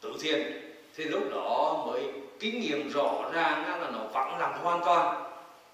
tự 0.00 0.14
thiên, 0.22 0.62
thì 0.96 1.04
lúc 1.04 1.22
đó 1.30 1.82
mới 1.86 2.12
kinh 2.40 2.60
nghiệm 2.60 2.88
rõ 2.88 3.10
ràng 3.32 3.80
là 3.80 3.90
nó 3.92 3.98
vắng 4.12 4.38
lặng 4.38 4.58
hoàn 4.62 4.84
toàn, 4.84 5.24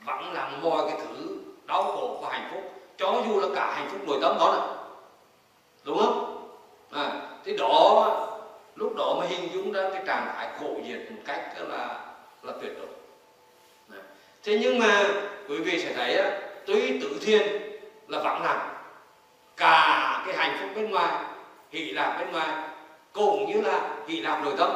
vắng 0.05 0.33
lặng 0.33 0.61
mọi 0.63 0.83
cái 0.89 0.99
thứ 1.01 1.37
đau 1.67 1.83
khổ 1.83 2.19
và 2.23 2.29
hạnh 2.33 2.49
phúc 2.53 2.76
cho 2.99 3.23
dù 3.27 3.41
là 3.41 3.49
cả 3.55 3.73
hạnh 3.75 3.89
phúc 3.91 4.01
nội 4.07 4.19
tâm 4.23 4.37
đó 4.39 4.53
là 4.53 4.77
đúng 5.85 5.99
không? 5.99 6.49
À, 6.91 7.11
thì 7.45 7.57
đó 7.57 8.13
lúc 8.75 8.97
đó 8.97 9.15
mới 9.19 9.29
hình 9.29 9.49
dung 9.53 9.73
ra 9.73 9.91
cái 9.93 10.03
trạng 10.07 10.27
thái 10.37 10.49
khổ 10.61 10.77
diệt 10.89 11.11
một 11.11 11.19
cách 11.25 11.53
là 11.69 12.05
là 12.43 12.53
tuyệt 12.61 12.73
đối. 12.79 12.87
À. 13.99 14.03
thế 14.45 14.59
nhưng 14.63 14.79
mà 14.79 15.05
quý 15.49 15.59
vị 15.59 15.79
sẽ 15.79 15.93
thấy 15.93 16.15
á, 16.17 16.41
tuy 16.67 17.01
tự 17.01 17.19
thiên 17.23 17.43
là 18.09 18.19
vắng 18.19 18.43
lặng 18.43 18.75
cả 19.57 20.23
cái 20.27 20.37
hạnh 20.37 20.57
phúc 20.61 20.71
bên 20.77 20.91
ngoài 20.91 21.25
hỷ 21.71 21.91
lạc 21.91 22.17
bên 22.19 22.33
ngoài 22.33 22.49
cũng 23.13 23.53
như 23.53 23.61
là 23.61 23.91
hỷ 24.09 24.21
lạc 24.21 24.41
nội 24.45 24.55
tâm. 24.59 24.71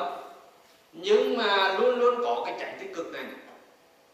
Nhưng 0.93 1.39
mà 1.39 1.79
luôn 1.79 1.99
luôn 1.99 2.15
có 2.25 2.43
cái 2.45 2.55
tránh 2.61 2.77
tích 2.81 2.95
cực 2.95 3.13
này 3.13 3.25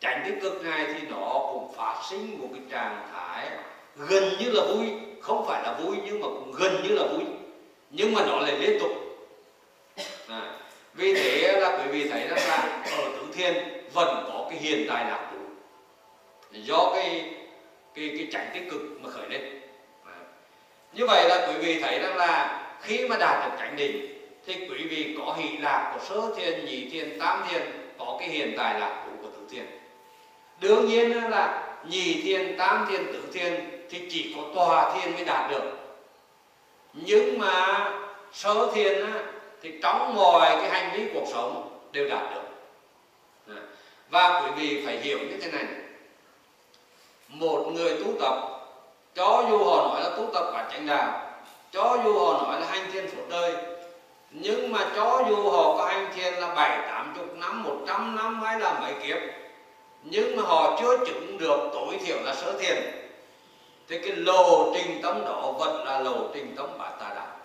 tránh 0.01 0.23
tích 0.25 0.39
cực 0.43 0.65
này 0.65 0.87
thì 0.87 1.07
nó 1.11 1.49
cũng 1.53 1.73
phát 1.77 2.03
sinh 2.11 2.39
một 2.41 2.49
cái 2.53 2.63
trạng 2.71 3.09
thái 3.13 3.51
gần 3.97 4.33
như 4.39 4.51
là 4.51 4.63
vui 4.63 4.87
không 5.21 5.47
phải 5.47 5.63
là 5.63 5.73
vui 5.73 5.97
nhưng 6.05 6.21
mà 6.21 6.27
cũng 6.27 6.53
gần 6.53 6.83
như 6.83 6.95
là 6.95 7.03
vui. 7.07 7.25
Nhưng 7.91 8.15
mà 8.15 8.27
nó 8.27 8.41
lại 8.41 8.59
liên 8.59 8.81
tục. 8.81 8.91
À, 10.29 10.53
vì 10.95 11.15
thế 11.15 11.61
là 11.61 11.79
quý 11.79 11.91
vị 11.93 12.09
thấy 12.09 12.29
rằng 12.29 12.49
là 12.49 12.85
ở 12.99 13.09
tứ 13.17 13.27
thiên 13.35 13.55
vẫn 13.93 14.25
có 14.29 14.47
cái 14.51 14.59
hiện 14.59 14.87
tại 14.89 15.05
lạc 15.05 15.31
trú. 15.33 15.39
Do 16.53 16.93
cái 16.95 17.35
cái 17.95 18.11
cái 18.19 18.29
tránh 18.33 18.51
tích 18.55 18.71
cực 18.71 18.81
mà 19.01 19.11
khởi 19.11 19.29
lên. 19.29 19.61
À. 20.05 20.17
như 20.93 21.07
vậy 21.07 21.29
là 21.29 21.47
quý 21.47 21.55
vị 21.67 21.81
thấy 21.81 21.99
rằng 21.99 22.17
là 22.17 22.63
khi 22.83 23.09
mà 23.09 23.17
đạt 23.17 23.51
được 23.51 23.57
chánh 23.59 23.77
định 23.77 24.07
thì 24.47 24.55
quý 24.55 24.87
vị 24.91 25.17
có 25.19 25.37
hỷ 25.39 25.57
lạc 25.57 25.93
của 25.95 26.05
sơ 26.05 26.35
thiên 26.37 26.65
nhị 26.65 26.89
thiên 26.91 27.19
tam 27.19 27.45
thiên 27.49 27.63
có 27.99 28.17
cái 28.21 28.29
hiện 28.29 28.55
tại 28.57 28.81
lạc 28.81 29.05
trú 29.07 29.23
của 29.23 29.29
tứ 29.29 29.41
thiên. 29.51 29.67
Đương 30.61 30.87
nhiên 30.87 31.31
là 31.31 31.75
nhị 31.89 32.23
thiên 32.23 32.59
tam 32.59 32.87
thiên 32.91 33.07
tứ 33.07 33.23
thiên 33.33 33.76
thì 33.91 34.09
chỉ 34.11 34.35
có 34.37 34.43
tòa 34.55 34.95
thiên 34.95 35.15
mới 35.15 35.25
đạt 35.25 35.51
được. 35.51 35.73
Nhưng 36.93 37.39
mà 37.39 37.91
sơ 38.33 38.71
thiên 38.75 39.07
á, 39.07 39.23
thì 39.63 39.73
trong 39.83 40.15
mọi 40.15 40.57
cái 40.57 40.71
hành 40.71 40.91
vi 40.97 41.05
cuộc 41.15 41.25
sống 41.33 41.79
đều 41.93 42.09
đạt 42.09 42.35
được. 42.35 42.43
Và 44.11 44.41
quý 44.41 44.51
vị 44.57 44.83
phải 44.87 44.99
hiểu 44.99 45.19
như 45.19 45.39
thế 45.43 45.51
này. 45.51 45.65
Một 47.29 47.67
người 47.75 47.97
tu 48.05 48.13
tập 48.21 48.35
cho 49.15 49.47
dù 49.51 49.65
họ 49.65 49.89
nói 49.89 50.03
là 50.03 50.17
tu 50.17 50.31
tập 50.35 50.51
quả 50.53 50.69
chánh 50.73 50.87
đạo 50.87 51.27
cho 51.73 51.99
dù 52.05 52.19
họ 52.19 52.43
nói 52.43 52.61
là 52.61 52.67
hành 52.67 52.91
thiên 52.93 53.11
suốt 53.11 53.23
đời 53.31 53.55
nhưng 54.31 54.73
mà 54.73 54.91
cho 54.97 55.25
dù 55.29 55.51
họ 55.51 55.77
có 55.79 55.85
hành 55.85 56.13
thiền 56.17 56.35
là 56.35 56.55
bảy 56.55 56.89
tám 56.89 57.15
chục 57.17 57.37
năm 57.37 57.63
một 57.63 57.77
trăm 57.87 58.17
năm 58.17 58.43
hay 58.43 58.61
là 58.61 58.81
mấy 58.81 58.93
kiếp 59.07 59.19
nhưng 60.03 60.37
mà 60.37 60.43
họ 60.43 60.79
chưa 60.81 60.97
chứng 61.07 61.39
được 61.39 61.61
tối 61.73 61.99
thiểu 62.07 62.17
là 62.25 62.35
sơ 62.35 62.59
thiền 62.59 62.77
thì 63.89 63.99
cái 63.99 64.13
lộ 64.17 64.73
trình 64.75 65.01
tâm 65.03 65.25
đó 65.25 65.55
vẫn 65.59 65.85
là 65.85 66.01
lộ 66.01 66.31
trình 66.35 66.55
tâm 66.57 66.79
bát 66.79 66.91
tà 67.01 67.15
đạo. 67.15 67.37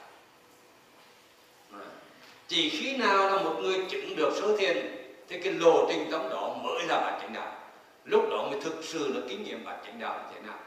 Chỉ 2.48 2.70
khi 2.70 2.98
nào 2.98 3.30
là 3.30 3.38
một 3.38 3.56
người 3.60 3.86
chứng 3.90 4.16
được 4.16 4.34
sơ 4.42 4.58
thiền 4.58 4.96
thì 5.30 5.42
cái 5.42 5.54
lộ 5.54 5.86
trình 5.90 6.08
tâm 6.12 6.30
đó 6.30 6.56
mới 6.64 6.86
là 6.88 7.00
bản 7.00 7.20
chánh 7.22 7.34
đạo. 7.34 7.54
Lúc 8.06 8.30
đó 8.30 8.48
mới 8.52 8.62
thực 8.62 8.84
sự 8.84 9.14
là 9.14 9.22
kinh 9.30 9.44
nghiệm 9.44 9.66
bản 9.66 9.80
chánh 9.86 10.00
đạo 10.00 10.20
như 10.20 10.36
thế 10.36 10.48
nào. 10.48 10.58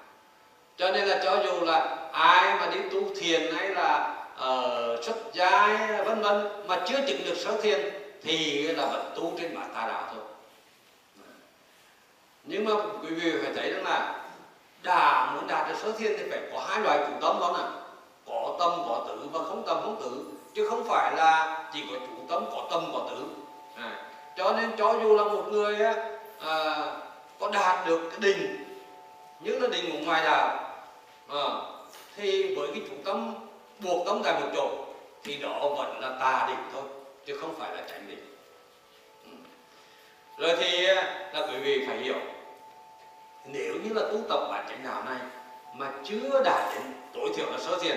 Cho 0.76 0.90
nên 0.90 1.08
là 1.08 1.20
cho 1.24 1.42
dù 1.44 1.60
là 1.60 2.08
ai 2.12 2.60
mà 2.60 2.74
đi 2.74 2.80
tu 2.92 3.14
thiền 3.14 3.54
hay 3.54 3.68
là 3.68 4.16
uh, 4.34 5.04
xuất 5.04 5.16
gia 5.32 5.66
vân 6.04 6.20
vân 6.20 6.66
mà 6.66 6.84
chưa 6.88 7.06
chứng 7.06 7.24
được 7.24 7.36
sơ 7.36 7.60
thiền 7.62 7.80
thì 8.22 8.62
là 8.62 8.86
vẫn 8.86 9.12
tu 9.16 9.32
trên 9.40 9.54
bản 9.54 9.70
tà 9.74 9.86
đạo 9.88 10.10
thôi. 10.14 10.24
Nhưng 12.44 12.64
mà 12.64 12.72
quý 13.02 13.08
vị 13.08 13.32
phải 13.42 13.52
thấy 13.54 13.70
rằng 13.72 13.84
là 13.84 14.23
đà 14.84 15.30
muốn 15.34 15.46
đạt 15.46 15.68
được 15.68 15.74
sơ 15.82 15.92
thiên 15.92 16.12
thì 16.18 16.24
phải 16.30 16.40
có 16.52 16.60
hai 16.68 16.80
loại 16.80 16.98
chủ 16.98 17.12
tâm 17.20 17.40
đó 17.40 17.56
nè. 17.58 17.64
Có 18.26 18.56
tâm 18.58 18.70
có 18.88 19.04
tử 19.08 19.28
và 19.32 19.44
không 19.44 19.62
tâm 19.66 19.78
không 19.82 19.96
tử. 20.02 20.24
Chứ 20.54 20.68
không 20.68 20.84
phải 20.88 21.16
là 21.16 21.64
chỉ 21.72 21.84
có 21.90 21.96
chủ 22.06 22.24
tâm 22.28 22.44
có 22.52 22.68
tâm 22.70 22.90
có 22.92 23.06
tử. 23.10 23.24
À, 23.76 24.04
cho 24.36 24.52
nên 24.52 24.70
cho 24.78 24.98
dù 25.02 25.16
là 25.16 25.24
một 25.24 25.44
người 25.50 25.76
à, 26.40 26.86
có 27.40 27.50
đạt 27.50 27.86
được 27.86 28.10
cái 28.10 28.18
đình 28.20 28.64
nhưng 29.40 29.62
là 29.62 29.68
đình 29.68 29.92
của 29.92 29.98
ngoài 29.98 30.24
đạo 30.24 30.74
à, 31.28 31.44
thì 32.16 32.54
với 32.54 32.68
cái 32.74 32.82
chủ 32.88 32.94
tâm 33.04 33.34
buộc 33.78 34.06
tâm 34.06 34.20
tại 34.24 34.40
một 34.40 34.48
chỗ 34.54 34.68
thì 35.24 35.36
đó 35.36 35.68
vẫn 35.76 36.00
là 36.00 36.16
tà 36.20 36.46
định 36.48 36.64
thôi 36.72 36.82
chứ 37.26 37.38
không 37.40 37.54
phải 37.58 37.76
là 37.76 37.82
chánh 37.88 38.08
định 38.08 38.36
ừ. 39.24 39.30
rồi 40.38 40.56
thì 40.60 40.86
là 41.32 41.46
quý 41.50 41.56
vị 41.56 41.84
phải 41.86 41.98
hiểu 41.98 42.14
nếu 43.44 43.74
như 43.84 43.92
là 43.92 44.02
tu 44.02 44.18
tập 44.28 44.46
bản 44.50 44.66
chánh 44.68 44.84
đạo 44.84 45.02
này 45.04 45.18
mà 45.72 45.90
chưa 46.04 46.42
đạt 46.44 46.74
đến 46.74 46.82
tối 47.14 47.30
thiểu 47.36 47.50
là 47.50 47.58
sơ 47.58 47.78
thiền 47.82 47.96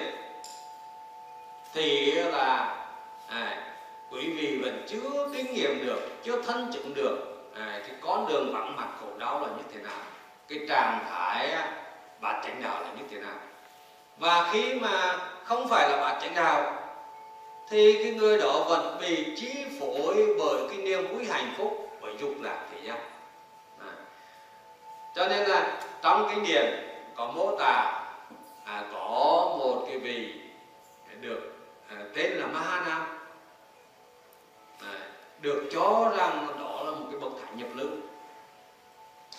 thì 1.74 2.12
là 2.12 2.76
à, 3.28 3.74
quý 4.12 4.30
vị 4.30 4.60
vẫn 4.64 4.86
chưa 4.88 5.30
kinh 5.34 5.54
nghiệm 5.54 5.86
được 5.86 6.00
chưa 6.24 6.42
thân 6.42 6.70
chứng 6.74 6.94
được 6.94 7.18
à, 7.56 7.82
cái 7.88 7.96
con 8.02 8.28
đường 8.30 8.54
vắng 8.54 8.76
mặt 8.76 8.88
khổ 9.02 9.08
đau 9.18 9.42
là 9.42 9.48
như 9.48 9.64
thế 9.74 9.82
nào 9.82 10.00
cái 10.48 10.60
trạng 10.70 11.06
thái 11.10 11.52
à, 11.52 11.84
bản 12.22 12.42
chánh 12.44 12.62
đạo 12.64 12.82
là 12.82 12.90
như 12.98 13.04
thế 13.10 13.20
nào. 13.20 13.36
Và 14.18 14.50
khi 14.54 14.74
mà 14.74 15.18
không 15.44 15.68
phải 15.70 15.90
là 15.90 15.98
bản 15.98 16.22
chánh 16.22 16.36
đạo 16.36 16.74
thì 17.70 18.04
cái 18.04 18.14
người 18.14 18.38
đó 18.38 18.66
vẫn 18.70 18.98
bị 19.02 19.36
chi 19.36 19.66
phối 19.80 20.36
bởi 20.40 20.62
cái 20.70 20.78
niềm 20.78 21.08
vui 21.08 21.26
hạnh 21.26 21.54
phúc 21.58 21.90
bởi 22.02 22.14
dục 22.20 22.32
lạc 22.42 22.68
thế 22.72 22.78
gian 22.84 22.98
cho 25.18 25.28
nên 25.28 25.48
là 25.50 25.82
trong 26.02 26.28
kinh 26.30 26.44
điển 26.44 26.66
có 27.16 27.32
mô 27.36 27.56
tả 27.60 28.04
à, 28.66 28.84
có 28.94 29.10
một 29.60 29.86
cái 29.88 29.98
vị 29.98 30.34
được 31.22 31.56
à, 31.90 31.96
tên 32.16 32.32
là 32.32 32.48
Mahanam 32.48 33.20
à, 34.82 34.94
được 35.42 35.70
cho 35.72 36.14
rằng 36.18 36.48
đó 36.60 36.84
là 36.86 36.92
một 36.92 37.06
cái 37.12 37.20
bậc 37.20 37.32
thánh 37.42 37.58
nhập 37.58 37.68
lưu. 37.76 37.90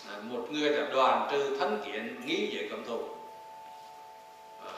À, 0.09 0.15
một 0.23 0.47
người 0.51 0.77
đã 0.77 0.87
đoàn 0.93 1.29
trừ 1.31 1.57
thân 1.61 1.83
kiến 1.85 2.21
nghĩ 2.25 2.57
về 2.57 2.69
cầm 2.71 2.85
thủ. 2.87 2.99
À, 4.65 4.73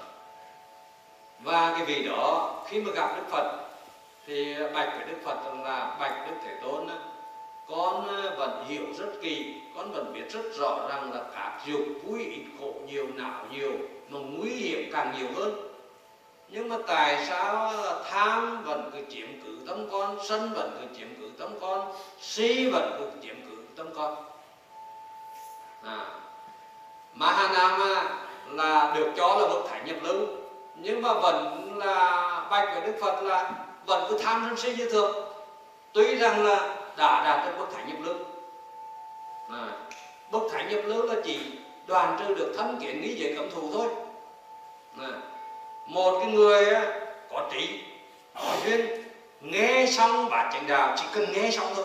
và 1.40 1.74
cái 1.76 1.84
vị 1.84 2.08
đó 2.08 2.54
khi 2.68 2.80
mà 2.80 2.92
gặp 2.92 3.16
Đức 3.16 3.24
Phật 3.30 3.60
thì 4.26 4.54
bạch 4.74 4.92
với 4.96 5.06
Đức 5.08 5.18
Phật 5.24 5.44
rằng 5.44 5.64
là 5.64 5.96
bạch 6.00 6.26
Đức 6.28 6.36
Thế 6.44 6.58
Tôn 6.62 6.88
con 7.70 8.08
ờ, 8.08 8.34
vẫn 8.38 8.64
hiểu 8.68 8.84
rất 8.98 9.12
kỳ 9.22 9.54
con 9.76 9.92
vẫn 9.92 10.12
biết 10.12 10.32
rất 10.32 10.42
rõ 10.58 10.88
rằng 10.88 11.12
là 11.14 11.20
các 11.34 11.60
dục 11.66 11.80
vui 12.04 12.24
ít 12.24 12.44
khổ 12.60 12.74
nhiều 12.86 13.06
não 13.14 13.44
nhiều 13.52 13.72
mà 14.08 14.18
nguy 14.18 14.50
hiểm 14.50 14.90
càng 14.92 15.14
nhiều 15.18 15.28
hơn. 15.36 15.66
Nhưng 16.48 16.68
mà 16.68 16.76
tại 16.86 17.26
sao 17.28 17.66
ờ, 17.66 18.04
tham 18.10 18.64
vẫn 18.64 18.90
cứ 18.92 18.98
chiếm 19.10 19.26
cứ 19.44 19.58
tâm 19.66 19.88
con 19.92 20.18
sân 20.28 20.52
vẫn 20.54 20.78
cứ 20.80 20.98
chiếm 20.98 21.08
cứ 21.20 21.30
tâm 21.38 21.50
con 21.60 21.92
si 22.20 22.70
vẫn 22.70 22.96
cứ 22.98 23.20
chiếm 23.22 23.34
cứ 23.50 23.56
tâm 23.76 23.86
con? 23.94 24.16
À, 25.84 26.06
Mahanama 27.14 28.18
là 28.50 28.92
được 28.96 29.12
cho 29.16 29.36
là 29.40 29.48
bậc 29.48 29.68
thánh 29.68 29.86
nhập 29.86 29.96
lưu 30.02 30.26
nhưng 30.74 31.02
mà 31.02 31.14
vẫn 31.14 31.70
là 31.78 32.46
bạch 32.50 32.68
với 32.72 32.80
Đức 32.86 32.98
Phật 33.00 33.22
là 33.22 33.52
vẫn 33.86 34.06
cứ 34.08 34.18
tham 34.18 34.44
sân 34.48 34.56
si 34.56 34.76
như 34.76 34.90
thường. 34.90 35.24
Tuy 35.92 36.14
rằng 36.14 36.44
là 36.44 36.79
đã 37.00 37.24
đạt 37.24 37.46
được 37.46 37.58
bậc 37.58 37.72
thánh 37.72 37.88
nhập 37.88 37.96
lưu 38.00 38.14
à, 39.50 39.66
bậc 40.30 40.42
thánh 40.52 40.68
nhập 40.68 40.80
lưu 40.84 41.02
là 41.02 41.14
chỉ 41.24 41.40
đoàn 41.86 42.16
trừ 42.18 42.34
được 42.34 42.54
thân 42.56 42.78
kiến 42.80 43.00
nghĩ 43.00 43.22
về 43.22 43.34
cấm 43.36 43.50
thù 43.50 43.70
thôi. 43.72 43.88
À, 45.00 45.08
một 45.86 46.20
cái 46.20 46.32
người 46.32 46.64
có 47.30 47.48
trí 47.52 47.80
có 48.34 48.56
duyên 48.64 49.04
nghe 49.40 49.86
xong 49.86 50.30
bát 50.30 50.50
chánh 50.52 50.66
đạo 50.66 50.94
chỉ 50.96 51.04
cần 51.14 51.32
nghe 51.32 51.50
xong 51.50 51.72
thôi. 51.76 51.84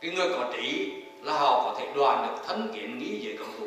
Cái 0.00 0.10
người 0.10 0.28
có 0.36 0.50
trí 0.52 0.92
là 1.22 1.32
họ 1.32 1.62
có 1.64 1.78
thể 1.78 1.92
đoàn 1.94 2.26
được 2.26 2.42
thân 2.46 2.70
kiến 2.74 2.98
nghĩ 2.98 3.28
về 3.28 3.36
cấm 3.38 3.46
thù 3.58 3.66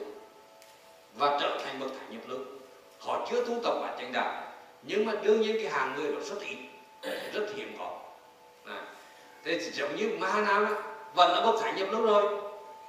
và 1.16 1.38
trở 1.42 1.58
thành 1.64 1.80
bậc 1.80 1.92
thánh 2.00 2.12
nhập 2.12 2.22
lưu 2.28 2.40
họ 3.00 3.28
chưa 3.32 3.46
tu 3.46 3.54
tập 3.64 3.80
bát 3.82 3.96
chánh 3.98 4.12
đạo 4.14 4.44
nhưng 4.82 5.06
mà 5.06 5.14
đương 5.24 5.42
nhiên 5.42 5.56
cái 5.62 5.72
hàng 5.72 5.96
người 5.96 6.12
đó 6.12 6.20
rất 6.24 6.42
ít 6.42 6.58
rất 7.34 7.46
hiếm 7.56 7.76
có. 7.80 8.00
À, 8.66 8.82
thế 9.46 9.60
chỉ 9.60 9.72
giống 9.72 9.96
như 9.96 10.10
ma 10.20 10.42
nam 10.48 10.68
vẫn 11.14 11.32
là 11.32 11.42
bậc 11.42 11.56
thánh 11.62 11.76
nhập 11.76 11.88
lúc 11.92 12.04
rồi, 12.06 12.24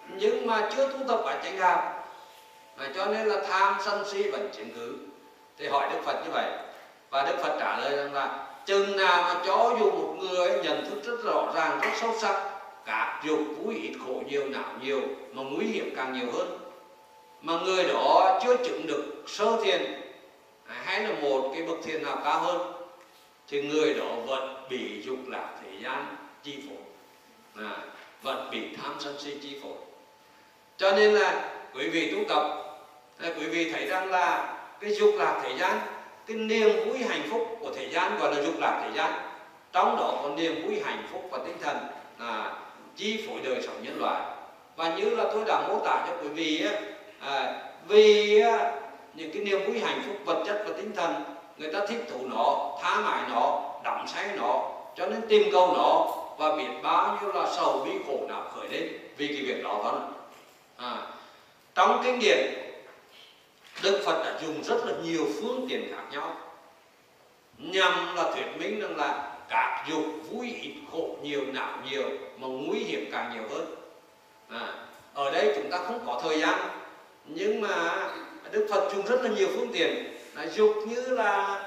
nhưng 0.09 0.47
mà 0.47 0.71
chưa 0.77 0.89
tu 0.89 0.99
tập 1.09 1.21
bản 1.25 1.41
chánh 1.45 1.59
đạo. 1.61 2.05
Mà 2.79 2.89
cho 2.95 3.07
nên 3.07 3.27
là 3.27 3.43
tham 3.49 3.77
sân 3.85 4.05
si 4.13 4.31
vẫn 4.31 4.49
chiếm 4.57 4.67
cứ. 4.71 4.97
Thì 5.59 5.69
hỏi 5.69 5.89
đức 5.93 5.99
phật 6.05 6.23
như 6.25 6.31
vậy, 6.33 6.51
và 7.11 7.23
đức 7.23 7.39
phật 7.43 7.57
trả 7.61 7.79
lời 7.79 7.97
rằng 7.97 8.15
là, 8.15 8.47
chừng 8.67 8.97
nào 8.97 9.23
mà 9.23 9.41
cho 9.47 9.77
dù 9.81 9.91
một 9.91 10.15
người 10.19 10.51
nhận 10.63 10.91
thức 10.91 11.05
rất 11.05 11.25
rõ 11.25 11.53
ràng, 11.55 11.81
rất 11.83 11.91
sâu 12.01 12.15
sắc, 12.19 12.51
các 12.87 13.21
dục 13.25 13.39
vui 13.59 13.75
ít 13.75 13.93
khổ 14.07 14.23
nhiều, 14.27 14.49
não 14.49 14.73
nhiều, 14.83 15.01
mà 15.33 15.43
nguy 15.43 15.67
hiểm 15.67 15.95
càng 15.97 16.13
nhiều 16.13 16.33
hơn. 16.33 16.59
Mà 17.43 17.53
người 17.65 17.85
đó 17.85 18.39
chưa 18.45 18.57
chứng 18.57 18.87
được 18.87 19.25
sơ 19.27 19.65
thiền, 19.65 20.01
hay 20.67 21.01
là 21.01 21.15
một 21.23 21.51
cái 21.55 21.63
bậc 21.63 21.77
thiền 21.85 22.03
nào 22.03 22.19
cao 22.25 22.41
hơn, 22.41 22.73
thì 23.49 23.63
người 23.63 23.95
đó 23.95 24.07
vẫn 24.27 24.67
bị 24.71 25.03
dục 25.03 25.19
lạc 25.27 25.49
thế 25.63 25.71
gian 25.83 26.17
chi 26.47 26.57
phối 26.67 27.65
à, 27.65 27.77
vật 28.23 28.49
bị 28.51 28.61
tham 28.77 28.95
sân 28.99 29.17
si 29.19 29.35
chi 29.43 29.57
phối 29.63 29.77
cho 30.77 30.93
nên 30.93 31.13
là 31.13 31.51
quý 31.75 31.89
vị 31.89 32.13
tu 32.13 32.19
tập 32.29 32.43
là 33.19 33.29
quý 33.39 33.47
vị 33.47 33.73
thấy 33.73 33.87
rằng 33.87 34.11
là 34.11 34.57
cái 34.81 34.95
dục 34.95 35.15
lạc 35.19 35.41
thế 35.45 35.57
gian 35.59 35.79
cái 36.27 36.37
niềm 36.37 36.89
vui 36.89 36.99
hạnh 36.99 37.23
phúc 37.31 37.57
của 37.61 37.71
thế 37.77 37.89
gian 37.93 38.19
gọi 38.19 38.35
là 38.35 38.43
dục 38.43 38.55
lạc 38.59 38.81
thế 38.85 38.91
gian 38.97 39.13
trong 39.73 39.97
đó 39.97 40.21
có 40.23 40.29
niềm 40.37 40.67
vui 40.67 40.81
hạnh 40.85 41.07
phúc 41.13 41.29
và 41.31 41.39
tinh 41.47 41.57
thần 41.61 41.77
à, 42.19 42.53
chi 42.97 43.25
phối 43.27 43.41
đời 43.45 43.63
sống 43.63 43.83
nhân 43.83 44.01
loại. 44.01 44.23
Và 44.77 44.95
như 44.97 45.11
là 45.11 45.25
tôi 45.33 45.45
đã 45.47 45.69
mô 45.69 45.81
tả 45.85 46.07
cho 46.09 46.17
quý 46.23 46.29
vị 46.29 46.67
à, 47.21 47.63
vì 47.89 48.43
những 49.15 49.31
cái 49.33 49.43
niềm 49.45 49.67
vui 49.67 49.81
hạnh 49.81 50.03
phúc 50.07 50.17
vật 50.25 50.45
chất 50.47 50.63
và 50.67 50.73
tinh 50.77 50.93
thần 50.97 51.15
người 51.59 51.73
ta 51.73 51.87
thích 51.89 52.07
thú 52.11 52.19
nó 52.29 52.77
tha 52.83 53.01
mãi 53.01 53.23
nó 53.29 53.63
đắm 53.85 54.07
say 54.09 54.29
nó 54.37 54.71
cho 54.97 55.07
nên 55.07 55.21
tìm 55.29 55.49
cầu 55.53 55.75
nó 55.77 56.07
và 56.39 56.57
biết 56.57 56.69
bao 56.83 57.19
nhiêu 57.21 57.33
là 57.33 57.53
sầu 57.57 57.83
bi 57.85 57.91
khổ 58.07 58.27
nào 58.29 58.51
khởi 58.55 58.69
lên 58.69 58.89
vì 59.17 59.27
cái 59.29 59.43
việc 59.43 59.65
đó 59.65 59.81
vâng 59.83 59.95
đó 59.95 60.09
à, 60.77 61.03
trong 61.75 62.01
kinh 62.05 62.19
điển 62.19 62.67
đức 63.83 64.01
phật 64.05 64.23
đã 64.25 64.39
dùng 64.43 64.63
rất 64.63 64.87
là 64.87 64.93
nhiều 65.05 65.27
phương 65.41 65.67
tiện 65.69 65.93
khác 65.95 66.03
nhau. 66.13 66.37
Nhằm 67.59 68.17
là 68.17 68.33
thuyết 68.35 68.47
minh 68.59 68.81
rằng 68.81 68.97
là 68.97 69.33
các 69.49 69.85
dục 69.89 70.05
vui 70.31 70.55
ít 70.63 70.75
khổ 70.93 71.17
nhiều 71.23 71.45
não 71.53 71.79
nhiều 71.91 72.09
mà 72.39 72.47
nguy 72.47 72.79
hiểm 72.79 73.09
càng 73.13 73.33
nhiều 73.35 73.43
hơn. 73.51 73.75
À, 74.49 74.75
ở 75.15 75.31
đây 75.31 75.53
chúng 75.57 75.71
ta 75.71 75.79
không 75.79 76.01
có 76.07 76.21
thời 76.23 76.41
gian 76.41 76.59
nhưng 77.25 77.61
mà 77.61 78.09
đức 78.51 78.67
phật 78.71 78.93
dùng 78.95 79.07
rất 79.07 79.23
là 79.23 79.31
nhiều 79.31 79.49
phương 79.57 79.73
tiện. 79.73 80.17
Là 80.35 80.47
dục 80.47 80.75
như 80.87 81.01
là 81.01 81.63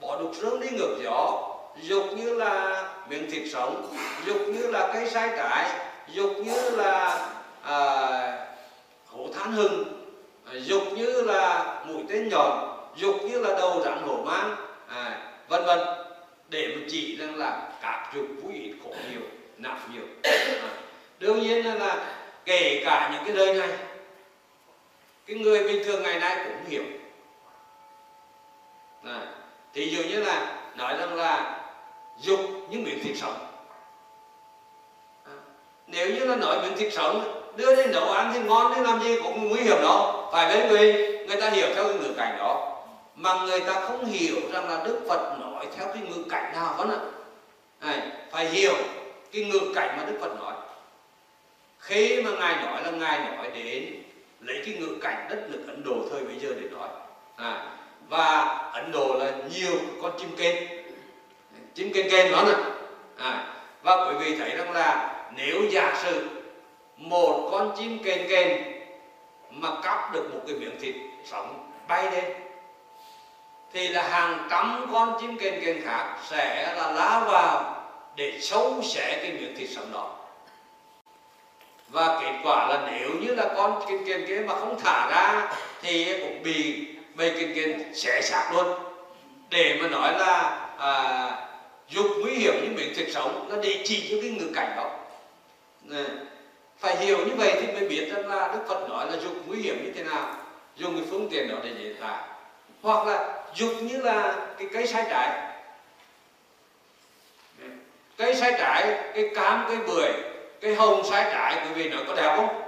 bỏ 0.00 0.20
đục 0.20 0.34
rương 0.34 0.60
đi 0.60 0.68
ngược 0.70 0.98
gió 1.02 1.48
dục 1.82 2.04
như 2.16 2.34
là 2.34 2.84
miếng 3.08 3.30
thịt 3.30 3.52
sống. 3.52 3.94
Dục 4.26 4.38
như 4.46 4.66
là 4.66 4.90
cây 4.94 5.10
sai 5.10 5.30
trái 5.36 5.70
dục 6.08 6.30
như 6.44 6.70
là 6.70 7.28
à, 7.62 7.76
hổ 9.06 9.28
than 9.34 9.52
hừng 9.52 9.84
à, 10.46 10.52
dục 10.54 10.82
như 10.96 11.22
là 11.22 11.74
mũi 11.86 12.02
tên 12.08 12.28
nhọn 12.28 12.78
dục 12.96 13.16
như 13.22 13.40
là 13.40 13.54
đầu 13.58 13.82
rắn 13.84 14.02
hổ 14.02 14.16
mang 14.24 14.56
à, 14.88 15.32
vân 15.48 15.64
vân. 15.64 15.78
Để 16.48 16.68
mà 16.76 16.82
chỉ 16.88 17.16
rằng 17.16 17.36
là 17.36 17.70
các 17.82 18.10
dục 18.14 18.26
vui 18.42 18.54
ít 18.54 18.74
khổ 18.84 18.94
nhiều 19.10 19.20
nặng 19.56 19.78
nhiều. 19.92 20.04
À, 20.62 20.70
đương 21.18 21.40
nhiên 21.40 21.66
là, 21.66 21.74
là 21.74 22.14
kể 22.44 22.82
cả 22.84 23.10
những 23.12 23.24
cái 23.24 23.36
lời 23.36 23.54
này 23.54 23.78
cái 25.26 25.36
người 25.36 25.64
bình 25.64 25.84
thường 25.84 26.02
ngày 26.02 26.20
nay 26.20 26.36
cũng 26.44 26.64
hiểu. 26.68 26.82
À, 29.04 29.26
thì 29.74 29.88
dường 29.88 30.08
như 30.08 30.24
là 30.24 30.56
nói 30.76 30.96
rằng 30.98 31.14
là 31.14 31.57
dục 32.20 32.40
những 32.70 32.84
miếng 32.84 32.98
thịt 33.02 33.16
sống 33.16 33.38
à, 35.24 35.32
nếu 35.86 36.08
như 36.08 36.24
là 36.24 36.36
nói 36.36 36.62
miếng 36.62 36.76
thịt 36.76 36.92
sống 36.92 37.42
đưa 37.56 37.76
đến 37.76 37.92
nấu 37.92 38.10
ăn 38.10 38.30
thì 38.34 38.40
ngon 38.40 38.72
thì 38.74 38.82
làm 38.82 39.02
gì 39.02 39.16
cũng 39.22 39.48
nguy 39.48 39.60
hiểm 39.60 39.76
đó. 39.82 40.28
Phải 40.32 40.48
với 40.48 40.68
người 40.68 40.92
người 41.26 41.40
ta 41.40 41.50
hiểu 41.50 41.66
theo 41.74 41.84
cái 41.84 41.94
ngữ 41.94 42.12
cảnh 42.16 42.36
đó. 42.38 42.74
Mà 43.14 43.44
người 43.46 43.60
ta 43.60 43.80
không 43.80 44.04
hiểu 44.04 44.36
rằng 44.52 44.68
là 44.68 44.84
đức 44.84 45.00
phật 45.08 45.38
nói 45.40 45.66
theo 45.76 45.86
cái 45.86 46.02
ngữ 46.02 46.24
cảnh 46.30 46.52
nào 46.52 46.74
vẫn 46.78 46.90
ạ 46.90 46.98
này, 47.80 48.00
phải 48.30 48.48
hiểu 48.48 48.74
cái 49.32 49.44
ngữ 49.44 49.60
cảnh 49.74 49.94
mà 49.96 50.04
đức 50.04 50.18
phật 50.20 50.40
nói. 50.40 50.54
Khi 51.78 52.22
mà 52.22 52.30
ngài 52.30 52.64
nói 52.64 52.82
là 52.82 52.90
ngài 52.90 53.18
nói 53.18 53.50
đến 53.54 54.02
lấy 54.40 54.62
cái 54.64 54.74
ngữ 54.74 54.98
cảnh 55.00 55.26
đất 55.30 55.38
nước 55.50 55.64
ấn 55.66 55.82
độ 55.84 55.94
thời 56.10 56.24
bây 56.24 56.38
giờ 56.38 56.48
để 56.60 56.68
nói. 56.68 56.88
À, 57.36 57.70
và 58.08 58.40
ấn 58.72 58.92
độ 58.92 59.14
là 59.18 59.32
nhiều 59.54 59.78
con 60.02 60.12
chim 60.18 60.36
kênh 60.36 60.77
chim 61.78 61.92
kênh 61.92 62.10
kênh 62.10 62.32
đó 62.32 62.44
nè. 62.46 62.52
À, 63.16 63.44
và 63.82 64.06
quý 64.06 64.14
vị 64.18 64.36
thấy 64.38 64.56
rằng 64.56 64.72
là 64.72 65.14
nếu 65.36 65.62
giả 65.70 65.94
sử 66.02 66.28
một 66.96 67.48
con 67.52 67.74
chim 67.78 67.98
kênh 68.02 68.28
kênh 68.28 68.48
mà 69.50 69.68
cắp 69.82 70.12
được 70.12 70.34
một 70.34 70.40
cái 70.46 70.56
miếng 70.56 70.80
thịt 70.80 70.94
sống 71.24 71.70
bay 71.88 72.10
lên 72.10 72.24
thì 73.72 73.88
là 73.88 74.08
hàng 74.08 74.46
trăm 74.50 74.86
con 74.92 75.16
chim 75.20 75.38
kênh 75.38 75.64
kênh 75.64 75.84
khác 75.84 76.16
sẽ 76.28 76.74
là 76.76 76.90
lá 76.92 77.24
vào 77.26 77.82
để 78.16 78.38
sâu 78.40 78.80
xẻ 78.82 79.18
cái 79.22 79.32
miếng 79.32 79.56
thịt 79.56 79.68
sống 79.70 79.92
đó. 79.92 80.16
Và 81.88 82.20
kết 82.20 82.32
quả 82.44 82.68
là 82.68 82.90
nếu 82.92 83.10
như 83.20 83.34
là 83.34 83.54
con 83.56 83.82
kênh 83.88 84.06
kênh 84.06 84.26
kia 84.26 84.42
mà 84.46 84.54
không 84.54 84.80
thả 84.80 85.08
ra 85.10 85.52
thì 85.82 86.20
cũng 86.20 86.42
bị 86.42 86.86
bầy 87.14 87.30
kênh 87.30 87.54
kênh 87.54 87.94
xẻ 87.94 88.20
xác 88.22 88.50
luôn. 88.52 88.78
Để 89.50 89.78
mà 89.82 89.88
nói 89.88 90.18
là 90.18 90.60
à, 90.78 91.47
dục 91.88 92.06
nguy 92.20 92.34
hiểm 92.34 92.54
như 92.62 92.70
miếng 92.76 92.94
thịt 92.94 93.12
sống, 93.12 93.46
nó 93.50 93.56
để 93.62 93.82
chỉ 93.84 94.08
cho 94.10 94.16
cái 94.22 94.30
ngữ 94.30 94.50
cảnh 94.54 94.76
đó. 94.76 94.90
Này 95.82 96.04
phải 96.78 96.96
hiểu 96.96 97.18
như 97.18 97.34
vậy 97.36 97.56
thì 97.60 97.66
mới 97.66 97.88
biết 97.88 98.10
rằng 98.12 98.28
là 98.28 98.48
đức 98.52 98.60
phật 98.68 98.88
nói 98.88 99.06
là 99.10 99.16
dục 99.16 99.32
nguy 99.46 99.58
hiểm 99.58 99.84
như 99.84 99.92
thế 99.96 100.02
nào. 100.02 100.34
Dùng 100.76 100.96
cái 100.96 101.04
phương 101.10 101.28
tiện 101.30 101.48
đó 101.48 101.54
để 101.62 101.70
dễ 101.78 101.92
tả 102.00 102.26
hoặc 102.82 103.06
là 103.06 103.44
dục 103.54 103.70
như 103.82 104.00
là 104.00 104.36
cái 104.58 104.68
cây 104.72 104.86
sai 104.86 105.04
trái. 105.10 105.52
Cây 108.16 108.34
sai 108.34 108.52
trái, 108.58 108.82
cái 109.14 109.30
cam 109.34 109.64
cây 109.68 109.76
bưởi 109.76 110.12
cây 110.60 110.74
hồng 110.74 111.04
sai 111.10 111.24
trái, 111.32 111.56
quý 111.64 111.72
vị 111.74 111.88
nói 111.90 112.02
có 112.06 112.14
đẹp 112.14 112.36
không? 112.36 112.62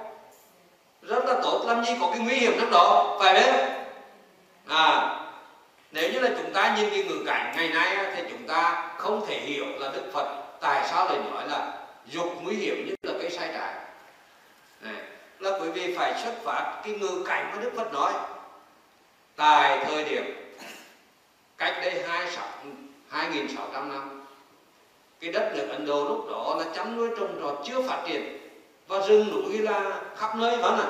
Rất 1.03 1.25
là 1.25 1.35
tốt, 1.43 1.65
làm 1.67 1.85
gì 1.85 1.93
có 2.01 2.11
cái 2.11 2.19
nguy 2.19 2.35
hiểm 2.35 2.53
trong 2.61 2.71
đó, 2.71 3.17
phải 3.21 3.35
đấy. 3.35 3.71
À 4.67 5.20
nếu 5.93 6.13
như 6.13 6.21
là 6.21 6.31
chúng 6.39 6.53
ta 6.53 6.77
nhìn 6.77 6.91
cái 6.91 7.05
ngữ 7.05 7.23
cảnh 7.27 7.53
ngày 7.57 7.69
nay 7.69 8.13
thì 8.17 8.23
chúng 8.31 8.47
ta 8.47 8.91
không 8.99 9.27
thể 9.27 9.41
hiểu 9.41 9.65
là 9.79 9.91
đức 9.93 10.11
phật 10.13 10.41
tại 10.61 10.89
sao 10.91 11.05
lại 11.07 11.19
nói 11.33 11.49
là 11.49 11.73
dục 12.07 12.29
nguy 12.43 12.57
hiểm 12.57 12.87
nhất 12.87 12.99
là 13.03 13.13
cái 13.23 13.31
sai 13.31 13.51
trái. 13.55 13.75
Này, 14.81 15.03
là 15.39 15.59
quý 15.59 15.71
vị 15.71 15.95
phải 15.97 16.23
xuất 16.23 16.35
phát 16.45 16.81
cái 16.85 16.95
ngữ 16.95 17.25
cảnh 17.27 17.51
mà 17.53 17.63
Đức 17.63 17.73
Phật 17.77 17.93
nói. 17.93 18.13
Tại 19.37 19.85
thời 19.85 20.05
điểm 20.05 20.55
cách 21.59 21.79
đây 21.83 22.03
hai 22.09 22.27
hai 23.09 23.31
nghìn 23.33 23.49
sáu 23.57 23.69
trăm 23.73 23.89
năm 23.89 24.27
cái 25.21 25.33
đất 25.33 25.53
nước 25.55 25.69
Ấn 25.71 25.87
Độ 25.87 26.05
lúc 26.05 26.27
đó 26.31 26.57
là 26.59 26.65
chăn 26.75 26.97
nuôi 26.97 27.09
trồng 27.19 27.41
trọt 27.41 27.59
chưa 27.67 27.83
phát 27.83 28.03
triển 28.07 28.39
và 28.89 29.07
rừng 29.07 29.31
núi 29.31 29.59
là 29.59 30.01
khắp 30.17 30.37
nơi 30.37 30.57
vẫn 30.57 30.79
à. 30.79 30.89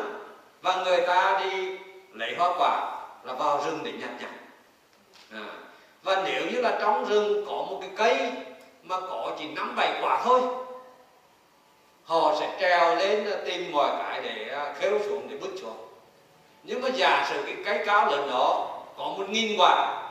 Và 0.62 0.84
người 0.84 1.06
ta 1.06 1.40
đi 1.44 1.78
lấy 2.12 2.34
hoa 2.38 2.48
quả 2.58 3.02
là 3.24 3.32
vào 3.32 3.62
rừng 3.64 3.80
để 3.84 3.92
nhặt 3.92 4.10
nhặt 4.20 4.30
à. 5.32 5.44
và 6.02 6.22
nếu 6.24 6.42
như 6.52 6.60
là 6.60 6.78
trong 6.80 7.04
rừng 7.04 7.44
có 7.46 7.52
một 7.52 7.78
cái 7.80 7.90
cây 7.96 8.32
mà 8.82 9.00
có 9.00 9.32
chỉ 9.38 9.44
năm 9.48 9.76
bảy 9.76 9.98
quả 10.02 10.22
thôi 10.24 10.40
họ 12.04 12.36
sẽ 12.40 12.56
trèo 12.60 12.96
lên 12.96 13.28
tìm 13.44 13.72
mọi 13.72 13.90
cái 13.98 14.20
để 14.22 14.54
à, 14.54 14.74
khêu 14.78 14.98
xuống 15.06 15.28
để 15.30 15.36
bứt 15.36 15.50
xuống. 15.60 15.76
Nhưng 16.62 16.82
mà 16.82 16.88
giả 16.88 17.26
sử 17.30 17.42
cái 17.46 17.54
cái 17.64 17.86
cao 17.86 18.10
lớn 18.10 18.28
đó 18.30 18.68
có 18.96 19.04
một 19.04 19.24
nghìn 19.28 19.56
quả 19.58 20.02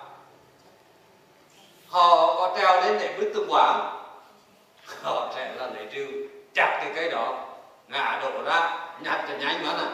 họ 1.87 2.35
có 2.35 2.55
trèo 2.57 2.81
lên 2.81 2.97
để 2.99 3.15
bứt 3.19 3.31
từng 3.35 3.47
quả 3.49 3.91
họ 5.03 5.31
sẽ 5.35 5.53
là 5.55 5.67
lấy 5.67 5.87
rìu 5.93 6.07
chặt 6.53 6.79
cái 6.81 6.91
cây 6.95 7.09
đó 7.09 7.45
ngã 7.87 8.19
đổ 8.23 8.43
ra 8.43 8.87
nhặt 9.01 9.25
cho 9.27 9.37
nhanh 9.37 9.65
mà 9.65 9.73
nè. 9.77 9.85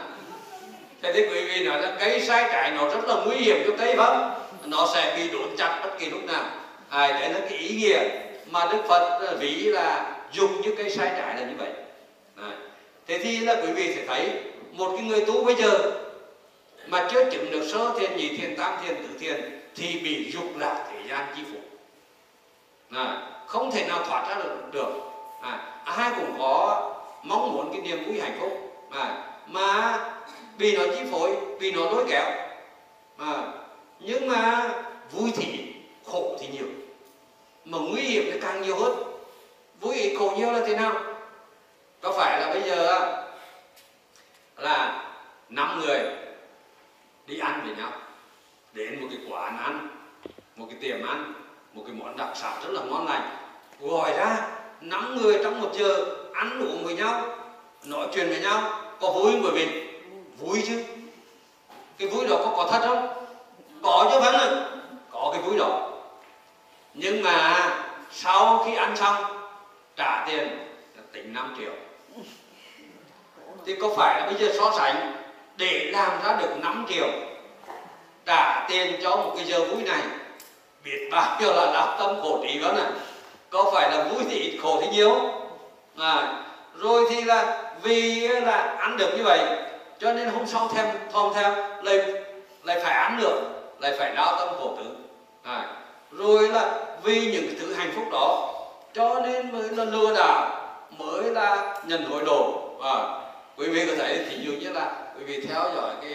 Thế 1.01 1.13
thì 1.13 1.21
quý 1.21 1.45
vị 1.45 1.67
nói 1.67 1.81
là 1.81 1.95
cây 1.99 2.21
sai 2.21 2.49
trái 2.51 2.71
nó 2.71 2.89
rất 2.89 3.05
là 3.07 3.15
nguy 3.25 3.35
hiểm 3.35 3.63
cho 3.67 3.73
cây 3.77 3.95
vâng 3.95 4.44
nó 4.67 4.87
sẽ 4.93 5.13
bị 5.17 5.29
đốn 5.31 5.57
chặt 5.57 5.79
bất 5.83 5.99
kỳ 5.99 6.09
lúc 6.09 6.23
nào. 6.23 6.43
À, 6.89 7.07
đấy 7.19 7.33
là 7.33 7.39
cái 7.49 7.57
ý 7.57 7.75
nghĩa 7.75 8.09
mà 8.51 8.65
đức 8.71 8.83
phật 8.87 9.35
ví 9.39 9.63
là 9.63 10.15
dùng 10.31 10.61
như 10.61 10.73
cây 10.77 10.89
sai 10.89 11.07
trái 11.17 11.35
là 11.35 11.41
như 11.41 11.55
vậy. 11.57 11.69
À. 12.35 12.51
thế 13.07 13.17
thì 13.23 13.37
là 13.37 13.55
quý 13.55 13.71
vị 13.71 13.93
sẽ 13.95 14.05
thấy 14.07 14.29
một 14.71 14.91
cái 14.97 15.05
người 15.05 15.25
tu 15.25 15.43
bây 15.43 15.55
giờ 15.55 15.91
mà 16.87 17.07
chưa 17.11 17.31
chứng 17.31 17.51
được 17.51 17.69
sơ 17.73 17.99
thiền 17.99 18.17
nhị 18.17 18.37
thiền 18.37 18.55
tam 18.55 18.73
thiền 18.85 18.95
tứ 18.95 19.09
thiền 19.19 19.61
thì 19.75 19.99
bị 20.03 20.31
dục 20.31 20.57
lạc 20.57 20.87
thế 20.91 20.99
gian 21.09 21.25
chi 21.35 21.41
phục 21.51 21.61
à, 22.91 23.21
không 23.47 23.71
thể 23.71 23.85
nào 23.87 24.03
thoát 24.03 24.29
ra 24.29 24.35
được 24.35 24.55
được. 24.71 24.89
À, 25.41 25.81
ai 25.85 26.11
cũng 26.15 26.35
có 26.39 26.91
mong 27.23 27.53
muốn 27.53 27.71
cái 27.71 27.81
niềm 27.81 28.05
vui 28.05 28.19
hạnh 28.19 28.37
phúc. 28.39 28.51
À, 28.91 29.23
mà 29.47 29.99
bị 30.57 30.77
nó 30.77 30.83
chi 30.95 31.01
phối 31.11 31.35
bị 31.59 31.71
nó 31.71 31.85
lôi 31.85 32.05
kéo. 32.09 32.25
À, 33.17 33.43
nhưng 33.99 34.27
mà 34.27 34.69
vui 35.11 35.31
thì 35.35 35.73
khổ 36.05 36.37
thì 36.39 36.47
nhiều. 36.47 36.67
Mà 37.65 37.77
nguy 37.77 38.01
hiểm 38.01 38.23
thì 38.31 38.39
càng 38.41 38.61
nhiều 38.61 38.75
hơn. 38.75 38.93
Vui 39.81 39.95
thì 39.95 40.15
khổ 40.15 40.33
nhiều 40.37 40.51
là 40.51 40.61
thế 40.67 40.75
nào? 40.75 41.03
Có 42.01 42.11
phải 42.11 42.41
là 42.41 42.53
bây 42.53 42.61
giờ 42.61 43.11
là 44.57 45.05
năm 45.49 45.79
người 45.79 45.99
đi 47.27 47.39
ăn 47.39 47.61
với 47.65 47.75
nhau, 47.75 47.91
đến 48.73 49.01
một 49.01 49.07
cái 49.09 49.19
quán 49.29 49.57
ăn, 49.57 49.87
một 50.55 50.65
cái 50.69 50.79
tiệm 50.81 51.07
ăn, 51.07 51.33
một 51.73 51.83
cái 51.87 51.95
món 51.95 52.17
đặc 52.17 52.29
sản 52.35 52.53
rất 52.63 52.69
là 52.71 52.81
ngon 52.81 53.05
lành, 53.05 53.37
gọi 53.79 54.13
ra 54.17 54.47
năm 54.81 55.15
người 55.15 55.39
trong 55.43 55.61
một 55.61 55.71
giờ 55.73 56.05
ăn 56.33 56.59
uống 56.59 56.83
với 56.83 56.95
nhau, 56.95 57.37
nói 57.85 58.07
chuyện 58.13 58.29
với 58.29 58.39
nhau, 58.39 58.81
có 59.01 59.11
vui 59.11 59.31
không 59.31 59.41
bởi 59.43 59.51
vì? 59.51 59.87
Vui 60.39 60.63
chứ. 60.67 60.83
Cái 61.97 62.07
vui 62.07 62.27
đó 62.27 62.35
có 62.45 62.53
có 62.57 62.69
thật 62.71 62.81
không? 62.87 63.24
Có 63.85 64.09
chứ 64.11 64.19
phấn 64.19 64.33
ạ 64.33 64.47
có 65.11 65.29
cái 65.33 65.41
vui 65.41 65.57
đó 65.57 65.89
nhưng 66.93 67.21
mà 67.21 67.69
sau 68.11 68.63
khi 68.65 68.75
ăn 68.75 68.95
xong 68.97 69.15
trả 69.95 70.25
tiền 70.27 70.65
tính 71.11 71.33
5 71.33 71.55
triệu. 71.57 71.71
Thì 73.65 73.75
có 73.81 73.89
phải 73.97 74.19
là 74.19 74.25
bây 74.25 74.35
giờ 74.35 74.53
so 74.59 74.71
sánh 74.77 75.13
để 75.57 75.89
làm 75.93 76.23
ra 76.23 76.37
được 76.41 76.57
5 76.61 76.85
triệu 76.89 77.07
trả 78.25 78.65
tiền 78.69 78.99
cho 79.03 79.15
một 79.15 79.33
cái 79.35 79.45
giờ 79.45 79.65
vui 79.65 79.83
này 79.83 80.01
biết 80.83 81.09
bao 81.11 81.37
nhiêu 81.41 81.53
là 81.53 81.71
đau 81.73 81.95
tâm 81.99 82.21
khổ 82.21 82.39
trí 82.43 82.59
đó 82.59 82.71
nè 82.75 82.81
à? 82.81 82.91
có 83.49 83.71
phải 83.73 83.91
là 83.91 84.03
vui 84.03 84.23
thì 84.29 84.39
ít 84.39 84.59
khổ 84.61 84.81
thì 84.81 84.87
nhiều? 84.87 85.15
À, 85.97 86.43
rồi 86.75 87.05
thì 87.09 87.21
là 87.21 87.73
vì 87.81 88.27
là 88.27 88.75
ăn 88.79 88.97
được 88.97 89.17
như 89.17 89.23
vậy 89.23 89.39
cho 89.99 90.13
nên 90.13 90.29
hôm 90.29 90.47
sau 90.47 90.67
thêm 90.67 90.85
thòm 91.11 91.33
theo 91.33 91.51
lại 91.83 91.99
lại 92.63 92.79
phải 92.83 92.93
ăn 92.93 93.17
nữa 93.17 93.41
lại 93.85 93.95
phải 93.99 94.15
đau 94.15 94.35
tâm 94.39 94.47
khổ 94.57 94.75
tử. 94.77 94.95
À, 95.43 95.75
rồi 96.11 96.49
là 96.49 96.79
vì 97.03 97.31
những 97.31 97.47
cái 97.47 97.55
thứ 97.59 97.73
hạnh 97.73 97.91
phúc 97.95 98.03
đó 98.11 98.51
cho 98.93 99.21
nên 99.21 99.51
mới 99.51 99.69
là 99.69 99.85
lừa 99.85 100.15
đảo 100.15 100.61
mới 100.97 101.23
là 101.23 101.77
nhận 101.87 102.03
hối 102.03 102.23
lộ. 102.25 102.69
À, 102.83 102.93
quý 103.57 103.67
vị 103.67 103.85
có 103.87 103.95
thể 103.97 104.25
thì 104.29 104.37
dụ 104.45 104.51
như 104.51 104.69
là 104.69 104.91
quý 105.17 105.23
vị 105.23 105.45
theo 105.47 105.63
dõi 105.75 105.93
cái 106.01 106.13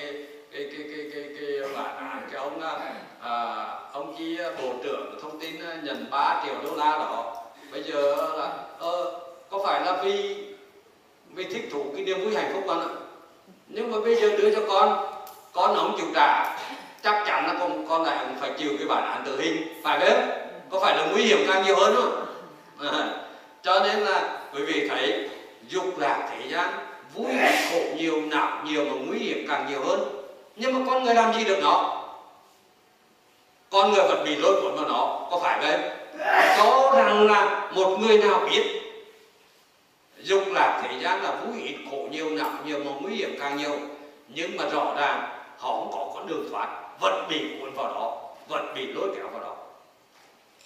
cái 0.53 0.71
cái 0.73 0.87
cái 0.93 1.11
cái 1.15 1.25
cái 1.41 1.75
bản 1.77 1.97
án 1.97 2.29
cái 2.33 2.41
ông 2.41 2.61
à, 2.61 2.79
à 3.21 3.67
ông 3.93 4.15
kia 4.19 4.51
bộ 4.63 4.73
trưởng 4.83 5.19
thông 5.23 5.41
tin 5.41 5.61
à, 5.61 5.77
nhận 5.83 6.07
3 6.11 6.43
triệu 6.45 6.55
đô 6.65 6.77
la 6.77 6.91
đó. 6.99 7.35
Bây 7.73 7.83
giờ 7.83 8.17
là 8.39 8.53
ờ, 8.79 9.21
có 9.51 9.59
phải 9.65 9.81
là 9.85 10.03
vì 10.05 10.47
vì 11.35 11.45
thích 11.45 11.69
thú 11.73 11.85
cái 11.95 12.05
niềm 12.05 12.25
vui 12.25 12.35
hạnh 12.35 12.51
phúc 12.53 12.63
không 12.67 12.81
ạ? 12.81 12.89
Nhưng 13.67 13.93
mà 13.93 14.01
bây 14.01 14.15
giờ 14.15 14.37
đưa 14.37 14.55
cho 14.55 14.61
con 14.69 15.11
con 15.53 15.75
ông 15.75 15.95
chịu 15.97 16.07
trả 16.15 16.57
chắc 17.03 17.25
chắn 17.27 17.47
là 17.47 17.55
con 17.61 17.87
con 17.89 18.05
lại 18.05 18.25
cũng 18.29 18.37
phải 18.41 18.51
chịu 18.59 18.71
cái 18.79 18.89
bản 18.89 19.05
án 19.05 19.23
tử 19.25 19.41
hình 19.41 19.83
phải 19.85 20.01
không 20.01 20.31
có 20.71 20.81
phải 20.81 20.97
là 20.97 21.07
nguy 21.13 21.23
hiểm 21.23 21.39
càng 21.47 21.63
nhiều 21.65 21.77
hơn 21.77 21.95
không? 21.97 22.27
À, 22.93 23.09
cho 23.63 23.81
nên 23.81 23.97
là 23.97 24.41
quý 24.55 24.63
vị 24.63 24.89
thấy 24.89 25.29
dục 25.69 25.99
lạc 25.99 26.29
thế 26.31 26.47
gian 26.49 26.71
vui 27.15 27.33
khổ 27.71 27.81
nhiều 27.97 28.23
nặng 28.31 28.65
nhiều 28.69 28.85
mà 28.85 28.93
nguy 29.07 29.19
hiểm 29.19 29.47
càng 29.49 29.67
nhiều 29.71 29.81
hơn. 29.85 30.01
Nhưng 30.57 30.75
mà 30.75 30.91
con 30.91 31.05
người 31.05 31.15
làm 31.15 31.35
gì 31.35 31.45
được 31.45 31.59
nó? 31.63 32.03
Con 33.71 33.93
người 33.93 34.03
vẫn 34.09 34.25
bị 34.25 34.37
lôi 34.37 34.61
cuốn 34.63 34.75
vào 34.77 34.89
nó 34.89 35.29
có 35.31 35.39
phải 35.43 35.61
vậy? 35.61 35.79
Cho 36.57 36.93
rằng 36.97 37.27
là 37.27 37.71
một 37.75 37.97
người 38.01 38.19
nào 38.19 38.41
biết 38.51 38.81
dục 40.23 40.43
lạc 40.53 40.83
thế 40.83 40.99
gian 41.01 41.23
là 41.23 41.31
vui 41.31 41.63
ít 41.63 41.77
khổ 41.91 42.07
nhiều 42.11 42.31
nặng 42.31 42.57
nhiều 42.67 42.79
mà 42.85 42.91
nguy 43.01 43.15
hiểm 43.15 43.37
càng 43.41 43.57
nhiều. 43.57 43.79
Nhưng 44.29 44.57
mà 44.57 44.65
rõ 44.73 44.95
ràng 44.97 45.29
họ 45.59 45.73
không 45.73 45.91
có 45.93 46.11
con 46.15 46.27
đường 46.27 46.49
thoát 46.51 46.69
vẫn 47.01 47.27
bị 47.29 47.57
cuốn 47.61 47.73
vào 47.75 47.87
đó 47.87 48.21
vẫn 48.49 48.75
bị 48.75 48.87
lôi 48.87 49.09
kéo 49.17 49.29
vào 49.29 49.41
đó. 49.41 49.57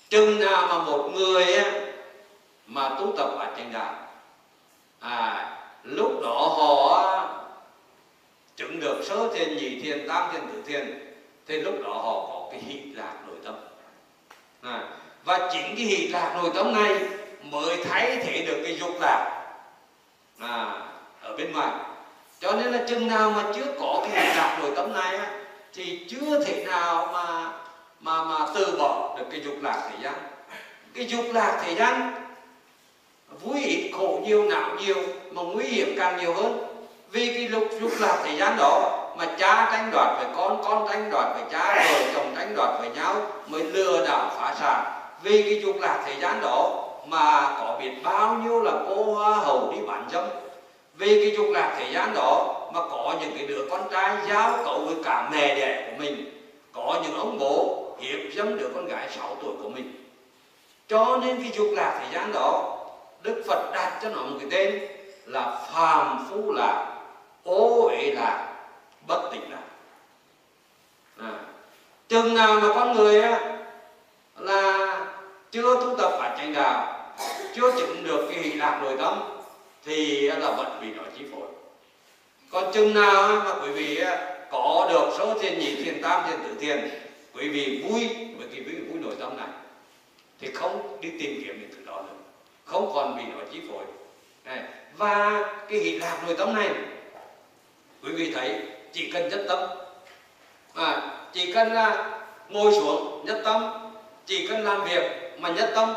Chừng 0.08 0.40
nào 0.40 0.66
mà 0.68 0.78
một 0.78 1.10
người 1.14 1.46
mà 2.66 2.88
tu 2.88 3.12
tập 3.16 3.30
ở 3.38 3.54
trên 3.56 3.72
đạo 3.72 3.94
à, 5.00 5.50
lúc 5.82 6.20
đó 6.22 6.54
họ 6.58 7.28
chứng 8.56 8.80
được 8.80 9.00
sơ 9.04 9.28
thiền 9.34 9.56
nhị 9.56 9.80
thiền 9.80 10.08
tam 10.08 10.32
thiền 10.32 10.40
tứ 10.48 10.62
thiền 10.66 11.14
thì 11.46 11.60
lúc 11.60 11.74
đó 11.84 11.92
họ 11.92 12.26
có 12.26 12.48
cái 12.50 12.60
hỷ 12.60 12.80
lạc 12.94 13.14
nội 13.26 13.36
tâm. 13.44 13.54
À, 14.62 14.88
và 15.24 15.50
chính 15.52 15.76
cái 15.76 15.86
hỷ 15.86 16.08
lạc 16.08 16.34
nội 16.42 16.50
tâm 16.54 16.72
này 16.72 17.00
mới 17.42 17.84
thay 17.84 18.16
thế 18.16 18.44
được 18.46 18.60
cái 18.64 18.76
dục 18.78 18.90
lạc 19.00 19.44
à, 20.38 20.82
ở 21.22 21.36
bên 21.36 21.52
ngoài. 21.52 21.72
Cho 22.40 22.52
nên 22.52 22.72
là 22.72 22.84
chừng 22.88 23.08
nào 23.08 23.30
mà 23.30 23.44
chưa 23.54 23.74
có 23.80 24.00
cái 24.02 24.22
hỷ 24.22 24.36
lạc 24.36 24.58
nội 24.62 24.72
tâm 24.76 24.92
này 24.92 25.16
á, 25.16 25.43
thì 25.74 26.00
chưa 26.08 26.44
thể 26.44 26.64
nào 26.64 27.08
mà 27.12 27.50
mà 28.00 28.24
mà 28.24 28.46
từ 28.54 28.76
bỏ 28.78 29.14
được 29.18 29.24
cái 29.30 29.40
dục 29.44 29.54
lạc 29.62 29.88
thế 29.90 29.96
gian. 30.02 30.14
Cái 30.94 31.06
dục 31.06 31.24
lạc 31.32 31.62
thế 31.64 31.74
gian 31.74 32.12
vui 33.42 33.64
ít, 33.64 33.90
khổ 33.98 34.20
nhiều, 34.22 34.44
não 34.44 34.70
nhiều, 34.80 35.02
mà 35.32 35.42
nguy 35.42 35.64
hiểm 35.64 35.94
càng 35.98 36.16
nhiều 36.16 36.32
hơn. 36.34 36.66
Vì 37.10 37.34
cái 37.34 37.48
lục, 37.48 37.64
dục 37.80 37.90
lạc 38.00 38.22
thế 38.24 38.36
gian 38.36 38.56
đó 38.56 39.00
mà 39.18 39.26
cha 39.38 39.70
tranh 39.72 39.90
đoạt 39.92 40.08
với 40.18 40.26
con 40.36 40.62
con 40.64 40.88
tranh 40.88 41.10
đoạt 41.10 41.26
với 41.34 41.42
cha, 41.50 41.84
vợ 41.92 42.12
chồng 42.14 42.34
tranh 42.36 42.54
đoạt 42.56 42.70
với 42.80 42.88
nhau 42.90 43.14
mới 43.46 43.62
lừa 43.62 44.06
đảo 44.06 44.30
phá 44.36 44.54
sản. 44.60 44.84
Vì 45.22 45.42
cái 45.42 45.60
dục 45.62 45.76
lạc 45.80 46.02
thế 46.06 46.14
gian 46.20 46.40
đó 46.40 46.84
mà 47.06 47.56
có 47.60 47.76
biết 47.80 47.90
bao 48.02 48.34
nhiêu 48.34 48.62
là 48.62 48.72
cô 48.88 49.14
hoa 49.14 49.36
hầu 49.36 49.72
đi 49.72 49.78
bán 49.86 50.08
dâm. 50.12 50.24
Vì 50.94 51.24
cái 51.24 51.36
dục 51.36 51.46
lạc 51.50 51.74
thế 51.78 51.92
gian 51.92 52.14
đó 52.14 52.60
mà 52.74 52.80
có 52.90 53.16
những 53.20 53.32
cái 53.36 53.46
đứa 53.46 53.66
con 53.70 53.88
trai 53.90 54.16
giao 54.28 54.64
cấu 54.64 54.78
với 54.78 54.96
cả 55.04 55.28
mẹ 55.32 55.54
đẻ 55.54 55.88
của 55.90 56.02
mình. 56.04 56.40
Có 56.72 57.00
những 57.02 57.14
ông 57.18 57.38
bố 57.38 57.86
hiếp 58.00 58.34
dâm 58.34 58.58
đứa 58.58 58.68
con 58.74 58.86
gái 58.86 59.08
6 59.10 59.36
tuổi 59.42 59.52
của 59.62 59.68
mình. 59.68 60.04
Cho 60.88 61.18
nên 61.22 61.42
cái 61.42 61.52
dục 61.54 61.66
lạc 61.72 61.98
thế 62.00 62.06
gian 62.12 62.32
đó 62.32 62.78
Đức 63.22 63.42
Phật 63.48 63.70
đặt 63.72 63.98
cho 64.02 64.08
nó 64.08 64.22
một 64.22 64.36
cái 64.40 64.48
tên 64.50 64.80
là 65.26 65.66
phàm 65.72 66.26
phu 66.30 66.52
lạc 66.52 67.00
ô 67.44 67.88
uế 67.88 68.10
lạc 68.10 68.54
bất 69.06 69.30
tỉnh 69.32 69.50
lạc. 69.50 69.62
À. 71.18 71.32
chừng 72.08 72.34
nào 72.34 72.60
mà 72.60 72.68
con 72.74 72.92
người 72.96 73.20
á, 73.20 73.58
là 74.38 75.06
chưa 75.50 75.74
tu 75.74 75.96
tập 75.98 76.12
phát 76.18 76.34
chánh 76.38 76.54
đạo 76.54 77.10
chưa 77.54 77.72
chứng 77.78 78.04
được 78.04 78.28
cái 78.30 78.42
hỷ 78.42 78.52
lạc 78.52 78.80
nội 78.82 78.96
tâm 78.98 79.22
thì 79.84 80.20
là 80.30 80.50
vẫn 80.50 80.78
bị 80.80 80.86
nó 80.96 81.02
chi 81.18 81.24
phối 81.32 81.53
còn 82.54 82.72
chừng 82.72 82.94
nào 82.94 83.42
mà 83.44 83.54
quý 83.62 83.70
vị 83.70 84.04
có 84.50 84.86
được 84.90 85.14
số 85.18 85.38
thiên 85.38 85.58
nhị 85.58 85.84
thiền 85.84 86.02
tam 86.02 86.22
thiền 86.28 86.38
tử 86.42 86.54
thiền 86.60 86.90
quý 87.34 87.48
vị 87.48 87.82
vui 87.84 88.08
với 88.38 88.46
cái 88.52 88.60
vui, 88.60 88.74
vui 88.90 89.00
nội 89.02 89.14
tâm 89.20 89.36
này 89.36 89.46
thì 90.40 90.50
không 90.54 90.98
đi 91.00 91.10
tìm 91.18 91.42
kiếm 91.44 91.60
những 91.60 91.70
thứ 91.70 91.84
đó 91.86 92.02
nữa 92.02 92.16
không 92.64 92.90
còn 92.94 93.16
bị 93.16 93.22
nó 93.32 93.44
chi 93.52 93.60
phối 93.68 93.84
này. 94.44 94.62
và 94.96 95.42
cái 95.68 95.78
hỷ 95.78 95.98
lạc 95.98 96.18
nội 96.26 96.36
tâm 96.38 96.54
này 96.54 96.68
quý 98.04 98.12
vị 98.12 98.32
thấy 98.34 98.60
chỉ 98.92 99.10
cần 99.10 99.28
nhất 99.28 99.40
tâm 99.48 99.68
à, 100.74 101.16
chỉ 101.32 101.52
cần 101.52 101.72
là 101.72 102.20
ngồi 102.48 102.72
xuống 102.72 103.24
nhất 103.26 103.40
tâm 103.44 103.70
chỉ 104.26 104.48
cần 104.48 104.64
làm 104.64 104.84
việc 104.84 105.02
mà 105.38 105.48
nhất 105.48 105.72
tâm 105.74 105.94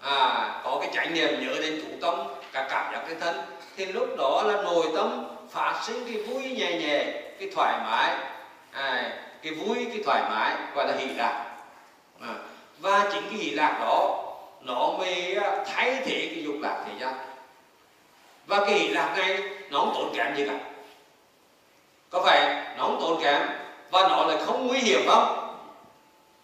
à, 0.00 0.60
có 0.64 0.78
cái 0.80 0.90
trải 0.94 1.08
nghiệm 1.08 1.46
nhớ 1.46 1.54
đến 1.60 1.80
thủ 1.82 1.90
tâm 2.00 2.26
cả 2.52 2.66
cảm 2.70 2.92
giác 2.92 3.04
cái 3.06 3.16
thân 3.20 3.36
thì 3.76 3.86
lúc 3.86 4.08
đó 4.18 4.42
là 4.46 4.62
nội 4.62 4.86
tâm 4.94 5.35
phát 5.56 5.80
sinh 5.82 6.04
cái 6.04 6.22
vui 6.22 6.42
nhẹ 6.42 6.78
nhẹ 6.78 7.04
cái 7.38 7.50
thoải 7.54 7.78
mái. 7.84 8.14
À, 8.72 9.18
cái 9.42 9.52
vui 9.52 9.86
cái 9.92 10.02
thoải 10.04 10.22
mái 10.30 10.56
gọi 10.74 10.86
là 10.86 10.94
hỷ 10.98 11.06
lạc 11.06 11.56
à, 12.20 12.34
và 12.78 13.08
chính 13.12 13.22
cái 13.30 13.38
hỷ 13.38 13.50
lạc 13.50 13.78
đó 13.80 14.22
nó 14.60 14.92
mới 14.98 15.34
à, 15.34 15.64
thay 15.66 16.02
thế 16.04 16.30
cái 16.34 16.42
dục 16.44 16.54
lạc 16.60 16.84
thế 16.86 16.92
gian. 17.00 17.14
Và 18.46 18.64
cái 18.64 18.74
hỷ 18.78 18.88
lạc 18.88 19.14
này 19.18 19.42
nó 19.70 19.78
không 19.80 19.92
tốn 19.94 20.12
kém 20.16 20.36
gì 20.36 20.46
cả. 20.48 20.58
Có 22.10 22.22
phải 22.24 22.66
nó 22.76 22.84
không 22.84 22.98
tốn 23.00 23.22
kém 23.22 23.42
và 23.90 24.08
nó 24.08 24.24
lại 24.24 24.38
không 24.46 24.66
nguy 24.66 24.78
hiểm 24.78 25.00
không? 25.06 25.56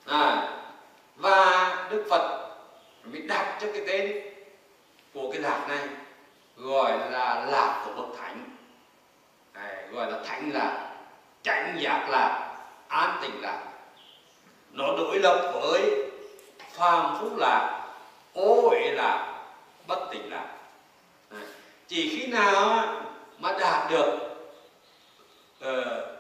À 0.07 0.49
và 1.17 1.87
đức 1.91 2.07
phật 2.11 2.49
mới 3.05 3.21
đặt 3.21 3.59
cho 3.61 3.67
cái 3.73 3.83
tên 3.87 4.23
của 5.15 5.33
cái 5.33 5.41
lạc 5.41 5.67
này 5.69 5.89
gọi 6.57 7.11
là 7.11 7.45
lạc 7.51 7.83
của 7.87 8.03
bậc 8.03 8.19
thánh 8.19 8.52
gọi 9.93 10.13
là 10.13 10.19
thánh 10.25 10.51
lạc 10.53 10.91
chánh 11.43 11.77
giác 11.81 12.07
lạc 12.09 12.57
an 12.89 13.19
tịnh 13.23 13.41
lạc 13.41 13.65
nó 14.73 14.87
đối 14.97 15.19
lập 15.19 15.53
với 15.55 16.11
phàm 16.73 17.17
phú 17.21 17.37
lạc 17.37 17.89
ô 18.33 18.71
uế 18.71 18.91
lạc 18.95 19.43
bất 19.87 20.09
tịnh 20.13 20.31
lạc 20.31 20.47
chỉ 21.89 22.19
khi 22.19 22.27
nào 22.27 22.87
mà 23.39 23.53
đạt 23.61 23.91
được 23.91 24.19
uh, 25.65 26.13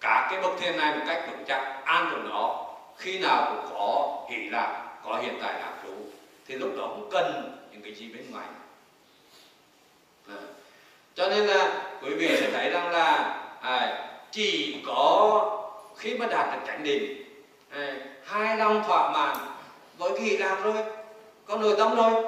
cả 0.00 0.28
cái 0.30 0.42
bậc 0.42 0.52
thiên 0.60 0.76
này 0.76 0.96
một 0.96 1.04
cách 1.06 1.24
vững 1.30 1.44
chắc 1.46 1.82
an 1.84 2.10
được 2.10 2.22
nó 2.30 2.66
khi 2.96 3.18
nào 3.18 3.52
cũng 3.54 3.70
có 3.70 4.18
hỷ 4.30 4.50
lạc 4.50 4.98
có 5.04 5.18
hiện 5.22 5.38
tại 5.42 5.60
lạc 5.60 5.74
trú 5.82 5.94
thì 6.46 6.54
lúc 6.54 6.70
đó 6.76 6.86
cũng 6.86 7.10
cần 7.10 7.56
những 7.72 7.82
cái 7.82 7.94
gì 7.94 8.12
bên 8.14 8.30
ngoài. 8.30 8.46
À. 10.28 10.36
cho 11.14 11.28
nên 11.28 11.46
là 11.46 11.89
quý 12.02 12.14
vị 12.14 12.36
sẽ 12.40 12.50
thấy 12.50 12.70
rằng 12.70 12.90
là 12.90 13.40
à, 13.60 14.08
chỉ 14.30 14.76
có 14.86 15.56
khi 15.96 16.14
mà 16.14 16.26
đạt 16.26 16.52
được 16.52 16.60
chánh 16.66 16.84
định 16.84 17.24
à, 17.70 17.96
hai 18.24 18.56
lòng 18.56 18.82
thỏa 18.86 19.10
mãn 19.10 19.36
với 19.98 20.10
cái 20.18 20.38
lạc 20.38 20.60
rồi 20.64 20.74
có 21.46 21.56
nội 21.56 21.74
tâm 21.78 21.96
rồi 21.96 22.24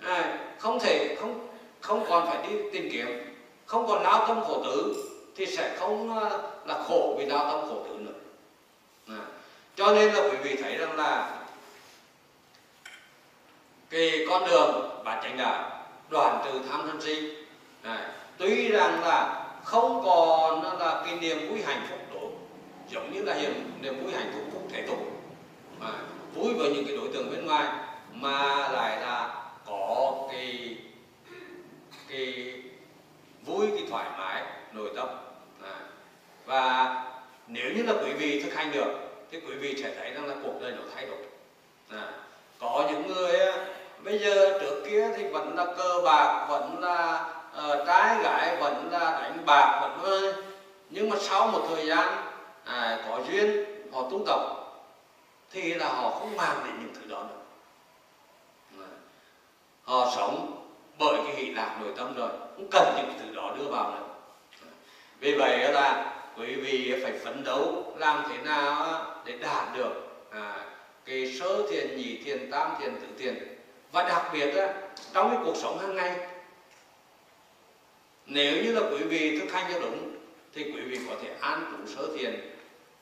à, 0.00 0.38
không 0.58 0.80
thể 0.80 1.16
không 1.20 1.48
không 1.80 2.04
còn 2.08 2.26
phải 2.26 2.38
đi 2.48 2.56
tìm 2.72 2.88
kiếm 2.92 3.34
không 3.66 3.86
còn 3.86 4.02
lao 4.02 4.26
tâm 4.28 4.44
khổ 4.44 4.62
tử 4.64 5.04
thì 5.36 5.46
sẽ 5.46 5.76
không 5.78 6.18
à, 6.18 6.30
là 6.66 6.82
khổ 6.88 7.14
vì 7.18 7.26
lao 7.26 7.50
tâm 7.50 7.68
khổ 7.68 7.84
tử 7.88 7.98
nữa 7.98 8.18
à. 9.08 9.20
cho 9.76 9.94
nên 9.94 10.12
là 10.12 10.22
quý 10.22 10.36
vị 10.42 10.56
thấy 10.62 10.76
rằng 10.76 10.96
là 10.96 11.38
cái 13.90 14.26
con 14.28 14.46
đường 14.50 15.02
bát 15.04 15.20
chánh 15.22 15.36
đạo 15.36 15.86
đoàn 16.08 16.42
trừ 16.44 16.60
tham 16.70 16.82
sân 16.86 17.00
si 17.00 17.32
à, 17.82 18.12
tuy 18.38 18.68
rằng 18.68 19.04
là 19.04 19.44
không 19.64 20.02
còn 20.04 20.78
là 20.78 21.02
cái 21.04 21.16
niềm 21.20 21.48
vui 21.50 21.62
hạnh 21.62 21.86
phúc 21.90 21.98
đó 22.14 22.28
giống 22.88 23.12
như 23.12 23.22
là 23.22 23.34
hiện 23.34 23.70
niềm 23.80 24.04
vui 24.04 24.12
hạnh 24.12 24.30
phúc 24.34 24.42
phúc 24.52 24.62
thể 24.72 24.84
tục 24.86 24.98
mà 25.80 25.90
vui 26.34 26.54
với 26.54 26.70
những 26.70 26.86
cái 26.86 26.96
đối 26.96 27.08
tượng 27.08 27.30
bên 27.30 27.46
ngoài 27.46 27.66
mà 28.12 28.68
lại 28.68 29.00
là 29.00 29.44
có 29.66 30.12
cái 30.32 30.76
cái 32.08 32.52
vui 33.46 33.66
cái 33.76 33.86
thoải 33.90 34.10
mái 34.18 34.42
nội 34.72 34.90
tâm. 34.96 35.08
À, 35.62 35.76
và 36.46 36.94
nếu 37.46 37.72
như 37.76 37.82
là 37.82 37.92
quý 37.92 38.12
vị 38.12 38.42
thực 38.42 38.54
hành 38.54 38.72
được 38.72 38.92
thì 39.30 39.40
quý 39.40 39.54
vị 39.54 39.74
sẽ 39.82 39.94
thấy 39.94 40.10
rằng 40.10 40.26
là 40.26 40.34
cuộc 40.42 40.54
đời 40.60 40.72
nó 40.72 40.82
thay 40.94 41.06
đổi. 41.06 41.18
À, 41.90 42.12
có 42.58 42.88
những 42.90 43.06
người 43.06 43.38
bây 44.04 44.18
giờ 44.18 44.58
trước 44.60 44.82
kia 44.90 45.08
thì 45.16 45.28
vẫn 45.28 45.56
là 45.56 45.64
cơ 45.64 46.00
bạc 46.04 46.46
vẫn 46.48 46.80
là 46.80 47.24
uh, 47.56 47.86
trái 47.86 48.16
gái 48.22 48.56
vẫn 48.56 48.88
là 48.92 49.20
đánh 49.22 49.46
bạc 49.46 49.78
vẫn 49.80 49.98
nhưng 50.90 51.10
mà 51.10 51.16
sau 51.20 51.46
một 51.46 51.66
thời 51.68 51.86
gian 51.86 52.08
à, 52.64 53.04
có 53.08 53.20
duyên 53.28 53.64
họ 53.92 54.02
tu 54.10 54.22
tập 54.26 54.40
thì 55.50 55.74
là 55.74 55.88
họ 55.88 56.10
không 56.10 56.36
mang 56.36 56.56
đến 56.64 56.74
những 56.78 56.94
thứ 56.94 57.08
đó 57.08 57.24
nữa. 57.28 57.40
À, 58.78 58.88
họ 59.82 60.10
sống 60.16 60.64
bởi 60.98 61.16
cái 61.26 61.36
hỷ 61.36 61.50
lạc 61.50 61.78
nội 61.80 61.92
tâm 61.96 62.14
rồi 62.14 62.28
không 62.28 62.68
cần 62.70 62.94
những 62.96 63.18
thứ 63.18 63.34
đó 63.34 63.54
đưa 63.58 63.64
vào 63.64 63.90
nữa. 63.90 64.06
Ờ, 64.60 64.68
vì 65.20 65.34
vậy 65.34 65.72
là 65.72 66.14
quý 66.36 66.54
vị 66.54 67.00
phải 67.02 67.12
phấn 67.24 67.44
đấu 67.44 67.92
làm 67.96 68.24
thế 68.28 68.38
nào 68.38 69.04
để 69.24 69.38
đạt 69.38 69.76
được 69.76 69.92
à, 70.30 70.64
cái 71.04 71.38
sơ 71.40 71.66
thiền 71.70 71.96
nhị 71.96 72.16
thiền 72.24 72.50
tam 72.50 72.74
thiền 72.80 72.94
tứ 73.00 73.06
thiền. 73.18 73.58
Và 73.92 74.02
đặc 74.02 74.22
biệt 74.32 74.56
á, 74.56 74.74
trong 75.12 75.30
cái 75.30 75.38
cuộc 75.44 75.56
sống 75.56 75.78
hàng 75.78 75.96
ngày 75.96 76.28
nếu 78.28 78.64
như 78.64 78.72
là 78.72 78.80
quý 78.90 79.02
vị 79.02 79.38
thực 79.40 79.52
hành 79.52 79.72
cho 79.72 79.78
đúng 79.80 80.16
thì 80.52 80.64
quý 80.64 80.80
vị 80.80 80.98
có 81.08 81.16
thể 81.22 81.34
an 81.40 81.72
trụ 81.72 81.94
sơ 81.94 82.16
thiền 82.16 82.40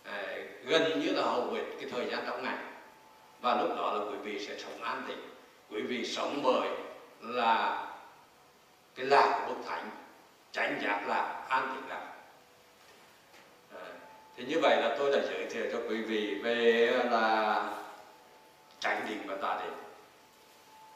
à, 0.05 0.37
gần 0.65 1.01
như 1.01 1.13
là 1.13 1.23
hầu 1.23 1.51
hết 1.51 1.63
cái 1.81 1.91
thời 1.91 2.07
gian 2.11 2.25
trong 2.27 2.43
ngày. 2.43 2.59
Và 3.41 3.63
lúc 3.63 3.71
đó 3.77 3.93
là 3.93 4.05
quý 4.11 4.17
vị 4.23 4.47
sẽ 4.47 4.59
sống 4.59 4.83
an 4.83 5.03
tịnh. 5.09 5.19
Quý 5.71 5.83
vị 5.83 6.07
sống 6.07 6.41
bởi 6.45 6.69
là 7.21 7.87
cái 8.95 9.07
lạc 9.07 9.41
của 9.41 9.55
bậc 9.55 9.67
thánh 9.67 9.91
tránh 10.53 10.81
giác 10.85 11.05
lạc 11.09 11.47
an 11.49 11.75
tịnh 11.75 11.89
lạc. 11.89 12.13
À, 13.75 13.87
thì 14.37 14.45
như 14.45 14.59
vậy 14.63 14.77
là 14.83 14.97
tôi 14.99 15.13
đã 15.13 15.23
giới 15.29 15.47
thiệu 15.51 15.67
cho 15.73 15.79
quý 15.89 16.03
vị 16.03 16.35
về 16.35 16.91
là 17.11 17.71
tránh 18.81 19.07
định 19.09 19.21
và 19.27 19.37
tà 19.37 19.65
định. 19.65 19.75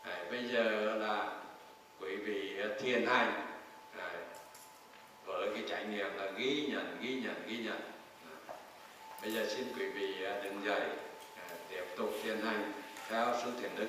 À, 0.02 0.24
bây 0.31 0.44
giờ 0.44 0.94
là 0.94 1.28
quý 2.01 2.16
vị 2.16 2.57
thiền 2.81 3.07
hành 3.07 3.49
với 5.40 5.50
cái 5.54 5.64
trải 5.68 5.84
nghiệm 5.84 6.16
là 6.16 6.30
ghi 6.36 6.66
nhận 6.66 6.96
ghi 7.00 7.14
nhận 7.14 7.34
ghi 7.48 7.56
nhận. 7.56 7.80
Bây 9.22 9.32
giờ 9.32 9.46
xin 9.48 9.64
quý 9.78 9.86
vị 9.86 10.24
à, 10.24 10.40
đứng 10.44 10.64
dậy 10.64 10.80
à, 11.36 11.44
tiếp 11.70 11.84
tục 11.96 12.10
thiền 12.22 12.40
hành 12.40 12.72
theo 13.08 13.34
sự 13.44 13.50
thiền 13.60 13.70
đức. 13.76 13.88